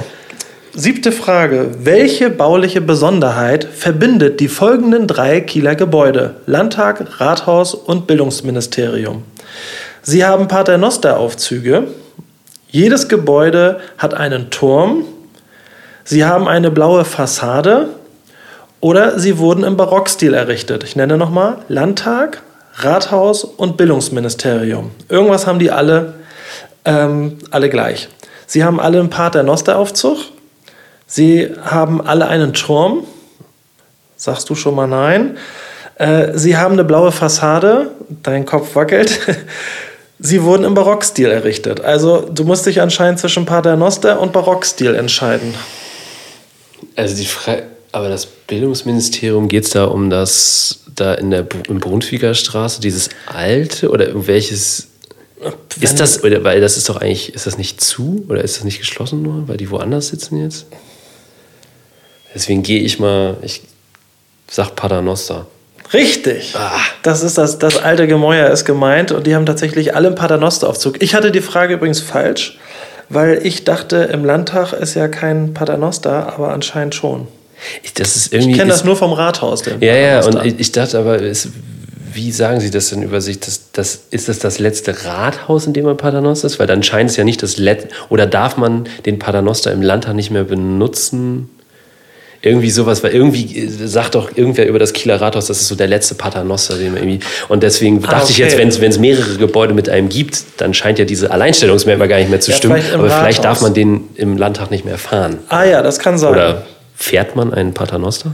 siebte 0.72 1.12
Frage. 1.12 1.70
Welche 1.82 2.30
bauliche 2.30 2.80
Besonderheit 2.80 3.64
verbindet 3.64 4.40
die 4.40 4.48
folgenden 4.48 5.06
drei 5.06 5.40
Kieler 5.40 5.74
Gebäude? 5.74 6.36
Landtag, 6.46 7.20
Rathaus 7.20 7.74
und 7.74 8.06
Bildungsministerium. 8.06 9.24
Sie 10.02 10.24
haben 10.24 10.48
Paternosteraufzüge. 10.48 11.88
Jedes 12.68 13.08
Gebäude 13.08 13.80
hat 13.98 14.14
einen 14.14 14.50
Turm. 14.50 15.04
Sie 16.04 16.24
haben 16.24 16.48
eine 16.48 16.70
blaue 16.70 17.04
Fassade. 17.04 17.88
Oder 18.80 19.18
sie 19.18 19.38
wurden 19.38 19.64
im 19.64 19.76
Barockstil 19.76 20.32
errichtet. 20.32 20.84
Ich 20.84 20.96
nenne 20.96 21.18
nochmal 21.18 21.58
Landtag, 21.68 22.42
Rathaus 22.76 23.44
und 23.44 23.76
Bildungsministerium. 23.76 24.90
Irgendwas 25.08 25.46
haben 25.46 25.58
die 25.58 25.70
alle, 25.70 26.14
ähm, 26.86 27.38
alle 27.50 27.68
gleich. 27.68 28.08
Sie 28.46 28.64
haben 28.64 28.80
alle 28.80 28.98
einen 29.00 29.10
Paternosteraufzug. 29.10 30.18
Sie 31.12 31.48
haben 31.60 32.00
alle 32.00 32.28
einen 32.28 32.52
Turm. 32.52 33.02
Sagst 34.16 34.48
du 34.48 34.54
schon 34.54 34.76
mal 34.76 34.86
nein? 34.86 35.38
Äh, 35.96 36.38
sie 36.38 36.56
haben 36.56 36.74
eine 36.74 36.84
blaue 36.84 37.10
Fassade. 37.10 37.90
Dein 38.22 38.46
Kopf 38.46 38.76
wackelt. 38.76 39.18
Sie 40.22 40.42
wurden 40.42 40.64
im 40.64 40.74
Barockstil 40.74 41.30
errichtet. 41.30 41.80
Also 41.80 42.28
du 42.30 42.44
musst 42.44 42.66
dich 42.66 42.82
anscheinend 42.82 43.18
zwischen 43.18 43.46
Paternoster 43.46 44.20
und 44.20 44.34
Barockstil 44.34 44.94
entscheiden. 44.94 45.54
Also 46.94 47.16
die 47.16 47.24
Frage, 47.24 47.62
aber 47.90 48.10
das 48.10 48.26
Bildungsministerium 48.26 49.48
geht 49.48 49.64
es 49.64 49.70
da 49.70 49.86
um 49.86 50.10
das, 50.10 50.80
da 50.94 51.14
in 51.14 51.30
der 51.30 51.46
im 51.68 51.80
Straße, 52.34 52.82
dieses 52.82 53.08
alte 53.24 53.88
oder 53.88 54.08
welches 54.26 54.88
ist 55.80 55.98
das, 55.98 56.22
oder, 56.22 56.44
weil 56.44 56.60
das 56.60 56.76
ist 56.76 56.90
doch 56.90 56.98
eigentlich, 56.98 57.34
ist 57.34 57.46
das 57.46 57.56
nicht 57.56 57.80
zu 57.80 58.26
oder 58.28 58.44
ist 58.44 58.58
das 58.58 58.64
nicht 58.64 58.78
geschlossen 58.78 59.22
nur, 59.22 59.48
weil 59.48 59.56
die 59.56 59.70
woanders 59.70 60.08
sitzen 60.08 60.36
jetzt? 60.42 60.66
Deswegen 62.34 62.62
gehe 62.62 62.80
ich 62.80 62.98
mal, 62.98 63.36
ich 63.42 63.62
sag 64.48 64.76
Paternoster. 64.76 65.46
Richtig. 65.92 66.54
Das 67.02 67.22
ist 67.22 67.36
das, 67.38 67.58
das 67.58 67.76
alte 67.76 68.06
Gemäuer 68.06 68.50
ist 68.50 68.64
gemeint 68.64 69.10
und 69.10 69.26
die 69.26 69.34
haben 69.34 69.46
tatsächlich 69.46 69.94
alle 69.94 70.08
einen 70.08 70.16
Paternosteraufzug. 70.16 71.02
Ich 71.02 71.14
hatte 71.14 71.32
die 71.32 71.40
Frage 71.40 71.74
übrigens 71.74 72.00
falsch, 72.00 72.58
weil 73.08 73.44
ich 73.44 73.64
dachte, 73.64 73.96
im 73.96 74.24
Landtag 74.24 74.72
ist 74.72 74.94
ja 74.94 75.08
kein 75.08 75.52
Paternoster, 75.52 76.32
aber 76.32 76.52
anscheinend 76.52 76.94
schon. 76.94 77.26
Ich. 77.82 77.92
Ich 77.98 78.30
kenne 78.30 78.68
das 78.68 78.84
nur 78.84 78.96
vom 78.96 79.12
Rathaus. 79.12 79.64
Ja, 79.80 79.94
ja, 79.94 80.24
und 80.24 80.44
ich, 80.44 80.58
ich 80.58 80.72
dachte 80.72 80.98
aber, 80.98 81.20
es, 81.20 81.48
wie 82.12 82.32
sagen 82.32 82.60
Sie 82.60 82.70
das 82.70 82.90
denn 82.90 83.02
über 83.02 83.20
sich? 83.20 83.40
Das, 83.40 83.72
das, 83.72 84.00
ist 84.10 84.28
das 84.28 84.38
das 84.38 84.58
letzte 84.58 85.04
Rathaus, 85.04 85.66
in 85.66 85.72
dem 85.72 85.84
man 85.84 85.96
Paternoster 85.96 86.46
ist? 86.46 86.58
Weil 86.58 86.66
dann 86.66 86.82
scheint 86.82 87.10
es 87.10 87.16
ja 87.16 87.24
nicht 87.24 87.42
das 87.42 87.58
letzte. 87.58 87.88
Oder 88.08 88.26
darf 88.26 88.56
man 88.56 88.88
den 89.04 89.18
Paternoster 89.18 89.72
im 89.72 89.82
Landtag 89.82 90.14
nicht 90.14 90.30
mehr 90.30 90.44
benutzen? 90.44 91.50
Irgendwie 92.42 92.70
sowas, 92.70 93.02
weil 93.04 93.10
irgendwie 93.12 93.54
äh, 93.58 93.68
sagt 93.86 94.14
doch 94.14 94.30
irgendwer 94.34 94.66
über 94.66 94.78
das 94.78 94.94
Kieler 94.94 95.20
Rathaus, 95.20 95.46
das 95.46 95.60
ist 95.60 95.68
so 95.68 95.74
der 95.74 95.88
letzte 95.88 96.14
Paternoster, 96.14 96.78
den 96.78 96.94
man 96.94 97.02
irgendwie. 97.02 97.20
Und 97.48 97.62
deswegen 97.62 98.00
dachte 98.00 98.30
ich 98.32 98.42
Ah, 98.42 98.46
okay. 98.46 98.62
jetzt, 98.64 98.80
wenn 98.80 98.88
es 98.88 98.98
mehrere 98.98 99.36
Gebäude 99.36 99.74
mit 99.74 99.90
einem 99.90 100.08
gibt, 100.08 100.38
dann 100.56 100.72
scheint 100.72 100.98
ja 100.98 101.04
diese 101.04 101.30
Alleinstellungsmerkmal 101.30 102.08
gar 102.08 102.16
nicht 102.18 102.30
mehr 102.30 102.40
zu 102.40 102.50
Ja, 102.52 102.56
stimmen. 102.56 102.76
vielleicht 102.76 102.94
Aber 102.94 103.10
vielleicht 103.10 103.38
darf 103.44 103.58
Rathaus. 103.58 103.62
man 103.62 103.74
den 103.74 104.08
im 104.14 104.38
Landtag 104.38 104.70
nicht 104.70 104.86
mehr 104.86 104.96
fahren. 104.96 105.38
ah 105.50 105.64
ja, 105.64 105.82
das 105.82 105.98
kann 105.98 106.16
sein. 106.16 106.32
Oder 106.32 106.62
fährt 106.96 107.36
man 107.36 107.52
einen 107.52 107.74
Paternoster? 107.74 108.32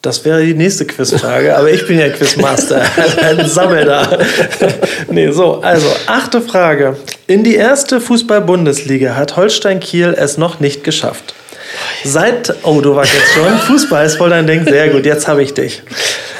Das 0.00 0.24
wäre 0.24 0.42
die 0.44 0.54
nächste 0.54 0.84
Quizfrage, 0.86 1.56
aber 1.56 1.70
ich 1.70 1.86
bin 1.86 1.98
ja 1.98 2.08
Quizmaster, 2.08 2.82
ein 3.22 3.46
Sammel 3.48 3.84
da. 3.84 4.18
nee, 5.10 5.30
so, 5.30 5.60
also 5.60 5.86
achte 6.06 6.40
Frage. 6.40 6.96
In 7.28 7.44
die 7.44 7.54
erste 7.54 8.00
Fußball-Bundesliga 8.00 9.14
hat 9.14 9.36
Holstein 9.36 9.78
Kiel 9.78 10.12
es 10.18 10.38
noch 10.38 10.58
nicht 10.58 10.82
geschafft. 10.84 11.34
Seit, 12.04 12.54
oh, 12.64 12.80
du 12.80 12.94
wackelst 12.96 13.32
schon, 13.34 13.58
Fußball 13.58 14.04
ist 14.06 14.16
voll 14.16 14.30
dein 14.30 14.46
Ding, 14.46 14.64
sehr 14.64 14.88
gut, 14.90 15.06
jetzt 15.06 15.28
habe 15.28 15.42
ich 15.42 15.54
dich. 15.54 15.82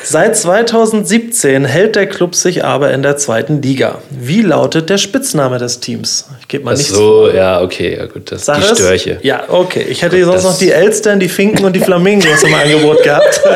Seit 0.05 0.37
2017 0.37 1.65
hält 1.65 1.95
der 1.97 2.07
Club 2.07 2.35
sich 2.35 2.65
aber 2.65 2.93
in 2.93 3.03
der 3.03 3.17
zweiten 3.17 3.63
Liga. 3.63 3.99
Wie 4.11 4.43
lautet 4.43 4.91
der 4.91 4.99
Spitzname 4.99 5.59
des 5.59 5.81
Teams? 5.81 6.27
Ich 6.41 6.49
gebe 6.49 6.65
mal 6.65 6.75
Ach 6.75 6.77
nichts 6.77 6.93
so, 6.93 7.31
ja, 7.31 7.63
okay, 7.63 7.97
ja 7.97 8.07
gut, 8.07 8.33
das 8.33 8.45
Sag 8.45 8.59
die 8.59 8.65
es. 8.65 8.79
Störche. 8.79 9.19
Ja, 9.23 9.45
okay. 9.49 9.87
Ich 9.89 10.03
hätte 10.03 10.23
sonst 10.25 10.43
noch 10.43 10.59
die 10.59 10.71
Elstern, 10.73 11.21
die 11.21 11.29
Finken 11.29 11.65
und 11.65 11.75
die 11.75 11.81
Flamingos 11.81 12.43
im 12.43 12.55
Angebot 12.55 13.03
gehabt. 13.03 13.41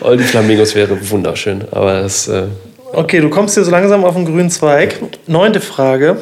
Oh, 0.00 0.14
die 0.14 0.22
Flamingos 0.22 0.74
wäre 0.74 0.96
wunderschön, 1.10 1.62
aber 1.70 2.02
das. 2.02 2.28
Äh, 2.28 2.44
Okay, 2.92 3.20
du 3.20 3.28
kommst 3.28 3.54
hier 3.54 3.64
so 3.64 3.72
langsam 3.72 4.04
auf 4.04 4.14
den 4.14 4.24
grünen 4.24 4.50
Zweig. 4.50 5.00
Neunte 5.26 5.60
Frage. 5.60 6.18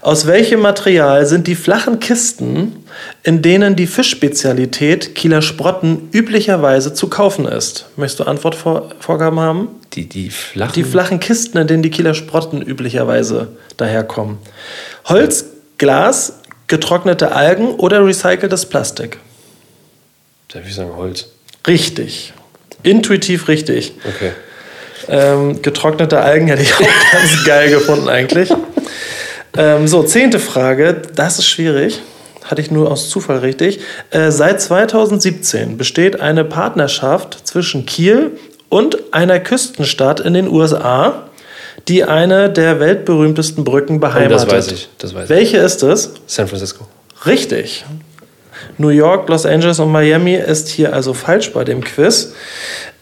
Aus 0.00 0.26
welchem 0.26 0.58
Material 0.60 1.26
sind 1.26 1.46
die 1.46 1.54
flachen 1.54 2.00
Kisten, 2.00 2.81
in 3.22 3.42
denen 3.42 3.76
die 3.76 3.86
Fischspezialität 3.86 5.14
Kieler 5.14 5.42
Sprotten 5.42 6.08
üblicherweise 6.12 6.94
zu 6.94 7.08
kaufen 7.08 7.46
ist? 7.46 7.86
Möchtest 7.96 8.20
du 8.20 8.24
Antwortvorgaben 8.24 9.40
haben? 9.40 9.68
die, 9.94 10.08
die 10.08 10.30
flachen. 10.30 10.72
Die 10.74 10.84
flachen 10.84 11.20
Kisten, 11.20 11.58
in 11.58 11.66
denen 11.66 11.82
die 11.82 11.90
Kieler 11.90 12.14
Sprotten 12.14 12.62
üblicherweise 12.62 13.48
daherkommen. 13.76 14.38
Holz, 15.06 15.44
Glas, 15.78 16.34
getrocknete 16.66 17.32
Algen 17.32 17.74
oder 17.74 18.04
recyceltes 18.04 18.66
Plastik? 18.66 19.18
Da 20.48 20.56
würde 20.56 20.68
ich 20.68 20.74
sagen 20.74 20.96
Holz. 20.96 21.28
Richtig. 21.66 22.32
Intuitiv 22.82 23.48
richtig. 23.48 23.92
Okay. 24.06 24.32
Ähm, 25.08 25.62
getrocknete 25.62 26.20
Algen 26.20 26.46
hätte 26.46 26.62
ich 26.62 26.74
auch 26.74 26.80
ganz 27.12 27.44
geil 27.44 27.70
gefunden 27.70 28.08
eigentlich. 28.08 28.50
Ähm, 29.56 29.88
so, 29.88 30.02
zehnte 30.02 30.38
Frage. 30.38 31.02
Das 31.14 31.38
ist 31.38 31.46
schwierig. 31.46 32.00
Hatte 32.44 32.60
ich 32.60 32.70
nur 32.70 32.90
aus 32.90 33.08
Zufall 33.08 33.38
richtig. 33.38 33.80
Äh, 34.10 34.30
seit 34.30 34.60
2017 34.60 35.76
besteht 35.76 36.20
eine 36.20 36.44
Partnerschaft 36.44 37.46
zwischen 37.46 37.86
Kiel 37.86 38.32
und 38.68 38.98
einer 39.12 39.38
Küstenstadt 39.40 40.20
in 40.20 40.34
den 40.34 40.48
USA, 40.48 41.24
die 41.88 42.04
eine 42.04 42.50
der 42.50 42.80
weltberühmtesten 42.80 43.64
Brücken 43.64 44.00
beheimatet. 44.00 44.48
Oh, 44.50 44.52
weiß 44.52 44.72
ich, 44.72 44.88
das 44.98 45.14
weiß 45.14 45.24
ich. 45.24 45.28
Welche 45.30 45.58
ist 45.58 45.82
es? 45.82 46.12
San 46.26 46.48
Francisco. 46.48 46.86
Richtig. 47.26 47.84
New 48.78 48.88
York, 48.88 49.28
Los 49.28 49.46
Angeles 49.46 49.78
und 49.80 49.90
Miami 49.92 50.34
ist 50.34 50.68
hier 50.68 50.92
also 50.92 51.14
falsch 51.14 51.52
bei 51.52 51.64
dem 51.64 51.82
Quiz. 51.82 52.32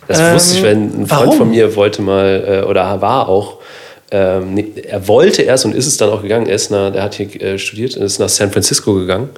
Das 0.09 0.19
Ähm, 0.19 0.35
wusste 0.35 0.57
ich, 0.59 0.63
wenn 0.65 0.83
ein 1.03 1.07
Freund 1.07 1.11
warum? 1.11 1.37
von 1.39 1.51
mir 1.51 1.77
wollte 1.77 2.03
mal, 2.03 2.63
äh, 2.65 2.67
oder 2.67 3.01
war 3.01 3.29
auch, 3.29 3.59
ähm, 4.11 4.55
nee, 4.55 4.73
er 4.83 5.07
wollte 5.07 5.43
erst 5.43 5.65
und 5.65 5.75
ist 5.75 5.87
es 5.87 5.97
dann 5.97 6.11
auch 6.11 6.23
gegangen, 6.23 6.47
er 6.47 6.57
ist 6.57 6.71
nach, 6.71 6.93
der 6.93 7.03
hat 7.03 7.15
hier 7.15 7.41
äh, 7.41 7.59
studiert 7.59 7.97
und 7.97 8.03
ist 8.03 8.19
nach 8.19 8.29
San 8.29 8.51
Francisco 8.51 8.95
gegangen. 8.95 9.31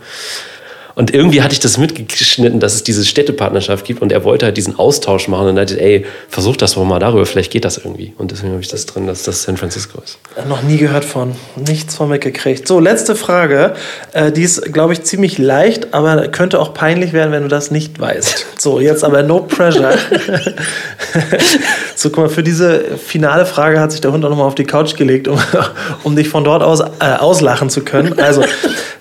Und 0.94 1.14
irgendwie 1.14 1.42
hatte 1.42 1.52
ich 1.52 1.60
das 1.60 1.78
mitgeschnitten, 1.78 2.60
dass 2.60 2.74
es 2.74 2.82
diese 2.82 3.04
Städtepartnerschaft 3.04 3.84
gibt 3.84 4.02
und 4.02 4.12
er 4.12 4.24
wollte 4.24 4.46
halt 4.46 4.56
diesen 4.56 4.78
Austausch 4.78 5.28
machen 5.28 5.48
und 5.48 5.56
dachte, 5.56 5.80
ey, 5.80 6.04
versuch 6.28 6.56
das 6.56 6.74
doch 6.74 6.84
mal 6.84 6.98
darüber, 6.98 7.24
vielleicht 7.26 7.50
geht 7.50 7.64
das 7.64 7.78
irgendwie. 7.78 8.12
Und 8.18 8.30
deswegen 8.30 8.52
habe 8.52 8.62
ich 8.62 8.68
das 8.68 8.86
drin, 8.86 9.06
dass 9.06 9.22
das 9.22 9.44
San 9.44 9.56
Francisco 9.56 10.00
ist. 10.02 10.18
Noch 10.48 10.62
nie 10.62 10.76
gehört 10.76 11.04
von, 11.04 11.34
nichts 11.56 11.96
von 11.96 12.08
mitgekriegt. 12.08 12.68
So, 12.68 12.80
letzte 12.80 13.14
Frage. 13.16 13.74
Äh, 14.12 14.32
die 14.32 14.42
ist, 14.42 14.72
glaube 14.72 14.92
ich, 14.92 15.02
ziemlich 15.02 15.38
leicht, 15.38 15.94
aber 15.94 16.28
könnte 16.28 16.60
auch 16.60 16.74
peinlich 16.74 17.12
werden, 17.12 17.32
wenn 17.32 17.42
du 17.42 17.48
das 17.48 17.70
nicht 17.70 17.98
weißt. 17.98 18.46
So, 18.58 18.80
jetzt 18.80 19.02
aber 19.02 19.22
no 19.22 19.40
pressure. 19.40 19.94
so, 21.96 22.10
guck 22.10 22.24
mal, 22.24 22.28
für 22.28 22.42
diese 22.42 22.80
finale 22.96 23.46
Frage 23.46 23.80
hat 23.80 23.92
sich 23.92 24.00
der 24.00 24.12
Hund 24.12 24.24
auch 24.24 24.30
nochmal 24.30 24.46
auf 24.46 24.54
die 24.54 24.64
Couch 24.64 24.96
gelegt, 24.96 25.26
um, 25.28 25.38
um 26.04 26.16
dich 26.16 26.28
von 26.28 26.44
dort 26.44 26.62
aus 26.62 26.80
äh, 26.80 27.16
auslachen 27.18 27.70
zu 27.70 27.82
können. 27.82 28.18
Also, 28.18 28.44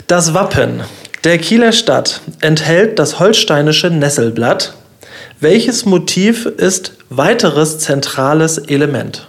das 0.07 0.33
Wappen 0.33 0.81
der 1.23 1.37
Kieler 1.37 1.71
Stadt 1.71 2.21
enthält 2.41 2.99
das 2.99 3.19
holsteinische 3.19 3.89
Nesselblatt. 3.89 4.73
Welches 5.39 5.85
Motiv 5.85 6.45
ist 6.45 6.93
weiteres 7.09 7.79
zentrales 7.79 8.57
Element 8.57 9.27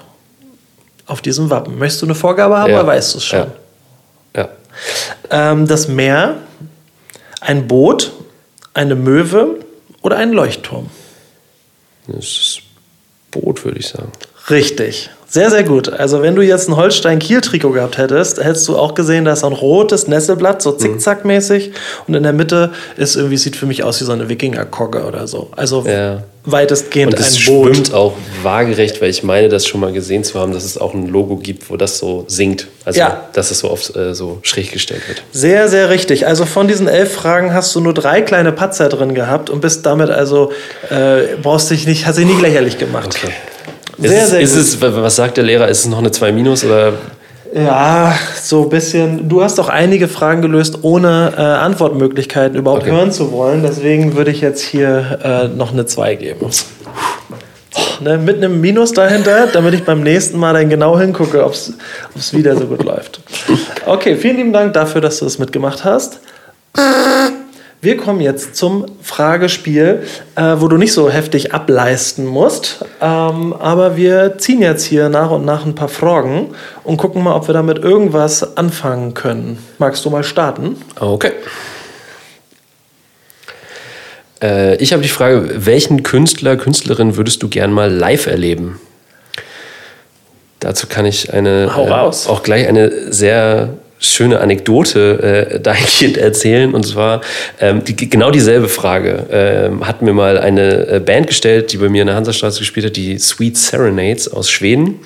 auf 1.07 1.20
diesem 1.22 1.51
Wappen? 1.51 1.78
Möchtest 1.78 2.03
du 2.03 2.07
eine 2.07 2.14
Vorgabe 2.14 2.59
haben 2.59 2.70
Ja. 2.70 2.78
oder 2.80 2.86
weißt 2.86 3.14
du 3.14 3.18
es 3.18 3.24
schon? 3.24 3.51
Ja. 4.36 4.49
Ja. 5.30 5.53
Ähm, 5.53 5.66
das 5.66 5.88
Meer, 5.88 6.36
ein 7.40 7.66
Boot, 7.68 8.12
eine 8.74 8.95
Möwe 8.95 9.59
oder 10.03 10.16
ein 10.16 10.32
Leuchtturm? 10.32 10.90
Das 12.07 12.24
ist 12.24 12.61
Boot, 13.30 13.64
würde 13.64 13.78
ich 13.78 13.88
sagen. 13.88 14.11
Richtig. 14.51 15.11
Sehr, 15.32 15.48
sehr 15.48 15.64
gut. 15.64 15.88
Also 15.90 16.20
wenn 16.20 16.34
du 16.36 16.42
jetzt 16.42 16.68
ein 16.68 16.76
Holstein-Kiel-Trikot 16.76 17.70
gehabt 17.70 17.96
hättest, 17.96 18.36
hättest 18.44 18.68
du 18.68 18.76
auch 18.76 18.92
gesehen, 18.92 19.24
da 19.24 19.32
ist 19.32 19.40
so 19.40 19.46
ein 19.46 19.54
rotes 19.54 20.06
Nesselblatt, 20.06 20.60
so 20.60 20.72
zickzackmäßig. 20.72 21.72
Und 22.06 22.12
in 22.12 22.22
der 22.22 22.34
Mitte 22.34 22.72
ist 22.98 23.16
irgendwie, 23.16 23.38
sieht 23.38 23.56
für 23.56 23.64
mich 23.64 23.82
aus 23.82 23.98
wie 24.02 24.04
so 24.04 24.12
eine 24.12 24.28
Wikinger-Kogge 24.28 25.04
oder 25.06 25.26
so. 25.26 25.48
Also 25.56 25.84
Ja. 25.88 26.24
weitestgehend 26.44 27.14
Und 27.14 27.18
es 27.20 27.38
ein 27.38 27.46
Boot. 27.46 27.74
schwimmt 27.76 27.94
auch 27.94 28.12
waagerecht, 28.42 29.00
weil 29.00 29.08
ich 29.08 29.22
meine, 29.22 29.48
das 29.48 29.66
schon 29.66 29.80
mal 29.80 29.90
gesehen 29.94 30.22
zu 30.22 30.38
haben, 30.38 30.52
dass 30.52 30.64
es 30.64 30.76
auch 30.76 30.92
ein 30.92 31.06
Logo 31.08 31.36
gibt, 31.36 31.70
wo 31.70 31.78
das 31.78 31.96
so 31.96 32.26
sinkt. 32.28 32.66
Also, 32.84 32.98
Ja. 33.00 33.22
dass 33.32 33.50
es 33.50 33.60
so 33.60 33.70
oft 33.70 33.96
äh, 33.96 34.14
so 34.14 34.38
schräg 34.42 34.70
gestellt 34.70 35.08
wird. 35.08 35.22
Sehr, 35.32 35.68
sehr 35.70 35.88
richtig. 35.88 36.26
Also 36.26 36.44
von 36.44 36.68
diesen 36.68 36.88
elf 36.88 37.10
Fragen 37.10 37.54
hast 37.54 37.74
du 37.74 37.80
nur 37.80 37.94
drei 37.94 38.20
kleine 38.20 38.52
Patzer 38.52 38.90
drin 38.90 39.14
gehabt 39.14 39.48
und 39.48 39.62
bist 39.62 39.86
damit 39.86 40.10
also, 40.10 40.52
äh, 40.90 41.36
brauchst 41.42 41.70
dich 41.70 41.86
nicht, 41.86 42.04
hast 42.06 42.18
dich 42.18 42.26
nie 42.26 42.38
lächerlich 42.38 42.76
gemacht. 42.76 43.14
Okay. 43.16 43.32
Sehr, 44.09 44.22
ist, 44.22 44.30
sehr 44.30 44.40
ist 44.40 44.57
es, 44.57 44.80
was 44.80 45.16
sagt 45.16 45.36
der 45.36 45.44
Lehrer? 45.44 45.68
Ist 45.68 45.80
es 45.80 45.86
noch 45.86 45.98
eine 45.98 46.11
2 46.11 46.32
minus 46.32 46.64
oder 46.64 46.92
Ja, 47.55 48.14
so 48.42 48.62
ein 48.64 48.68
bisschen. 48.68 49.28
Du 49.28 49.42
hast 49.42 49.59
doch 49.59 49.68
einige 49.68 50.09
Fragen 50.09 50.42
gelöst, 50.42 50.78
ohne 50.82 51.32
äh, 51.36 51.40
Antwortmöglichkeiten 51.40 52.57
überhaupt 52.59 52.82
Okay. 52.82 52.92
hören 52.92 53.12
zu 53.12 53.30
wollen. 53.32 53.62
Deswegen 53.62 54.16
würde 54.16 54.30
ich 54.30 54.40
jetzt 54.40 54.62
hier 54.62 55.18
äh, 55.22 55.48
noch 55.57 55.72
eine 55.72 55.86
2 55.86 56.14
geben. 56.16 56.46
Ne, 58.00 58.18
mit 58.18 58.36
einem 58.38 58.61
Minus 58.61 58.92
dahinter, 58.92 59.46
damit 59.53 59.74
ich 59.74 59.84
beim 59.84 60.03
nächsten 60.03 60.36
Mal 60.38 60.55
dann 60.55 60.68
genau 60.68 60.98
hingucke, 60.98 61.44
ob 61.44 61.53
es 61.53 61.72
wieder 62.32 62.57
so 62.57 62.66
gut 62.66 62.82
läuft. 62.82 63.20
Okay, 63.86 64.16
vielen 64.16 64.36
lieben 64.36 64.53
Dank 64.53 64.72
dafür, 64.72 65.00
dass 65.00 65.18
du 65.18 65.24
das 65.24 65.38
mitgemacht 65.38 65.84
hast. 65.84 66.18
Wir 67.84 67.96
kommen 67.96 68.20
jetzt 68.20 68.54
zum 68.54 68.86
Fragespiel, 69.02 70.04
äh, 70.36 70.54
wo 70.58 70.68
du 70.68 70.76
nicht 70.76 70.92
so 70.92 71.10
heftig 71.10 71.52
ableisten 71.52 72.24
musst. 72.24 72.84
Ähm, 73.00 73.52
aber 73.54 73.96
wir 73.96 74.38
ziehen 74.38 74.62
jetzt 74.62 74.84
hier 74.84 75.08
nach 75.08 75.32
und 75.32 75.44
nach 75.44 75.66
ein 75.66 75.74
paar 75.74 75.88
Fragen 75.88 76.54
und 76.84 76.96
gucken 76.96 77.24
mal, 77.24 77.34
ob 77.34 77.48
wir 77.48 77.54
damit 77.54 77.78
irgendwas 77.78 78.56
anfangen 78.56 79.14
können. 79.14 79.58
Magst 79.78 80.04
du 80.04 80.10
mal 80.10 80.22
starten? 80.22 80.76
Okay. 81.00 81.32
Äh, 84.40 84.76
ich 84.76 84.92
habe 84.92 85.02
die 85.02 85.08
Frage, 85.08 85.50
welchen 85.66 86.04
Künstler, 86.04 86.56
Künstlerin 86.56 87.16
würdest 87.16 87.42
du 87.42 87.48
gern 87.48 87.72
mal 87.72 87.92
live 87.92 88.28
erleben? 88.28 88.80
Dazu 90.60 90.86
kann 90.86 91.04
ich 91.04 91.34
eine. 91.34 91.64
Äh, 91.64 92.28
auch 92.30 92.44
gleich 92.44 92.68
eine 92.68 93.12
sehr 93.12 93.70
schöne 94.03 94.40
Anekdote 94.40 95.50
äh, 95.50 95.61
dahingehend 95.61 96.18
erzählen. 96.18 96.74
Und 96.74 96.84
zwar 96.84 97.22
ähm, 97.61 97.84
die, 97.84 98.11
genau 98.11 98.30
dieselbe 98.30 98.68
Frage 98.68 99.26
ähm, 99.30 99.86
hat 99.86 100.03
mir 100.03 100.12
mal 100.12 100.38
eine 100.38 100.86
äh, 100.86 101.00
Band 101.00 101.28
gestellt, 101.28 101.72
die 101.72 101.78
bei 101.78 101.88
mir 101.88 102.03
in 102.03 102.09
der 102.09 102.16
Hansastraße 102.16 102.59
gespielt 102.59 102.86
hat, 102.86 102.96
die 102.96 103.18
Sweet 103.18 103.57
Serenades 103.57 104.30
aus 104.30 104.50
Schweden. 104.50 105.00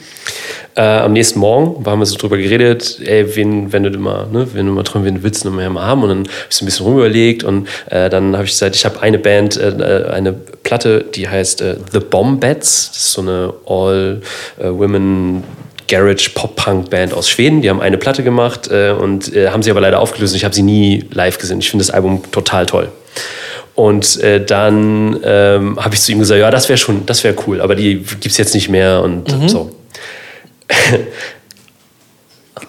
Äh, 0.75 0.83
am 0.83 1.13
nächsten 1.13 1.39
Morgen 1.39 1.87
haben 1.87 2.01
wir 2.01 2.07
so 2.07 2.17
drüber 2.17 2.37
geredet, 2.37 3.01
ey, 3.03 3.35
wen, 3.35 3.73
wenn 3.73 3.83
du 3.83 3.99
mal, 3.99 4.27
ne, 4.31 4.47
wenn 4.53 4.67
du 4.67 4.73
mal 4.73 4.83
träumst, 4.83 5.07
wen 5.07 5.23
willst 5.23 5.45
du 5.45 5.51
noch 5.51 5.57
mal 5.57 5.83
haben? 5.83 6.03
Und 6.03 6.09
dann 6.11 6.19
habe 6.19 6.31
ich 6.51 6.57
so 6.57 6.65
ein 6.65 6.67
bisschen 6.67 6.87
rumüberlegt 6.87 7.45
und 7.45 7.69
äh, 7.89 8.11
dann 8.11 8.35
habe 8.35 8.45
ich 8.45 8.51
gesagt, 8.51 8.77
ich 8.77 8.85
habe 8.85 9.01
eine 9.01 9.19
Band, 9.19 9.57
äh, 9.57 10.05
eine 10.11 10.33
Platte, 10.33 11.05
die 11.15 11.29
heißt 11.29 11.63
äh, 11.63 11.77
The 11.93 12.01
Bombats. 12.01 12.91
Das 12.93 12.97
ist 13.05 13.13
so 13.13 13.23
eine 13.23 13.55
All-Women 13.67 15.45
Garage 15.89 16.31
Pop-Punk 16.35 16.91
Band 16.91 17.15
aus 17.15 17.29
Schweden. 17.29 17.63
Die 17.63 17.71
haben 17.71 17.81
eine 17.81 17.99
Platte 17.99 18.23
gemacht 18.23 18.69
äh, 18.71 18.91
und 18.91 19.35
äh, 19.35 19.51
haben 19.51 19.63
sie 19.63 19.71
aber 19.71 19.81
leider 19.81 20.01
aufgelöst. 20.01 20.33
und 20.33 20.37
Ich 20.37 20.45
habe 20.45 20.55
sie 20.55 20.63
nie 20.63 21.05
live 21.13 21.39
gesehen. 21.39 21.59
Ich 21.59 21.71
finde 21.71 21.85
das 21.85 21.91
Album 21.91 22.23
total 22.31 22.67
toll. 22.67 22.89
Und 23.75 24.21
äh, 24.21 24.45
dann 24.45 25.21
ähm, 25.23 25.79
habe 25.79 25.95
ich 25.95 26.01
zu 26.01 26.13
ihm 26.13 26.19
gesagt, 26.19 26.41
ja, 26.41 26.51
das 26.51 26.69
wäre 26.69 26.79
schon, 26.79 27.05
das 27.05 27.23
wäre 27.25 27.35
cool, 27.47 27.61
aber 27.61 27.75
die 27.75 27.97
gibt 27.99 28.27
es 28.27 28.39
jetzt 28.39 28.55
nicht 28.55 28.71
mehr 28.71 29.03
und 29.03 29.31
so. 29.51 29.71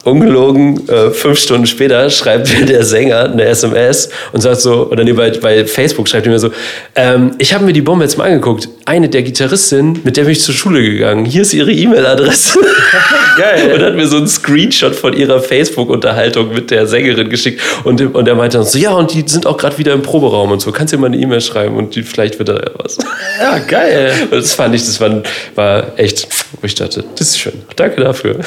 Ungelogen, 0.07 0.87
äh, 0.89 1.11
fünf 1.11 1.39
Stunden 1.39 1.67
später 1.67 2.09
schreibt 2.09 2.57
mir 2.57 2.65
der 2.65 2.83
Sänger 2.83 3.25
eine 3.25 3.45
SMS 3.45 4.09
und 4.31 4.41
sagt 4.41 4.61
so, 4.61 4.89
oder 4.89 5.03
nee, 5.03 5.13
bei, 5.13 5.31
bei 5.31 5.65
Facebook 5.65 6.07
schreibt 6.07 6.25
er 6.25 6.31
mir 6.31 6.39
so, 6.39 6.51
ähm, 6.95 7.31
ich 7.37 7.53
habe 7.53 7.65
mir 7.65 7.73
die 7.73 7.81
Bombe 7.81 8.05
jetzt 8.05 8.17
mal 8.17 8.25
angeguckt. 8.25 8.69
Eine 8.85 9.09
der 9.09 9.23
Gitarristinnen, 9.23 9.99
mit 10.03 10.17
der 10.17 10.23
bin 10.23 10.31
ich 10.31 10.41
zur 10.41 10.55
Schule 10.55 10.81
gegangen. 10.81 11.25
Hier 11.25 11.41
ist 11.41 11.53
ihre 11.53 11.71
E-Mail-Adresse. 11.71 12.59
Geil. 13.37 13.73
Und 13.73 13.81
hat 13.83 13.95
mir 13.95 14.07
so 14.07 14.17
einen 14.17 14.27
Screenshot 14.27 14.95
von 14.95 15.13
ihrer 15.13 15.41
Facebook-Unterhaltung 15.41 16.53
mit 16.53 16.71
der 16.71 16.87
Sängerin 16.87 17.29
geschickt. 17.29 17.61
Und, 17.83 18.01
und 18.15 18.27
er 18.27 18.35
meinte 18.35 18.57
dann 18.57 18.65
so, 18.65 18.77
ja, 18.77 18.93
und 18.93 19.13
die 19.13 19.23
sind 19.27 19.45
auch 19.45 19.57
gerade 19.57 19.77
wieder 19.77 19.93
im 19.93 20.01
Proberaum 20.01 20.51
und 20.51 20.61
so. 20.61 20.71
Kannst 20.71 20.93
du 20.93 20.97
dir 20.97 21.01
mal 21.01 21.07
eine 21.07 21.17
E-Mail 21.17 21.41
schreiben 21.41 21.75
und 21.75 21.95
die, 21.95 22.03
vielleicht 22.03 22.39
wird 22.39 22.49
da 22.49 22.55
ja 22.55 22.71
was. 22.77 22.97
Ja, 23.39 23.59
geil. 23.59 24.13
Und 24.31 24.31
das 24.31 24.53
fand 24.53 24.73
ich, 24.73 24.85
das 24.85 24.99
war, 24.99 25.21
war 25.55 25.99
echt, 25.99 26.27
wo 26.59 26.65
ich 26.65 26.75
dachte, 26.75 27.03
das 27.17 27.29
ist 27.29 27.39
schön. 27.39 27.53
Danke 27.75 28.01
dafür. 28.01 28.39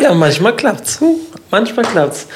Ja, 0.00 0.14
manchmal 0.14 0.56
klappt's. 0.56 1.00
Manchmal 1.50 1.84
klappt's. 1.84 2.26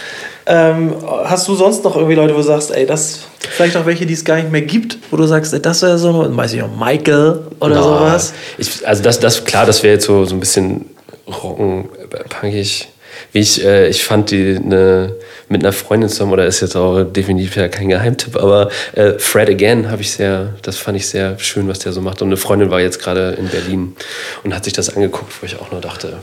Ähm, 0.47 0.95
hast 1.25 1.49
du 1.49 1.55
sonst 1.55 1.85
noch 1.85 1.97
irgendwie 1.97 2.15
Leute, 2.15 2.35
wo 2.35 2.39
du 2.39 2.45
sagst, 2.45 2.71
ey, 2.71 2.85
das 2.85 3.21
vielleicht 3.39 3.77
auch 3.77 3.87
welche, 3.87 4.05
die 4.05 4.13
es 4.13 4.25
gar 4.25 4.37
nicht 4.37 4.51
mehr 4.51 4.61
gibt, 4.61 4.99
wo 5.11 5.17
du 5.17 5.27
sagst, 5.27 5.55
ey, 5.55 5.63
das 5.63 5.81
wäre 5.81 5.97
so, 5.97 6.37
weiß 6.37 6.53
ich 6.53 6.61
noch, 6.61 6.77
Michael 6.77 7.41
oder 7.61 7.83
sowas? 7.83 8.35
Ich, 8.59 8.87
also 8.87 9.03
das, 9.03 9.21
das, 9.21 9.45
klar, 9.45 9.65
das 9.65 9.83
wäre 9.83 9.95
jetzt 9.95 10.05
so, 10.05 10.25
so 10.27 10.35
ein 10.35 10.41
bisschen 10.41 10.91
rocken, 11.27 11.89
punkig. 12.29 12.89
Wie 13.33 13.39
ich, 13.39 13.65
äh, 13.65 13.89
ich 13.89 14.05
fand 14.05 14.33
die 14.33 14.59
ne, 14.59 15.15
mit 15.49 15.63
einer 15.63 15.73
Freundin 15.73 16.09
zusammen, 16.11 16.33
oder 16.33 16.47
ist 16.47 16.61
jetzt 16.61 16.77
auch 16.77 17.05
definitiv 17.05 17.57
ja 17.57 17.69
kein 17.69 17.89
Geheimtipp, 17.89 18.37
aber 18.37 18.71
äh, 18.95 19.19
Fred 19.19 19.49
Again 19.49 19.91
habe 19.91 20.03
ich 20.03 20.13
sehr, 20.13 20.55
das 20.63 20.77
fand 20.77 20.97
ich 20.97 21.09
sehr 21.09 21.39
schön, 21.39 21.69
was 21.69 21.79
der 21.79 21.93
so 21.93 22.01
macht. 22.01 22.23
Und 22.23 22.29
eine 22.29 22.37
Freundin 22.37 22.71
war 22.71 22.81
jetzt 22.81 23.01
gerade 23.01 23.37
in 23.39 23.49
Berlin 23.49 23.97
und 24.43 24.55
hat 24.55 24.65
sich 24.65 24.73
das 24.73 24.95
angeguckt, 24.95 25.33
wo 25.41 25.47
ich 25.47 25.59
auch 25.59 25.71
nur 25.71 25.81
dachte, 25.81 26.19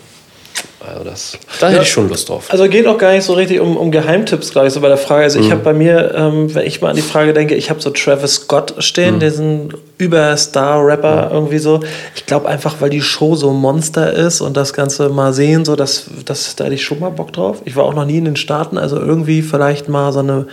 also 0.87 1.03
das, 1.03 1.37
da 1.59 1.69
hätte 1.69 1.83
ich 1.83 1.91
schon 1.91 2.09
Lust 2.09 2.29
drauf. 2.29 2.47
Also 2.49 2.67
geht 2.67 2.87
auch 2.87 2.97
gar 2.97 3.11
nicht 3.11 3.23
so 3.23 3.33
richtig 3.33 3.59
um, 3.59 3.77
um 3.77 3.91
Geheimtipps, 3.91 4.51
glaube 4.51 4.67
ich, 4.67 4.73
so 4.73 4.81
bei 4.81 4.87
der 4.87 4.97
Frage. 4.97 5.23
Also 5.23 5.39
ich 5.39 5.51
habe 5.51 5.61
bei 5.61 5.73
mir, 5.73 6.13
ähm, 6.15 6.53
wenn 6.53 6.65
ich 6.65 6.81
mal 6.81 6.89
an 6.89 6.95
die 6.95 7.01
Frage 7.01 7.33
denke, 7.33 7.55
ich 7.55 7.69
habe 7.69 7.81
so 7.81 7.91
Travis 7.91 8.35
Scott 8.35 8.75
stehen, 8.79 9.19
diesen 9.19 9.73
Überstar-Rapper 9.99 11.29
irgendwie 11.31 11.59
so. 11.59 11.81
Ich 12.15 12.25
glaube 12.25 12.49
einfach, 12.49 12.77
weil 12.79 12.89
die 12.89 13.01
Show 13.01 13.35
so 13.35 13.51
ein 13.51 13.57
Monster 13.57 14.11
ist 14.11 14.41
und 14.41 14.57
das 14.57 14.73
Ganze 14.73 15.09
mal 15.09 15.33
sehen, 15.33 15.65
so, 15.65 15.75
das, 15.75 16.05
das, 16.25 16.55
da 16.55 16.63
hätte 16.63 16.75
ich 16.75 16.83
schon 16.83 16.99
mal 16.99 17.11
Bock 17.11 17.31
drauf. 17.33 17.61
Ich 17.65 17.75
war 17.75 17.85
auch 17.85 17.93
noch 17.93 18.05
nie 18.05 18.17
in 18.17 18.25
den 18.25 18.35
Staaten, 18.35 18.77
also 18.77 18.97
irgendwie 18.97 19.43
vielleicht 19.43 19.87
mal 19.89 20.11
so 20.11 20.19
eine 20.19 20.47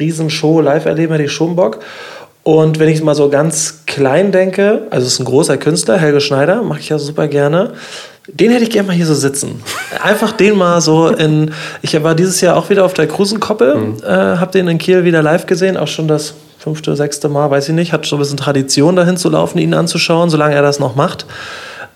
Riesenshow 0.00 0.60
live 0.60 0.86
erleben, 0.86 1.12
hätte 1.12 1.24
ich 1.24 1.32
schon 1.32 1.54
Bock. 1.54 1.78
Und 2.42 2.78
wenn 2.78 2.88
ich 2.88 3.02
mal 3.02 3.14
so 3.14 3.28
ganz 3.28 3.82
klein 3.86 4.32
denke, 4.32 4.86
also 4.90 5.06
es 5.06 5.14
ist 5.14 5.18
ein 5.20 5.26
großer 5.26 5.58
Künstler, 5.58 5.98
Helge 5.98 6.20
Schneider, 6.20 6.62
mache 6.62 6.80
ich 6.80 6.88
ja 6.88 6.98
super 6.98 7.28
gerne. 7.28 7.74
Den 8.30 8.50
hätte 8.50 8.64
ich 8.64 8.70
gerne 8.70 8.88
mal 8.88 8.94
hier 8.94 9.06
so 9.06 9.14
sitzen. 9.14 9.62
Einfach 10.02 10.32
den 10.32 10.56
mal 10.56 10.80
so 10.80 11.08
in. 11.08 11.52
Ich 11.80 12.00
war 12.02 12.14
dieses 12.14 12.40
Jahr 12.40 12.56
auch 12.56 12.68
wieder 12.68 12.84
auf 12.84 12.92
der 12.92 13.06
Krusenkoppel, 13.06 13.94
äh, 14.02 14.06
habe 14.06 14.52
den 14.52 14.68
in 14.68 14.78
Kiel 14.78 15.04
wieder 15.04 15.22
live 15.22 15.46
gesehen, 15.46 15.76
auch 15.76 15.88
schon 15.88 16.08
das 16.08 16.34
fünfte, 16.58 16.94
sechste 16.94 17.28
Mal, 17.28 17.50
weiß 17.50 17.70
ich 17.70 17.74
nicht. 17.74 17.92
Hat 17.92 18.04
so 18.04 18.16
ein 18.16 18.18
bisschen 18.18 18.36
Tradition 18.36 18.96
dahin 18.96 19.16
zu 19.16 19.30
laufen, 19.30 19.58
ihn 19.58 19.72
anzuschauen, 19.72 20.28
solange 20.28 20.54
er 20.54 20.62
das 20.62 20.78
noch 20.78 20.94
macht. 20.94 21.24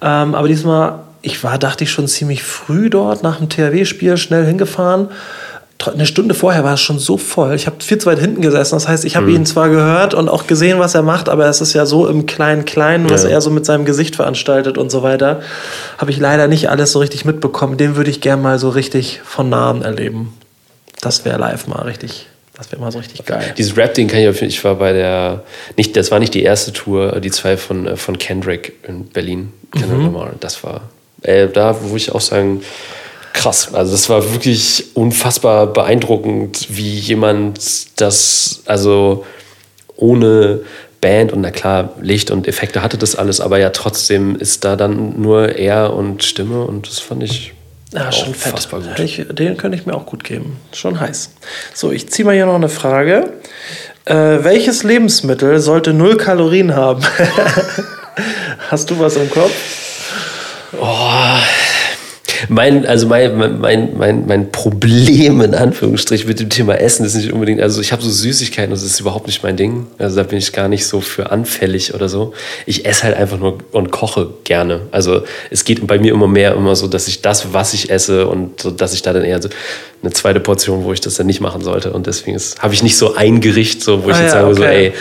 Ähm, 0.01 0.35
aber 0.35 0.49
diesmal, 0.49 1.01
ich 1.21 1.45
war, 1.45 1.59
dachte 1.59 1.85
ich, 1.85 1.93
schon 1.93 2.09
ziemlich 2.09 2.43
früh 2.43 2.89
dort 2.89 3.23
nach 3.23 3.37
dem 3.37 3.49
THW-Spiel 3.49 4.17
schnell 4.17 4.47
hingefahren. 4.47 5.09
Eine 5.89 6.07
Stunde 6.07 6.35
vorher 6.35 6.65
war 6.65 6.75
es 6.75 6.81
schon 6.81 6.99
so 6.99 7.17
voll. 7.17 7.55
Ich 7.55 7.67
habe 7.67 7.77
viel 7.83 7.99
zu 7.99 8.07
weit 8.07 8.19
hinten 8.19 8.41
gesessen. 8.43 8.75
Das 8.77 8.89
heißt, 8.89 9.05
ich 9.05 9.17
habe 9.17 9.31
ihn 9.31 9.47
zwar 9.47 9.69
gehört 9.69 10.15
und 10.15 10.29
auch 10.29 10.47
gesehen, 10.47 10.79
was 10.79 10.95
er 10.95 11.03
macht, 11.03 11.29
aber 11.29 11.47
es 11.47 11.61
ist 11.61 11.73
ja 11.73 11.87
so 11.87 12.07
im 12.09 12.27
kleinen 12.27 12.65
Kleinen, 12.65 13.09
was 13.11 13.25
Ja. 13.25 13.31
er 13.31 13.41
so 13.41 13.51
mit 13.51 13.65
seinem 13.67 13.85
Gesicht 13.85 14.17
veranstaltet 14.17 14.79
und 14.79 14.91
so 14.91 15.03
weiter, 15.03 15.41
habe 15.99 16.11
ich 16.11 16.19
leider 16.19 16.49
nicht 16.49 16.69
alles 16.71 16.93
so 16.93 16.99
richtig 16.99 17.25
mitbekommen. 17.25 17.77
Den 17.77 17.97
würde 17.97 18.11
ich 18.11 18.21
gern 18.21 18.43
mal 18.43 18.59
so 18.59 18.69
richtig 18.69 19.21
von 19.25 19.49
nahen 19.49 19.83
erleben. 19.83 20.33
Das 21.01 21.25
wäre 21.25 21.39
live 21.39 21.67
mal 21.67 21.83
richtig. 21.83 22.27
Das 22.55 22.71
wäre 22.71 22.81
mal 22.81 22.93
so 22.93 22.99
richtig 22.99 23.25
geil. 23.25 23.55
Dieses 23.57 23.77
Rap-Ding 23.77 24.09
kann 24.09 24.21
ich 24.21 24.29
auf 24.29 24.41
ich 24.43 24.63
war 24.63 24.77
bei 24.77 24.93
der, 24.93 25.43
nicht, 25.77 25.97
das 25.97 26.11
war 26.11 26.19
nicht 26.19 26.35
die 26.35 26.43
erste 26.43 26.73
Tour, 26.73 27.19
die 27.21 27.31
zwei 27.31 27.57
von, 27.57 27.87
äh, 27.87 27.97
von 27.97 28.19
Kendrick 28.19 28.75
in 28.87 29.07
Berlin. 29.09 29.53
Kendrick 29.73 29.99
Mhm. 29.99 30.05
Lamar, 30.05 30.31
das 30.39 30.63
war, 30.63 30.83
äh, 31.23 31.49
da 31.49 31.75
wo 31.83 31.97
ich 31.97 32.13
auch 32.13 32.21
sagen, 32.21 32.63
krass. 33.33 33.73
Also 33.75 33.93
das 33.93 34.09
war 34.09 34.33
wirklich 34.33 34.87
unfassbar 34.95 35.67
beeindruckend, 35.67 36.67
wie 36.71 36.99
jemand 36.99 38.01
das, 38.01 38.63
also 38.67 39.25
ohne 39.97 40.61
Band 41.01 41.33
und 41.33 41.41
na 41.41 41.51
klar, 41.51 41.91
Licht 42.01 42.31
und 42.31 42.47
Effekte 42.47 42.83
hatte 42.83 42.97
das 42.99 43.17
alles, 43.17 43.41
aber 43.41 43.59
ja 43.59 43.71
trotzdem 43.71 44.37
ist 44.37 44.65
da 44.65 44.77
dann 44.77 45.21
nur 45.21 45.57
er 45.57 45.93
und 45.95 46.23
Stimme 46.25 46.63
und 46.65 46.87
das 46.89 46.99
fand 47.01 47.23
ich 47.25 47.53
Ja, 47.93 48.09
auch 48.09 48.13
schon 48.13 48.35
fett. 48.35 48.53
unfassbar 48.53 48.81
gut. 48.81 48.99
Ich, 49.01 49.25
den 49.31 49.57
könnte 49.57 49.77
ich 49.77 49.85
mir 49.87 49.95
auch 49.95 50.07
gut 50.07 50.23
geben. 50.25 50.59
Schon 50.73 51.01
heiß. 51.01 51.31
So, 51.75 51.91
ich 51.91 52.09
ziehe 52.09 52.25
mal 52.25 52.35
hier 52.35 52.47
noch 52.47 52.55
eine 52.55 52.69
Frage. 52.69 53.33
Äh, 54.05 54.15
welches 54.15 54.83
Lebensmittel 54.85 55.59
sollte 55.61 55.93
null 55.93 56.17
Kalorien 56.17 56.75
haben? 56.75 57.03
Hast 58.71 58.91
du 58.91 58.99
was 59.01 59.17
im 59.17 59.29
Kopf? 59.31 59.53
Mein, 62.49 62.87
also 62.87 63.07
mein, 63.07 63.61
mein, 63.61 63.97
mein, 63.97 64.27
mein 64.27 64.53
Problem 64.53 65.41
in 65.41 65.55
Anführungsstrichen 65.55 66.29
mit 66.29 66.41
dem 66.41 66.51
Thema 66.51 66.75
Essen 66.75 67.05
ist 67.05 67.15
nicht 67.15 67.33
unbedingt, 67.33 67.61
also 67.61 67.81
ich 67.81 67.93
habe 67.93 68.03
so 68.03 68.11
Süßigkeiten, 68.11 68.71
das 68.71 68.83
ist 68.83 69.01
überhaupt 69.01 69.27
nicht 69.27 69.43
mein 69.43 69.57
Ding. 69.57 69.87
Also 69.99 70.17
da 70.17 70.23
bin 70.23 70.39
ich 70.39 70.53
gar 70.53 70.69
nicht 70.69 70.87
so 70.87 71.01
für 71.01 71.31
anfällig 71.31 71.95
oder 71.95 72.09
so. 72.09 72.33
Ich 72.67 72.87
esse 72.87 73.05
halt 73.05 73.17
einfach 73.17 73.39
nur 73.39 73.59
und 73.73 73.91
koche 73.91 74.31
gerne. 74.45 74.83
Also 74.91 75.23
es 75.51 75.65
geht 75.65 75.87
bei 75.87 75.99
mir 75.99 76.13
immer 76.13 76.29
mehr 76.29 76.55
immer 76.55 76.77
so, 76.77 76.89
dass 76.89 77.09
ich 77.09 77.23
das, 77.23 77.53
was 77.53 77.75
ich 77.75 77.91
esse 77.91 78.27
und 78.27 78.61
so, 78.61 78.71
dass 78.71 78.95
ich 78.95 79.03
da 79.03 79.13
dann 79.13 79.25
eher 79.25 79.41
so 79.41 79.49
eine 80.03 80.13
zweite 80.13 80.41
Portion, 80.41 80.85
wo 80.85 80.93
ich 80.93 81.01
das 81.01 81.15
dann 81.15 81.27
nicht 81.27 81.41
machen 81.41 81.63
sollte. 81.63 81.93
Und 81.93 82.07
deswegen 82.07 82.39
habe 82.59 82.75
ich 82.75 82.83
nicht 82.83 82.97
so 82.97 83.15
ein 83.15 83.41
Gericht, 83.41 83.83
so, 83.83 84.05
wo 84.05 84.11
ich 84.11 84.17
Ah 84.17 84.23
jetzt 84.23 84.35
ja, 84.35 84.43
sage, 84.43 84.55
so, 84.55 84.63
okay. 84.63 84.87
ey, 84.87 84.93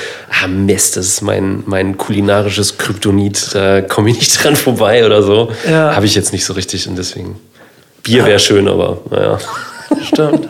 ah 0.43 0.47
Mist, 0.47 0.95
das 0.95 1.07
ist 1.07 1.21
mein, 1.21 1.63
mein 1.65 1.97
kulinarisches 1.97 2.77
Kryptonit, 2.77 3.55
da 3.55 3.81
komme 3.81 4.11
ich 4.11 4.17
nicht 4.17 4.31
dran 4.43 4.55
vorbei 4.55 5.05
oder 5.05 5.23
so. 5.23 5.51
Ja. 5.67 5.95
Habe 5.95 6.05
ich 6.05 6.13
jetzt 6.13 6.33
nicht 6.33 6.45
so 6.45 6.53
richtig 6.53 6.87
und 6.87 6.97
deswegen. 6.97 7.39
Bier 8.03 8.25
wäre 8.25 8.39
schön, 8.39 8.67
aber 8.67 8.99
naja. 9.09 9.39
Stimmt. 10.03 10.47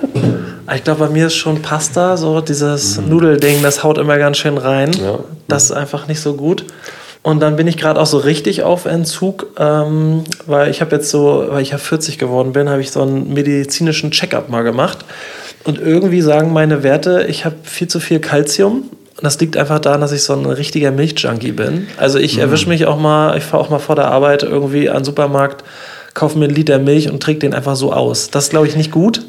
Ich 0.73 0.83
glaube, 0.83 1.05
bei 1.05 1.09
mir 1.09 1.27
ist 1.27 1.35
schon 1.35 1.61
Pasta, 1.61 2.15
so 2.15 2.39
dieses 2.41 2.99
Nudelding, 3.01 3.61
das 3.61 3.83
haut 3.83 3.97
immer 3.97 4.17
ganz 4.17 4.37
schön 4.37 4.57
rein. 4.57 4.91
Ja. 4.93 5.19
Das 5.47 5.65
ist 5.65 5.71
einfach 5.71 6.07
nicht 6.07 6.21
so 6.21 6.35
gut. 6.35 6.65
Und 7.23 7.39
dann 7.39 7.55
bin 7.55 7.67
ich 7.67 7.77
gerade 7.77 7.99
auch 7.99 8.07
so 8.07 8.17
richtig 8.17 8.63
auf 8.63 8.85
Entzug, 8.85 9.47
ähm, 9.59 10.23
weil 10.47 10.71
ich 10.71 10.81
habe 10.81 10.95
jetzt 10.95 11.09
so, 11.11 11.45
weil 11.49 11.61
ich 11.61 11.69
ja 11.69 11.77
40 11.77 12.17
geworden 12.17 12.51
bin, 12.53 12.67
habe 12.67 12.81
ich 12.81 12.91
so 12.91 13.01
einen 13.01 13.31
medizinischen 13.33 14.09
Check-up 14.09 14.49
mal 14.49 14.63
gemacht. 14.63 15.05
Und 15.63 15.79
irgendwie 15.79 16.21
sagen 16.21 16.51
meine 16.51 16.81
Werte, 16.81 17.25
ich 17.29 17.45
habe 17.45 17.55
viel 17.63 17.87
zu 17.87 17.99
viel 17.99 18.19
Kalzium. 18.19 18.89
Und 19.17 19.23
das 19.23 19.39
liegt 19.39 19.55
einfach 19.55 19.77
daran, 19.77 20.01
dass 20.01 20.11
ich 20.11 20.23
so 20.23 20.33
ein 20.33 20.47
richtiger 20.47 20.89
Milchjunkie 20.89 21.51
bin. 21.51 21.87
Also 21.97 22.17
ich 22.17 22.39
erwische 22.39 22.67
mich 22.67 22.87
auch 22.87 22.97
mal, 22.97 23.37
ich 23.37 23.43
fahre 23.43 23.63
auch 23.63 23.69
mal 23.69 23.77
vor 23.77 23.95
der 23.95 24.07
Arbeit 24.07 24.41
irgendwie 24.41 24.89
an 24.89 24.97
den 24.97 25.03
Supermarkt, 25.03 25.63
kaufe 26.15 26.39
mir 26.39 26.45
einen 26.45 26.55
Liter 26.55 26.79
Milch 26.79 27.07
und 27.11 27.21
trinke 27.21 27.41
den 27.41 27.53
einfach 27.53 27.75
so 27.75 27.93
aus. 27.93 28.31
Das 28.31 28.45
ist, 28.45 28.49
glaube 28.49 28.65
ich, 28.65 28.75
nicht 28.75 28.89
gut. 28.89 29.21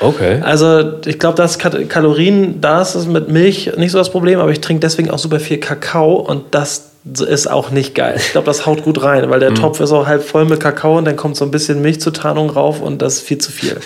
Okay. 0.00 0.40
Also 0.42 0.94
ich 1.06 1.18
glaube, 1.18 1.42
Kat- 1.58 1.88
Kalorien, 1.88 2.60
da 2.60 2.82
ist 2.82 2.94
es 2.94 3.06
mit 3.06 3.28
Milch 3.28 3.72
nicht 3.76 3.92
so 3.92 3.98
das 3.98 4.10
Problem, 4.10 4.40
aber 4.40 4.50
ich 4.50 4.60
trinke 4.60 4.80
deswegen 4.80 5.10
auch 5.10 5.18
super 5.18 5.40
viel 5.40 5.58
Kakao 5.58 6.14
und 6.16 6.44
das 6.54 6.90
ist 7.28 7.48
auch 7.48 7.70
nicht 7.70 7.94
geil. 7.94 8.14
Ich 8.16 8.32
glaube, 8.32 8.46
das 8.46 8.66
haut 8.66 8.82
gut 8.82 9.02
rein, 9.02 9.30
weil 9.30 9.38
der 9.40 9.54
Topf 9.54 9.78
ist 9.80 9.92
auch 9.92 10.06
halb 10.06 10.24
voll 10.24 10.44
mit 10.44 10.58
Kakao 10.60 10.98
und 10.98 11.04
dann 11.04 11.14
kommt 11.16 11.36
so 11.36 11.44
ein 11.44 11.50
bisschen 11.52 11.80
Milch 11.80 12.00
zur 12.00 12.12
Tarnung 12.12 12.50
rauf 12.50 12.80
und 12.82 13.00
das 13.00 13.14
ist 13.14 13.20
viel 13.22 13.38
zu 13.38 13.52
viel. 13.52 13.76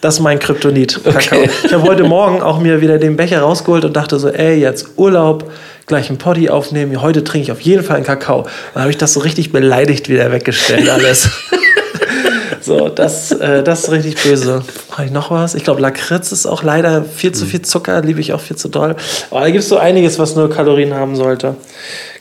Das 0.00 0.14
ist 0.14 0.20
mein 0.20 0.38
Kryptonit. 0.40 1.00
Kakao. 1.04 1.38
Ich 1.64 1.72
habe 1.72 1.84
heute 1.84 2.02
Morgen 2.02 2.42
auch 2.42 2.58
mir 2.58 2.80
wieder 2.80 2.98
den 2.98 3.16
Becher 3.16 3.40
rausgeholt 3.42 3.84
und 3.84 3.94
dachte 3.96 4.18
so, 4.18 4.28
ey, 4.28 4.56
jetzt 4.60 4.88
Urlaub, 4.96 5.50
gleich 5.86 6.10
ein 6.10 6.18
Poddy 6.18 6.50
aufnehmen. 6.50 7.00
Heute 7.00 7.22
trinke 7.22 7.44
ich 7.44 7.52
auf 7.52 7.60
jeden 7.60 7.84
Fall 7.84 7.96
einen 7.96 8.04
Kakao. 8.04 8.44
Dann 8.74 8.82
habe 8.82 8.90
ich 8.90 8.98
das 8.98 9.12
so 9.14 9.20
richtig 9.20 9.52
beleidigt 9.52 10.08
wieder 10.08 10.32
weggestellt 10.32 10.88
alles. 10.90 11.30
So, 12.64 12.88
das, 12.88 13.30
äh, 13.32 13.62
das 13.62 13.84
ist 13.84 13.90
richtig 13.90 14.22
böse. 14.22 14.64
Habe 14.92 15.04
ich 15.06 15.10
noch 15.12 15.30
was? 15.30 15.54
Ich 15.54 15.64
glaube, 15.64 15.80
Lakritz 15.82 16.32
ist 16.32 16.46
auch 16.46 16.62
leider 16.62 17.04
viel 17.04 17.32
zu 17.32 17.44
viel 17.44 17.60
Zucker, 17.62 18.00
liebe 18.00 18.20
ich 18.20 18.32
auch 18.32 18.40
viel 18.40 18.56
zu 18.56 18.68
doll. 18.68 18.96
Aber 19.30 19.40
da 19.40 19.50
gibt 19.50 19.62
es 19.64 19.68
so 19.68 19.76
einiges, 19.76 20.18
was 20.18 20.34
nur 20.34 20.48
Kalorien 20.48 20.94
haben 20.94 21.14
sollte. 21.14 21.56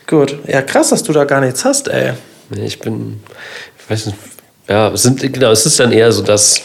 Gut. 0.06 0.38
Ja, 0.48 0.62
krass, 0.62 0.90
dass 0.90 1.04
du 1.04 1.14
da 1.14 1.24
gar 1.24 1.40
nichts 1.40 1.64
hast, 1.64 1.88
ey. 1.88 2.14
Nee, 2.50 2.66
Ich 2.66 2.80
bin, 2.80 3.22
ich 3.80 3.90
weiß 3.90 4.08
nicht, 4.08 4.18
ja, 4.68 4.90
es 4.92 5.04
sind, 5.04 5.22
genau, 5.22 5.52
es 5.52 5.66
ist 5.66 5.80
dann 5.80 5.92
eher 5.94 6.12
so 6.12 6.22
das 6.22 6.62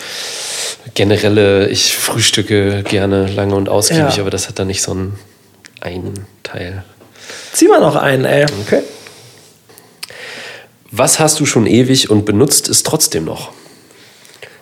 generelle, 0.95 1.69
ich 1.69 1.97
frühstücke 1.97 2.83
gerne 2.83 3.27
lange 3.29 3.55
und 3.55 3.69
ausgiebig, 3.69 4.17
Ja. 4.17 4.23
aber 4.23 4.31
das 4.31 4.49
hat 4.49 4.59
dann 4.59 4.67
nicht 4.67 4.83
so 4.83 4.91
einen 4.93 5.19
einen 5.81 6.27
Teil. 6.43 6.83
Zieh 7.53 7.69
mal 7.69 7.79
noch 7.81 7.95
einen, 7.95 8.25
ey. 8.25 8.45
Okay. 8.67 8.83
Was 10.91 11.21
hast 11.21 11.39
du 11.39 11.47
schon 11.47 11.67
ewig 11.67 12.11
und 12.11 12.25
benutzt 12.25 12.69
es 12.69 12.83
trotzdem 12.83 13.25
noch? 13.25 13.53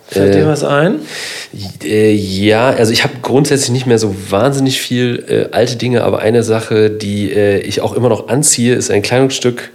Fällt 0.09 0.35
Äh, 0.35 0.39
dir 0.39 0.47
was 0.47 0.63
ein? 0.63 1.01
Äh, 1.83 2.13
ja, 2.13 2.71
also 2.71 2.93
ich 2.93 3.03
habe 3.03 3.15
grundsätzlich 3.23 3.71
nicht 3.71 3.87
mehr 3.87 3.99
so 3.99 4.15
wahnsinnig 4.31 4.81
viel 4.81 5.25
äh, 5.29 5.55
alte 5.55 5.77
Dinge, 5.77 6.05
aber 6.05 6.21
eine 6.21 6.43
Sache, 6.45 6.91
die 6.91 7.33
äh, 7.33 7.59
ich 7.59 7.81
auch 7.81 7.93
immer 7.93 8.09
noch 8.09 8.29
anziehe, 8.29 8.75
ist 8.75 8.91
ein 8.91 9.03
Kleidungsstück. 9.03 9.71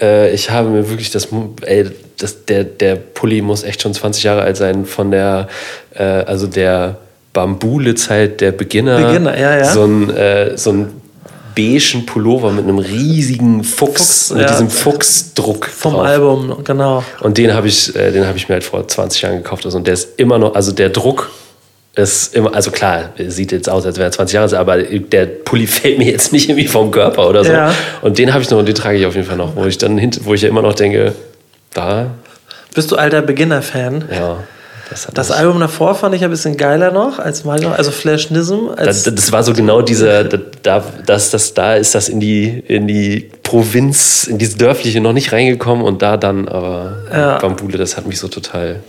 Äh, 0.00 0.32
ich 0.32 0.50
habe 0.50 0.68
mir 0.68 0.88
wirklich 0.88 1.10
das, 1.10 1.28
ey, 1.62 1.86
das 2.18 2.44
der, 2.44 2.62
der 2.62 2.94
Pulli 2.94 3.42
muss 3.42 3.64
echt 3.64 3.82
schon 3.82 3.92
20 3.92 4.22
Jahre 4.22 4.42
alt 4.42 4.56
sein, 4.56 4.84
von 4.86 5.10
der, 5.10 5.48
äh, 5.94 6.02
also 6.02 6.46
der 6.46 6.98
Bambule-Zeit 7.32 8.40
der 8.40 8.52
Beginner. 8.52 9.06
Beginner, 9.06 9.36
ja, 9.38 9.56
ja. 9.56 9.64
So 9.64 9.84
ein, 9.84 10.12
so 10.56 10.70
ein 10.70 11.01
beigen 11.54 12.06
Pullover 12.06 12.50
mit 12.50 12.64
einem 12.64 12.78
riesigen 12.78 13.64
Fuchs, 13.64 14.28
Fuchs, 14.28 14.30
mit 14.30 14.42
ja. 14.42 14.48
diesem 14.48 14.70
Fuchsdruck 14.70 15.66
Vom 15.66 15.94
drauf. 15.94 16.06
Album, 16.06 16.64
genau. 16.64 17.04
Und 17.20 17.38
den 17.38 17.54
habe 17.54 17.68
ich, 17.68 17.94
äh, 17.94 18.10
den 18.12 18.26
habe 18.26 18.36
ich 18.36 18.48
mir 18.48 18.54
halt 18.54 18.64
vor 18.64 18.86
20 18.86 19.22
Jahren 19.22 19.36
gekauft. 19.38 19.64
Also, 19.64 19.78
und 19.78 19.86
der 19.86 19.94
ist 19.94 20.18
immer 20.18 20.38
noch, 20.38 20.54
also 20.54 20.72
der 20.72 20.90
Druck 20.90 21.30
ist 21.94 22.34
immer, 22.34 22.54
also 22.54 22.70
klar, 22.70 23.10
sieht 23.18 23.52
jetzt 23.52 23.68
aus, 23.68 23.84
als 23.84 23.96
wäre 23.96 24.08
er 24.08 24.12
20 24.12 24.34
Jahre 24.34 24.44
alt, 24.44 24.54
aber 24.54 24.82
der 24.82 25.26
Pulli 25.26 25.66
fällt 25.68 25.98
mir 25.98 26.10
jetzt 26.10 26.32
nicht 26.32 26.48
irgendwie 26.48 26.68
vom 26.68 26.90
Körper 26.90 27.28
oder 27.28 27.44
so. 27.44 27.52
Ja. 27.52 27.74
Und 28.00 28.18
den 28.18 28.32
habe 28.32 28.42
ich 28.42 28.50
noch 28.50 28.58
und 28.58 28.66
den 28.66 28.74
trage 28.74 28.98
ich 28.98 29.06
auf 29.06 29.14
jeden 29.14 29.26
Fall 29.26 29.36
noch, 29.36 29.56
wo 29.56 29.64
ich 29.66 29.78
dann 29.78 30.00
wo 30.22 30.34
ich 30.34 30.42
ja 30.42 30.48
immer 30.48 30.62
noch 30.62 30.74
denke, 30.74 31.14
da, 31.74 32.10
Bist 32.74 32.90
du 32.90 32.96
alter 32.96 33.22
Beginner-Fan? 33.22 34.04
ja, 34.10 34.38
das 34.92 35.08
Das 35.14 35.30
Album 35.30 35.58
davor 35.60 35.94
fand 35.94 36.14
ich 36.14 36.22
ein 36.22 36.30
bisschen 36.30 36.56
geiler 36.56 36.90
noch 36.92 37.18
als 37.18 37.44
noch, 37.44 37.76
also 37.76 37.90
Flash 37.90 38.30
Nism. 38.30 38.68
Als, 38.76 39.02
das, 39.04 39.14
das 39.14 39.32
war 39.32 39.42
so 39.42 39.52
genau 39.52 39.82
dieser, 39.82 40.24
da, 40.24 40.38
da- 40.62 40.84
das, 41.06 41.30
das, 41.30 41.54
da 41.54 41.74
ist 41.76 41.94
das 41.94 42.08
in 42.08 42.20
die, 42.20 42.62
in 42.68 42.86
die 42.86 43.30
Provinz, 43.42 44.24
in 44.24 44.38
dieses 44.38 44.56
Dörfliche 44.56 45.00
noch 45.00 45.12
nicht 45.12 45.32
reingekommen 45.32 45.84
und 45.84 46.02
da 46.02 46.16
dann, 46.16 46.48
aber 46.48 46.96
Ja. 47.12 47.38
Bambule, 47.38 47.78
das 47.78 47.96
hat 47.96 48.06
mich 48.06 48.18
so 48.18 48.28
total 48.28 48.80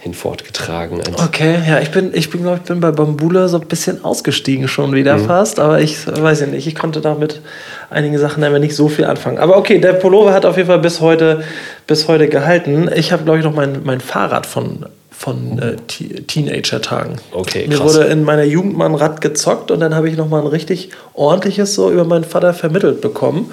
hinfortgetragen. 0.00 0.98
einfach. 1.00 1.26
Okay, 1.28 1.58
ja, 1.68 1.78
ich 1.78 1.92
bin, 1.92 2.10
ich 2.12 2.28
bin, 2.28 2.42
glaube 2.42 2.56
ich, 2.60 2.62
bin 2.64 2.80
bei 2.80 2.90
Bambula 2.90 3.46
so 3.46 3.60
ein 3.60 3.68
bisschen 3.68 4.04
ausgestiegen 4.04 4.66
schon 4.66 4.92
wieder 4.94 5.16
Mhm. 5.16 5.26
fast, 5.26 5.60
aber 5.60 5.80
ich 5.80 5.96
weiß 6.08 6.40
ja 6.40 6.46
nicht, 6.48 6.66
ich 6.66 6.74
konnte 6.74 7.00
damit 7.00 7.40
einigen 7.88 8.18
Sachen 8.18 8.42
aber 8.42 8.58
nicht 8.58 8.74
so 8.74 8.88
viel 8.88 9.04
anfangen. 9.04 9.38
Aber 9.38 9.56
okay, 9.56 9.78
der 9.78 9.92
Pullover 9.92 10.32
hat 10.32 10.44
auf 10.44 10.56
jeden 10.56 10.66
Fall 10.68 10.80
bis 10.80 11.00
heute, 11.00 11.44
bis 11.86 12.08
heute 12.08 12.28
gehalten. 12.28 12.90
Ich 12.94 13.12
habe, 13.12 13.22
glaube 13.22 13.38
ich, 13.38 13.44
noch 13.44 13.54
mein, 13.54 13.80
mein 13.84 14.00
Fahrrad 14.00 14.44
von, 14.46 14.86
von 15.16 15.58
äh, 15.58 15.76
Te- 15.86 16.22
Teenager-Tagen. 16.26 17.16
Okay, 17.32 17.66
Mir 17.68 17.76
krass. 17.78 17.94
wurde 17.94 18.06
in 18.06 18.24
meiner 18.24 18.44
Jugend 18.44 18.76
mal 18.76 18.86
ein 18.86 18.94
Rad 18.94 19.20
gezockt 19.20 19.70
und 19.70 19.80
dann 19.80 19.94
habe 19.94 20.08
ich 20.08 20.16
noch 20.16 20.28
mal 20.28 20.40
ein 20.40 20.46
richtig 20.46 20.90
ordentliches 21.14 21.74
so 21.74 21.90
über 21.90 22.04
meinen 22.04 22.24
Vater 22.24 22.54
vermittelt 22.54 23.00
bekommen. 23.00 23.50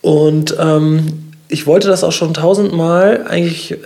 Und 0.00 0.56
ähm, 0.58 1.29
ich 1.50 1.66
wollte 1.66 1.88
das 1.88 2.04
auch 2.04 2.12
schon 2.12 2.32
tausendmal 2.34 3.24
eigentlich 3.28 3.72
äh, 3.72 3.76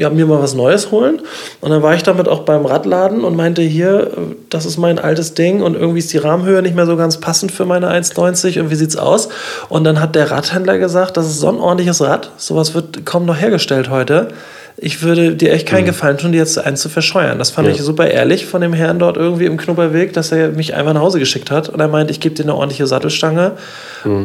ja, 0.00 0.10
mir 0.10 0.26
mal 0.26 0.42
was 0.42 0.54
Neues 0.54 0.90
holen. 0.90 1.20
Und 1.60 1.70
dann 1.70 1.82
war 1.82 1.94
ich 1.94 2.02
damit 2.02 2.28
auch 2.28 2.40
beim 2.40 2.66
Radladen 2.66 3.22
und 3.24 3.36
meinte, 3.36 3.62
hier, 3.62 4.10
äh, 4.16 4.34
das 4.50 4.66
ist 4.66 4.76
mein 4.76 4.98
altes 4.98 5.34
Ding 5.34 5.62
und 5.62 5.74
irgendwie 5.74 6.00
ist 6.00 6.12
die 6.12 6.18
Rahmenhöhe 6.18 6.60
nicht 6.62 6.74
mehr 6.74 6.86
so 6.86 6.96
ganz 6.96 7.18
passend 7.18 7.52
für 7.52 7.64
meine 7.64 7.90
1,90 7.90 8.60
und 8.60 8.70
wie 8.70 8.74
sieht's 8.74 8.96
aus? 8.96 9.28
Und 9.68 9.84
dann 9.84 10.00
hat 10.00 10.14
der 10.14 10.30
Radhändler 10.30 10.78
gesagt, 10.78 11.16
das 11.16 11.26
ist 11.26 11.40
so 11.40 11.48
ein 11.48 11.56
ordentliches 11.58 12.00
Rad, 12.02 12.30
sowas 12.36 12.74
wird 12.74 13.06
kaum 13.06 13.24
noch 13.26 13.40
hergestellt 13.40 13.88
heute. 13.90 14.28
Ich 14.76 15.02
würde 15.02 15.36
dir 15.36 15.52
echt 15.52 15.66
keinen 15.68 15.84
Gefallen 15.84 16.18
tun, 16.18 16.32
dir 16.32 16.38
jetzt 16.38 16.58
eins 16.58 16.80
zu 16.80 16.88
verscheuern. 16.88 17.38
Das 17.38 17.50
fand 17.50 17.68
Ja. 17.68 17.74
ich 17.74 17.80
super 17.80 18.08
ehrlich 18.08 18.44
von 18.46 18.60
dem 18.60 18.72
Herrn 18.72 18.98
dort 18.98 19.16
irgendwie 19.16 19.44
im 19.44 19.56
Knubberweg, 19.56 20.12
dass 20.14 20.32
er 20.32 20.48
mich 20.48 20.74
einfach 20.74 20.94
nach 20.94 21.00
Hause 21.00 21.20
geschickt 21.20 21.52
hat. 21.52 21.68
Und 21.68 21.78
er 21.78 21.86
meint, 21.86 22.10
ich 22.10 22.18
gebe 22.18 22.34
dir 22.34 22.42
eine 22.42 22.56
ordentliche 22.56 22.88
Sattelstange 22.88 23.52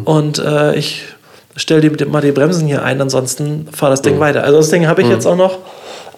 und 0.05 0.39
äh, 0.39 0.73
ich 0.75 1.03
stell 1.59 1.81
dir 1.81 2.07
mal 2.07 2.21
die 2.21 2.31
Bremsen 2.31 2.67
hier 2.67 2.83
ein, 2.83 2.99
ansonsten 3.01 3.67
fahr 3.71 3.89
das 3.89 4.01
Ding 4.01 4.19
weiter. 4.19 4.43
Also 4.43 4.57
das 4.57 4.69
Ding 4.69 4.87
habe 4.87 5.01
ich 5.01 5.09
jetzt 5.09 5.25
auch 5.25 5.35
noch. 5.35 5.59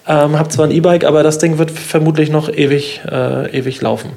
Ähm, 0.08 0.36
hab 0.36 0.50
zwar 0.50 0.66
ein 0.66 0.72
E-Bike, 0.72 1.04
aber 1.04 1.22
das 1.22 1.38
Ding 1.38 1.58
wird 1.58 1.70
vermutlich 1.70 2.28
noch 2.28 2.48
ewig, 2.48 3.02
äh, 3.08 3.56
ewig 3.56 3.80
laufen. 3.80 4.10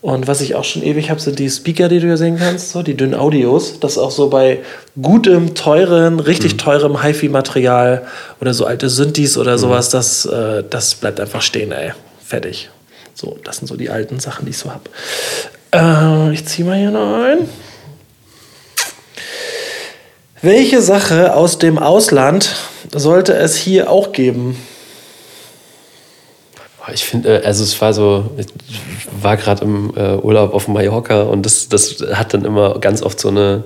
Und 0.00 0.26
was 0.26 0.40
ich 0.40 0.54
auch 0.54 0.64
schon 0.64 0.82
ewig 0.82 1.08
habe, 1.08 1.20
sind 1.20 1.38
die 1.38 1.48
Speaker, 1.48 1.88
die 1.88 1.98
du 1.98 2.06
hier 2.08 2.16
sehen 2.16 2.36
kannst, 2.38 2.72
so 2.72 2.82
die 2.82 2.94
dünnen 2.94 3.14
Audios. 3.14 3.80
Das 3.80 3.96
auch 3.96 4.10
so 4.10 4.28
bei 4.28 4.58
gutem, 5.00 5.54
teuren, 5.54 6.20
richtig 6.20 6.56
teurem 6.58 7.02
HiFi-Material 7.02 8.02
oder 8.40 8.52
so 8.52 8.66
alte 8.66 8.90
Synthes 8.90 9.38
oder 9.38 9.56
sowas, 9.56 9.88
das, 9.88 10.26
äh, 10.26 10.62
das 10.68 10.96
bleibt 10.96 11.20
einfach 11.20 11.40
stehen, 11.40 11.72
ey. 11.72 11.92
Fertig. 12.22 12.68
So, 13.14 13.38
das 13.44 13.58
sind 13.58 13.68
so 13.68 13.76
die 13.76 13.88
alten 13.88 14.20
Sachen, 14.20 14.44
die 14.44 14.50
ich 14.50 14.58
so 14.58 14.70
habe. 14.70 14.90
Äh, 15.72 16.34
ich 16.34 16.44
ziehe 16.44 16.66
mal 16.68 16.76
hier 16.76 16.90
noch 16.90 17.24
ein. 17.24 17.48
Welche 20.44 20.82
Sache 20.82 21.34
aus 21.34 21.56
dem 21.56 21.78
Ausland 21.78 22.54
sollte 22.94 23.32
es 23.32 23.56
hier 23.56 23.90
auch 23.90 24.12
geben? 24.12 24.58
Ich 26.92 27.06
finde, 27.06 27.40
äh, 27.40 27.46
also 27.46 27.64
es 27.64 27.80
war 27.80 27.94
so, 27.94 28.28
ich 28.36 28.46
war 29.22 29.38
gerade 29.38 29.64
im 29.64 29.94
äh, 29.96 30.16
Urlaub 30.16 30.52
auf 30.52 30.68
Mallorca 30.68 31.22
und 31.22 31.46
das, 31.46 31.70
das 31.70 32.04
hat 32.12 32.34
dann 32.34 32.44
immer 32.44 32.78
ganz 32.78 33.02
oft 33.02 33.18
so 33.18 33.28
eine, 33.28 33.64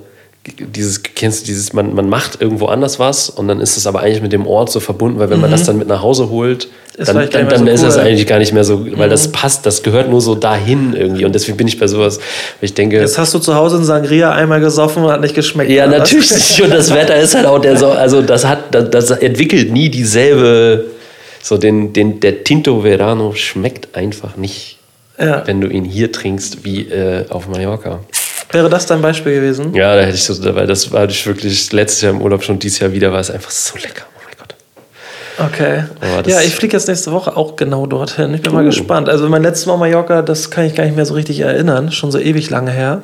dieses, 0.57 1.03
kennst 1.03 1.43
du 1.43 1.47
dieses, 1.47 1.73
man, 1.73 1.95
man 1.95 2.09
macht 2.09 2.41
irgendwo 2.41 2.67
anders 2.67 2.99
was 2.99 3.31
und 3.31 3.49
dann 3.49 3.61
ist 3.61 3.77
es 3.77 3.87
aber 3.87 4.01
eigentlich 4.01 4.23
mit 4.23 4.33
dem 4.33 4.47
Ort 4.47 4.71
so 4.71 4.81
verbunden, 4.81 5.19
weil 5.19 5.31
wenn 5.31 5.41
man 5.41 5.51
das 5.51 5.65
dann 5.65 5.79
mit 5.79 5.89
nach 5.89 6.03
Hause 6.03 6.29
holt, 6.31 6.69
Ist 6.97 7.09
dann, 7.09 7.29
dann, 7.31 7.49
dann 7.49 7.65
mehr 7.65 7.75
ist 7.75 7.81
so 7.81 7.87
das 7.87 7.97
cool. 7.97 8.03
eigentlich 8.03 8.27
gar 8.27 8.39
nicht 8.39 8.53
mehr 8.53 8.65
so, 8.65 8.87
weil 8.99 9.09
das 9.09 9.29
passt, 9.33 9.65
das 9.67 9.83
gehört 9.83 10.11
nur 10.11 10.21
so 10.21 10.35
dahin 10.35 10.95
irgendwie 10.95 11.25
und 11.25 11.35
deswegen 11.35 11.57
bin 11.57 11.69
ich 11.69 11.79
bei 11.79 11.87
sowas, 11.87 12.19
weil 12.19 12.25
ich 12.69 12.75
denke, 12.75 12.99
Jetzt 13.01 13.19
hast 13.19 13.35
du 13.35 13.39
zu 13.39 13.55
Hause 13.55 13.77
einen 13.77 13.85
Sangria 13.85 14.33
einmal 14.33 14.61
gesoffen 14.61 15.05
und 15.05 15.11
hat 15.11 15.21
nicht 15.21 15.35
geschmeckt. 15.35 15.71
ja, 15.71 15.87
oder 15.87 15.99
natürlich 15.99 16.31
nicht. 16.33 16.61
Und 16.63 16.71
das 16.73 16.93
Wetter 16.95 17.17
ist 17.17 17.35
halt 17.35 17.47
auch 17.47 17.59
der 17.61 17.77
so, 17.77 17.89
also 17.91 18.23
das 18.23 18.45
hat, 18.45 18.75
das, 18.75 18.91
das 18.91 19.11
entwickelt 19.11 19.73
nie 19.73 19.89
dieselbe, 19.89 20.87
so 21.43 21.57
den, 21.57 21.93
den, 21.93 22.21
der 22.21 22.45
Tinto 22.45 22.83
Verano 22.83 23.33
schmeckt 23.35 23.95
einfach 23.97 24.37
nicht, 24.37 24.79
Ja. 25.19 25.43
wenn 25.47 25.61
du 25.61 25.69
ihn 25.69 25.85
hier 25.85 26.11
trinkst, 26.13 26.65
wie 26.65 26.83
äh, 26.83 27.25
auf 27.29 27.49
Mallorca. 27.49 28.01
Wäre 28.51 28.69
das 28.71 28.87
dein 28.87 29.03
Beispiel 29.03 29.35
gewesen? 29.37 29.75
Ja, 29.75 29.95
da 29.95 30.03
hätte 30.03 30.15
ich 30.15 30.25
so, 30.25 30.55
weil 30.55 30.67
das 30.67 30.91
war 30.91 31.05
ich 31.09 31.27
wirklich 31.27 31.71
letztes 31.73 32.01
Jahr 32.03 32.13
im 32.13 32.23
Urlaub 32.23 32.43
schon, 32.43 32.59
dieses 32.59 32.79
Jahr 32.79 32.93
wieder, 32.93 33.13
war 33.13 33.21
es 33.21 33.31
einfach 33.31 33.51
so 33.51 33.77
lecker. 33.77 34.05
Oh 34.17 34.21
mein 34.25 34.35
Gott. 34.39 35.53
Okay. 35.53 35.85
Das- 36.25 36.33
ja, 36.33 36.41
ich 36.41 36.55
fliege 36.55 36.75
jetzt 36.77 36.89
nächste 36.89 37.13
Woche 37.13 37.37
auch 37.37 37.57
genau 37.57 37.87
dorthin. 37.87 38.33
Ich 38.35 38.41
bin 38.43 38.53
mal 38.55 38.63
Uh. 38.63 38.67
gespannt. 38.67 39.09
Also 39.09 39.29
mein 39.29 39.43
letztes 39.43 39.67
Mal 39.67 39.77
Mallorca, 39.77 40.23
das 40.23 40.51
kann 40.51 40.65
ich 40.65 40.75
gar 40.75 40.85
nicht 40.85 40.97
mehr 40.97 41.05
so 41.07 41.15
richtig 41.15 41.41
erinnern. 41.41 41.93
Schon 41.93 42.11
so 42.11 42.19
ewig 42.19 42.49
lange 42.49 42.71
her. 42.71 43.03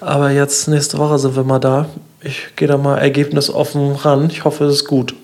Aber 0.00 0.30
jetzt 0.30 0.68
nächste 0.68 0.98
Woche 0.98 1.18
sind 1.18 1.34
wir 1.34 1.42
mal 1.44 1.58
da. 1.58 1.86
Ich 2.22 2.54
gehe 2.56 2.68
da 2.68 2.76
mal 2.76 2.98
ergebnisoffen 2.98 3.92
ran. 3.96 4.28
Ich 4.30 4.44
hoffe, 4.44 4.64
es 4.66 4.74
ist 4.74 4.84
gut. 4.86 5.14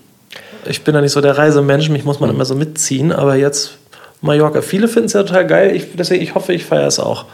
Ich 0.66 0.82
bin 0.84 0.94
ja 0.94 1.00
nicht 1.00 1.12
so 1.12 1.20
der 1.20 1.38
Reisemensch, 1.38 1.88
mich 1.88 2.04
muss 2.04 2.20
man 2.20 2.30
immer 2.30 2.44
so 2.44 2.54
mitziehen. 2.54 3.12
Aber 3.12 3.34
jetzt 3.36 3.72
Mallorca. 4.20 4.60
Viele 4.62 4.88
finden 4.88 5.06
es 5.06 5.12
ja 5.12 5.22
total 5.22 5.46
geil. 5.46 5.74
Ich, 5.74 5.86
deswegen, 5.96 6.22
ich 6.22 6.34
hoffe, 6.34 6.52
ich 6.52 6.64
feiere 6.64 6.86
es 6.86 6.98
auch. 7.00 7.24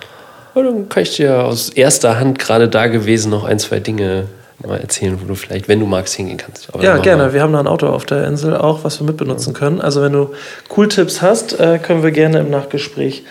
Ja, 0.55 0.63
dann 0.63 0.89
kann 0.89 1.03
ich 1.03 1.17
dir 1.17 1.45
aus 1.45 1.69
erster 1.71 2.19
Hand 2.19 2.39
gerade 2.39 2.69
da 2.69 2.87
gewesen 2.89 3.31
noch 3.31 3.45
ein, 3.45 3.59
zwei 3.59 3.79
Dinge 3.81 4.25
mal 4.67 4.81
erzählen, 4.81 5.17
wo 5.23 5.27
du 5.29 5.37
vielleicht, 5.37 5.69
wenn 5.69 5.79
du 5.79 5.87
magst, 5.87 6.15
hingehen 6.15 6.37
kannst. 6.37 6.69
Aber 6.75 6.83
Ja, 6.83 6.97
gerne. 6.97 7.27
wir- 7.27 7.33
Wir 7.35 7.43
haben 7.43 7.53
noch 7.53 7.61
ein 7.61 7.69
Auto 7.69 7.87
auf 7.87 8.07
der 8.07 8.27
Insel 8.27 8.57
auch, 8.57 8.83
was 8.83 8.99
wir 9.01 9.07
mitbenutzen 9.07 9.55
können. 9.55 9.81
Also 9.81 10.03
wenn 10.03 10.13
du 10.13 10.31
Cool-Tipps 10.77 11.23
hast, 11.23 11.61
äh, 11.61 11.79
können 11.79 12.03
wir 12.03 12.11
gerne 12.11 12.41
im 12.41 12.51
Nachgespräch 12.51 13.23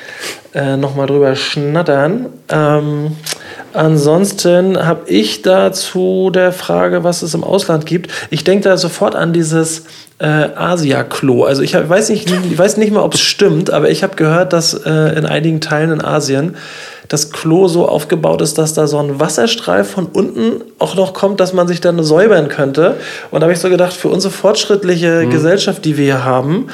äh, 0.53 0.77
nochmal 0.77 1.05
drüber 1.07 1.35
schnattern. 1.35 2.27
Ähm, 2.49 3.17
ansonsten 3.73 4.85
habe 4.85 5.09
ich 5.09 5.41
dazu 5.41 6.29
der 6.33 6.51
Frage, 6.53 7.03
was 7.03 7.21
es 7.21 7.33
im 7.33 7.43
Ausland 7.43 7.85
gibt. 7.85 8.09
Ich 8.29 8.43
denke 8.45 8.63
da 8.69 8.77
sofort 8.77 9.13
an 9.15 9.33
dieses 9.33 9.83
äh, 10.19 10.25
Asia-Klo. 10.55 11.43
Also 11.43 11.61
ich 11.61 11.75
hab, 11.75 11.87
weiß, 11.89 12.09
nicht, 12.09 12.29
ich 12.31 12.57
weiß 12.57 12.77
nicht 12.77 12.91
mal, 12.91 13.01
ob 13.03 13.13
es 13.13 13.19
stimmt, 13.19 13.69
aber 13.69 13.89
ich 13.91 14.01
habe 14.01 14.15
gehört, 14.15 14.51
dass 14.53 14.73
äh, 14.73 14.89
in 15.17 15.25
einigen 15.25 15.61
Teilen 15.61 15.91
in 15.91 16.01
Asien 16.03 16.55
das 17.07 17.31
Klo 17.31 17.67
so 17.67 17.87
aufgebaut 17.87 18.41
ist, 18.41 18.57
dass 18.57 18.73
da 18.73 18.87
so 18.87 18.97
ein 18.97 19.19
Wasserstrahl 19.19 19.83
von 19.83 20.05
unten 20.07 20.61
auch 20.79 20.95
noch 20.95 21.13
kommt, 21.13 21.39
dass 21.39 21.53
man 21.53 21.67
sich 21.67 21.81
dann 21.81 22.03
säubern 22.03 22.49
könnte. 22.49 22.95
Und 23.31 23.41
da 23.41 23.45
habe 23.45 23.53
ich 23.53 23.59
so 23.59 23.69
gedacht, 23.69 23.93
für 23.93 24.09
unsere 24.09 24.33
fortschrittliche 24.33 25.27
Gesellschaft, 25.27 25.85
die 25.85 25.97
wir 25.97 26.05
hier 26.05 26.25
haben, 26.25 26.67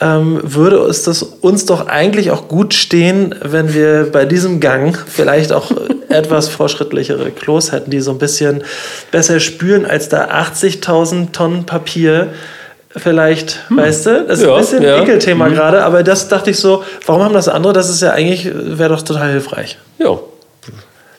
ähm, 0.00 0.40
würde 0.42 0.76
es 0.76 1.02
das 1.02 1.22
uns 1.22 1.66
doch 1.66 1.86
eigentlich 1.86 2.30
auch 2.30 2.48
gut 2.48 2.72
stehen, 2.72 3.34
wenn 3.42 3.74
wir 3.74 4.10
bei 4.10 4.24
diesem 4.24 4.60
Gang 4.60 4.98
vielleicht 5.06 5.52
auch 5.52 5.70
etwas 6.08 6.48
fortschrittlichere 6.48 7.30
Klos 7.30 7.72
hätten, 7.72 7.90
die 7.90 8.00
so 8.00 8.10
ein 8.10 8.18
bisschen 8.18 8.64
besser 9.10 9.40
spülen 9.40 9.84
als 9.84 10.08
da 10.08 10.30
80.000 10.30 11.32
Tonnen 11.32 11.66
Papier. 11.66 12.28
Vielleicht, 12.96 13.60
weißt 13.70 14.06
du, 14.06 14.24
das 14.26 14.40
ist 14.40 14.44
Ja, 14.46 14.54
ein 14.54 14.60
bisschen 14.60 14.82
ja. 14.82 15.02
Ekelthema 15.02 15.48
gerade, 15.48 15.84
aber 15.84 16.02
das 16.02 16.26
dachte 16.28 16.50
ich 16.50 16.58
so, 16.58 16.82
warum 17.06 17.22
haben 17.22 17.34
das 17.34 17.48
andere? 17.48 17.72
Das 17.72 17.88
ist 17.88 18.02
ja 18.02 18.10
eigentlich, 18.12 18.50
wäre 18.52 18.90
doch 18.90 19.02
total 19.02 19.30
hilfreich. 19.30 19.78
Ja, 19.98 20.18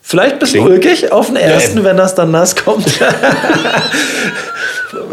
Vielleicht 0.04 0.40
bisschen 0.40 0.66
Klingt- 0.66 0.84
ulkig 0.86 1.12
auf 1.14 1.28
den 1.28 1.38
ersten, 1.38 1.84
wenn 1.86 1.96
das 1.96 2.16
dann 2.16 2.32
nass 2.32 2.56
kommt. 2.56 2.86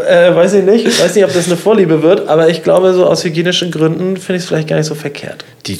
äh, 0.07 0.35
weiß 0.35 0.53
ich 0.55 0.63
nicht. 0.63 1.01
Weiß 1.01 1.15
nicht, 1.15 1.23
ob 1.23 1.33
das 1.33 1.47
eine 1.47 1.57
Vorliebe 1.57 2.01
wird, 2.03 2.27
aber 2.27 2.49
ich 2.49 2.63
glaube, 2.63 2.93
so 2.93 3.05
aus 3.05 3.23
hygienischen 3.23 3.71
Gründen 3.71 4.17
finde 4.17 4.37
ich 4.37 4.43
es 4.43 4.47
vielleicht 4.47 4.67
gar 4.67 4.77
nicht 4.77 4.87
so 4.87 4.95
verkehrt. 4.95 5.45
die. 5.65 5.79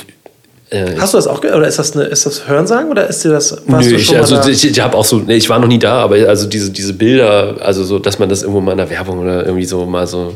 Äh, 0.71 0.85
Hast 0.99 1.15
du 1.15 1.17
das 1.17 1.25
auch 1.25 1.41
gehört? 1.41 1.57
Oder 1.57 1.67
ist 1.67 1.79
das, 1.79 1.95
eine, 1.95 2.03
ist 2.05 2.27
das 2.27 2.47
Hörensagen 2.47 2.91
oder 2.91 3.07
ist 3.07 3.23
dir 3.25 3.29
das. 3.31 3.57
Warst 3.65 3.89
Nö, 3.89 3.95
du 3.95 4.01
ich, 4.01 4.15
also 4.15 4.39
ich, 4.47 4.69
ich 4.69 4.79
habe 4.79 4.95
auch 4.95 5.03
so, 5.03 5.17
nee, 5.17 5.33
ich 5.35 5.49
war 5.49 5.57
noch 5.57 5.67
nie 5.67 5.79
da, 5.79 6.03
aber 6.03 6.15
also 6.27 6.45
diese, 6.47 6.69
diese 6.69 6.93
Bilder, 6.93 7.55
also 7.59 7.83
so, 7.83 7.97
dass 7.97 8.19
man 8.19 8.29
das 8.29 8.43
irgendwo 8.43 8.61
mal 8.61 8.73
in 8.73 8.77
der 8.77 8.89
Werbung 8.91 9.17
oder 9.19 9.43
irgendwie 9.47 9.65
so 9.65 9.83
mal 9.87 10.05
so 10.05 10.35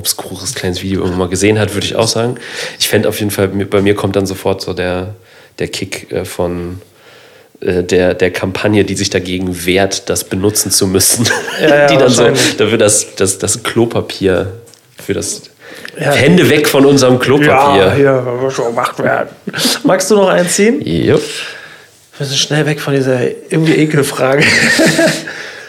obskures 0.00 0.54
kleines 0.54 0.82
Video 0.82 1.00
irgendwo 1.00 1.18
mal 1.18 1.28
gesehen 1.28 1.58
hat, 1.58 1.74
würde 1.74 1.86
ich 1.86 1.94
auch 1.94 2.08
sagen. 2.08 2.36
Ich 2.78 2.88
fände 2.88 3.08
auf 3.08 3.18
jeden 3.20 3.30
Fall, 3.30 3.48
bei 3.48 3.82
mir 3.82 3.94
kommt 3.94 4.16
dann 4.16 4.26
sofort 4.26 4.62
so 4.62 4.72
der, 4.72 5.14
der 5.58 5.68
Kick 5.68 6.10
äh, 6.10 6.24
von 6.24 6.80
äh, 7.60 7.82
der, 7.84 8.14
der 8.14 8.30
Kampagne, 8.30 8.84
die 8.84 8.94
sich 8.94 9.10
dagegen 9.10 9.66
wehrt, 9.66 10.08
das 10.08 10.24
benutzen 10.24 10.70
zu 10.70 10.86
müssen. 10.86 11.28
Ja, 11.60 11.68
ja, 11.68 11.86
die 11.88 11.96
dann 11.98 12.08
so, 12.08 12.24
dafür 12.56 12.78
das, 12.78 13.14
das, 13.14 13.38
das 13.38 13.62
Klopapier, 13.62 14.52
für 14.98 15.12
das 15.12 15.42
Ja. 16.00 16.12
Hände 16.12 16.48
weg 16.48 16.66
von 16.66 16.86
unserem 16.86 17.18
Klopapier. 17.18 17.92
hier 17.94 18.36
muss 18.40 18.54
schon 18.54 18.66
gemacht 18.66 18.98
werden. 18.98 19.28
Magst 19.84 20.10
du 20.10 20.16
noch 20.16 20.28
einziehen? 20.28 20.80
Yep. 20.84 21.20
Wir 22.18 22.26
sind 22.26 22.38
schnell 22.38 22.66
weg 22.66 22.80
von 22.80 22.94
dieser 22.94 23.22
irgendwie 23.50 23.74
Ekelfrage. 23.74 24.44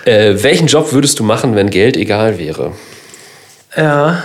Äh, 0.04 0.42
welchen 0.42 0.66
Job 0.66 0.94
würdest 0.94 1.20
du 1.20 1.24
machen, 1.24 1.56
wenn 1.56 1.70
Geld 1.70 1.96
egal 1.96 2.40
wäre? 2.40 2.74
Ja. 3.76 4.24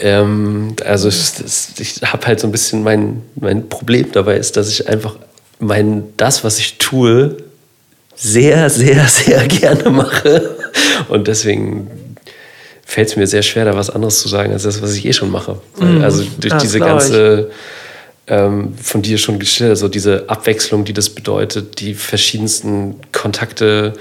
Ähm, 0.00 0.76
also 0.84 1.08
ich, 1.08 1.32
das- 1.34 1.70
ich 1.78 2.00
habe 2.02 2.26
halt 2.26 2.38
so 2.40 2.46
ein 2.46 2.52
bisschen 2.52 2.82
mein, 2.84 3.22
mein 3.34 3.68
Problem 3.68 4.12
dabei 4.12 4.36
ist, 4.36 4.56
dass 4.56 4.68
ich 4.68 4.88
einfach 4.88 5.16
mein, 5.58 6.04
das, 6.16 6.44
was 6.44 6.58
ich 6.58 6.78
tue, 6.78 7.36
sehr, 8.14 8.70
sehr, 8.70 9.06
sehr 9.08 9.46
gerne 9.48 9.90
mache. 9.90 10.56
Und 11.08 11.26
deswegen 11.26 11.90
fällt 12.86 13.08
es 13.08 13.16
mir 13.16 13.26
sehr 13.26 13.42
schwer, 13.42 13.64
da 13.64 13.74
was 13.76 13.90
anderes 13.90 14.20
zu 14.20 14.28
sagen, 14.28 14.52
als 14.52 14.62
das, 14.62 14.80
was 14.80 14.94
ich 14.94 15.04
eh 15.04 15.12
schon 15.12 15.30
mache. 15.30 15.60
Weil, 15.76 16.02
Also 16.04 16.24
durch 16.38 16.52
Ja, 16.52 16.58
diese 16.58 16.78
ganze 16.78 17.50
ähm, 18.28 18.74
von 18.80 19.02
dir 19.02 19.18
schon 19.18 19.38
geschildert, 19.40 19.72
also 19.72 19.88
diese 19.88 20.28
Abwechslung, 20.28 20.84
die 20.84 20.92
das 20.92 21.10
bedeutet, 21.10 21.80
die 21.80 21.94
verschiedensten 21.94 22.96
Kontakte, 23.12 23.94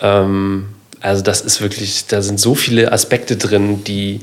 ähm, 0.00 0.68
also 1.02 1.22
das 1.22 1.40
ist 1.40 1.60
wirklich, 1.60 2.06
da 2.06 2.22
sind 2.22 2.38
so 2.40 2.54
viele 2.54 2.92
Aspekte 2.92 3.36
drin, 3.36 3.84
die, 3.84 4.20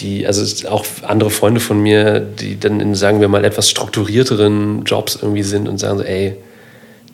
die, 0.00 0.26
also 0.26 0.68
auch 0.68 0.84
andere 1.02 1.30
Freunde 1.30 1.60
von 1.60 1.80
mir, 1.80 2.20
die 2.20 2.58
dann 2.58 2.80
in, 2.80 2.94
sagen 2.94 3.20
wir 3.20 3.28
mal, 3.28 3.44
etwas 3.44 3.70
strukturierteren 3.70 4.84
Jobs 4.84 5.16
irgendwie 5.20 5.42
sind 5.44 5.68
und 5.68 5.78
sagen 5.78 5.98
so, 5.98 6.04
ey, 6.04 6.36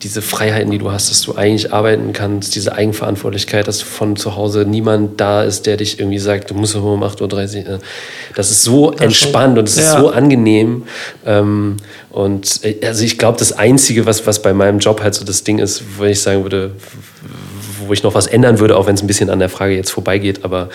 diese 0.01 0.21
Freiheiten, 0.21 0.69
die 0.71 0.79
du 0.79 0.91
hast, 0.91 1.09
dass 1.09 1.21
du 1.21 1.35
eigentlich 1.35 1.71
arbeiten 1.71 2.11
kannst, 2.11 2.55
diese 2.55 2.73
Eigenverantwortlichkeit, 2.75 3.67
dass 3.69 3.81
von 3.81 4.17
zu 4.17 4.35
Hause 4.35 4.65
niemand 4.67 5.21
da 5.21 5.43
ist, 5.43 5.65
der 5.65 5.77
dich 5.77 5.97
irgendwie 5.99 6.19
sagt, 6.19 6.49
du 6.49 6.55
musst 6.55 6.75
um 6.75 7.03
8.30 7.03 7.21
Uhr. 7.67 7.75
äh, 7.75 7.79
Das 8.35 8.51
ist 8.51 8.63
so 8.63 8.91
entspannt 8.91 9.57
und 9.57 9.69
es 9.69 9.77
ist 9.77 9.85
Ja. 9.93 9.99
so 10.01 10.09
angenehm. 10.09 10.83
Ähm, 11.25 11.77
und 12.09 12.59
äh, 12.65 12.85
also 12.85 13.05
ich 13.05 13.17
glaube, 13.17 13.37
das 13.39 13.53
Einzige, 13.53 14.05
was, 14.05 14.27
was 14.27 14.41
bei 14.41 14.51
meinem 14.53 14.79
Job 14.79 15.01
halt 15.01 15.15
so 15.15 15.23
das 15.23 15.43
Ding 15.45 15.59
ist, 15.59 15.83
wo 15.97 16.03
ich 16.03 16.19
sagen 16.19 16.43
würde, 16.43 16.71
wo 17.87 17.93
ich 17.93 18.03
noch 18.03 18.15
was 18.15 18.27
ändern 18.27 18.59
würde, 18.59 18.75
auch 18.77 18.87
wenn 18.87 18.95
es 18.95 19.01
ein 19.03 19.07
bisschen 19.07 19.29
an 19.29 19.39
der 19.39 19.49
Frage 19.49 19.75
jetzt 19.75 19.91
vorbeigeht, 19.91 20.43
aber 20.43 20.69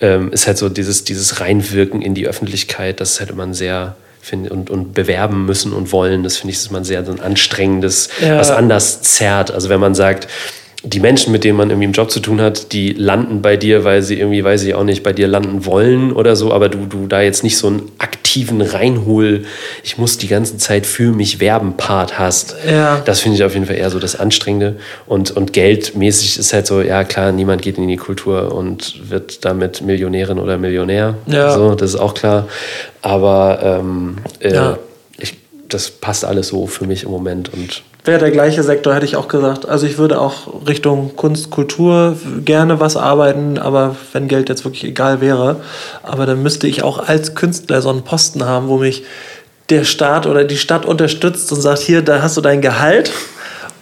ähm, 0.00 0.32
ist 0.32 0.46
halt 0.46 0.58
so 0.58 0.68
dieses, 0.68 1.04
dieses 1.04 1.40
Reinwirken 1.40 2.02
in 2.02 2.14
die 2.14 2.26
Öffentlichkeit, 2.26 3.00
das 3.00 3.20
hätte 3.20 3.34
man 3.34 3.54
sehr 3.54 3.96
finde 4.20 4.50
und, 4.50 4.68
und 4.68 4.92
bewerben 4.94 5.46
müssen 5.46 5.72
und 5.72 5.90
wollen. 5.92 6.22
Das 6.22 6.36
finde 6.36 6.52
ich, 6.52 6.58
ist 6.58 6.70
man 6.70 6.84
sehr 6.84 7.04
so 7.04 7.12
ein 7.12 7.20
anstrengendes, 7.20 8.10
Ja. 8.20 8.36
was 8.38 8.50
anders 8.50 9.00
zerrt. 9.02 9.50
Also 9.50 9.68
wenn 9.70 9.80
man 9.80 9.94
sagt, 9.94 10.28
die 10.84 11.00
Menschen, 11.00 11.32
mit 11.32 11.42
denen 11.42 11.56
man 11.58 11.70
irgendwie 11.70 11.86
im 11.86 11.92
Job 11.92 12.08
zu 12.08 12.20
tun 12.20 12.40
hat, 12.40 12.72
die 12.72 12.92
landen 12.92 13.42
bei 13.42 13.56
dir, 13.56 13.82
weil 13.82 14.00
sie 14.02 14.16
irgendwie, 14.18 14.44
weiß 14.44 14.62
ich 14.62 14.76
auch 14.76 14.84
nicht, 14.84 15.02
bei 15.02 15.12
dir 15.12 15.26
landen 15.26 15.66
wollen 15.66 16.12
oder 16.12 16.36
so, 16.36 16.52
aber 16.52 16.68
du, 16.68 16.86
du 16.86 17.08
da 17.08 17.20
jetzt 17.20 17.42
nicht 17.42 17.58
so 17.58 17.66
einen 17.66 17.90
aktiven 17.98 18.60
Reinhol, 18.62 19.44
ich 19.82 19.98
muss 19.98 20.18
die 20.18 20.28
ganze 20.28 20.56
Zeit 20.56 20.86
für 20.86 21.10
mich 21.10 21.40
werben 21.40 21.76
Part 21.76 22.16
hast. 22.20 22.54
Ja. 22.70 23.02
Das 23.04 23.18
finde 23.20 23.36
ich 23.36 23.42
auf 23.42 23.54
jeden 23.54 23.66
Fall 23.66 23.74
eher 23.74 23.90
so 23.90 23.98
das 23.98 24.14
Anstrengende. 24.14 24.76
Und, 25.06 25.32
und 25.32 25.52
geldmäßig 25.52 26.38
ist 26.38 26.52
halt 26.52 26.68
so, 26.68 26.80
ja 26.80 27.02
klar, 27.02 27.32
niemand 27.32 27.60
geht 27.62 27.76
in 27.76 27.88
die 27.88 27.96
Kultur 27.96 28.54
und 28.54 29.10
wird 29.10 29.44
damit 29.44 29.80
Millionärin 29.82 30.38
oder 30.38 30.58
Millionär. 30.58 31.16
Ja. 31.26 31.54
So, 31.54 31.74
das 31.74 31.90
ist 31.94 32.00
auch 32.00 32.14
klar. 32.14 32.46
Aber 33.02 33.80
ähm, 33.80 34.18
äh, 34.38 34.54
Ja. 34.54 34.78
ich, 35.18 35.34
das 35.68 35.90
passt 35.90 36.24
alles 36.24 36.48
so 36.48 36.68
für 36.68 36.86
mich 36.86 37.02
im 37.02 37.10
Moment 37.10 37.52
und 37.52 37.82
Wäre 38.08 38.20
der 38.20 38.30
gleiche 38.30 38.62
Sektor, 38.62 38.94
hätte 38.94 39.04
ich 39.04 39.16
auch 39.16 39.28
gesagt. 39.28 39.68
Also 39.68 39.86
ich 39.86 39.98
würde 39.98 40.18
auch 40.18 40.66
Richtung 40.66 41.14
Kunst, 41.14 41.50
Kultur 41.50 42.16
gerne 42.42 42.80
was 42.80 42.96
arbeiten, 42.96 43.58
aber 43.58 43.96
wenn 44.14 44.28
Geld 44.28 44.48
jetzt 44.48 44.64
wirklich 44.64 44.84
egal 44.84 45.20
wäre. 45.20 45.56
Aber 46.02 46.24
dann 46.24 46.42
müsste 46.42 46.66
ich 46.66 46.82
auch 46.82 47.06
als 47.06 47.34
Künstler 47.34 47.82
so 47.82 47.90
einen 47.90 48.04
Posten 48.04 48.46
haben, 48.46 48.68
wo 48.68 48.78
mich 48.78 49.04
der 49.68 49.84
Staat 49.84 50.26
oder 50.26 50.44
die 50.44 50.56
Stadt 50.56 50.86
unterstützt 50.86 51.52
und 51.52 51.60
sagt, 51.60 51.80
hier, 51.80 52.00
da 52.00 52.22
hast 52.22 52.38
du 52.38 52.40
dein 52.40 52.62
Gehalt 52.62 53.12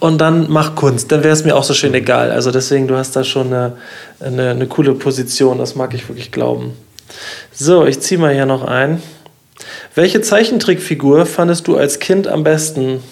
und 0.01 0.20
dann 0.20 0.47
mach 0.48 0.74
Kunst. 0.74 1.12
Dann 1.12 1.23
wäre 1.23 1.32
es 1.32 1.44
mir 1.44 1.55
auch 1.55 1.62
so 1.62 1.73
schön 1.73 1.94
egal. 1.94 2.32
Also 2.32 2.51
deswegen, 2.51 2.89
du 2.89 2.97
hast 2.97 3.15
da 3.15 3.23
schon 3.23 3.47
eine, 3.47 3.77
eine, 4.19 4.51
eine 4.51 4.66
coole 4.66 4.94
Position, 4.94 5.59
das 5.59 5.77
mag 5.77 5.94
ich 5.94 6.09
wirklich 6.09 6.32
glauben. 6.32 6.73
So, 7.53 7.86
ich 7.86 8.01
ziehe 8.01 8.19
mal 8.19 8.35
hier 8.35 8.47
noch 8.47 8.65
ein. 8.65 9.01
Welche 9.94 10.20
Zeichentrickfigur 10.20 11.27
fandest 11.27 11.69
du 11.69 11.77
als 11.77 12.01
Kind 12.01 12.27
am 12.27 12.43
besten? 12.43 13.05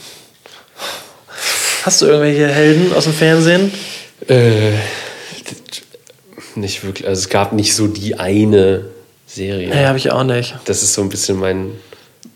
Hast 1.84 2.00
du 2.00 2.06
irgendwelche 2.06 2.48
Helden 2.48 2.94
aus 2.94 3.04
dem 3.04 3.12
Fernsehen? 3.12 3.70
Äh, 4.26 4.70
nicht 6.54 6.82
wirklich. 6.82 7.06
Also 7.06 7.20
es 7.20 7.28
gab 7.28 7.52
nicht 7.52 7.74
so 7.74 7.88
die 7.88 8.18
eine 8.18 8.86
Serie. 9.26 9.68
Nee, 9.68 9.84
habe 9.84 9.98
ich 9.98 10.10
auch 10.10 10.24
nicht. 10.24 10.54
Das 10.64 10.82
ist 10.82 10.94
so 10.94 11.02
ein 11.02 11.10
bisschen 11.10 11.38
mein 11.38 11.72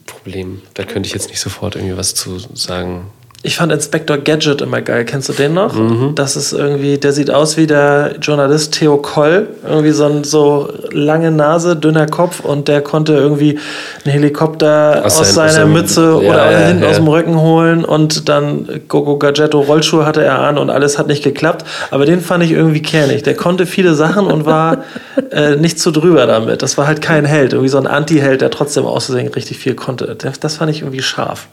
Problem. 0.04 0.60
Da 0.74 0.84
könnte 0.84 1.06
ich 1.06 1.14
jetzt 1.14 1.30
nicht 1.30 1.40
sofort 1.40 1.76
irgendwie 1.76 1.96
was 1.96 2.14
zu 2.14 2.38
sagen. 2.52 3.10
Ich 3.44 3.56
fand 3.56 3.70
Inspector 3.70 4.18
Gadget 4.18 4.62
immer 4.62 4.80
geil. 4.82 5.04
Kennst 5.04 5.28
du 5.28 5.32
den 5.32 5.54
noch? 5.54 5.72
Das 6.16 6.34
ist 6.34 6.52
irgendwie, 6.52 6.98
der 6.98 7.12
sieht 7.12 7.30
aus 7.30 7.56
wie 7.56 7.68
der 7.68 8.16
Journalist 8.20 8.74
Theo 8.74 8.96
Koll. 8.96 9.50
Irgendwie 9.64 9.92
so 9.92 10.06
ein 10.06 10.24
so 10.24 10.68
lange 10.90 11.30
Nase, 11.30 11.76
dünner 11.76 12.06
Kopf 12.06 12.40
und 12.40 12.66
der 12.66 12.80
konnte 12.82 13.12
irgendwie 13.12 13.56
einen 14.04 14.12
Helikopter 14.12 15.02
Aus 15.04 15.20
aus, 15.20 15.34
sein- 15.34 15.46
aus 15.46 15.52
seiner 15.52 15.52
seinem- 15.52 15.72
Mütze 15.72 16.02
ja, 16.02 16.16
oder 16.30 16.50
ja, 16.50 16.58
hinten 16.66 16.82
ja. 16.82 16.88
aus 16.90 16.96
dem 16.96 17.06
Rücken 17.06 17.40
holen 17.40 17.84
und 17.84 18.28
dann 18.28 18.68
Gogo 18.88 19.18
Gadgetto 19.18 19.60
Rollschuhe 19.60 20.04
hatte 20.04 20.24
er 20.24 20.40
an 20.40 20.58
und 20.58 20.68
alles 20.68 20.98
hat 20.98 21.06
nicht 21.06 21.22
geklappt. 21.22 21.64
Aber 21.92 22.06
den 22.06 22.20
fand 22.20 22.42
ich 22.42 22.50
irgendwie 22.50 22.82
kernig. 22.82 23.22
Der 23.22 23.36
konnte 23.36 23.66
viele 23.66 23.94
Sachen 23.94 24.26
und 24.26 24.46
war 24.46 24.78
äh, 25.30 25.54
nicht 25.54 25.78
zu 25.78 25.92
drüber 25.92 26.26
damit. 26.26 26.62
Das 26.62 26.76
war 26.76 26.88
halt 26.88 27.02
kein 27.02 27.24
Held. 27.24 27.52
Irgendwie 27.52 27.70
so 27.70 27.78
ein 27.78 27.86
Anti-Held, 27.86 28.40
der 28.40 28.50
trotzdem 28.50 28.84
auszusehen 28.84 29.28
richtig 29.28 29.58
viel 29.58 29.76
konnte. 29.76 30.16
Das 30.18 30.40
das 30.40 30.56
fand 30.56 30.72
ich 30.72 30.80
irgendwie 30.82 31.02
scharf. 31.02 31.46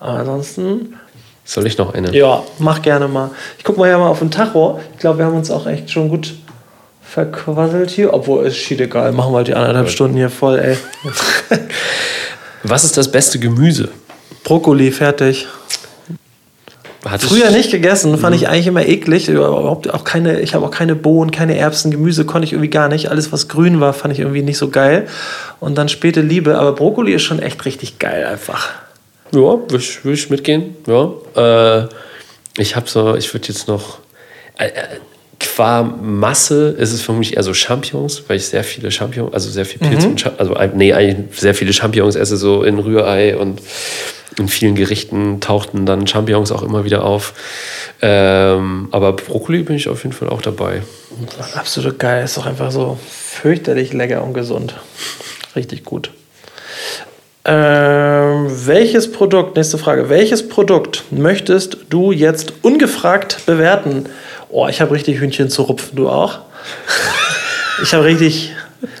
Aber 0.00 0.18
ansonsten 0.18 0.94
Soll 1.44 1.66
ich 1.66 1.78
noch 1.78 1.94
eine? 1.94 2.12
ja, 2.16 2.42
mach 2.58 2.82
gerne 2.82 3.06
mal. 3.06 3.30
Ich 3.58 3.64
guck 3.64 3.76
mal 3.76 3.88
ja 3.88 3.98
mal 3.98 4.08
auf 4.08 4.18
den 4.18 4.30
Tacho. 4.30 4.80
Ich 4.94 4.98
glaube, 4.98 5.18
wir 5.18 5.26
haben 5.26 5.36
uns 5.36 5.50
auch 5.50 5.66
echt 5.66 5.90
schon 5.90 6.08
gut 6.08 6.34
verquasselt 7.02 7.90
hier. 7.90 8.12
Obwohl, 8.14 8.46
ist 8.46 8.56
schied 8.56 8.80
egal. 8.80 9.12
Machen 9.12 9.32
wir 9.32 9.38
halt 9.38 9.48
die 9.48 9.54
anderthalb 9.54 9.90
Stunden 9.90 10.16
hier 10.16 10.30
voll, 10.30 10.58
ey. 10.58 10.76
Was 12.62 12.84
ist 12.84 12.96
das 12.96 13.10
beste 13.10 13.38
Gemüse? 13.38 13.90
Brokkoli, 14.44 14.90
fertig. 14.90 15.46
Hatte 17.04 17.26
Früher 17.26 17.50
nicht 17.50 17.70
gegessen, 17.70 18.18
fand 18.18 18.36
ich 18.36 18.48
eigentlich 18.48 18.66
immer 18.66 18.86
eklig. 18.86 19.28
Überhaupt 19.28 19.92
auch 19.92 20.04
keine, 20.04 20.40
ich 20.40 20.54
habe 20.54 20.66
auch 20.66 20.70
keine 20.70 20.94
Bohnen, 20.94 21.30
keine 21.30 21.56
Erbsen, 21.56 21.90
Gemüse 21.90 22.26
konnte 22.26 22.44
ich 22.44 22.52
irgendwie 22.52 22.68
gar 22.68 22.88
nicht. 22.88 23.10
Alles, 23.10 23.32
was 23.32 23.48
grün 23.48 23.80
war, 23.80 23.94
fand 23.94 24.12
ich 24.12 24.20
irgendwie 24.20 24.42
nicht 24.42 24.58
so 24.58 24.68
geil. 24.68 25.06
Und 25.60 25.78
dann 25.78 25.88
späte 25.88 26.20
Liebe. 26.20 26.58
Aber 26.58 26.72
Brokkoli 26.72 27.14
ist 27.14 27.22
schon 27.22 27.38
echt 27.38 27.64
richtig 27.64 27.98
geil 27.98 28.26
einfach. 28.26 28.68
Ja, 29.32 29.40
würde 29.40 29.76
ich, 29.76 30.04
würd 30.04 30.16
ich 30.18 30.30
mitgehen. 30.30 30.76
Ja. 30.86 31.12
Äh, 31.82 31.88
ich 32.58 32.76
habe 32.76 32.88
so, 32.88 33.14
ich 33.16 33.32
würde 33.32 33.48
jetzt 33.48 33.68
noch. 33.68 33.98
Äh, 34.58 34.66
äh, 34.66 34.72
qua 35.38 35.82
Masse 35.82 36.68
ist 36.78 36.92
es 36.92 37.00
für 37.00 37.14
mich 37.14 37.34
eher 37.36 37.42
so 37.42 37.54
Champignons, 37.54 38.24
weil 38.28 38.36
ich 38.36 38.44
sehr 38.46 38.62
viele 38.62 38.90
Champignons, 38.90 39.32
also 39.32 39.48
sehr 39.48 39.64
viel 39.64 39.80
Pilze 39.80 40.06
und 40.08 40.20
Cha- 40.20 40.34
also 40.36 40.54
nee, 40.74 40.92
eigentlich 40.92 41.40
sehr 41.40 41.54
viele 41.54 41.72
Champignons 41.72 42.14
esse, 42.14 42.36
so 42.36 42.62
in 42.62 42.78
Rührei 42.78 43.38
und 43.38 43.58
in 44.38 44.48
vielen 44.48 44.74
Gerichten 44.74 45.40
tauchten 45.40 45.86
dann 45.86 46.06
Champignons 46.06 46.52
auch 46.52 46.62
immer 46.62 46.84
wieder 46.84 47.04
auf. 47.04 47.32
Ähm, 48.02 48.88
aber 48.90 49.14
Brokkoli 49.14 49.62
bin 49.62 49.76
ich 49.76 49.88
auf 49.88 50.04
jeden 50.04 50.14
Fall 50.14 50.28
auch 50.28 50.42
dabei. 50.42 50.82
Absolut 51.54 51.98
geil. 51.98 52.22
Ist 52.24 52.36
doch 52.36 52.44
einfach 52.44 52.70
so 52.70 52.98
fürchterlich 53.08 53.94
lecker 53.94 54.22
und 54.22 54.34
gesund. 54.34 54.74
Richtig 55.56 55.84
gut. 55.84 56.10
Ähm, 57.44 58.46
welches 58.66 59.10
Produkt, 59.10 59.56
nächste 59.56 59.78
Frage, 59.78 60.10
welches 60.10 60.46
Produkt 60.46 61.04
möchtest 61.10 61.78
du 61.88 62.12
jetzt 62.12 62.52
ungefragt 62.62 63.46
bewerten? 63.46 64.06
Oh, 64.50 64.68
ich 64.68 64.80
habe 64.80 64.92
richtig 64.92 65.20
Hühnchen 65.20 65.48
zu 65.48 65.62
rupfen, 65.62 65.96
du 65.96 66.08
auch? 66.08 66.40
Ich 67.82 67.94
habe 67.94 68.04
richtig, 68.04 68.52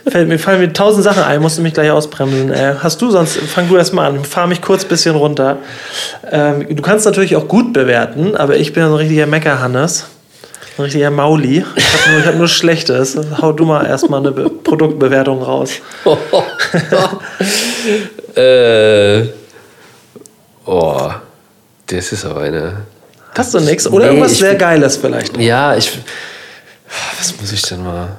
fällt, 0.08 0.28
mir 0.28 0.38
fallen 0.38 0.58
mir 0.58 0.72
tausend 0.72 1.04
Sachen 1.04 1.22
ein, 1.22 1.42
musst 1.42 1.58
du 1.58 1.62
mich 1.62 1.74
gleich 1.74 1.90
ausbremsen. 1.90 2.50
Äh, 2.50 2.76
hast 2.82 3.02
du 3.02 3.10
sonst, 3.10 3.36
fang 3.36 3.68
du 3.68 3.76
erst 3.76 3.92
mal 3.92 4.06
an, 4.06 4.24
fahr 4.24 4.46
mich 4.46 4.62
kurz 4.62 4.84
ein 4.84 4.88
bisschen 4.88 5.16
runter. 5.16 5.58
Ähm, 6.30 6.66
du 6.74 6.82
kannst 6.82 7.04
natürlich 7.04 7.36
auch 7.36 7.46
gut 7.46 7.74
bewerten, 7.74 8.36
aber 8.36 8.56
ich 8.56 8.72
bin 8.72 8.84
ein 8.84 8.94
richtiger 8.94 9.26
Meckerhannes. 9.26 10.06
Ein 10.78 10.84
richtiger 10.84 11.10
Mauli. 11.10 11.62
Ich 11.76 11.92
habe 11.92 12.12
nur, 12.12 12.24
hab 12.24 12.34
nur 12.36 12.48
Schlechtes. 12.48 13.18
Hau 13.42 13.52
du 13.52 13.66
mal 13.66 13.84
erstmal 13.84 14.20
eine 14.20 14.32
Be 14.32 14.48
Produktbewertung 14.48 15.42
raus. 15.42 15.72
äh, 18.36 19.28
oh, 20.66 21.10
das 21.86 22.12
ist 22.12 22.24
aber 22.24 22.42
eine. 22.42 22.82
Hast 23.36 23.54
du 23.54 23.60
nichts? 23.60 23.86
Oder 23.86 24.06
Nee, 24.06 24.10
irgendwas 24.16 24.38
sehr 24.38 24.54
Geiles 24.54 24.96
vielleicht. 24.96 25.36
Ja, 25.36 25.76
ich. 25.76 25.98
Was 27.18 27.38
muss 27.40 27.52
ich 27.52 27.62
denn 27.62 27.84
mal. 27.84 28.18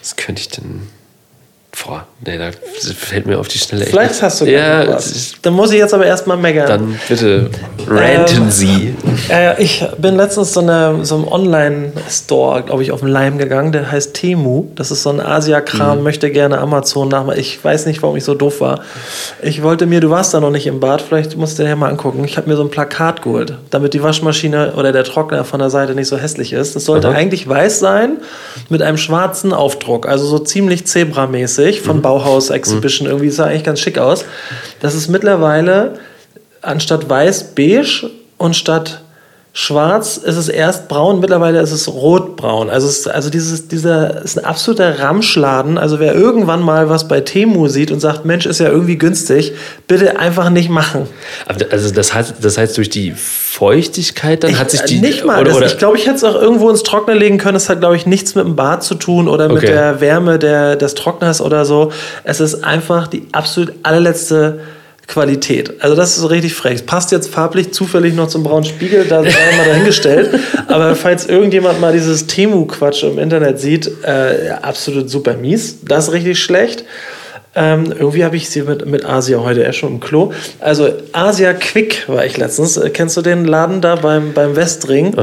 Was 0.00 0.16
könnte 0.16 0.40
ich 0.40 0.48
denn. 0.48 0.88
Boah, 1.86 2.06
nee, 2.26 2.36
da 2.36 2.50
fällt 2.96 3.26
mir 3.26 3.38
auf 3.38 3.46
die 3.48 3.58
Schnelle 3.58 3.82
echt 3.84 3.92
Vielleicht 3.92 4.10
nichts- 4.10 4.22
hast 4.22 4.40
du 4.40 4.46
Ja, 4.46 4.88
was. 4.88 5.32
Dann 5.42 5.54
muss 5.54 5.70
ich 5.70 5.78
jetzt 5.78 5.94
aber 5.94 6.06
erstmal 6.06 6.36
meckern. 6.36 6.66
dann 6.66 7.00
bitte 7.08 7.50
ranten 7.86 8.36
Ähm, 8.44 8.50
Sie. 8.50 8.94
Äh, 9.30 9.62
ich 9.62 9.84
bin 9.96 10.16
letztens 10.16 10.52
so, 10.54 10.60
eine, 10.60 11.04
so 11.04 11.14
einem 11.16 11.28
Online-Store, 11.28 12.62
glaube 12.64 12.82
ich, 12.82 12.90
auf 12.90 13.00
den 13.00 13.08
Leim 13.08 13.38
gegangen, 13.38 13.72
der 13.72 13.90
heißt 13.90 14.14
Temu. 14.14 14.66
Das 14.74 14.90
ist 14.90 15.02
so 15.02 15.10
ein 15.10 15.20
Asia-Kram, 15.20 16.02
möchte 16.02 16.30
gerne 16.30 16.58
Amazon 16.58 17.08
nachmachen. 17.08 17.38
Ich 17.38 17.62
weiß 17.62 17.86
nicht, 17.86 18.02
warum 18.02 18.16
ich 18.16 18.24
so 18.24 18.34
doof 18.34 18.60
war. 18.60 18.80
Ich 19.42 19.62
wollte 19.62 19.86
mir, 19.86 20.00
du 20.00 20.10
warst 20.10 20.34
da 20.34 20.40
noch 20.40 20.50
nicht 20.50 20.66
im 20.66 20.80
Bad, 20.80 21.00
vielleicht 21.00 21.36
musst 21.36 21.58
du 21.58 21.62
dir 21.62 21.68
ja 21.70 21.76
mal 21.76 21.90
angucken. 21.90 22.24
Ich 22.24 22.36
habe 22.36 22.48
mir 22.50 22.56
so 22.56 22.62
ein 22.62 22.70
Plakat 22.70 23.22
geholt, 23.22 23.54
damit 23.70 23.94
die 23.94 24.02
Waschmaschine 24.02 24.72
oder 24.76 24.90
der 24.92 25.04
Trockner 25.04 25.44
von 25.44 25.60
der 25.60 25.70
Seite 25.70 25.94
nicht 25.94 26.08
so 26.08 26.16
hässlich 26.16 26.52
ist. 26.52 26.74
Das 26.76 26.84
sollte 26.84 27.08
Aha. 27.08 27.16
eigentlich 27.16 27.48
weiß 27.48 27.78
sein 27.78 28.18
mit 28.68 28.82
einem 28.82 28.98
schwarzen 28.98 29.52
Aufdruck, 29.52 30.08
also 30.08 30.26
so 30.26 30.38
ziemlich 30.40 30.86
Zebra-mäßig 30.86 31.67
von 31.76 32.02
Bauhaus 32.02 32.50
Exhibition. 32.50 33.06
Irgendwie 33.06 33.30
sah 33.30 33.46
eigentlich 33.46 33.64
ganz 33.64 33.80
schick 33.80 33.98
aus. 33.98 34.24
Das 34.80 34.94
ist 34.94 35.08
mittlerweile 35.08 35.98
anstatt 36.62 37.08
weiß 37.08 37.54
beige 37.54 38.10
und 38.36 38.56
statt 38.56 39.02
schwarz 39.58 40.18
ist 40.18 40.36
es 40.36 40.48
erst 40.48 40.86
braun, 40.86 41.18
mittlerweile 41.18 41.60
ist 41.60 41.72
es 41.72 41.88
rotbraun. 41.88 42.70
Also, 42.70 42.86
es, 42.86 43.08
also 43.08 43.28
dieses, 43.28 43.66
dieser 43.66 44.22
ist 44.22 44.38
ein 44.38 44.44
absoluter 44.44 45.00
Ramschladen. 45.00 45.78
Also 45.78 45.98
wer 45.98 46.14
irgendwann 46.14 46.62
mal 46.62 46.88
was 46.88 47.08
bei 47.08 47.22
Temu 47.22 47.66
sieht 47.66 47.90
und 47.90 47.98
sagt, 47.98 48.24
Mensch, 48.24 48.46
ist 48.46 48.60
ja 48.60 48.68
irgendwie 48.68 48.96
günstig, 48.98 49.54
bitte 49.88 50.20
einfach 50.20 50.48
nicht 50.50 50.70
machen. 50.70 51.08
Aber 51.46 51.58
also 51.72 51.90
das 51.92 52.14
heißt, 52.14 52.34
das 52.40 52.56
heißt, 52.56 52.78
durch 52.78 52.88
die 52.88 53.10
Feuchtigkeit 53.10 54.44
dann 54.44 54.56
hat 54.60 54.70
sich 54.70 54.82
die. 54.82 55.00
Nicht 55.00 55.24
mal. 55.24 55.40
Oder, 55.40 55.56
oder, 55.56 55.66
ich 55.66 55.76
glaube, 55.76 55.96
ich 55.98 56.06
hätte 56.06 56.18
es 56.18 56.24
auch 56.24 56.40
irgendwo 56.40 56.70
ins 56.70 56.84
Trockner 56.84 57.16
legen 57.16 57.38
können. 57.38 57.56
Es 57.56 57.68
hat, 57.68 57.80
glaube 57.80 57.96
ich, 57.96 58.06
nichts 58.06 58.36
mit 58.36 58.44
dem 58.44 58.54
Bad 58.54 58.84
zu 58.84 58.94
tun 58.94 59.26
oder 59.26 59.48
mit 59.48 59.58
Okay. 59.58 59.66
der 59.66 60.00
Wärme 60.00 60.38
der, 60.38 60.76
des 60.76 60.94
Trockners 60.94 61.40
oder 61.40 61.64
so. 61.64 61.90
Es 62.22 62.38
ist 62.38 62.62
einfach 62.62 63.08
die 63.08 63.26
absolut 63.32 63.72
allerletzte 63.82 64.60
Qualität. 65.08 65.82
Also 65.82 65.96
das 65.96 66.10
ist 66.10 66.16
so 66.18 66.26
richtig 66.26 66.54
frech. 66.54 66.74
Es 66.76 66.82
passt 66.82 67.10
jetzt 67.12 67.30
farblich 67.30 67.72
zufällig 67.72 68.14
noch 68.14 68.28
zum 68.28 68.42
braunen 68.44 68.64
Spiegel, 68.64 69.06
da 69.06 69.22
sei 69.22 69.56
mal 69.56 69.66
dahingestellt. 69.66 70.38
Aber 70.68 70.94
falls 70.94 71.26
irgendjemand 71.26 71.80
mal 71.80 71.92
dieses 71.94 72.26
Temu-Quatsch 72.26 73.02
im 73.04 73.18
Internet 73.18 73.58
sieht, 73.58 73.90
äh, 74.04 74.50
absolut 74.60 75.08
super 75.08 75.34
mies. 75.34 75.78
Das 75.82 76.08
ist 76.08 76.12
richtig 76.12 76.40
schlecht. 76.40 76.84
Ähm, 77.54 77.92
irgendwie 77.98 78.22
habe 78.22 78.36
ich 78.36 78.50
sie 78.50 78.62
mit, 78.62 78.84
mit 78.84 79.06
Asia 79.06 79.40
heute 79.40 79.62
eher 79.62 79.72
schon 79.72 79.94
im 79.94 80.00
Klo. 80.00 80.32
Also 80.60 80.90
Asia 81.12 81.54
Quick 81.54 82.04
war 82.06 82.26
ich 82.26 82.36
letztens. 82.36 82.76
Äh, 82.76 82.90
Kennst 82.90 83.16
du 83.16 83.22
den 83.22 83.46
Laden 83.46 83.80
da 83.80 83.96
beim, 83.96 84.34
beim 84.34 84.54
Westring? 84.56 85.14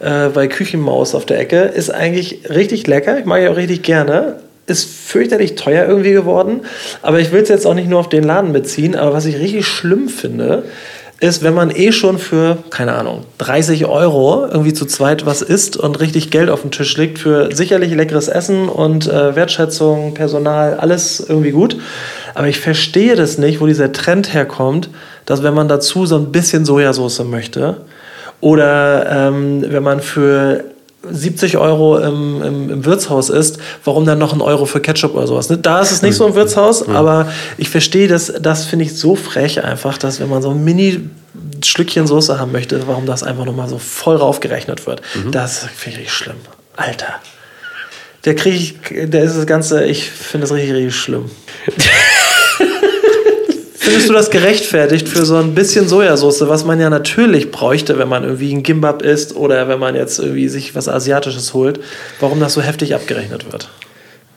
Äh, 0.00 0.28
bei 0.30 0.48
Küchenmaus 0.48 1.14
auf 1.14 1.26
der 1.26 1.38
Ecke. 1.38 1.60
Ist 1.60 1.90
eigentlich 1.90 2.48
richtig 2.48 2.86
lecker. 2.86 3.18
Ich 3.18 3.26
mag 3.26 3.42
ihn 3.42 3.48
auch 3.48 3.56
richtig 3.56 3.82
gerne. 3.82 4.36
Ist 4.68 4.88
fürchterlich 4.88 5.56
teuer 5.56 5.86
irgendwie 5.86 6.12
geworden. 6.12 6.60
Aber 7.02 7.18
ich 7.18 7.32
will 7.32 7.42
es 7.42 7.48
jetzt 7.48 7.66
auch 7.66 7.74
nicht 7.74 7.88
nur 7.88 7.98
auf 7.98 8.08
den 8.08 8.22
Laden 8.22 8.52
beziehen. 8.52 8.94
Aber 8.94 9.12
was 9.12 9.26
ich 9.26 9.38
richtig 9.38 9.66
schlimm 9.66 10.08
finde, 10.08 10.62
ist, 11.20 11.42
wenn 11.42 11.54
man 11.54 11.74
eh 11.74 11.90
schon 11.90 12.18
für, 12.18 12.58
keine 12.70 12.94
Ahnung, 12.94 13.24
30 13.38 13.86
Euro 13.86 14.46
irgendwie 14.46 14.72
zu 14.72 14.86
zweit 14.86 15.26
was 15.26 15.42
isst 15.42 15.76
und 15.76 15.98
richtig 15.98 16.30
Geld 16.30 16.48
auf 16.48 16.62
den 16.62 16.70
Tisch 16.70 16.96
legt 16.96 17.18
für 17.18 17.54
sicherlich 17.54 17.92
leckeres 17.92 18.28
Essen 18.28 18.68
und 18.68 19.08
äh, 19.08 19.34
Wertschätzung, 19.34 20.14
Personal, 20.14 20.74
alles 20.74 21.24
irgendwie 21.28 21.50
gut. 21.50 21.76
Aber 22.34 22.46
ich 22.46 22.60
verstehe 22.60 23.16
das 23.16 23.36
nicht, 23.36 23.60
wo 23.60 23.66
dieser 23.66 23.92
Trend 23.92 24.32
herkommt, 24.32 24.90
dass 25.26 25.42
wenn 25.42 25.54
man 25.54 25.66
dazu 25.66 26.06
so 26.06 26.16
ein 26.16 26.30
bisschen 26.30 26.64
Sojasauce 26.64 27.24
möchte 27.24 27.78
oder 28.40 29.28
ähm, 29.28 29.64
wenn 29.68 29.82
man 29.82 30.00
für 30.00 30.64
70 31.02 31.56
Euro 31.58 31.98
im, 31.98 32.42
im, 32.42 32.70
im 32.70 32.84
Wirtshaus 32.84 33.30
ist, 33.30 33.58
warum 33.84 34.04
dann 34.04 34.18
noch 34.18 34.32
ein 34.32 34.40
Euro 34.40 34.66
für 34.66 34.80
Ketchup 34.80 35.14
oder 35.14 35.26
sowas? 35.26 35.48
Ne? 35.48 35.58
Da 35.58 35.80
ist 35.80 35.92
es 35.92 36.02
nicht 36.02 36.16
so 36.16 36.26
im 36.26 36.34
Wirtshaus, 36.34 36.88
aber 36.88 37.32
ich 37.56 37.70
verstehe 37.70 38.08
das, 38.08 38.32
das 38.40 38.64
finde 38.64 38.84
ich 38.84 38.96
so 38.96 39.14
frech 39.14 39.64
einfach, 39.64 39.96
dass 39.98 40.20
wenn 40.20 40.28
man 40.28 40.42
so 40.42 40.50
ein 40.50 40.64
Mini 40.64 41.08
Schlückchen 41.64 42.06
Soße 42.06 42.38
haben 42.38 42.52
möchte, 42.52 42.86
warum 42.86 43.06
das 43.06 43.22
einfach 43.22 43.44
nochmal 43.44 43.68
so 43.68 43.78
voll 43.78 44.16
raufgerechnet 44.16 44.86
wird. 44.86 45.02
Das 45.30 45.66
finde 45.76 46.00
ich 46.00 46.12
schlimm. 46.12 46.36
Alter. 46.76 47.14
Der 48.24 48.34
kriege 48.34 48.56
ich, 48.56 48.74
der 49.10 49.22
ist 49.22 49.36
das 49.36 49.46
Ganze, 49.46 49.84
ich 49.84 50.10
finde 50.10 50.46
das 50.46 50.54
richtig, 50.54 50.74
richtig 50.74 50.96
schlimm. 50.96 51.30
Findest 53.88 54.10
du 54.10 54.12
das 54.12 54.30
gerechtfertigt 54.30 55.08
für 55.08 55.24
so 55.24 55.36
ein 55.36 55.54
bisschen 55.54 55.88
Sojasauce, 55.88 56.46
was 56.46 56.64
man 56.64 56.78
ja 56.78 56.90
natürlich 56.90 57.50
bräuchte, 57.50 57.98
wenn 57.98 58.08
man 58.08 58.22
irgendwie 58.22 58.52
ein 58.52 58.62
Gimbab 58.62 59.00
isst 59.00 59.34
oder 59.34 59.66
wenn 59.66 59.78
man 59.78 59.94
jetzt 59.94 60.18
irgendwie 60.18 60.48
sich 60.48 60.74
was 60.74 60.88
Asiatisches 60.88 61.54
holt, 61.54 61.80
warum 62.20 62.38
das 62.38 62.52
so 62.52 62.60
heftig 62.60 62.94
abgerechnet 62.94 63.50
wird? 63.50 63.70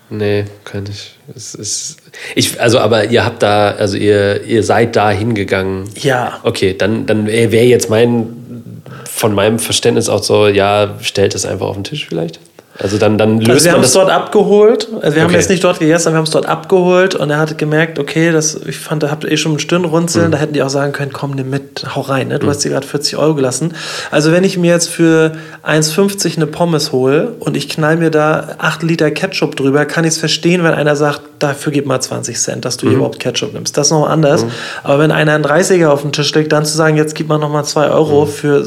Nee, 0.09 0.45
kann 0.63 0.85
ich. 0.89 1.15
Es 1.35 1.53
ist, 1.53 1.97
ich. 2.35 2.61
Also, 2.61 2.79
aber 2.79 3.05
ihr 3.09 3.25
habt 3.25 3.43
da, 3.43 3.71
also 3.71 3.97
ihr, 3.97 4.43
ihr 4.43 4.63
seid 4.63 4.95
da 4.95 5.09
hingegangen. 5.09 5.89
Ja. 5.95 6.39
Okay, 6.43 6.75
dann, 6.77 7.05
dann 7.05 7.27
wäre 7.27 7.65
jetzt 7.65 7.89
mein, 7.89 8.81
von 9.09 9.33
meinem 9.33 9.59
Verständnis 9.59 10.07
auch 10.07 10.23
so, 10.23 10.47
ja, 10.47 10.97
stellt 11.01 11.35
es 11.35 11.45
einfach 11.45 11.67
auf 11.67 11.75
den 11.75 11.83
Tisch 11.83 12.07
vielleicht. 12.07 12.39
Also 12.81 12.97
dann, 12.97 13.17
dann 13.17 13.37
löst 13.39 13.49
Also 13.51 13.65
wir 13.65 13.71
haben 13.73 13.83
es 13.83 13.93
dort 13.93 14.09
abgeholt. 14.09 14.87
Also 15.01 15.15
wir 15.15 15.21
haben 15.21 15.29
Okay. 15.29 15.37
jetzt 15.37 15.49
nicht 15.49 15.63
dort 15.63 15.79
gegessen, 15.79 16.07
aber 16.07 16.15
wir 16.15 16.17
haben 16.17 16.25
es 16.25 16.31
dort 16.31 16.47
abgeholt 16.47 17.13
und 17.15 17.29
er 17.29 17.37
hat 17.37 17.57
gemerkt, 17.57 17.99
okay, 17.99 18.31
das, 18.31 18.55
ich 18.65 18.77
fand, 18.79 19.03
da 19.03 19.11
habt 19.11 19.23
ihr 19.23 19.31
eh 19.31 19.37
schon 19.37 19.53
ein 19.53 19.59
Stirnrunzeln, 19.59 20.27
Mhm. 20.27 20.31
da 20.31 20.37
hätten 20.39 20.53
die 20.53 20.63
auch 20.63 20.69
sagen 20.69 20.91
können, 20.91 21.13
komm, 21.13 21.31
nimm 21.31 21.49
mit, 21.49 21.85
hau 21.95 22.01
rein, 22.01 22.29
ne? 22.29 22.39
Du 22.39 22.47
hast 22.47 22.59
dir 22.63 22.69
gerade 22.71 22.87
40 22.87 23.17
Euro 23.17 23.35
gelassen. 23.35 23.73
Also 24.09 24.31
wenn 24.31 24.43
ich 24.43 24.57
mir 24.57 24.71
jetzt 24.73 24.89
für 24.89 25.33
1,50 25.63 26.37
eine 26.37 26.47
Pommes 26.47 26.91
hole 26.91 27.33
und 27.39 27.55
ich 27.55 27.69
knall 27.69 27.97
mir 27.97 28.09
da 28.09 28.55
8 28.57 28.81
Liter 28.83 29.11
Ketchup 29.11 29.55
drüber, 29.55 29.85
kann 29.85 30.03
ich 30.03 30.11
es 30.13 30.17
verstehen, 30.17 30.63
wenn 30.63 30.73
einer 30.73 30.95
sagt, 30.95 31.21
dafür 31.43 31.71
gib 31.71 31.85
mal 31.85 31.99
20 31.99 32.37
Cent, 32.39 32.65
dass 32.65 32.77
du 32.77 32.85
Mhm. 32.85 32.89
hier 32.89 32.97
überhaupt 32.97 33.19
Ketchup 33.19 33.53
nimmst. 33.53 33.77
Das 33.77 33.87
ist 33.87 33.91
noch 33.91 34.07
anders. 34.09 34.45
Aber 34.83 34.99
wenn 34.99 35.11
einer 35.11 35.33
einen 35.33 35.43
30er 35.43 35.87
auf 35.91 36.01
den 36.01 36.11
Tisch 36.11 36.33
legt, 36.35 36.51
dann 36.51 36.65
zu 36.65 36.75
sagen, 36.75 36.97
jetzt 36.97 37.15
gib 37.15 37.27
mal 37.27 37.37
noch 37.37 37.49
mal 37.49 37.63
2 37.63 37.89
Euro 37.89 38.25
Mhm. 38.25 38.29
für, 38.29 38.65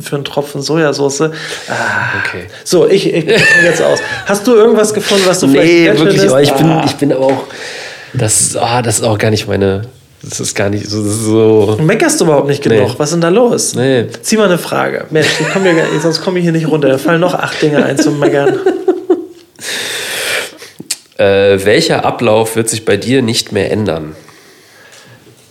für 0.00 0.16
einen 0.16 0.24
Tropfen 0.24 0.62
Sojasauce. 0.62 1.20
Ah. 1.22 1.30
Okay. 2.26 2.44
So, 2.64 2.88
ich, 2.88 3.12
ich 3.12 3.24
bin 3.26 3.34
jetzt 3.64 3.82
aus. 3.82 3.98
Hast 4.26 4.46
du 4.46 4.54
irgendwas 4.54 4.92
gefunden, 4.94 5.24
was 5.26 5.40
du 5.40 5.46
Nee, 5.46 5.52
vielleicht 5.58 5.98
wirklich, 6.00 6.08
findest? 6.20 6.30
aber 6.32 6.42
ich 6.42 6.52
bin, 6.52 6.66
Ah. 6.70 6.82
ich 6.86 6.94
bin 6.96 7.12
aber 7.12 7.26
auch. 7.26 7.44
Das, 8.12 8.56
ah, 8.56 8.80
das 8.82 8.96
ist 9.00 9.04
auch 9.04 9.18
gar 9.18 9.30
nicht 9.30 9.48
meine. 9.48 9.82
Das 10.22 10.40
ist 10.40 10.54
gar 10.54 10.70
nicht 10.70 10.88
so. 10.88 11.02
so 11.02 11.76
Meckerst 11.82 12.18
du 12.20 12.24
überhaupt 12.24 12.48
nicht 12.48 12.62
genug? 12.62 12.78
Nee. 12.88 12.94
Was 12.96 13.08
ist 13.10 13.14
denn 13.14 13.20
da 13.20 13.28
los? 13.28 13.74
Nee. 13.74 14.06
Zieh 14.22 14.38
mal 14.38 14.44
eine 14.46 14.56
Frage. 14.56 15.04
Mensch, 15.10 15.26
ich 15.38 15.46
komm 15.52 15.64
hier, 15.64 15.74
sonst 16.00 16.22
komme 16.22 16.38
ich 16.38 16.44
hier 16.44 16.52
nicht 16.52 16.66
runter. 16.66 16.88
Da 16.88 16.96
fallen 16.96 17.20
noch 17.20 17.34
acht 17.34 17.60
Dinge 17.60 17.84
ein 17.84 17.98
zum 17.98 18.18
Meckern. 18.18 18.56
äh, 21.16 21.64
welcher 21.64 22.04
Ablauf 22.04 22.56
wird 22.56 22.68
sich 22.68 22.84
bei 22.84 22.96
dir 22.96 23.22
nicht 23.22 23.52
mehr 23.52 23.70
ändern? 23.70 24.16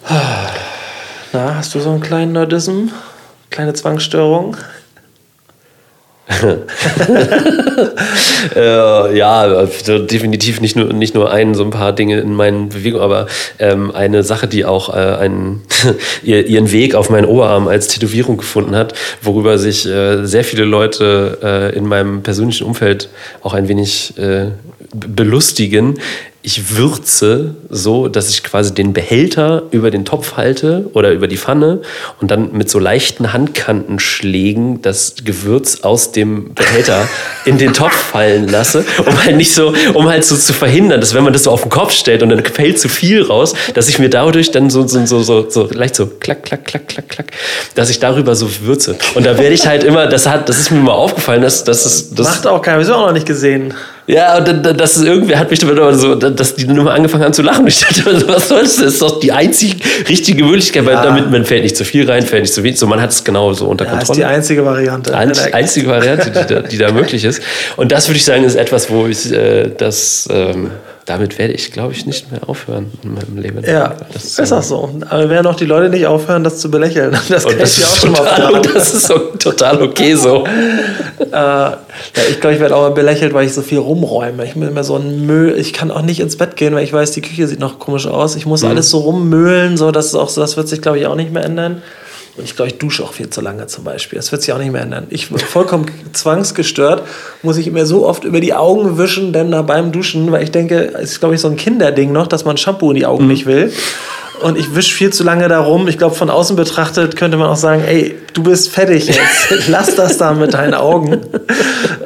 Na, 0.10 1.56
hast 1.56 1.74
du 1.74 1.80
so 1.80 1.90
einen 1.90 2.02
kleinen 2.02 2.34
Nerdism? 2.34 2.90
Kleine 3.50 3.74
Zwangsstörung? 3.74 4.58
Äh, 8.56 9.18
ja, 9.18 9.42
also 9.42 10.00
definitiv 10.00 10.60
nicht 10.60 10.76
nur, 10.76 10.92
nicht 10.92 11.16
nur 11.16 11.32
ein, 11.32 11.56
so 11.56 11.64
ein 11.64 11.70
paar 11.70 11.94
Dinge 11.94 12.20
in 12.20 12.34
meinen 12.34 12.70
Bewegungen, 12.70 13.04
aber 13.04 13.28
ähm, 13.58 13.92
eine 13.92 14.22
Sache, 14.24 14.48
die 14.48 14.66
auch 14.66 14.90
äh, 14.90 15.00
einen, 15.00 15.62
ihr, 16.24 16.46
ihren 16.46 16.72
Weg 16.72 16.94
auf 16.94 17.10
meinen 17.10 17.26
Oberarm 17.26 17.68
als 17.68 17.88
Tätowierung 17.88 18.38
gefunden 18.38 18.76
hat, 18.76 18.94
worüber 19.22 19.58
sich 19.58 19.88
äh, 19.88 20.26
sehr 20.26 20.44
viele 20.44 20.66
Leute 20.66 21.40
äh, 21.42 21.78
in 21.78 21.88
meinem 21.88 22.22
persönlichen 22.22 22.68
Umfeld 22.68 23.10
auch 23.42 23.54
ein 23.54 23.68
wenig 23.70 24.18
äh, 24.18 24.48
belustigen. 24.94 26.00
Ich 26.46 26.76
würze 26.76 27.56
so, 27.70 28.10
dass 28.10 28.30
ich 28.30 28.44
quasi 28.44 28.74
den 28.74 28.92
Behälter 28.92 29.64
über 29.72 29.92
den 29.92 30.04
Topf 30.04 30.36
halte 30.36 30.90
oder 30.92 31.12
über 31.12 31.30
die 31.30 31.38
Pfanne 31.38 31.80
und 32.20 32.32
dann 32.32 32.52
mit 32.52 32.70
so 32.70 32.80
leichten 32.80 33.32
Handkantenschlägen 33.32 34.82
das 34.82 35.16
Gewürz 35.24 35.84
aus 35.84 36.12
dem 36.12 36.54
Behälter 36.54 37.08
in 37.46 37.58
den 37.58 37.72
Topf 37.72 37.94
fallen 37.94 38.50
lasse, 38.50 38.84
um 39.06 39.24
halt 39.24 39.38
nicht 39.38 39.54
so, 39.54 39.74
um 39.94 40.10
halt 40.10 40.26
so 40.26 40.36
zu 40.36 40.52
verhindern, 40.52 41.00
dass 41.00 41.14
wenn 41.14 41.24
man 41.24 41.32
das 41.32 41.44
so 41.44 41.52
auf 41.52 41.62
den 41.62 41.72
Kopf 41.72 41.94
stellt 41.94 42.22
und 42.22 42.28
dann 42.28 42.44
fällt 42.44 42.78
zu 42.78 42.90
viel 42.90 43.22
raus, 43.24 43.54
dass 43.74 43.88
ich 43.88 43.98
mir 44.00 44.10
dadurch 44.10 44.52
dann 44.52 44.70
so, 44.70 44.86
so, 44.86 45.06
so, 45.06 45.24
so, 45.24 45.50
so 45.50 45.70
leicht 45.72 45.96
so 45.96 46.08
klack, 46.08 46.44
klack, 46.44 46.66
klack, 46.66 46.90
klack, 46.90 47.08
klack, 47.08 47.32
dass 47.76 47.90
ich 47.90 48.00
darüber 48.00 48.36
so 48.36 48.50
würze. 48.64 48.98
Und 49.16 49.26
da 49.26 49.38
werde 49.38 49.56
ich 49.56 49.66
halt 49.66 49.86
immer, 49.86 50.08
das 50.08 50.28
hat, 50.28 50.50
das 50.50 50.60
ist 50.60 50.72
mir 50.72 50.80
mal 50.80 50.92
aufgefallen, 50.92 51.42
dass, 51.42 51.64
dass 51.64 51.86
es, 51.86 52.14
das, 52.14 52.28
Macht 52.28 52.48
auch 52.48 52.62
keiner. 52.62 52.80
Wir 52.80 52.86
sind 52.86 52.96
auch 52.96 53.08
noch 53.08 53.14
nicht 53.14 53.26
gesehen. 53.26 53.74
Ja, 54.08 54.38
und 54.38 54.48
dann- 54.48 54.78
das 54.78 54.98
ist 54.98 55.04
irgendwie, 55.06 55.36
hat 55.36 55.50
mich 55.50 55.60
dann 55.60 55.98
so, 55.98 56.16
dass 56.16 56.56
die 56.56 56.66
Nummer 56.66 56.94
angefangen 56.94 57.24
haben 57.24 57.34
zu 57.34 57.42
lachen. 57.42 57.66
Ich 57.68 57.80
dachte, 57.80 58.20
so, 58.20 58.28
was 58.28 58.50
soll 58.50 58.62
das? 58.64 58.76
Das 58.78 58.86
ist 58.94 59.02
doch 59.02 59.20
die 59.20 59.32
einzig 59.32 59.76
richtige 60.10 60.44
Möglichkeit, 60.44 60.86
weil 60.86 60.94
Ja. 60.96 61.04
damit 61.04 61.32
man 61.32 61.46
fällt 61.46 61.64
nicht 61.64 61.78
zu 61.78 61.86
viel 61.86 62.10
rein, 62.10 62.24
fällt 62.24 62.44
nicht 62.44 62.54
zu 62.54 62.64
wenig. 62.64 62.78
So, 62.80 62.88
man 62.88 63.02
hat 63.02 63.12
es 63.12 63.24
genau 63.24 63.54
so 63.54 63.68
unter 63.68 63.86
Ja, 63.86 63.94
ist 63.94 64.02
die 64.02 64.06
Kontrolle. 64.08 64.28
einzige 64.28 64.66
Variante. 64.66 65.16
Ein, 65.16 65.32
einzige 65.54 65.88
Variante, 65.96 66.32
die 66.32 66.54
da, 66.54 66.60
die 66.62 66.78
da 66.78 66.92
möglich 66.92 67.24
ist. 67.24 67.42
Und 67.78 67.92
das 67.92 68.08
würde 68.10 68.18
ich 68.18 68.26
sagen, 68.26 68.44
ist 68.44 68.56
etwas, 68.56 68.90
wo 68.90 69.08
ich 69.08 69.32
äh, 69.32 69.70
das, 69.78 70.28
ähm, 70.32 70.72
damit 71.06 71.38
werde 71.38 71.54
ich, 71.54 71.72
glaube 71.72 71.94
ich, 71.94 72.06
nicht 72.06 72.32
mehr 72.32 72.48
aufhören 72.48 72.92
in 73.04 73.14
meinem 73.14 73.38
Leben. 73.38 73.64
Ja, 73.66 73.96
das 74.14 74.40
ist 74.40 74.54
auch 74.54 74.64
so. 74.64 74.90
Aber 75.10 75.30
werden 75.30 75.48
auch 75.48 75.56
die 75.56 75.66
Leute 75.66 75.90
nicht 75.90 76.08
aufhören, 76.08 76.44
das 76.44 76.60
zu 76.60 76.72
belächeln. 76.72 77.18
Das 77.30 77.46
kann 77.46 77.58
das 77.58 77.78
ich 77.78 77.86
auch 77.86 77.94
ist, 77.94 78.02
schon 78.02 78.12
mal 78.12 78.20
total, 78.20 78.54
und 78.54 78.76
das 78.76 78.94
ist 78.94 79.08
so, 79.08 79.18
total 79.40 79.82
okay 79.82 80.16
so. 80.16 80.46
Äh, 81.20 81.36
ja, 81.36 81.78
ich 82.30 82.40
glaube, 82.42 82.56
ich 82.56 82.60
werde 82.60 82.76
auch 82.76 82.82
mal 82.82 82.92
belächelt, 82.92 83.34
weil 83.34 83.46
ich 83.46 83.54
so 83.54 83.62
viel 83.62 83.80
rumräume. 83.80 84.46
Ich 84.46 84.54
bin 84.54 84.64
immer 84.64 84.84
so 84.84 84.98
ein 84.98 85.26
Müll. 85.26 85.56
Ich 85.58 85.74
kann 85.74 85.90
auch 85.90 86.02
nicht 86.02 86.20
ins 86.20 86.38
Bett 86.38 86.56
gehen, 86.58 86.76
weil 86.76 86.84
ich 86.84 86.94
weiß, 86.94 87.12
die 87.12 87.22
Küche 87.22 87.48
sieht 87.48 87.60
noch 87.60 87.80
komisch 87.80 88.06
aus. 88.06 88.36
Ich 88.36 88.46
muss 88.46 88.64
alles 88.64 88.90
so 88.90 89.00
rummöhlen, 89.00 89.78
so 89.78 89.90
das 89.92 90.08
ist 90.08 90.16
auch 90.16 90.30
so. 90.30 90.42
Das 90.42 90.58
wird 90.58 90.68
sich, 90.68 90.82
glaube 90.82 91.00
ich, 91.00 91.08
auch 91.08 91.16
nicht 91.16 91.32
mehr 91.32 91.44
ändern. 91.44 91.82
Und 92.36 92.46
ich 92.46 92.56
glaube, 92.56 92.70
ich 92.70 92.80
dusche 92.80 93.04
auch 93.04 93.14
viel 93.14 93.30
zu 93.30 93.42
lange 93.42 93.68
zum 93.68 93.84
Beispiel. 93.84 94.18
Das 94.18 94.32
wird 94.32 94.42
sich 94.42 94.52
auch 94.54 94.58
nicht 94.58 94.72
mehr 94.72 94.82
ändern. 94.82 95.06
Ich 95.10 95.30
bin 95.30 95.38
vollkommen 95.38 95.86
zwangsgestört, 96.14 97.04
muss 97.44 97.58
ich 97.58 97.72
mir 97.72 97.86
so 97.86 98.08
oft 98.08 98.24
über 98.24 98.40
die 98.40 98.56
Augen 98.56 98.98
wischen, 98.98 99.34
denn 99.34 99.52
da 99.52 99.62
beim 99.62 99.92
Duschen, 99.92 100.32
weil 100.32 100.44
ich 100.44 100.52
denke, 100.52 100.94
es 100.96 101.12
ist, 101.12 101.20
glaube 101.20 101.36
ich, 101.36 101.42
so 101.42 101.48
ein 101.48 101.58
Kinderding 101.58 102.12
noch, 102.12 102.26
dass 102.26 102.44
man 102.44 102.58
Shampoo 102.58 102.90
in 102.90 102.96
die 102.96 103.06
Augen 103.06 103.28
nicht 103.28 103.46
will. 103.46 103.72
Und 104.42 104.58
ich 104.58 104.76
wische 104.76 104.94
viel 104.94 105.14
zu 105.14 105.24
lange 105.24 105.48
darum. 105.48 105.88
Ich 105.88 105.98
glaube, 105.98 106.16
von 106.16 106.30
außen 106.30 106.56
betrachtet 106.56 107.16
könnte 107.16 107.38
man 107.38 107.48
auch 107.48 107.56
sagen, 107.56 107.84
ey, 107.86 108.16
du 108.34 108.44
bist 108.44 108.70
fertig 108.70 109.08
jetzt. 109.08 109.68
Lass 109.68 109.96
das 109.96 110.18
da 110.18 110.34
mit 110.34 110.54
deinen 110.54 110.74
Augen. 110.74 111.14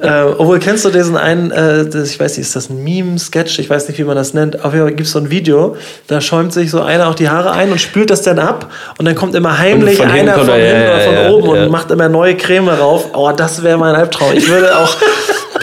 äh, 0.01 0.23
obwohl, 0.37 0.59
kennst 0.59 0.85
du 0.85 0.89
diesen 0.89 1.17
einen, 1.17 1.51
äh, 1.51 1.85
das, 1.85 2.11
ich 2.11 2.19
weiß 2.19 2.37
nicht, 2.37 2.45
ist 2.45 2.55
das 2.55 2.69
ein 2.69 2.83
Meme-Sketch? 2.83 3.59
Ich 3.59 3.69
weiß 3.69 3.87
nicht, 3.87 3.97
wie 3.97 4.03
man 4.03 4.15
das 4.15 4.33
nennt. 4.33 4.63
Auf 4.63 4.73
jeden 4.73 4.85
Fall 4.85 4.93
gibt 4.93 5.07
es 5.07 5.13
so 5.13 5.19
ein 5.19 5.29
Video, 5.29 5.77
da 6.07 6.21
schäumt 6.21 6.53
sich 6.53 6.69
so 6.69 6.81
einer 6.81 7.07
auch 7.07 7.15
die 7.15 7.29
Haare 7.29 7.51
ein 7.51 7.71
und 7.71 7.79
spült 7.79 8.09
das 8.09 8.21
dann 8.21 8.39
ab. 8.39 8.71
Und 8.97 9.05
dann 9.05 9.15
kommt 9.15 9.33
immer 9.33 9.57
heimlich 9.57 9.97
von 9.97 10.09
einer 10.09 10.33
von 10.35 10.47
hinten 10.47 10.61
ja, 10.61 10.93
oder 10.93 10.99
von 10.99 11.13
ja, 11.13 11.21
ja, 11.23 11.29
oben 11.31 11.55
ja. 11.55 11.63
und 11.63 11.71
macht 11.71 11.91
immer 11.91 12.09
neue 12.09 12.35
Creme 12.35 12.69
rauf. 12.69 13.05
Oh, 13.13 13.31
das 13.35 13.63
wäre 13.63 13.77
mein 13.77 13.95
Albtraum. 13.95 14.33
Ich 14.33 14.49
würde 14.49 14.77
auch... 14.77 14.95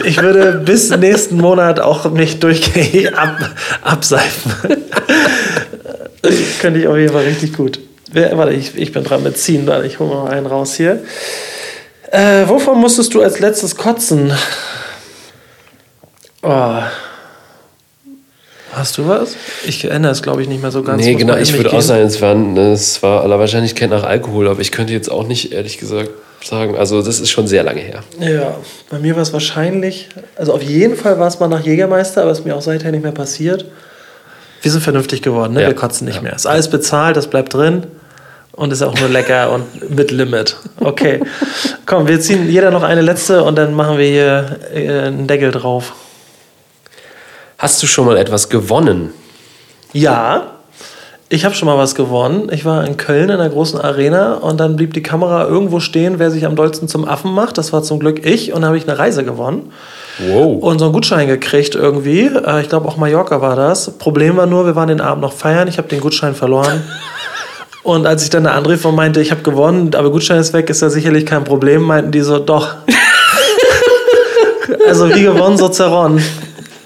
Ich 0.03 0.21
würde 0.21 0.61
bis 0.63 0.95
nächsten 0.95 1.37
Monat 1.37 1.79
auch 1.79 2.11
mich 2.11 2.39
durchgehend 2.39 3.17
ab, 3.17 3.37
abseifen. 3.81 4.51
Könnte 6.61 6.79
ich 6.79 6.87
auf 6.87 6.97
jeden 6.97 7.13
Fall 7.13 7.23
richtig 7.25 7.53
gut. 7.53 7.79
Wer, 8.11 8.37
warte, 8.37 8.53
ich, 8.53 8.75
ich 8.77 8.91
bin 8.91 9.03
dran 9.03 9.23
mit 9.23 9.37
ziehen. 9.37 9.67
Warte, 9.67 9.87
ich 9.87 9.99
hole 9.99 10.09
mal 10.09 10.29
einen 10.29 10.45
raus 10.45 10.75
hier. 10.75 11.03
Äh, 12.11 12.47
wovon 12.47 12.79
musstest 12.79 13.13
du 13.13 13.21
als 13.21 13.39
letztes 13.39 13.75
kotzen? 13.75 14.31
Oh. 16.43 16.79
Hast 18.71 18.97
du 18.97 19.07
was? 19.07 19.35
Ich 19.65 19.85
erinnere 19.85 20.11
es, 20.11 20.21
glaube 20.21 20.41
ich, 20.41 20.49
nicht 20.49 20.61
mehr 20.61 20.71
so 20.71 20.83
ganz. 20.83 21.03
Nee, 21.03 21.13
Muss 21.13 21.21
genau, 21.21 21.37
ich 21.37 21.53
würde 21.53 21.69
auch 21.69 21.73
gehen. 21.73 21.81
sagen, 21.81 22.03
es 22.03 22.21
war, 22.21 22.35
es 22.57 23.01
war 23.01 23.21
aller 23.21 23.39
Wahrscheinlichkeit 23.39 23.89
nach 23.89 24.03
Alkohol, 24.03 24.49
aber 24.49 24.59
ich 24.59 24.71
könnte 24.71 24.91
jetzt 24.91 25.09
auch 25.09 25.25
nicht, 25.27 25.53
ehrlich 25.53 25.77
gesagt, 25.77 26.09
sagen. 26.43 26.75
Also, 26.75 27.01
das 27.01 27.19
ist 27.19 27.29
schon 27.29 27.47
sehr 27.47 27.63
lange 27.63 27.79
her. 27.79 28.03
Ja, 28.19 28.57
bei 28.89 28.99
mir 28.99 29.15
war 29.15 29.23
es 29.23 29.31
wahrscheinlich, 29.31 30.09
also 30.35 30.53
auf 30.53 30.61
jeden 30.61 30.97
Fall 30.97 31.17
war 31.19 31.27
es 31.27 31.39
mal 31.39 31.47
nach 31.47 31.65
Jägermeister, 31.65 32.21
aber 32.21 32.31
es 32.31 32.39
ist 32.39 32.45
mir 32.45 32.55
auch 32.55 32.61
seither 32.61 32.91
nicht 32.91 33.03
mehr 33.03 33.13
passiert. 33.13 33.65
Wir 34.65 34.71
sind 34.71 34.81
vernünftig 34.81 35.21
geworden, 35.21 35.53
ne? 35.53 35.61
Ja. 35.61 35.67
wir 35.67 35.75
kotzen 35.75 36.07
nicht 36.07 36.23
mehr. 36.23 36.33
Ist 36.33 36.47
alles 36.47 36.71
bezahlt, 36.71 37.15
das 37.17 37.27
bleibt 37.27 37.53
drin 37.53 37.83
und 38.51 38.73
ist 38.73 38.81
auch 38.81 38.99
nur 38.99 39.09
lecker 39.09 39.51
und 39.51 39.91
mit 39.95 40.09
Limit. 40.09 40.55
Okay, 40.79 41.21
komm, 41.85 42.07
wir 42.07 42.19
ziehen 42.19 42.49
jeder 42.49 42.71
noch 42.71 42.81
eine 42.81 43.01
letzte 43.01 43.43
und 43.43 43.59
dann 43.59 43.75
machen 43.75 43.99
wir 43.99 44.07
hier 44.07 44.59
äh, 44.73 44.89
einen 45.01 45.27
Deckel 45.27 45.51
drauf. 45.51 45.93
Hast 47.59 47.83
du 47.83 47.85
schon 47.85 48.07
mal 48.07 48.17
etwas 48.17 48.49
gewonnen? 48.49 49.13
Ja, 49.93 50.53
Ich 51.29 51.45
habe 51.45 51.53
schon 51.53 51.67
mal 51.67 51.77
was 51.77 51.93
gewonnen. 51.93 52.49
Ich 52.51 52.65
war 52.65 52.87
in 52.87 52.97
Köln 52.97 53.29
in 53.29 53.35
einer 53.39 53.49
großen 53.49 53.79
Arena 53.79 54.33
und 54.33 54.59
dann 54.59 54.75
blieb 54.75 54.95
die 54.95 55.03
Kamera 55.03 55.45
irgendwo 55.45 55.79
stehen, 55.79 56.17
wer 56.17 56.31
sich 56.31 56.43
am 56.47 56.55
dollsten 56.55 56.87
zum 56.87 57.07
Affen 57.07 57.33
macht. 57.33 57.59
Das 57.59 57.71
war 57.71 57.83
zum 57.83 57.99
Glück 57.99 58.25
ich 58.25 58.51
und 58.51 58.61
dann 58.61 58.69
habe 58.69 58.77
ich 58.79 58.87
eine 58.87 58.97
Reise 58.97 59.23
gewonnen. 59.23 59.71
Wow. 60.19 60.63
Und 60.63 60.79
so 60.79 60.85
einen 60.85 60.93
Gutschein 60.93 61.27
gekriegt 61.27 61.75
irgendwie. 61.75 62.25
Äh, 62.25 62.61
Ich 62.61 62.69
glaube 62.69 62.87
auch 62.87 62.97
Mallorca 62.97 63.41
war 63.41 63.55
das. 63.55 63.91
Problem 63.97 64.37
war 64.37 64.45
nur, 64.45 64.65
wir 64.65 64.75
waren 64.75 64.87
den 64.87 65.01
Abend 65.01 65.21
noch 65.21 65.33
feiern. 65.33 65.67
Ich 65.67 65.77
habe 65.77 65.87
den 65.87 65.99
Gutschein 65.99 66.35
verloren. 66.35 66.83
Und 67.83 68.07
als 68.07 68.23
ich 68.23 68.31
dann 68.31 68.47
eine 68.47 68.55
anrief 68.55 68.83
und 68.83 68.95
meinte, 68.95 69.21
ich 69.21 69.29
habe 69.29 69.43
gewonnen, 69.43 69.93
aber 69.93 70.09
Gutschein 70.09 70.39
ist 70.39 70.53
weg, 70.53 70.71
ist 70.71 70.81
ja 70.81 70.89
sicherlich 70.89 71.23
kein 71.23 71.43
Problem, 71.43 71.83
meinten 71.83 72.11
die 72.11 72.21
so, 72.21 72.39
doch. 72.39 72.73
also 74.87 75.13
wie 75.13 75.21
gewonnen, 75.21 75.55
so 75.55 75.69
zerronnen. 75.69 76.19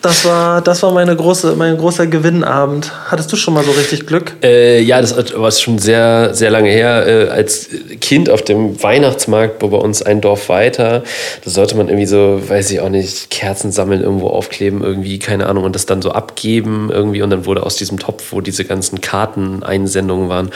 Das 0.02 0.24
war, 0.24 0.62
das 0.62 0.82
war 0.82 0.94
meine 0.94 1.14
große, 1.14 1.56
mein 1.58 1.78
großer 1.78 2.08
Gewinnabend. 2.08 2.90
Hattest 3.12 3.32
du 3.34 3.36
schon 3.36 3.54
mal 3.54 3.66
so 3.66 3.72
richtig 3.72 4.08
Glück? 4.08 4.34
Äh, 4.42 4.82
ja, 4.82 5.02
das 5.02 5.14
war 5.38 5.52
schon 5.52 5.78
sehr, 5.78 6.34
sehr 6.34 6.50
lange 6.52 6.70
her. 6.70 7.06
Äh, 7.06 7.28
als 7.30 7.68
Kind 8.00 8.30
auf 8.30 8.42
dem 8.42 8.82
Weihnachtsmarkt, 8.82 9.62
wo 9.62 9.68
bei 9.68 9.78
uns 9.78 10.02
ein 10.02 10.22
Dorf 10.22 10.48
weiter, 10.48 11.04
da 11.44 11.52
sollte 11.52 11.76
man 11.76 11.90
irgendwie 11.90 12.06
so, 12.06 12.42
weiß 12.48 12.72
ich 12.72 12.80
auch 12.80 12.88
nicht, 12.90 13.30
Kerzen 13.30 13.74
sammeln, 13.74 14.02
irgendwo 14.02 14.28
aufkleben, 14.28 14.82
irgendwie, 14.82 15.20
keine 15.20 15.48
Ahnung, 15.48 15.66
und 15.66 15.76
das 15.76 15.86
dann 15.86 16.02
so 16.02 16.12
abgeben 16.12 16.90
irgendwie. 16.92 17.22
Und 17.22 17.30
dann 17.32 17.46
wurde 17.46 17.64
aus 17.64 17.76
diesem 17.76 18.00
Topf, 18.00 18.32
wo 18.32 18.40
diese 18.40 18.64
ganzen 18.64 19.02
Karteneinsendungen 19.02 20.30
waren, 20.30 20.52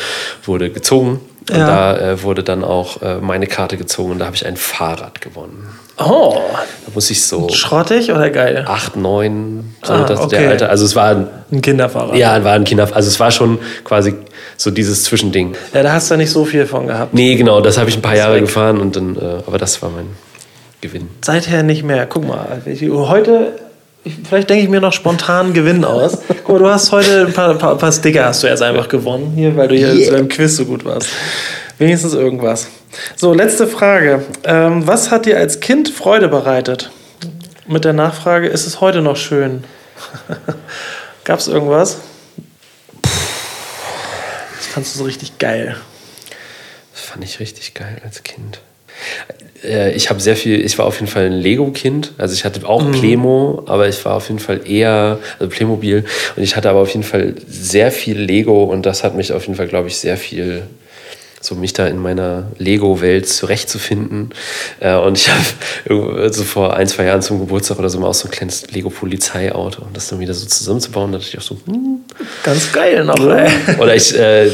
wurde 0.45 0.70
gezogen. 0.70 1.20
Und 1.49 1.57
Ja. 1.57 1.68
da 1.68 1.98
äh, 1.98 2.24
wurde 2.24 2.44
dann 2.44 2.64
auch 2.64 3.02
äh, 3.02 3.15
meine 3.20 3.48
Karte 3.48 3.76
gezogen 3.76 4.11
und 4.14 4.20
da 4.20 4.26
habe 4.28 4.38
ich 4.38 4.45
ein 4.45 4.56
Fahrrad 4.56 5.20
gewonnen. 5.20 5.68
Oh, 5.98 6.36
Da 6.86 6.91
muss 6.95 7.10
ich 7.11 7.24
so 7.24 7.49
schrottig 7.49 8.11
oder 8.11 8.30
geil? 8.32 8.65
acht, 8.68 8.95
neun, 8.95 9.76
so 9.84 9.94
Ah, 9.94 10.03
das, 10.06 10.20
okay. 10.22 10.38
der 10.40 10.49
Alter. 10.49 10.70
Also 10.70 10.86
es 10.86 10.95
war 10.95 11.10
ein 11.11 11.28
Ein 11.52 11.61
Kinderfahrrad. 11.61 12.15
ja, 12.15 12.44
war 12.44 12.53
ein 12.53 12.64
Kinder. 12.64 12.88
Also 12.94 13.07
es 13.10 13.20
war 13.20 13.30
schon 13.32 13.60
quasi 13.84 14.15
so 14.57 14.72
dieses 14.72 15.03
Zwischending. 15.03 15.53
ja, 15.74 15.84
da 15.84 15.94
hast 15.94 16.10
du 16.10 16.15
ja 16.15 16.18
nicht 16.18 16.32
so 16.32 16.45
viel 16.45 16.65
von 16.65 16.88
gehabt. 16.88 17.14
Nee, 17.14 17.36
genau, 17.36 17.61
das 17.61 17.78
habe 17.78 17.90
ich 17.90 17.95
ein 17.95 18.02
paar 18.02 18.15
Jahre 18.15 18.36
weg. 18.36 18.41
gefahren 18.45 18.80
und 18.80 18.95
dann, 18.95 19.15
äh, 19.18 19.20
aber 19.45 19.57
das 19.60 19.82
war 19.84 19.90
mein 19.91 20.07
Gewinn. 20.82 21.10
Seither 21.24 21.61
nicht 21.64 21.84
mehr. 21.84 22.06
Guck 22.07 22.28
mal, 22.28 22.61
heute, 23.07 23.53
ich, 24.03 24.14
vielleicht 24.28 24.49
denke 24.49 24.64
ich 24.64 24.70
mir 24.70 24.82
noch 24.82 24.94
spontan 24.94 25.53
Gewinn 25.53 25.86
aus. 25.86 26.18
Guck 26.44 26.49
mal, 26.56 26.60
du 26.60 26.70
hast 26.70 26.91
heute 26.91 27.28
ein 27.28 27.34
paar, 27.34 27.52
ein 27.52 27.57
paar, 27.60 27.72
ein 27.74 27.78
paar 27.78 27.91
Sticker 27.91 28.26
hast 28.26 28.41
du 28.44 28.48
jetzt 28.48 28.61
einfach 28.64 28.88
gewonnen 28.90 29.34
hier, 29.36 29.56
weil 29.56 29.68
du 29.68 29.76
hier 29.76 29.94
Yeah. 29.94 30.06
zu 30.07 30.11
deinem 30.14 30.28
Quiz 30.28 30.57
so 30.57 30.65
gut 30.65 30.84
warst. 30.86 31.07
Wenigstens 31.78 32.14
irgendwas. 32.14 32.68
So, 33.15 33.34
letzte 33.34 33.68
Frage. 33.68 34.24
Ähm, 34.44 34.86
was 34.88 35.11
hat 35.11 35.26
dir 35.26 35.38
als 35.38 35.60
Kind 35.60 35.90
Freude 35.90 36.28
bereitet? 36.28 36.91
Mit 37.68 37.86
der 37.86 37.94
Nachfrage, 37.94 38.48
ist 38.48 38.68
es 38.68 38.82
heute 38.82 39.02
noch 39.02 39.15
schön? 39.18 39.64
Gab 41.24 41.40
es 41.40 41.48
irgendwas? 41.48 41.99
Das 43.02 44.68
fandst 44.74 44.95
du 44.95 44.99
so 44.99 45.06
richtig 45.06 45.38
geil. 45.40 45.78
Das 46.94 47.02
fand 47.03 47.24
ich 47.24 47.40
richtig 47.40 47.74
geil 47.74 48.02
als 48.03 48.24
Kind. 48.24 48.60
Äh, 49.64 49.91
Ich 49.94 50.10
habe 50.10 50.20
sehr 50.20 50.36
viel, 50.36 50.64
ich 50.64 50.78
war 50.78 50.86
auf 50.86 50.95
jeden 50.99 51.07
Fall 51.11 51.26
ein 51.28 51.32
Lego-Kind. 51.34 52.14
Also 52.18 52.34
ich 52.34 52.44
hatte 52.44 52.68
auch 52.68 52.91
Plemo, 52.91 53.64
aber 53.68 53.88
ich 53.88 54.03
war 54.06 54.15
auf 54.15 54.28
jeden 54.28 54.40
Fall 54.40 54.61
eher, 54.70 55.20
also 55.40 55.49
Playmobil. 55.49 56.03
Und 56.36 56.44
ich 56.44 56.56
hatte 56.56 56.70
aber 56.70 56.80
auf 56.82 56.90
jeden 56.90 57.03
Fall 57.03 57.36
sehr 57.48 57.91
viel 57.91 58.20
Lego 58.20 58.64
und 58.65 58.86
das 58.86 59.03
hat 59.03 59.15
mich 59.15 59.32
auf 59.32 59.44
jeden 59.44 59.56
Fall, 59.56 59.68
glaube 59.68 59.88
ich, 59.88 59.98
sehr 59.98 60.18
viel 60.18 60.64
so 61.44 61.56
mich 61.56 61.74
da 61.74 61.88
in 61.88 61.98
meiner 61.98 62.48
Lego-Welt 62.57 63.28
zurechtzufinden. 63.28 64.30
Äh, 64.80 64.95
Und 64.95 65.18
ich 65.18 65.30
habe 65.30 66.32
so 66.32 66.44
vor 66.44 66.76
ein, 66.76 66.88
zwei 66.88 67.03
Jahren 67.06 67.22
zum 67.22 67.40
Geburtstag 67.40 67.80
oder 67.80 67.90
so 67.90 67.99
mal 67.99 68.07
auch 68.07 68.14
so 68.14 68.28
ein 68.28 68.32
kleines 68.32 68.72
Lego-Polizeiauto 68.72 69.84
und 69.84 69.95
das 69.98 70.07
dann 70.07 70.20
wieder 70.20 70.34
so 70.34 70.45
zusammenzubauen, 70.45 71.11
da 71.11 71.18
dachte 71.18 71.30
ich 71.32 71.38
auch 71.38 71.44
so, 71.44 71.57
hm, 71.65 72.02
Ganz 72.44 72.72
geil 72.72 73.03
noch, 73.03 73.20
ey. 73.28 73.49
oder 73.78 73.94
ich, 73.95 74.18
äh, 74.18 74.49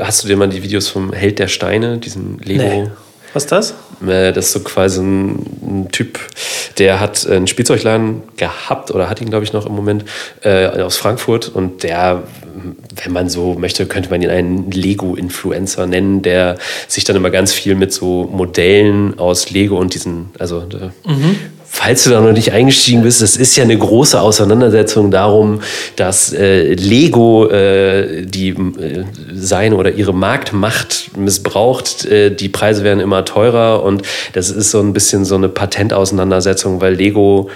hast 0.00 0.22
du 0.22 0.28
dir 0.28 0.36
mal 0.36 0.48
die 0.48 0.62
Videos 0.62 0.88
vom 0.88 1.12
Held 1.12 1.38
der 1.40 1.48
Steine, 1.48 1.98
diesem 1.98 2.38
Lego? 2.38 2.62
Nee. 2.62 2.90
Was 3.32 3.44
ist 3.44 3.52
das? 3.52 3.70
Äh, 4.06 4.32
Das 4.32 4.46
ist 4.46 4.52
so 4.52 4.60
quasi 4.60 5.00
ein, 5.00 5.88
Typ, 5.90 6.18
der 6.78 7.00
hat 7.00 7.26
einen 7.26 7.46
Spielzeugladen 7.46 8.22
gehabt 8.36 8.90
oder 8.90 9.08
hat 9.08 9.20
ihn, 9.20 9.30
glaube 9.30 9.44
ich, 9.44 9.52
noch 9.52 9.66
im 9.66 9.74
Moment 9.74 10.04
äh, 10.42 10.66
aus 10.66 10.96
Frankfurt. 10.96 11.48
Und 11.48 11.82
der, 11.82 12.22
wenn 13.02 13.12
man 13.12 13.28
so 13.28 13.54
möchte, 13.54 13.86
könnte 13.86 14.10
man 14.10 14.20
ihn 14.22 14.30
einen 14.30 14.70
Lego-Influencer 14.70 15.86
nennen, 15.86 16.22
der 16.22 16.58
sich 16.88 17.04
dann 17.04 17.16
immer 17.16 17.30
ganz 17.30 17.52
viel 17.52 17.74
mit 17.74 17.92
so 17.92 18.24
Modellen 18.30 19.18
aus 19.18 19.50
Lego 19.50 19.78
und 19.78 19.94
diesen, 19.94 20.30
also 20.38 20.58
äh, 20.60 20.90
Falls 21.74 22.04
du 22.04 22.10
da 22.10 22.20
noch 22.20 22.32
nicht 22.32 22.52
eingestiegen 22.52 23.02
bist, 23.02 23.22
das 23.22 23.34
ist 23.34 23.56
ja 23.56 23.64
eine 23.64 23.76
große 23.76 24.20
Auseinandersetzung 24.20 25.10
darum, 25.10 25.62
dass 25.96 26.30
äh, 26.30 26.74
Lego 26.74 27.48
äh, 27.48 28.26
die 28.26 28.50
äh, 28.50 29.04
seine 29.32 29.76
oder 29.76 29.90
ihre 29.90 30.12
Marktmacht 30.12 31.16
missbraucht. 31.16 32.04
Äh, 32.04 32.30
die 32.30 32.50
Preise 32.50 32.84
werden 32.84 33.00
immer 33.00 33.24
teurer 33.24 33.82
und 33.84 34.02
das 34.34 34.50
ist 34.50 34.70
so 34.70 34.80
ein 34.80 34.92
bisschen 34.92 35.24
so 35.24 35.34
eine 35.34 35.48
Patentauseinandersetzung, 35.48 36.82
weil 36.82 36.92
Lego 36.92 37.48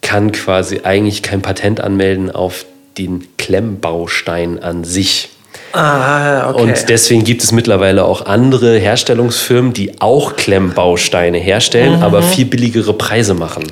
kann 0.00 0.32
quasi 0.32 0.80
eigentlich 0.84 1.22
kein 1.22 1.42
Patent 1.42 1.82
anmelden 1.82 2.30
auf 2.30 2.64
den 2.96 3.28
Klemmbaustein 3.36 4.58
an 4.60 4.84
sich. 4.84 5.28
Ah, 5.72 6.50
okay. 6.50 6.62
Und 6.62 6.88
deswegen 6.88 7.24
gibt 7.24 7.42
es 7.44 7.52
mittlerweile 7.52 8.04
auch 8.04 8.24
andere 8.26 8.78
Herstellungsfirmen, 8.78 9.72
die 9.72 10.00
auch 10.00 10.36
Klemmbausteine 10.36 11.38
herstellen, 11.38 12.02
aber 12.02 12.22
viel 12.22 12.46
billigere 12.46 12.94
Preise 12.94 13.34
machen. 13.34 13.64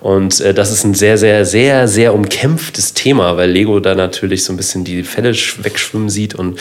Und 0.00 0.40
äh, 0.40 0.52
das 0.52 0.72
ist 0.72 0.84
ein 0.84 0.94
sehr, 0.94 1.16
sehr, 1.16 1.44
sehr, 1.44 1.86
sehr 1.88 2.12
umkämpftes 2.12 2.92
Thema, 2.92 3.36
weil 3.36 3.50
Lego 3.50 3.78
da 3.80 3.94
natürlich 3.94 4.44
so 4.44 4.52
ein 4.52 4.56
bisschen 4.56 4.84
die 4.84 5.04
Fälle 5.04 5.30
sch- 5.30 5.62
wegschwimmen 5.64 6.08
sieht 6.10 6.34
und 6.34 6.58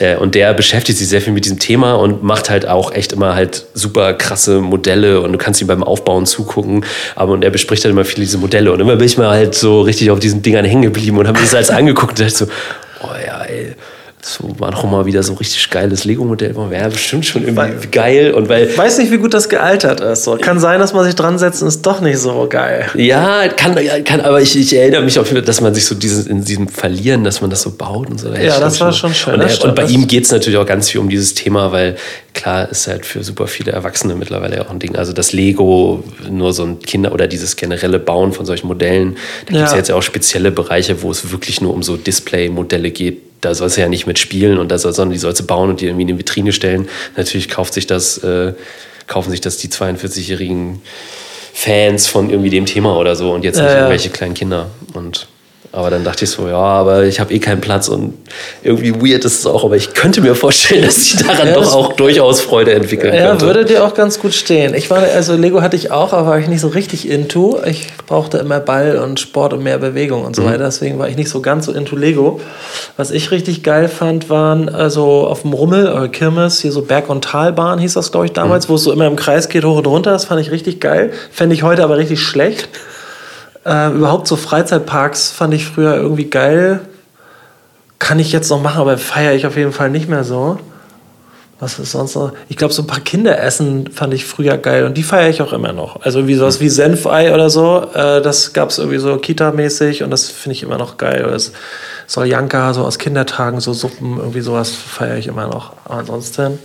äh, 0.00 0.16
und 0.16 0.34
der 0.34 0.52
beschäftigt 0.52 0.98
sich 0.98 1.08
sehr 1.08 1.20
viel 1.20 1.32
mit 1.32 1.44
diesem 1.44 1.60
Thema 1.60 1.94
und 1.94 2.24
macht 2.24 2.50
halt 2.50 2.66
auch 2.66 2.92
echt 2.92 3.12
immer 3.12 3.36
halt 3.36 3.66
super 3.74 4.14
krasse 4.14 4.60
Modelle 4.60 5.20
und 5.20 5.32
du 5.32 5.38
kannst 5.38 5.60
ihm 5.60 5.68
beim 5.68 5.84
Aufbauen 5.84 6.26
zugucken. 6.26 6.84
Aber 7.14 7.32
und 7.34 7.44
er 7.44 7.50
bespricht 7.50 7.84
halt 7.84 7.92
immer 7.92 8.04
viele 8.04 8.24
diese 8.24 8.38
Modelle. 8.38 8.72
Und 8.72 8.80
immer 8.80 8.96
bin 8.96 9.06
ich 9.06 9.16
mal 9.16 9.30
halt 9.30 9.54
so 9.54 9.82
richtig 9.82 10.10
auf 10.10 10.18
diesen 10.18 10.42
Dingern 10.42 10.64
hängen 10.64 10.82
geblieben 10.82 11.18
und 11.18 11.28
habe 11.28 11.38
mir 11.38 11.44
das 11.44 11.54
alles 11.54 11.70
angeguckt 11.70 12.18
und 12.18 12.20
dachte 12.26 12.34
so, 12.36 12.46
oh 13.04 13.14
ja, 13.24 13.42
ey, 13.44 13.74
so 14.24 14.54
war 14.60 14.70
doch 14.70 14.84
mal 14.84 15.04
wieder 15.04 15.20
so 15.24 15.32
ein 15.32 15.36
richtig 15.38 15.68
geiles 15.70 16.04
Lego-Modell. 16.04 16.54
Wäre 16.70 16.90
bestimmt 16.90 17.26
schon 17.26 17.42
irgendwie 17.44 17.88
geil. 17.88 18.32
Und 18.32 18.48
weil 18.48 18.76
weiß 18.76 18.98
nicht, 18.98 19.10
wie 19.10 19.16
gut 19.18 19.34
das 19.34 19.48
gealtert 19.48 20.00
ist. 20.00 20.22
So, 20.22 20.36
kann 20.36 20.60
sein, 20.60 20.78
dass 20.78 20.92
man 20.92 21.04
sich 21.04 21.16
dran 21.16 21.38
setzt 21.40 21.60
und 21.60 21.66
ist 21.66 21.82
doch 21.82 22.00
nicht 22.00 22.18
so 22.18 22.46
geil. 22.48 22.86
Ja, 22.94 23.48
kann, 23.48 23.76
kann 24.04 24.20
aber 24.20 24.40
ich, 24.40 24.56
ich 24.56 24.76
erinnere 24.76 25.02
mich 25.02 25.18
auch, 25.18 25.26
dass 25.26 25.60
man 25.60 25.74
sich 25.74 25.86
so 25.86 25.96
dieses, 25.96 26.28
in 26.28 26.44
diesem 26.44 26.68
Verlieren, 26.68 27.24
dass 27.24 27.40
man 27.40 27.50
das 27.50 27.62
so 27.62 27.72
baut 27.72 28.10
und 28.10 28.20
so. 28.20 28.30
Da 28.30 28.40
Ja, 28.40 28.60
das 28.60 28.80
war 28.80 28.92
schon 28.92 29.12
schön, 29.12 29.34
Und, 29.34 29.40
er, 29.40 29.64
und 29.64 29.74
bei 29.74 29.86
ihm 29.86 30.06
geht 30.06 30.24
es 30.24 30.30
natürlich 30.30 30.58
auch 30.58 30.66
ganz 30.66 30.88
viel 30.88 31.00
um 31.00 31.08
dieses 31.08 31.34
Thema, 31.34 31.72
weil 31.72 31.96
klar 32.32 32.68
ist 32.70 32.86
halt 32.86 33.04
für 33.04 33.24
super 33.24 33.48
viele 33.48 33.72
Erwachsene 33.72 34.14
mittlerweile 34.14 34.64
auch 34.64 34.70
ein 34.70 34.78
Ding. 34.78 34.94
Also 34.94 35.12
das 35.12 35.32
Lego, 35.32 36.04
nur 36.30 36.52
so 36.52 36.62
ein 36.62 36.78
Kinder- 36.78 37.12
oder 37.12 37.26
dieses 37.26 37.56
generelle 37.56 37.98
Bauen 37.98 38.32
von 38.32 38.46
solchen 38.46 38.68
Modellen. 38.68 39.16
Da 39.46 39.52
gibt 39.54 39.64
es 39.66 39.72
Ja. 39.72 39.78
jetzt 39.78 39.88
ja 39.88 39.96
auch 39.96 40.02
spezielle 40.02 40.52
Bereiche, 40.52 41.02
wo 41.02 41.10
es 41.10 41.32
wirklich 41.32 41.60
nur 41.60 41.74
um 41.74 41.82
so 41.82 41.96
Display-Modelle 41.96 42.92
geht. 42.92 43.31
Da 43.42 43.54
sollst 43.54 43.76
du 43.76 43.82
ja 43.82 43.88
nicht 43.88 44.06
mitspielen 44.06 44.58
und 44.58 44.70
da 44.70 44.78
soll, 44.78 44.94
sondern 44.94 45.12
die 45.12 45.18
sollst 45.18 45.40
du 45.40 45.46
bauen 45.46 45.68
und 45.68 45.80
die 45.80 45.86
irgendwie 45.86 46.02
in 46.02 46.08
eine 46.08 46.18
Vitrine 46.18 46.52
stellen. 46.52 46.88
Natürlich 47.16 47.50
kauft 47.50 47.74
sich 47.74 47.86
das, 47.86 48.18
äh, 48.18 48.54
kaufen 49.06 49.30
sich 49.30 49.42
das 49.42 49.58
die 49.58 49.68
42-jährigen 49.68 50.80
Fans 51.52 52.06
von 52.06 52.30
irgendwie 52.30 52.50
dem 52.50 52.64
Thema 52.64 52.96
oder 52.96 53.14
so 53.14 53.30
und 53.30 53.44
jetzt 53.44 53.56
nicht 53.56 53.66
ja. 53.66 53.74
irgendwelche 53.74 54.08
kleinen 54.08 54.34
Kinder. 54.34 54.70
Und 54.94 55.28
aber 55.72 55.88
dann 55.90 56.04
dachte 56.04 56.24
ich 56.24 56.30
so, 56.30 56.46
ja, 56.48 56.54
aber 56.56 57.04
ich 57.04 57.18
habe 57.18 57.32
eh 57.32 57.38
keinen 57.38 57.60
Platz 57.62 57.88
und 57.88 58.12
irgendwie 58.62 58.94
weird 58.94 59.24
ist 59.24 59.38
es 59.40 59.46
auch, 59.46 59.64
aber 59.64 59.74
ich 59.76 59.94
könnte 59.94 60.20
mir 60.20 60.34
vorstellen, 60.34 60.82
dass 60.86 60.98
ich 60.98 61.16
daran 61.16 61.48
Ja, 61.48 61.54
doch 61.54 61.72
auch 61.74 61.94
durchaus 61.94 62.40
Freude 62.42 62.74
entwickeln 62.74 63.14
Ja, 63.14 63.30
könnte. 63.30 63.46
würde 63.46 63.64
dir 63.64 63.82
auch 63.84 63.94
ganz 63.94 64.18
gut 64.20 64.34
stehen. 64.34 64.74
Ich 64.74 64.90
war, 64.90 64.98
also 65.02 65.34
Lego 65.34 65.62
hatte 65.62 65.76
ich 65.76 65.90
auch, 65.90 66.12
aber 66.12 66.26
war 66.28 66.38
ich 66.38 66.46
nicht 66.48 66.60
so 66.60 66.68
richtig 66.68 67.08
into. 67.08 67.58
Ich 67.66 67.86
brauchte 68.06 68.38
immer 68.38 68.60
Ball 68.60 68.98
und 68.98 69.18
Sport 69.18 69.54
und 69.54 69.62
mehr 69.62 69.78
Bewegung 69.78 70.24
und 70.24 70.36
so 70.36 70.44
weiter. 70.44 70.64
Deswegen 70.64 70.98
war 70.98 71.08
ich 71.08 71.16
nicht 71.16 71.30
so 71.30 71.40
ganz 71.40 71.66
so 71.66 71.72
into 71.72 71.96
Lego. 71.96 72.40
Was 72.96 73.10
ich 73.10 73.30
richtig 73.30 73.62
geil 73.62 73.88
fand, 73.88 74.28
waren 74.28 74.68
also 74.68 75.26
auf 75.26 75.42
dem 75.42 75.54
Rummel, 75.54 75.86
äh, 76.04 76.08
Kirmes, 76.08 76.60
hier 76.60 76.72
so 76.72 76.82
Berg- 76.82 77.08
und 77.08 77.24
Talbahn 77.24 77.78
hieß 77.78 77.94
das, 77.94 78.12
glaube 78.12 78.26
ich, 78.26 78.32
damals, 78.32 78.68
wo 78.68 78.74
es 78.74 78.82
so 78.84 78.92
immer 78.92 79.06
im 79.06 79.16
Kreis 79.16 79.48
geht, 79.48 79.64
hoch 79.64 79.78
und 79.78 79.86
runter. 79.86 80.10
Das 80.10 80.26
fand 80.26 80.40
ich 80.40 80.50
richtig 80.50 80.80
geil. 80.80 81.12
Fände 81.30 81.54
ich 81.54 81.62
heute 81.62 81.82
aber 81.82 81.96
richtig 81.96 82.20
schlecht. 82.20 82.68
Äh, 83.64 83.92
überhaupt 83.92 84.26
so 84.26 84.36
Freizeitparks 84.36 85.30
fand 85.30 85.54
ich 85.54 85.66
früher 85.66 85.94
irgendwie 85.96 86.28
geil. 86.28 86.80
Kann 87.98 88.18
ich 88.18 88.32
jetzt 88.32 88.50
noch 88.50 88.60
machen, 88.60 88.80
aber 88.80 88.98
feiere 88.98 89.34
ich 89.34 89.46
auf 89.46 89.56
jeden 89.56 89.72
Fall 89.72 89.90
nicht 89.90 90.08
mehr 90.08 90.24
so. 90.24 90.58
Was 91.60 91.78
ist 91.78 91.92
sonst 91.92 92.16
noch? 92.16 92.32
Ich 92.48 92.56
glaube, 92.56 92.74
so 92.74 92.82
ein 92.82 92.88
paar 92.88 92.98
Kinderessen 92.98 93.88
fand 93.92 94.12
ich 94.14 94.24
früher 94.24 94.58
geil 94.58 94.84
und 94.84 94.96
die 94.96 95.04
feiere 95.04 95.28
ich 95.30 95.40
auch 95.42 95.52
immer 95.52 95.72
noch. 95.72 96.00
Also 96.02 96.26
wie 96.26 96.34
sowas 96.34 96.58
wie 96.60 96.68
Senfei 96.68 97.32
oder 97.32 97.50
so, 97.50 97.86
äh, 97.94 98.20
das 98.20 98.52
gab 98.52 98.70
es 98.70 98.78
irgendwie 98.78 98.98
so 98.98 99.14
Kita-mäßig 99.14 100.02
und 100.02 100.10
das 100.10 100.28
finde 100.28 100.54
ich 100.54 100.64
immer 100.64 100.76
noch 100.76 100.96
geil. 100.96 101.24
Oder 101.24 101.38
Soljanka, 102.08 102.74
so 102.74 102.84
aus 102.84 102.98
Kindertagen, 102.98 103.60
so 103.60 103.72
Suppen, 103.72 104.18
irgendwie 104.18 104.40
sowas 104.40 104.70
feiere 104.70 105.18
ich 105.18 105.28
immer 105.28 105.46
noch. 105.46 105.72
Aber 105.84 105.98
ansonsten. 105.98 106.58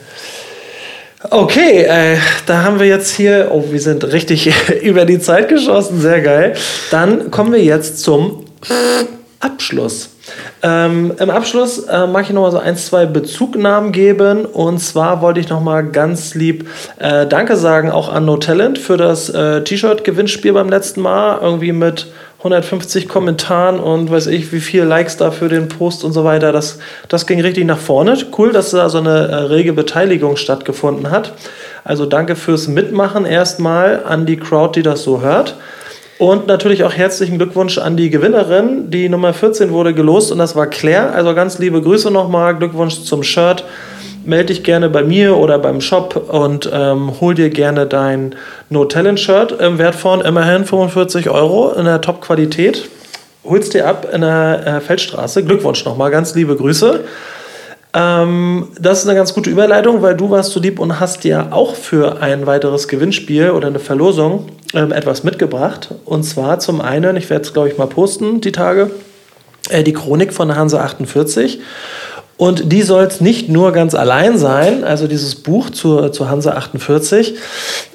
Okay, 1.24 1.84
äh, 1.84 2.18
da 2.46 2.64
haben 2.64 2.80
wir 2.80 2.86
jetzt 2.86 3.16
hier, 3.16 3.50
oh, 3.52 3.66
wir 3.72 3.80
sind 3.80 4.04
richtig 4.12 4.54
über 4.84 5.06
die 5.06 5.20
Zeit 5.20 5.50
geschossen, 5.50 6.00
sehr 6.00 6.22
geil. 6.22 6.54
Dann 6.92 7.32
kommen 7.32 7.52
wir 7.52 7.64
jetzt 7.64 8.02
zum 8.02 8.46
Abschluss. 9.40 10.10
Ähm, 10.62 11.14
Im 11.20 11.30
Abschluss 11.30 11.80
äh, 11.86 12.06
mag 12.06 12.26
ich 12.26 12.32
noch 12.32 12.42
mal 12.42 12.52
so 12.52 12.60
ein, 12.60 12.76
zwei 12.78 13.06
Bezugnahmen 13.06 13.92
geben. 13.92 14.46
Und 14.46 14.80
zwar 14.80 15.22
wollte 15.22 15.40
ich 15.40 15.50
noch 15.50 15.62
mal 15.62 15.84
ganz 15.84 16.36
lieb 16.36 16.70
äh, 17.00 17.26
Danke 17.26 17.56
sagen 17.56 17.90
auch 17.90 18.10
an 18.10 18.26
No 18.26 18.38
Talent 18.38 18.78
für 18.78 18.98
das 18.98 19.30
äh, 19.30 19.64
T-Shirt-Gewinnspiel 19.64 20.54
beim 20.54 20.70
letzten 20.70 21.02
Mal. 21.02 21.40
Irgendwie 21.42 21.72
mit 21.72 22.08
150 22.40 23.08
Kommentaren 23.08 23.80
und 23.80 24.12
weiß 24.12 24.28
ich, 24.28 24.52
wie 24.54 24.60
viele 24.60 24.86
Likes 24.86 25.18
da 25.18 25.32
für 25.32 25.50
den 25.50 25.70
Post 25.70 26.04
und 26.04 26.14
so 26.14 26.24
weiter. 26.24 26.52
Das, 26.52 26.78
das 27.08 27.26
ging 27.26 27.42
richtig 27.42 27.66
nach 27.66 27.80
vorne. 27.80 28.16
Cool, 28.38 28.52
dass 28.52 28.72
da 28.72 28.90
so 28.90 29.00
eine 29.00 29.28
äh, 29.28 29.36
rege 29.36 29.74
Beteiligung 29.74 30.38
stattgefunden 30.38 31.10
hat. 31.10 31.34
Also 31.84 32.06
danke 32.06 32.36
fürs 32.36 32.68
Mitmachen 32.68 33.26
erstmal 33.26 34.04
an 34.04 34.28
die 34.28 34.38
Crowd, 34.38 34.80
die 34.80 34.84
das 34.84 35.02
so 35.02 35.22
hört. 35.22 35.56
Und 36.20 36.48
natürlich 36.48 36.84
auch 36.84 36.94
herzlichen 36.94 37.38
Glückwunsch 37.38 37.78
an 37.80 37.98
die 37.98 38.10
Gewinnerin. 38.10 38.90
Die 38.92 39.10
Nummer 39.10 39.34
14 39.34 39.72
wurde 39.72 39.94
gelost 39.94 40.32
und 40.32 40.38
das 40.38 40.56
war 40.56 40.68
Claire. 40.68 41.14
Also 41.14 41.34
ganz 41.34 41.58
liebe 41.58 41.82
Grüße 41.82 42.12
nochmal. 42.12 42.56
Glückwunsch 42.56 43.04
zum 43.04 43.24
Shirt. 43.24 43.64
Melde 44.28 44.48
dich 44.48 44.64
gerne 44.64 44.90
bei 44.90 45.04
mir 45.04 45.38
oder 45.38 45.58
beim 45.58 45.80
Shop 45.80 46.30
und 46.30 46.70
ähm, 46.74 47.14
hol 47.22 47.34
dir 47.34 47.50
gerne 47.50 47.86
dein 47.86 48.36
No 48.70 48.84
Talent 48.84 49.22
Shirt 49.22 49.54
im 49.54 49.78
Wert 49.78 49.96
von 49.96 50.20
immerhin 50.20 50.66
45 50.66 51.30
Euro 51.30 51.72
in 51.72 51.86
der 51.86 52.02
Top-Qualität. 52.02 52.90
Holst 53.46 53.74
dir 53.74 53.88
ab 53.88 54.06
in 54.12 54.20
der 54.20 54.68
äh, 54.68 54.82
Feldstraße. 54.82 55.46
Glückwunsch 55.46 55.86
nochmal. 55.86 56.12
Ganz 56.12 56.36
liebe 56.36 56.58
Grüße. 56.58 57.06
Ähm, 57.94 58.68
das 58.78 59.00
ist 59.00 59.08
eine 59.08 59.18
ganz 59.18 59.34
gute 59.34 59.50
Überleitung, 59.50 60.02
weil 60.02 60.18
du 60.18 60.30
warst 60.30 60.52
so 60.52 60.60
lieb 60.60 60.80
und 60.80 61.00
hast 61.00 61.24
dir 61.24 61.48
auch 61.52 61.76
für 61.76 62.22
ein 62.22 62.46
weiteres 62.46 62.90
Gewinnspiel 62.90 63.52
oder 63.52 63.68
eine 63.68 63.80
Verlosung 63.80 64.50
ähm, 64.74 64.92
etwas 64.92 65.24
mitgebracht. 65.24 65.96
Und 66.04 66.24
zwar 66.24 66.60
zum 66.60 66.82
einen, 66.82 67.16
ich 67.16 67.30
werde 67.30 67.46
es 67.46 67.54
glaube 67.54 67.70
ich 67.70 67.78
mal 67.78 67.88
posten 67.88 68.42
die 68.42 68.52
Tage, 68.52 68.92
äh, 69.70 69.84
die 69.84 69.94
Chronik 69.94 70.34
von 70.34 70.54
Hanse 70.54 70.82
48. 70.82 71.62
Und 72.38 72.72
die 72.72 72.84
soll 72.84 73.04
es 73.04 73.20
nicht 73.20 73.50
nur 73.50 73.72
ganz 73.72 73.96
allein 73.96 74.38
sein, 74.38 74.84
also 74.84 75.08
dieses 75.08 75.34
Buch 75.34 75.72
zur, 75.72 76.12
zur 76.12 76.30
Hanse 76.30 76.56
48, 76.56 77.36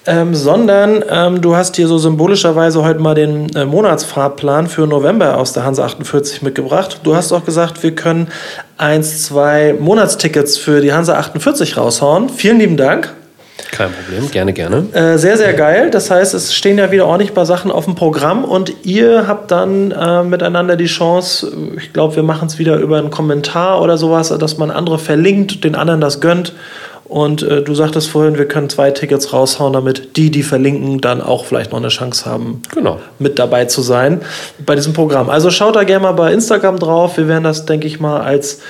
ähm, 0.06 0.35
sondern 0.35 1.05
ähm, 1.09 1.40
du 1.40 1.55
hast 1.55 1.77
hier 1.77 1.86
so 1.86 1.97
symbolischerweise 1.97 2.82
heute 2.82 2.98
mal 2.98 3.14
den 3.14 3.55
äh, 3.55 3.64
Monatsfahrplan 3.64 4.66
für 4.66 4.89
November 4.89 5.39
aus 5.39 5.52
der 5.52 5.64
Hanse 5.64 5.85
48 5.85 6.43
mitgebracht. 6.43 7.01
Du 7.05 7.14
hast 7.14 7.32
auch 7.32 7.44
gesagt, 7.44 7.85
wir 7.85 7.94
können 7.94 8.28
eins, 8.77 9.23
zwei 9.23 9.77
Monatstickets 9.78 10.59
für 10.59 10.81
die 10.81 10.93
Hanse 10.93 11.16
48 11.16 11.77
raushauen. 11.77 12.28
Vielen 12.28 12.59
lieben 12.59 12.77
Dank. 12.77 13.14
Kein 13.73 13.90
Problem, 13.90 14.31
gerne, 14.31 14.53
gerne. 14.53 14.85
Äh, 14.93 15.16
sehr, 15.16 15.39
sehr 15.39 15.55
geil. 15.55 15.90
Das 15.90 16.11
heißt, 16.11 16.35
es 16.35 16.55
stehen 16.55 16.77
ja 16.77 16.90
wieder 16.90 17.07
ordentlich 17.07 17.31
ein 17.31 17.35
paar 17.35 17.47
Sachen 17.47 17.73
auf 17.73 17.86
dem 17.86 17.94
Programm 17.94 18.44
und 18.44 18.85
ihr 18.85 19.27
habt 19.27 19.51
dann 19.51 19.90
äh, 19.90 20.23
miteinander 20.23 20.77
die 20.77 20.86
Chance, 20.86 21.51
ich 21.78 21.94
glaube, 21.94 22.16
wir 22.16 22.23
machen 22.23 22.49
es 22.49 22.59
wieder 22.59 22.77
über 22.77 22.99
einen 22.99 23.11
Kommentar 23.11 23.81
oder 23.81 23.97
sowas, 23.97 24.28
dass 24.28 24.59
man 24.59 24.70
andere 24.70 24.99
verlinkt, 24.99 25.65
den 25.65 25.74
anderen 25.74 26.03
das 26.03 26.20
gönnt. 26.20 26.53
Und 27.05 27.43
äh, 27.43 27.62
du 27.62 27.74
sagtest 27.74 28.11
vorhin, 28.11 28.36
wir 28.36 28.47
können 28.47 28.69
zwei 28.69 28.90
Tickets 28.90 29.32
raushauen, 29.32 29.73
damit 29.73 30.19
die, 30.19 30.31
die 30.31 30.43
verlinken, 30.43 31.01
dann 31.01 31.23
auch 31.23 31.47
vielleicht 31.47 31.73
noch 31.73 31.78
eine 31.78 31.89
Chance 31.89 32.27
haben, 32.27 32.61
genau. 32.74 33.01
mit 33.19 33.39
dabei 33.39 33.65
zu 33.65 33.81
sein 33.81 34.20
bei 34.66 34.74
diesem 34.74 34.93
Programm. 34.93 35.31
Also 35.31 35.51
schaut 35.51 35.77
da 35.77 35.85
gerne 35.85 36.03
mal 36.03 36.12
bei 36.12 36.31
Instagram 36.31 36.78
drauf. 36.78 37.16
Wir 37.16 37.27
werden 37.27 37.44
das, 37.44 37.65
denke 37.65 37.86
ich 37.86 38.01
mal, 38.01 38.20
als 38.20 38.61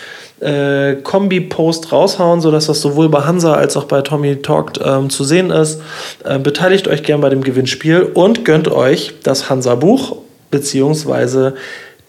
äh, 0.43 0.97
Kombi-Post 1.03 1.93
raushauen, 1.93 2.41
sodass 2.41 2.67
das 2.67 2.81
sowohl 2.81 3.09
bei 3.09 3.21
Hansa 3.23 3.55
als 3.55 3.77
auch 3.77 3.85
bei 3.85 4.03
Tommy 4.03 4.43
Talked 4.43 4.81
ähm, 4.85 5.11
zu 5.11 5.25
sehen 5.25 5.51
ist. 5.51 5.81
Äh, 6.25 6.39
beteiligt 6.39 6.89
euch 6.89 7.03
gern 7.03 7.21
bei 7.21 7.29
dem 7.29 7.43
Gewinnspiel 7.43 8.03
und 8.15 8.45
gönnt 8.45 8.69
euch 8.69 9.15
das 9.23 9.49
Hansa-Buch 9.49 10.17
beziehungsweise 10.51 11.55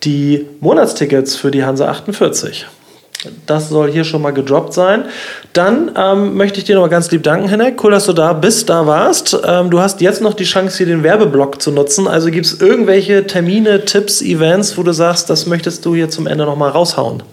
die 0.04 0.46
Monatstickets 0.60 1.36
für 1.36 1.52
die 1.52 1.64
Hansa 1.64 1.88
48. 1.88 2.66
Das 3.46 3.70
soll 3.70 3.92
hier 3.92 4.04
schon 4.04 4.22
mal 4.22 4.32
gedroppt 4.32 4.74
sein. 4.74 5.06
Dann 5.54 5.92
ähm, 5.96 6.36
möchte 6.36 6.60
ich 6.60 6.66
dir 6.66 6.76
noch 6.76 6.82
mal 6.82 6.90
ganz 6.90 7.10
lieb 7.12 7.24
danken, 7.24 7.48
Henrik. 7.48 7.82
Cool, 7.82 7.92
dass 7.92 8.06
du 8.06 8.14
da 8.14 8.34
bist, 8.34 8.70
da 8.70 8.86
warst. 8.86 9.38
Ähm, 9.46 9.70
du 9.70 9.80
hast 9.80 10.02
jetzt 10.02 10.22
noch 10.22 10.34
die 10.34 10.44
Chance, 10.44 10.78
hier 10.78 10.88
den 10.88 11.04
Werbeblock 11.04 11.62
zu 11.62 11.72
nutzen. 11.72 12.08
Also 12.08 12.32
gibt 12.32 12.46
es 12.46 12.60
irgendwelche 12.60 13.26
Termine, 13.26 13.86
Tipps, 13.86 14.22
Events, 14.22 14.78
wo 14.78 14.84
du 14.84 14.92
sagst, 14.92 15.30
das 15.30 15.46
möchtest 15.46 15.86
du 15.86 15.96
hier 15.96 16.10
zum 16.10 16.28
Ende 16.28 16.46
noch 16.46 16.58
mal 16.58 16.70
raushauen? 16.70 17.24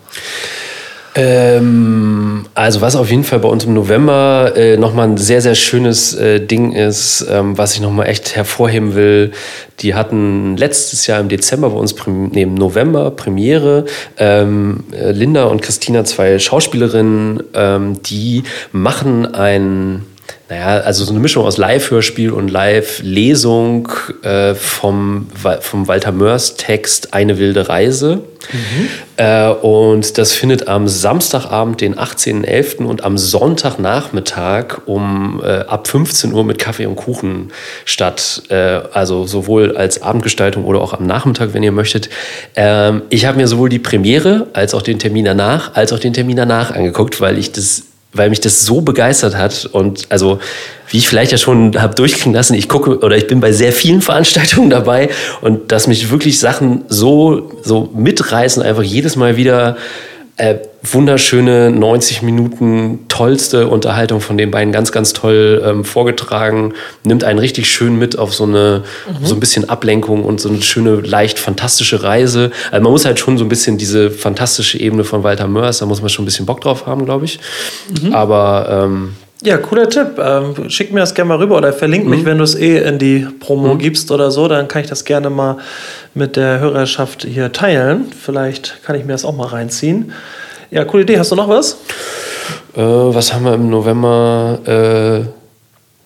Ähm, 1.22 2.46
also 2.54 2.80
was 2.80 2.96
auf 2.96 3.10
jeden 3.10 3.24
Fall 3.24 3.40
bei 3.40 3.48
uns 3.48 3.64
im 3.64 3.74
November 3.74 4.52
äh, 4.56 4.78
nochmal 4.78 5.08
ein 5.08 5.16
sehr, 5.18 5.42
sehr 5.42 5.54
schönes 5.54 6.14
äh, 6.14 6.40
Ding 6.40 6.72
ist, 6.72 7.26
ähm, 7.30 7.58
was 7.58 7.74
ich 7.74 7.82
nochmal 7.82 8.08
echt 8.08 8.36
hervorheben 8.36 8.94
will. 8.94 9.32
Die 9.80 9.94
hatten 9.94 10.56
letztes 10.56 11.06
Jahr 11.06 11.20
im 11.20 11.28
Dezember 11.28 11.70
bei 11.70 11.76
uns, 11.76 11.94
im 12.06 12.54
November 12.54 13.10
Premiere. 13.10 13.84
Ähm, 14.16 14.84
äh, 14.92 15.10
Linda 15.10 15.44
und 15.44 15.60
Christina, 15.60 16.04
zwei 16.04 16.38
Schauspielerinnen, 16.38 17.42
ähm, 17.52 18.02
die 18.02 18.44
machen 18.72 19.26
ein 19.34 20.06
naja, 20.50 20.80
also 20.80 21.04
so 21.04 21.12
eine 21.12 21.20
Mischung 21.20 21.46
aus 21.46 21.58
Live-Hörspiel 21.58 22.32
und 22.32 22.50
Live-Lesung 22.50 23.88
äh, 24.22 24.56
vom, 24.56 25.28
vom 25.60 25.86
Walter 25.86 26.10
Mörs 26.10 26.56
Text 26.56 27.14
Eine 27.14 27.38
wilde 27.38 27.68
Reise. 27.68 28.24
Mhm. 28.52 28.88
Äh, 29.16 29.48
und 29.48 30.18
das 30.18 30.32
findet 30.32 30.66
am 30.66 30.88
Samstagabend, 30.88 31.80
den 31.80 31.94
18.11. 31.94 32.82
und 32.84 33.04
am 33.04 33.16
Sonntagnachmittag 33.16 34.78
um 34.86 35.40
äh, 35.40 35.60
ab 35.60 35.86
15 35.86 36.32
Uhr 36.32 36.42
mit 36.42 36.58
Kaffee 36.58 36.86
und 36.86 36.96
Kuchen 36.96 37.52
statt. 37.84 38.42
Äh, 38.48 38.80
also 38.92 39.28
sowohl 39.28 39.76
als 39.76 40.02
Abendgestaltung 40.02 40.64
oder 40.64 40.80
auch 40.80 40.94
am 40.94 41.06
Nachmittag, 41.06 41.54
wenn 41.54 41.62
ihr 41.62 41.70
möchtet. 41.70 42.10
Ähm, 42.56 43.02
ich 43.08 43.24
habe 43.24 43.36
mir 43.36 43.46
sowohl 43.46 43.68
die 43.68 43.78
Premiere 43.78 44.48
als 44.52 44.74
auch 44.74 44.82
den 44.82 44.98
Termin 44.98 45.26
danach, 45.26 45.76
als 45.76 45.92
auch 45.92 46.00
den 46.00 46.12
Termin 46.12 46.34
danach 46.34 46.72
angeguckt, 46.72 47.20
weil 47.20 47.38
ich 47.38 47.52
das 47.52 47.84
weil 48.12 48.30
mich 48.30 48.40
das 48.40 48.64
so 48.64 48.80
begeistert 48.80 49.36
hat 49.36 49.68
und 49.72 50.06
also 50.10 50.40
wie 50.88 50.98
ich 50.98 51.08
vielleicht 51.08 51.30
ja 51.30 51.38
schon 51.38 51.80
habe 51.80 51.94
durchklingen 51.94 52.34
lassen, 52.34 52.54
ich 52.54 52.68
gucke 52.68 52.98
oder 52.98 53.16
ich 53.16 53.26
bin 53.26 53.40
bei 53.40 53.52
sehr 53.52 53.72
vielen 53.72 54.02
Veranstaltungen 54.10 54.70
dabei 54.70 55.10
und 55.40 55.72
dass 55.72 55.86
mich 55.86 56.10
wirklich 56.10 56.38
Sachen 56.40 56.84
so 56.88 57.52
so 57.62 57.90
mitreißen 57.94 58.62
einfach 58.62 58.82
jedes 58.82 59.16
Mal 59.16 59.36
wieder 59.36 59.76
äh, 60.36 60.56
wunderschöne 60.82 61.70
90 61.70 62.22
Minuten, 62.22 63.00
tollste 63.08 63.68
Unterhaltung 63.68 64.20
von 64.20 64.38
den 64.38 64.50
beiden, 64.50 64.72
ganz, 64.72 64.92
ganz 64.92 65.12
toll 65.12 65.62
ähm, 65.64 65.84
vorgetragen. 65.84 66.72
Nimmt 67.04 67.24
einen 67.24 67.38
richtig 67.38 67.70
schön 67.70 67.98
mit 67.98 68.18
auf 68.18 68.34
so 68.34 68.44
eine, 68.44 68.84
mhm. 69.06 69.26
so 69.26 69.34
ein 69.34 69.40
bisschen 69.40 69.68
Ablenkung 69.68 70.24
und 70.24 70.40
so 70.40 70.48
eine 70.48 70.62
schöne, 70.62 70.96
leicht 70.96 71.38
fantastische 71.38 72.02
Reise. 72.02 72.50
Also 72.70 72.82
man 72.82 72.92
muss 72.92 73.04
halt 73.04 73.18
schon 73.18 73.36
so 73.36 73.44
ein 73.44 73.48
bisschen 73.48 73.76
diese 73.76 74.10
fantastische 74.10 74.78
Ebene 74.78 75.04
von 75.04 75.22
Walter 75.22 75.46
Mörs, 75.46 75.78
da 75.78 75.86
muss 75.86 76.00
man 76.00 76.08
schon 76.08 76.22
ein 76.22 76.26
bisschen 76.26 76.46
Bock 76.46 76.60
drauf 76.62 76.86
haben, 76.86 77.04
glaube 77.04 77.26
ich. 77.26 77.38
Mhm. 78.02 78.14
Aber 78.14 78.84
ähm, 78.84 79.12
ja, 79.42 79.56
cooler 79.58 79.88
Tipp. 79.88 80.18
Ähm, 80.18 80.68
schick 80.68 80.92
mir 80.92 81.00
das 81.00 81.14
gerne 81.14 81.28
mal 81.28 81.38
rüber 81.38 81.56
oder 81.56 81.72
verlink 81.72 82.04
mhm. 82.04 82.10
mich, 82.10 82.24
wenn 82.24 82.38
du 82.38 82.44
es 82.44 82.54
eh 82.54 82.78
in 82.78 82.98
die 82.98 83.26
Promo 83.40 83.74
mhm. 83.74 83.78
gibst 83.78 84.10
oder 84.10 84.30
so. 84.30 84.48
Dann 84.48 84.68
kann 84.68 84.82
ich 84.82 84.88
das 84.88 85.04
gerne 85.04 85.30
mal 85.30 85.56
mit 86.14 86.36
der 86.36 86.60
Hörerschaft 86.60 87.24
hier 87.24 87.52
teilen. 87.52 88.12
Vielleicht 88.12 88.82
kann 88.84 88.96
ich 88.96 89.04
mir 89.04 89.12
das 89.12 89.24
auch 89.24 89.36
mal 89.36 89.46
reinziehen. 89.46 90.12
Ja, 90.70 90.84
coole 90.84 91.02
Idee. 91.04 91.18
Hast 91.18 91.32
du 91.32 91.36
noch 91.36 91.48
was? 91.48 91.78
Äh, 92.76 92.80
was 92.80 93.32
haben 93.32 93.44
wir 93.44 93.54
im 93.54 93.70
November 93.70 94.58
äh, 95.26 95.39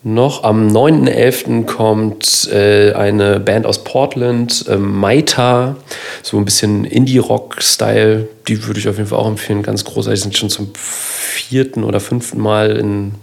noch? 0.05 0.44
Am 0.44 0.68
9.11. 0.68 1.64
kommt 1.64 2.48
äh, 2.52 2.93
eine 2.93 3.40
Band 3.40 3.66
aus 3.66 3.82
Portland, 3.82 4.66
äh, 4.68 4.76
Maita, 4.76 5.76
so 6.22 6.36
ein 6.36 6.44
bisschen 6.44 6.85
Indie-Rock-Style. 6.85 8.28
Die 8.47 8.66
würde 8.66 8.78
ich 8.78 8.89
auf 8.89 8.98
jeden 8.98 9.09
Fall 9.09 9.18
auch 9.18 9.26
empfehlen. 9.26 9.62
Ganz 9.62 9.85
großartig. 9.85 10.20
Sind 10.20 10.36
schon 10.36 10.51
zum 10.51 10.70
vierten 10.74 11.85
oder 11.85 12.01
fünften 12.01 12.39
Mal 12.40 12.76
in 12.76 13.14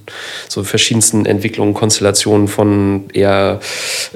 so 0.47 0.63
verschiedensten 0.63 1.25
Entwicklungen, 1.25 1.73
Konstellationen 1.73 2.47
von 2.47 3.05
eher 3.13 3.59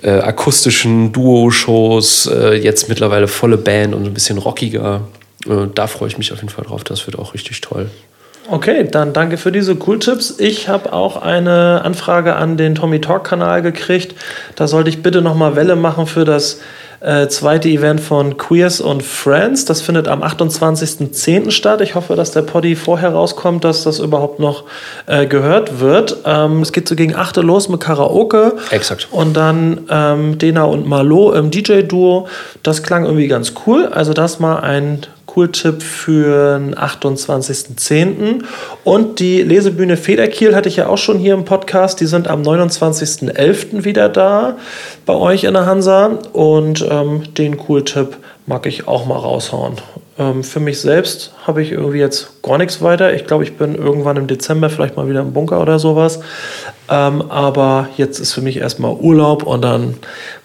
äh, 0.01 0.09
akustischen 0.09 1.11
Duo-Shows, 1.11 2.27
äh, 2.27 2.55
jetzt 2.55 2.89
mittlerweile 2.89 3.27
volle 3.27 3.57
Band 3.57 3.93
und 3.93 4.05
ein 4.05 4.13
bisschen 4.13 4.37
rockiger. 4.37 5.07
Äh, 5.47 5.67
da 5.73 5.87
freue 5.87 6.09
ich 6.09 6.17
mich 6.17 6.33
auf 6.33 6.39
jeden 6.39 6.49
Fall 6.49 6.65
drauf. 6.65 6.83
Das 6.83 7.05
wird 7.07 7.17
auch 7.19 7.33
richtig 7.33 7.61
toll. 7.61 7.89
Okay, 8.47 8.87
dann 8.89 9.13
danke 9.13 9.37
für 9.37 9.51
diese 9.51 9.75
Cool-Tipps. 9.75 10.35
Ich 10.37 10.69
habe 10.69 10.93
auch 10.93 11.21
eine 11.21 11.81
Anfrage 11.83 12.35
an 12.35 12.57
den 12.57 12.75
Tommy 12.75 13.01
Talk-Kanal 13.01 13.61
gekriegt. 13.63 14.15
Da 14.55 14.67
sollte 14.67 14.89
ich 14.89 15.01
bitte 15.01 15.21
nochmal 15.21 15.55
Welle 15.55 15.75
machen 15.75 16.05
für 16.05 16.25
das 16.25 16.59
äh, 16.99 17.27
zweite 17.27 17.69
Event 17.69 18.01
von 18.01 18.37
Queers 18.37 18.81
und 18.81 19.01
Friends. 19.03 19.65
Das 19.65 19.81
findet 19.81 20.07
am 20.07 20.23
28.10. 20.23 21.51
statt. 21.51 21.81
Ich 21.81 21.95
hoffe, 21.95 22.15
dass 22.15 22.31
der 22.31 22.43
Poddy 22.43 22.75
vorher 22.75 23.13
rauskommt, 23.13 23.63
dass 23.63 23.83
das 23.83 23.99
überhaupt 23.99 24.39
noch 24.39 24.65
äh, 25.07 25.25
gehört 25.25 25.79
wird. 25.79 26.17
Ähm, 26.25 26.61
es 26.61 26.71
geht 26.71 26.87
so 26.87 26.95
gegen 26.95 27.15
8 27.15 27.37
Uhr 27.37 27.43
los 27.43 27.67
mit 27.69 27.79
Karaoke. 27.79 28.53
Exakt. 28.69 29.07
Und 29.11 29.35
dann 29.35 29.87
ähm, 29.89 30.37
Dena 30.37 30.63
und 30.65 30.87
Malo 30.87 31.33
im 31.33 31.51
DJ-Duo. 31.51 32.27
Das 32.63 32.83
klang 32.83 33.05
irgendwie 33.05 33.27
ganz 33.27 33.53
cool. 33.65 33.87
Also 33.87 34.13
das 34.13 34.39
mal 34.39 34.59
ein 34.59 35.05
Cool-Tipp 35.35 35.83
für 35.83 36.59
den 36.59 36.75
28.10. 36.75 38.43
Und 38.83 39.19
die 39.19 39.41
Lesebühne 39.41 39.97
Federkiel 39.97 40.55
hatte 40.55 40.69
ich 40.69 40.77
ja 40.77 40.87
auch 40.87 40.97
schon 40.97 41.17
hier 41.17 41.33
im 41.33 41.45
Podcast. 41.45 41.99
Die 41.99 42.05
sind 42.05 42.27
am 42.27 42.41
29.11. 42.41 43.83
wieder 43.83 44.09
da 44.09 44.57
bei 45.05 45.13
euch 45.13 45.43
in 45.43 45.53
der 45.53 45.65
Hansa. 45.65 46.19
Und 46.33 46.85
ähm, 46.89 47.33
den 47.35 47.59
Cool-Tipp 47.67 48.17
mag 48.45 48.65
ich 48.65 48.87
auch 48.87 49.05
mal 49.05 49.17
raushauen. 49.17 49.75
Ähm, 50.17 50.43
für 50.43 50.59
mich 50.59 50.79
selbst 50.79 51.33
habe 51.45 51.61
ich 51.61 51.71
irgendwie 51.71 51.99
jetzt 51.99 52.41
gar 52.41 52.57
nichts 52.57 52.81
weiter. 52.81 53.13
Ich 53.13 53.25
glaube, 53.25 53.43
ich 53.43 53.57
bin 53.57 53.75
irgendwann 53.75 54.17
im 54.17 54.27
Dezember 54.27 54.69
vielleicht 54.69 54.95
mal 54.95 55.09
wieder 55.09 55.21
im 55.21 55.33
Bunker 55.33 55.61
oder 55.61 55.79
sowas. 55.79 56.21
Ähm, 56.89 57.23
aber 57.29 57.89
jetzt 57.97 58.19
ist 58.19 58.33
für 58.33 58.41
mich 58.41 58.57
erstmal 58.57 58.91
Urlaub 58.93 59.43
und 59.43 59.63
dann 59.63 59.95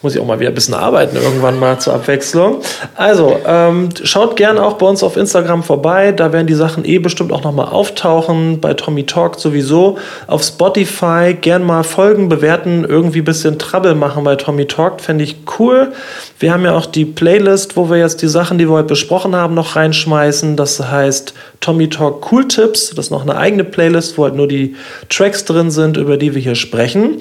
muss 0.00 0.14
ich 0.14 0.20
auch 0.20 0.26
mal 0.26 0.40
wieder 0.40 0.50
ein 0.50 0.54
bisschen 0.54 0.74
arbeiten, 0.74 1.16
irgendwann 1.16 1.58
mal 1.58 1.78
zur 1.78 1.94
Abwechslung. 1.94 2.62
Also, 2.94 3.36
ähm, 3.46 3.90
schaut 4.02 4.36
gerne 4.36 4.62
auch 4.62 4.74
bei 4.74 4.86
uns 4.86 5.02
auf 5.02 5.18
Instagram 5.18 5.62
vorbei. 5.62 6.12
Da 6.12 6.32
werden 6.32 6.46
die 6.46 6.54
Sachen 6.54 6.86
eh 6.86 6.98
bestimmt 6.98 7.32
auch 7.32 7.44
nochmal 7.44 7.66
auftauchen. 7.66 8.60
Bei 8.60 8.72
Tommy 8.72 9.04
Talk 9.04 9.38
sowieso. 9.38 9.98
Auf 10.26 10.42
Spotify 10.42 11.36
gern 11.38 11.62
mal 11.62 11.82
folgen, 11.82 12.30
bewerten, 12.30 12.84
irgendwie 12.88 13.20
ein 13.20 13.24
bisschen 13.24 13.58
Trouble 13.58 13.94
machen 13.94 14.24
bei 14.24 14.36
Tommy 14.36 14.66
Talk. 14.66 15.02
Fände 15.02 15.24
ich 15.24 15.36
cool. 15.58 15.92
Wir 16.38 16.54
haben 16.54 16.64
ja 16.64 16.74
auch 16.74 16.86
die 16.86 17.04
Playlist, 17.04 17.76
wo 17.76 17.90
wir 17.90 17.98
jetzt 17.98 18.22
die 18.22 18.28
Sachen, 18.28 18.56
die 18.56 18.66
wir 18.66 18.76
heute 18.76 18.88
besprochen 18.88 19.36
haben, 19.36 19.54
noch 19.54 19.76
reinschmeißen. 19.76 20.56
Das 20.56 20.80
heißt 20.80 21.34
Tommy 21.60 21.90
Talk 21.90 22.32
Cool 22.32 22.48
Tips. 22.48 22.94
Das 22.94 23.06
ist 23.06 23.10
noch 23.10 23.22
eine 23.22 23.36
eigene 23.36 23.64
Playlist, 23.64 24.16
wo 24.16 24.24
halt 24.24 24.34
nur 24.34 24.48
die 24.48 24.74
Tracks 25.10 25.44
drin 25.44 25.70
sind, 25.70 25.98
über 25.98 26.16
die 26.16 26.29
wir 26.34 26.42
hier 26.42 26.54
sprechen. 26.54 27.18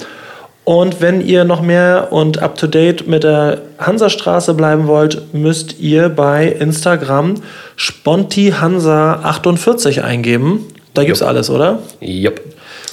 Und 0.66 1.00
wenn 1.02 1.26
ihr 1.26 1.46
noch 1.46 1.62
mehr 1.62 2.10
und 2.12 2.40
up 2.44 2.58
to 2.58 2.68
date 2.68 3.08
mit 3.08 3.24
der 3.24 3.62
Hansastraße 3.80 4.54
bleiben 4.54 4.86
wollt, 4.88 5.34
müsst 5.34 5.80
ihr 5.80 6.10
bei 6.10 6.48
Instagram 6.48 7.36
SpontiHansa48 7.78 10.02
eingeben. 10.02 10.66
Da 10.94 11.04
gibt's 11.04 11.20
Jupp. 11.22 11.30
alles, 11.30 11.50
oder? 11.50 11.80
Jupp. 12.02 12.40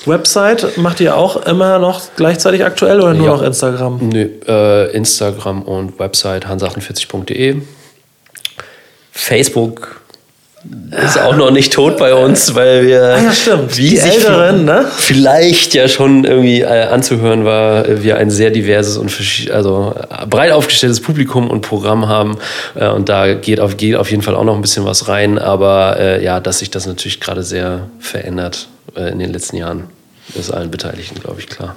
Website 0.07 0.77
macht 0.79 1.01
ihr 1.01 1.17
auch 1.17 1.45
immer 1.47 1.79
noch 1.79 2.01
gleichzeitig 2.17 2.65
aktuell 2.65 3.01
oder 3.01 3.13
nur 3.15 3.27
Ja. 3.27 3.33
noch 3.35 3.43
Instagram? 3.43 3.99
Nö, 4.01 4.29
äh, 4.47 4.93
Instagram 4.97 5.63
und 5.63 5.99
Website 5.99 6.47
hans48.de. 6.47 7.57
Facebook 9.11 10.01
ist 11.05 11.19
auch 11.19 11.37
noch 11.37 11.51
nicht 11.51 11.73
tot 11.73 11.97
bei 11.97 12.15
uns, 12.15 12.55
weil 12.55 12.87
wir. 12.87 13.03
Ah 13.03 13.23
ja, 13.23 13.33
stimmt. 13.33 13.77
Wie 13.77 13.91
Die 13.91 13.99
Älteren, 13.99 14.65
ne? 14.65 14.87
Vielleicht 14.97 15.75
ja 15.75 15.89
schon 15.89 16.25
irgendwie 16.25 16.63
äh, 16.63 16.85
anzuhören 16.85 17.45
war, 17.45 17.87
äh, 17.87 18.03
wir 18.03 18.17
ein 18.17 18.31
sehr 18.31 18.51
diverses 18.51 18.97
und 18.97 19.13
also 19.53 19.95
äh, 20.11 20.27
breit 20.27 20.53
aufgestelltes 20.53 21.01
Publikum 21.01 21.51
und 21.51 21.63
Programm 21.63 22.09
haben. 22.09 22.37
Und 22.75 23.09
da 23.09 23.35
geht 23.35 23.61
auf, 23.61 23.77
geht 23.77 23.97
auf 23.97 24.11
jeden 24.11 24.23
Fall 24.23 24.35
auch 24.35 24.45
noch 24.45 24.55
ein 24.55 24.61
bisschen 24.61 24.85
was 24.85 25.09
rein. 25.09 25.39
Aber 25.39 25.97
äh, 25.99 26.25
ja, 26.25 26.41
dass 26.41 26.61
sich 26.61 26.71
das 26.71 26.87
natürlich 26.87 27.21
gerade 27.21 27.43
sehr 27.43 27.89
verändert 27.99 28.69
äh, 28.97 29.11
in 29.11 29.19
den 29.19 29.33
letzten 29.33 29.57
Jahren, 29.57 29.85
ist 30.35 30.53
allen 30.53 30.71
Beteiligten, 30.71 31.21
glaube 31.21 31.41
ich, 31.41 31.49
klar. 31.49 31.75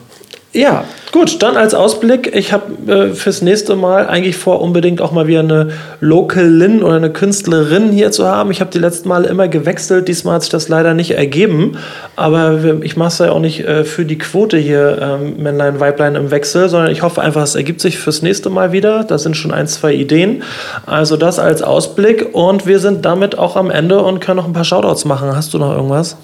Ja, 0.51 0.83
gut, 1.11 1.43
dann 1.43 1.57
als 1.57 1.75
Ausblick. 1.75 2.35
Ich 2.35 2.51
habe 2.51 2.91
äh, 2.91 3.13
fürs 3.13 3.43
nächste 3.43 3.75
Mal 3.75 4.07
eigentlich 4.07 4.35
vor, 4.35 4.61
unbedingt 4.61 4.99
auch 4.99 5.11
mal 5.11 5.27
wieder 5.27 5.41
eine 5.41 5.69
Localin 5.99 6.81
oder 6.81 6.95
eine 6.95 7.11
Künstlerin 7.11 7.91
hier 7.91 8.11
zu 8.11 8.25
haben. 8.25 8.49
Ich 8.49 8.59
habe 8.59 8.71
die 8.71 8.79
letzten 8.79 9.09
Male 9.09 9.27
immer 9.27 9.47
gewechselt. 9.47 10.07
Diesmal 10.07 10.35
hat 10.35 10.41
sich 10.41 10.49
das 10.49 10.67
leider 10.67 10.95
nicht 10.95 11.11
ergeben. 11.11 11.77
Aber 12.15 12.57
ich 12.81 12.97
mache 12.97 13.09
es 13.09 13.19
ja 13.19 13.31
auch 13.31 13.39
nicht 13.39 13.59
äh, 13.59 13.83
für 13.83 14.05
die 14.05 14.17
Quote 14.17 14.57
hier, 14.57 14.97
ähm, 14.99 15.35
Männlein, 15.37 15.79
Weiblein 15.79 16.15
im 16.15 16.31
Wechsel, 16.31 16.67
sondern 16.67 16.91
ich 16.91 17.03
hoffe 17.03 17.21
einfach, 17.21 17.43
es 17.43 17.53
ergibt 17.53 17.79
sich 17.79 17.99
fürs 17.99 18.23
nächste 18.23 18.49
Mal 18.49 18.71
wieder. 18.71 19.03
Da 19.03 19.19
sind 19.19 19.37
schon 19.37 19.51
ein, 19.51 19.67
zwei 19.67 19.93
Ideen. 19.93 20.41
Also 20.87 21.15
das 21.15 21.37
als 21.37 21.61
Ausblick. 21.61 22.33
Und 22.33 22.65
wir 22.65 22.79
sind 22.79 23.05
damit 23.05 23.37
auch 23.37 23.55
am 23.55 23.69
Ende 23.69 24.01
und 24.01 24.19
können 24.19 24.37
noch 24.37 24.47
ein 24.47 24.53
paar 24.53 24.65
Shoutouts 24.65 25.05
machen. 25.05 25.35
Hast 25.35 25.53
du 25.53 25.59
noch 25.59 25.75
irgendwas? 25.75 26.17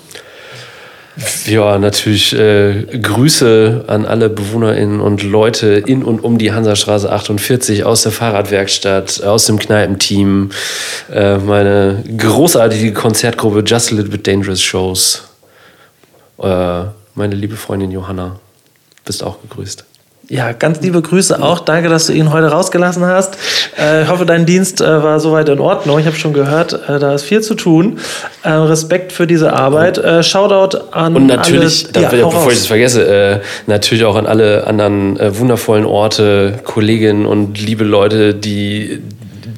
Ja, 1.46 1.78
natürlich 1.78 2.34
äh, 2.34 2.84
Grüße 3.02 3.86
an 3.88 4.06
alle 4.06 4.30
BewohnerInnen 4.30 5.00
und 5.00 5.24
Leute 5.24 5.68
in 5.86 6.04
und 6.04 6.20
um 6.20 6.38
die 6.38 6.52
Hansastraße 6.52 7.10
48 7.10 7.86
aus 7.86 8.04
der 8.04 8.12
Fahrradwerkstatt, 8.12 9.24
aus 9.24 9.46
dem 9.46 9.58
Kneipenteam, 9.58 10.52
äh, 11.12 11.38
meine 11.38 12.04
großartige 12.18 12.92
Konzertgruppe 12.92 13.64
Just 13.66 13.94
a 13.94 13.96
Little 13.96 14.12
Bit 14.12 14.28
Dangerous 14.28 14.62
Shows, 14.62 15.24
äh, 16.40 16.84
meine 17.14 17.36
liebe 17.36 17.56
Freundin 17.56 17.92
Johanna, 17.92 18.40
bist 19.06 19.24
auch 19.24 19.42
gegrüßt. 19.42 19.86
Ja, 20.28 20.54
ganz 20.54 20.82
liebe 20.82 21.02
Grüße 21.02 21.42
auch. 21.42 21.60
Danke, 21.60 21.90
dass 21.90 22.08
du 22.08 22.14
ihn 22.14 22.32
heute 22.34 22.48
rausgelassen 22.48 23.06
hast. 23.06 23.38
Äh, 23.78 24.04
ich 24.04 24.10
hoffe, 24.10 24.26
dein 24.26 24.46
Dienst 24.46 24.82
äh, 24.82 25.04
war 25.04 25.20
soweit 25.20 25.50
in 25.50 25.60
Ordnung. 25.60 26.00
Ich 26.00 26.08
habe 26.08 26.16
schon 26.16 26.34
gehört, 26.34 26.74
äh, 26.90 27.00
da 27.00 27.14
ist 27.14 27.24
viel 27.24 27.42
zu 27.42 27.54
tun. 27.54 28.00
Äh, 28.44 28.50
Respekt 28.50 29.12
für 29.12 29.28
diese 29.28 29.54
Arbeit. 29.54 30.00
Äh, 30.00 30.24
Shoutout 30.24 30.78
an 30.92 31.16
Und 31.16 31.28
natürlich, 31.28 31.88
alle, 31.96 32.04
ja, 32.04 32.10
bevor 32.10 32.52
ich 32.52 32.58
das 32.58 32.68
vergesse, 32.68 33.06
äh, 33.06 33.40
natürlich 33.68 34.04
auch 34.04 34.16
an 34.16 34.26
alle 34.26 34.66
anderen 34.66 35.20
wundervollen 35.38 35.86
Orte, 35.86 36.60
Kolleginnen 36.64 37.26
und 37.26 37.62
liebe 37.62 37.84
Leute, 37.84 38.34
die 38.34 39.02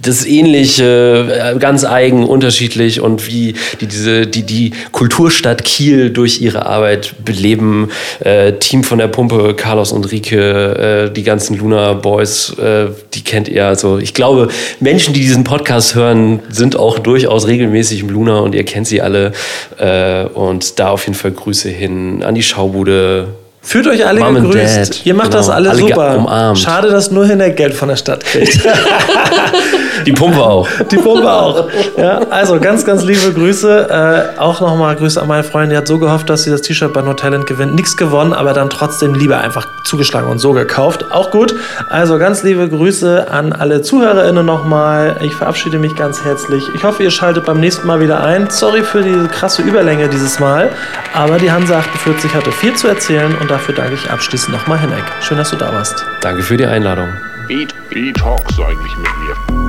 das 0.02 0.26
ähnliche, 0.26 1.54
äh, 1.56 1.58
ganz 1.60 1.84
eigen, 1.86 2.26
unterschiedlich 2.26 3.02
und 3.02 3.28
wie 3.28 3.54
die 3.82 3.88
diese 3.88 4.28
die 4.28 4.44
die 4.44 4.72
Kulturstadt 4.92 5.64
Kiel 5.64 6.10
durch 6.10 6.42
ihre 6.42 6.66
Arbeit 6.66 7.16
beleben. 7.26 7.90
Äh, 8.20 8.54
Team 8.54 8.84
von 8.84 8.98
der 9.00 9.08
Pumpe, 9.08 9.54
Carlos 9.56 9.92
und 9.92 10.12
Rike, 10.12 11.08
äh, 11.10 11.14
die 11.14 11.24
ganzen 11.24 11.58
Luna 11.58 11.94
Boys, 11.94 12.58
äh, 12.60 12.88
die 13.14 13.24
kennt 13.24 13.48
ihr. 13.48 13.66
Also 13.68 13.98
ich 13.98 14.14
glaube, 14.14 14.50
Menschen, 14.80 15.14
die 15.14 15.22
diesen 15.22 15.44
Podcast 15.44 15.96
hören, 15.96 16.40
sind 16.50 16.78
auch 16.78 17.00
durchaus 17.00 17.48
regelmäßig 17.48 18.02
im 18.02 18.10
Luna 18.10 18.40
und 18.40 18.56
ihr 18.56 18.64
kennt 18.66 18.88
sie 18.88 19.02
alle. 19.02 19.32
Äh, 19.78 20.26
und 20.26 20.80
da 20.80 20.90
auf 20.90 21.06
jeden 21.06 21.16
Fall 21.18 21.32
Grüße 21.32 21.70
hin 21.70 22.24
an 22.24 22.36
die 22.36 22.44
Schaubude. 22.44 23.30
Fühlt 23.62 23.88
euch 23.88 24.06
alle 24.06 24.22
Mom 24.22 24.36
gegrüßt. 24.36 25.02
Ihr 25.06 25.14
macht 25.14 25.34
das 25.34 25.48
genau. 25.48 25.58
alle 25.58 25.70
Alle 25.72 25.80
ge- 25.82 25.90
super. 25.90 26.18
umarmt. 26.18 26.60
Schade, 26.60 26.90
dass 26.90 27.12
nur 27.12 27.26
Hinner 27.26 27.50
Geld 27.50 27.74
von 27.74 27.90
der 27.90 27.98
Stadt 27.98 28.24
kriegt. 28.24 28.60
Die 30.06 30.12
Pumpe 30.12 30.40
auch. 30.42 30.68
Die 30.92 30.98
Pumpe 30.98 31.32
auch. 31.32 31.68
Ja, 31.98 32.20
also 32.30 32.60
ganz, 32.60 32.86
ganz 32.86 33.04
liebe 33.04 33.34
Grüße. 33.34 34.34
Äh, 34.38 34.40
auch 34.40 34.62
nochmal 34.62 34.96
Grüße 34.96 35.22
an 35.22 35.28
meine 35.28 35.44
Freundin. 35.44 35.72
Die 35.72 35.78
hat 35.78 35.88
so 35.88 36.00
gehofft, 36.00 36.30
dass 36.30 36.44
sie 36.44 36.52
das 36.52 36.62
T-Shirt 36.62 36.94
bei 36.94 37.02
No 37.02 37.14
Talent 37.14 37.48
gewinnt. 37.48 37.76
Nichts 37.76 37.98
gewonnen, 37.98 38.34
aber 38.34 38.54
dann 38.54 38.70
trotzdem 38.70 39.14
lieber 39.14 39.40
einfach 39.40 39.68
zugeschlagen 39.84 40.30
und 40.30 40.40
so 40.40 40.54
gekauft. 40.54 41.06
Auch 41.12 41.32
gut. 41.32 41.56
Also 41.90 42.18
ganz 42.18 42.44
liebe 42.44 42.68
Grüße 42.70 43.28
an 43.32 43.54
alle 43.54 43.82
ZuhörerInnen 43.82 44.46
nochmal. 44.46 45.18
Ich 45.22 45.36
verabschiede 45.36 45.80
mich 45.80 45.96
ganz 45.96 46.24
herzlich. 46.24 46.64
Ich 46.76 46.84
hoffe, 46.84 47.04
ihr 47.04 47.12
schaltet 47.12 47.46
beim 47.46 47.60
nächsten 47.60 47.88
Mal 47.88 48.00
wieder 48.00 48.24
ein. 48.24 48.50
Sorry 48.50 48.84
für 48.84 49.02
diese 49.02 49.28
krasse 49.28 49.62
Überlänge 49.62 50.08
dieses 50.10 50.40
Mal. 50.40 50.70
Aber 51.14 51.38
die 51.38 51.52
Hansa 51.52 51.80
48 51.80 52.34
hatte 52.34 52.52
viel 52.52 52.74
zu 52.76 52.88
erzählen 52.88 53.36
und 53.40 53.50
dafür 53.50 53.76
danke 53.76 53.96
ich 53.96 54.10
abschließend 54.10 54.54
nochmal 54.56 54.80
Hinek. 54.80 55.04
Schön, 55.22 55.38
dass 55.38 55.50
du 55.52 55.56
da 55.56 55.72
warst. 55.74 56.06
Danke 56.22 56.44
für 56.44 56.58
die 56.58 56.66
Einladung. 56.66 57.08
Beat, 57.48 57.74
Wie 57.92 58.12
talkst 58.12 58.58
du 58.58 58.64
eigentlich 58.64 58.98
mit 58.98 59.08
mir? 59.20 59.67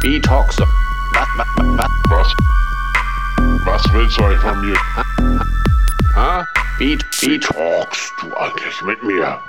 Beat 0.00 0.24
Talks. 0.24 0.58
Was, 0.58 0.68
was, 1.36 1.48
was, 1.78 1.88
Was? 2.10 2.34
Was 3.64 3.92
willst 3.92 4.18
du 4.18 4.24
eigentlich 4.24 4.40
von 4.40 4.60
mir? 4.60 4.76
ha? 6.14 6.46
Beat, 6.78 7.04
Wie 7.20 7.28
Beat, 7.28 7.44
talkst 7.44 8.12
du 8.20 8.36
eigentlich 8.36 8.82
mit 8.82 9.02
mir? 9.02 9.40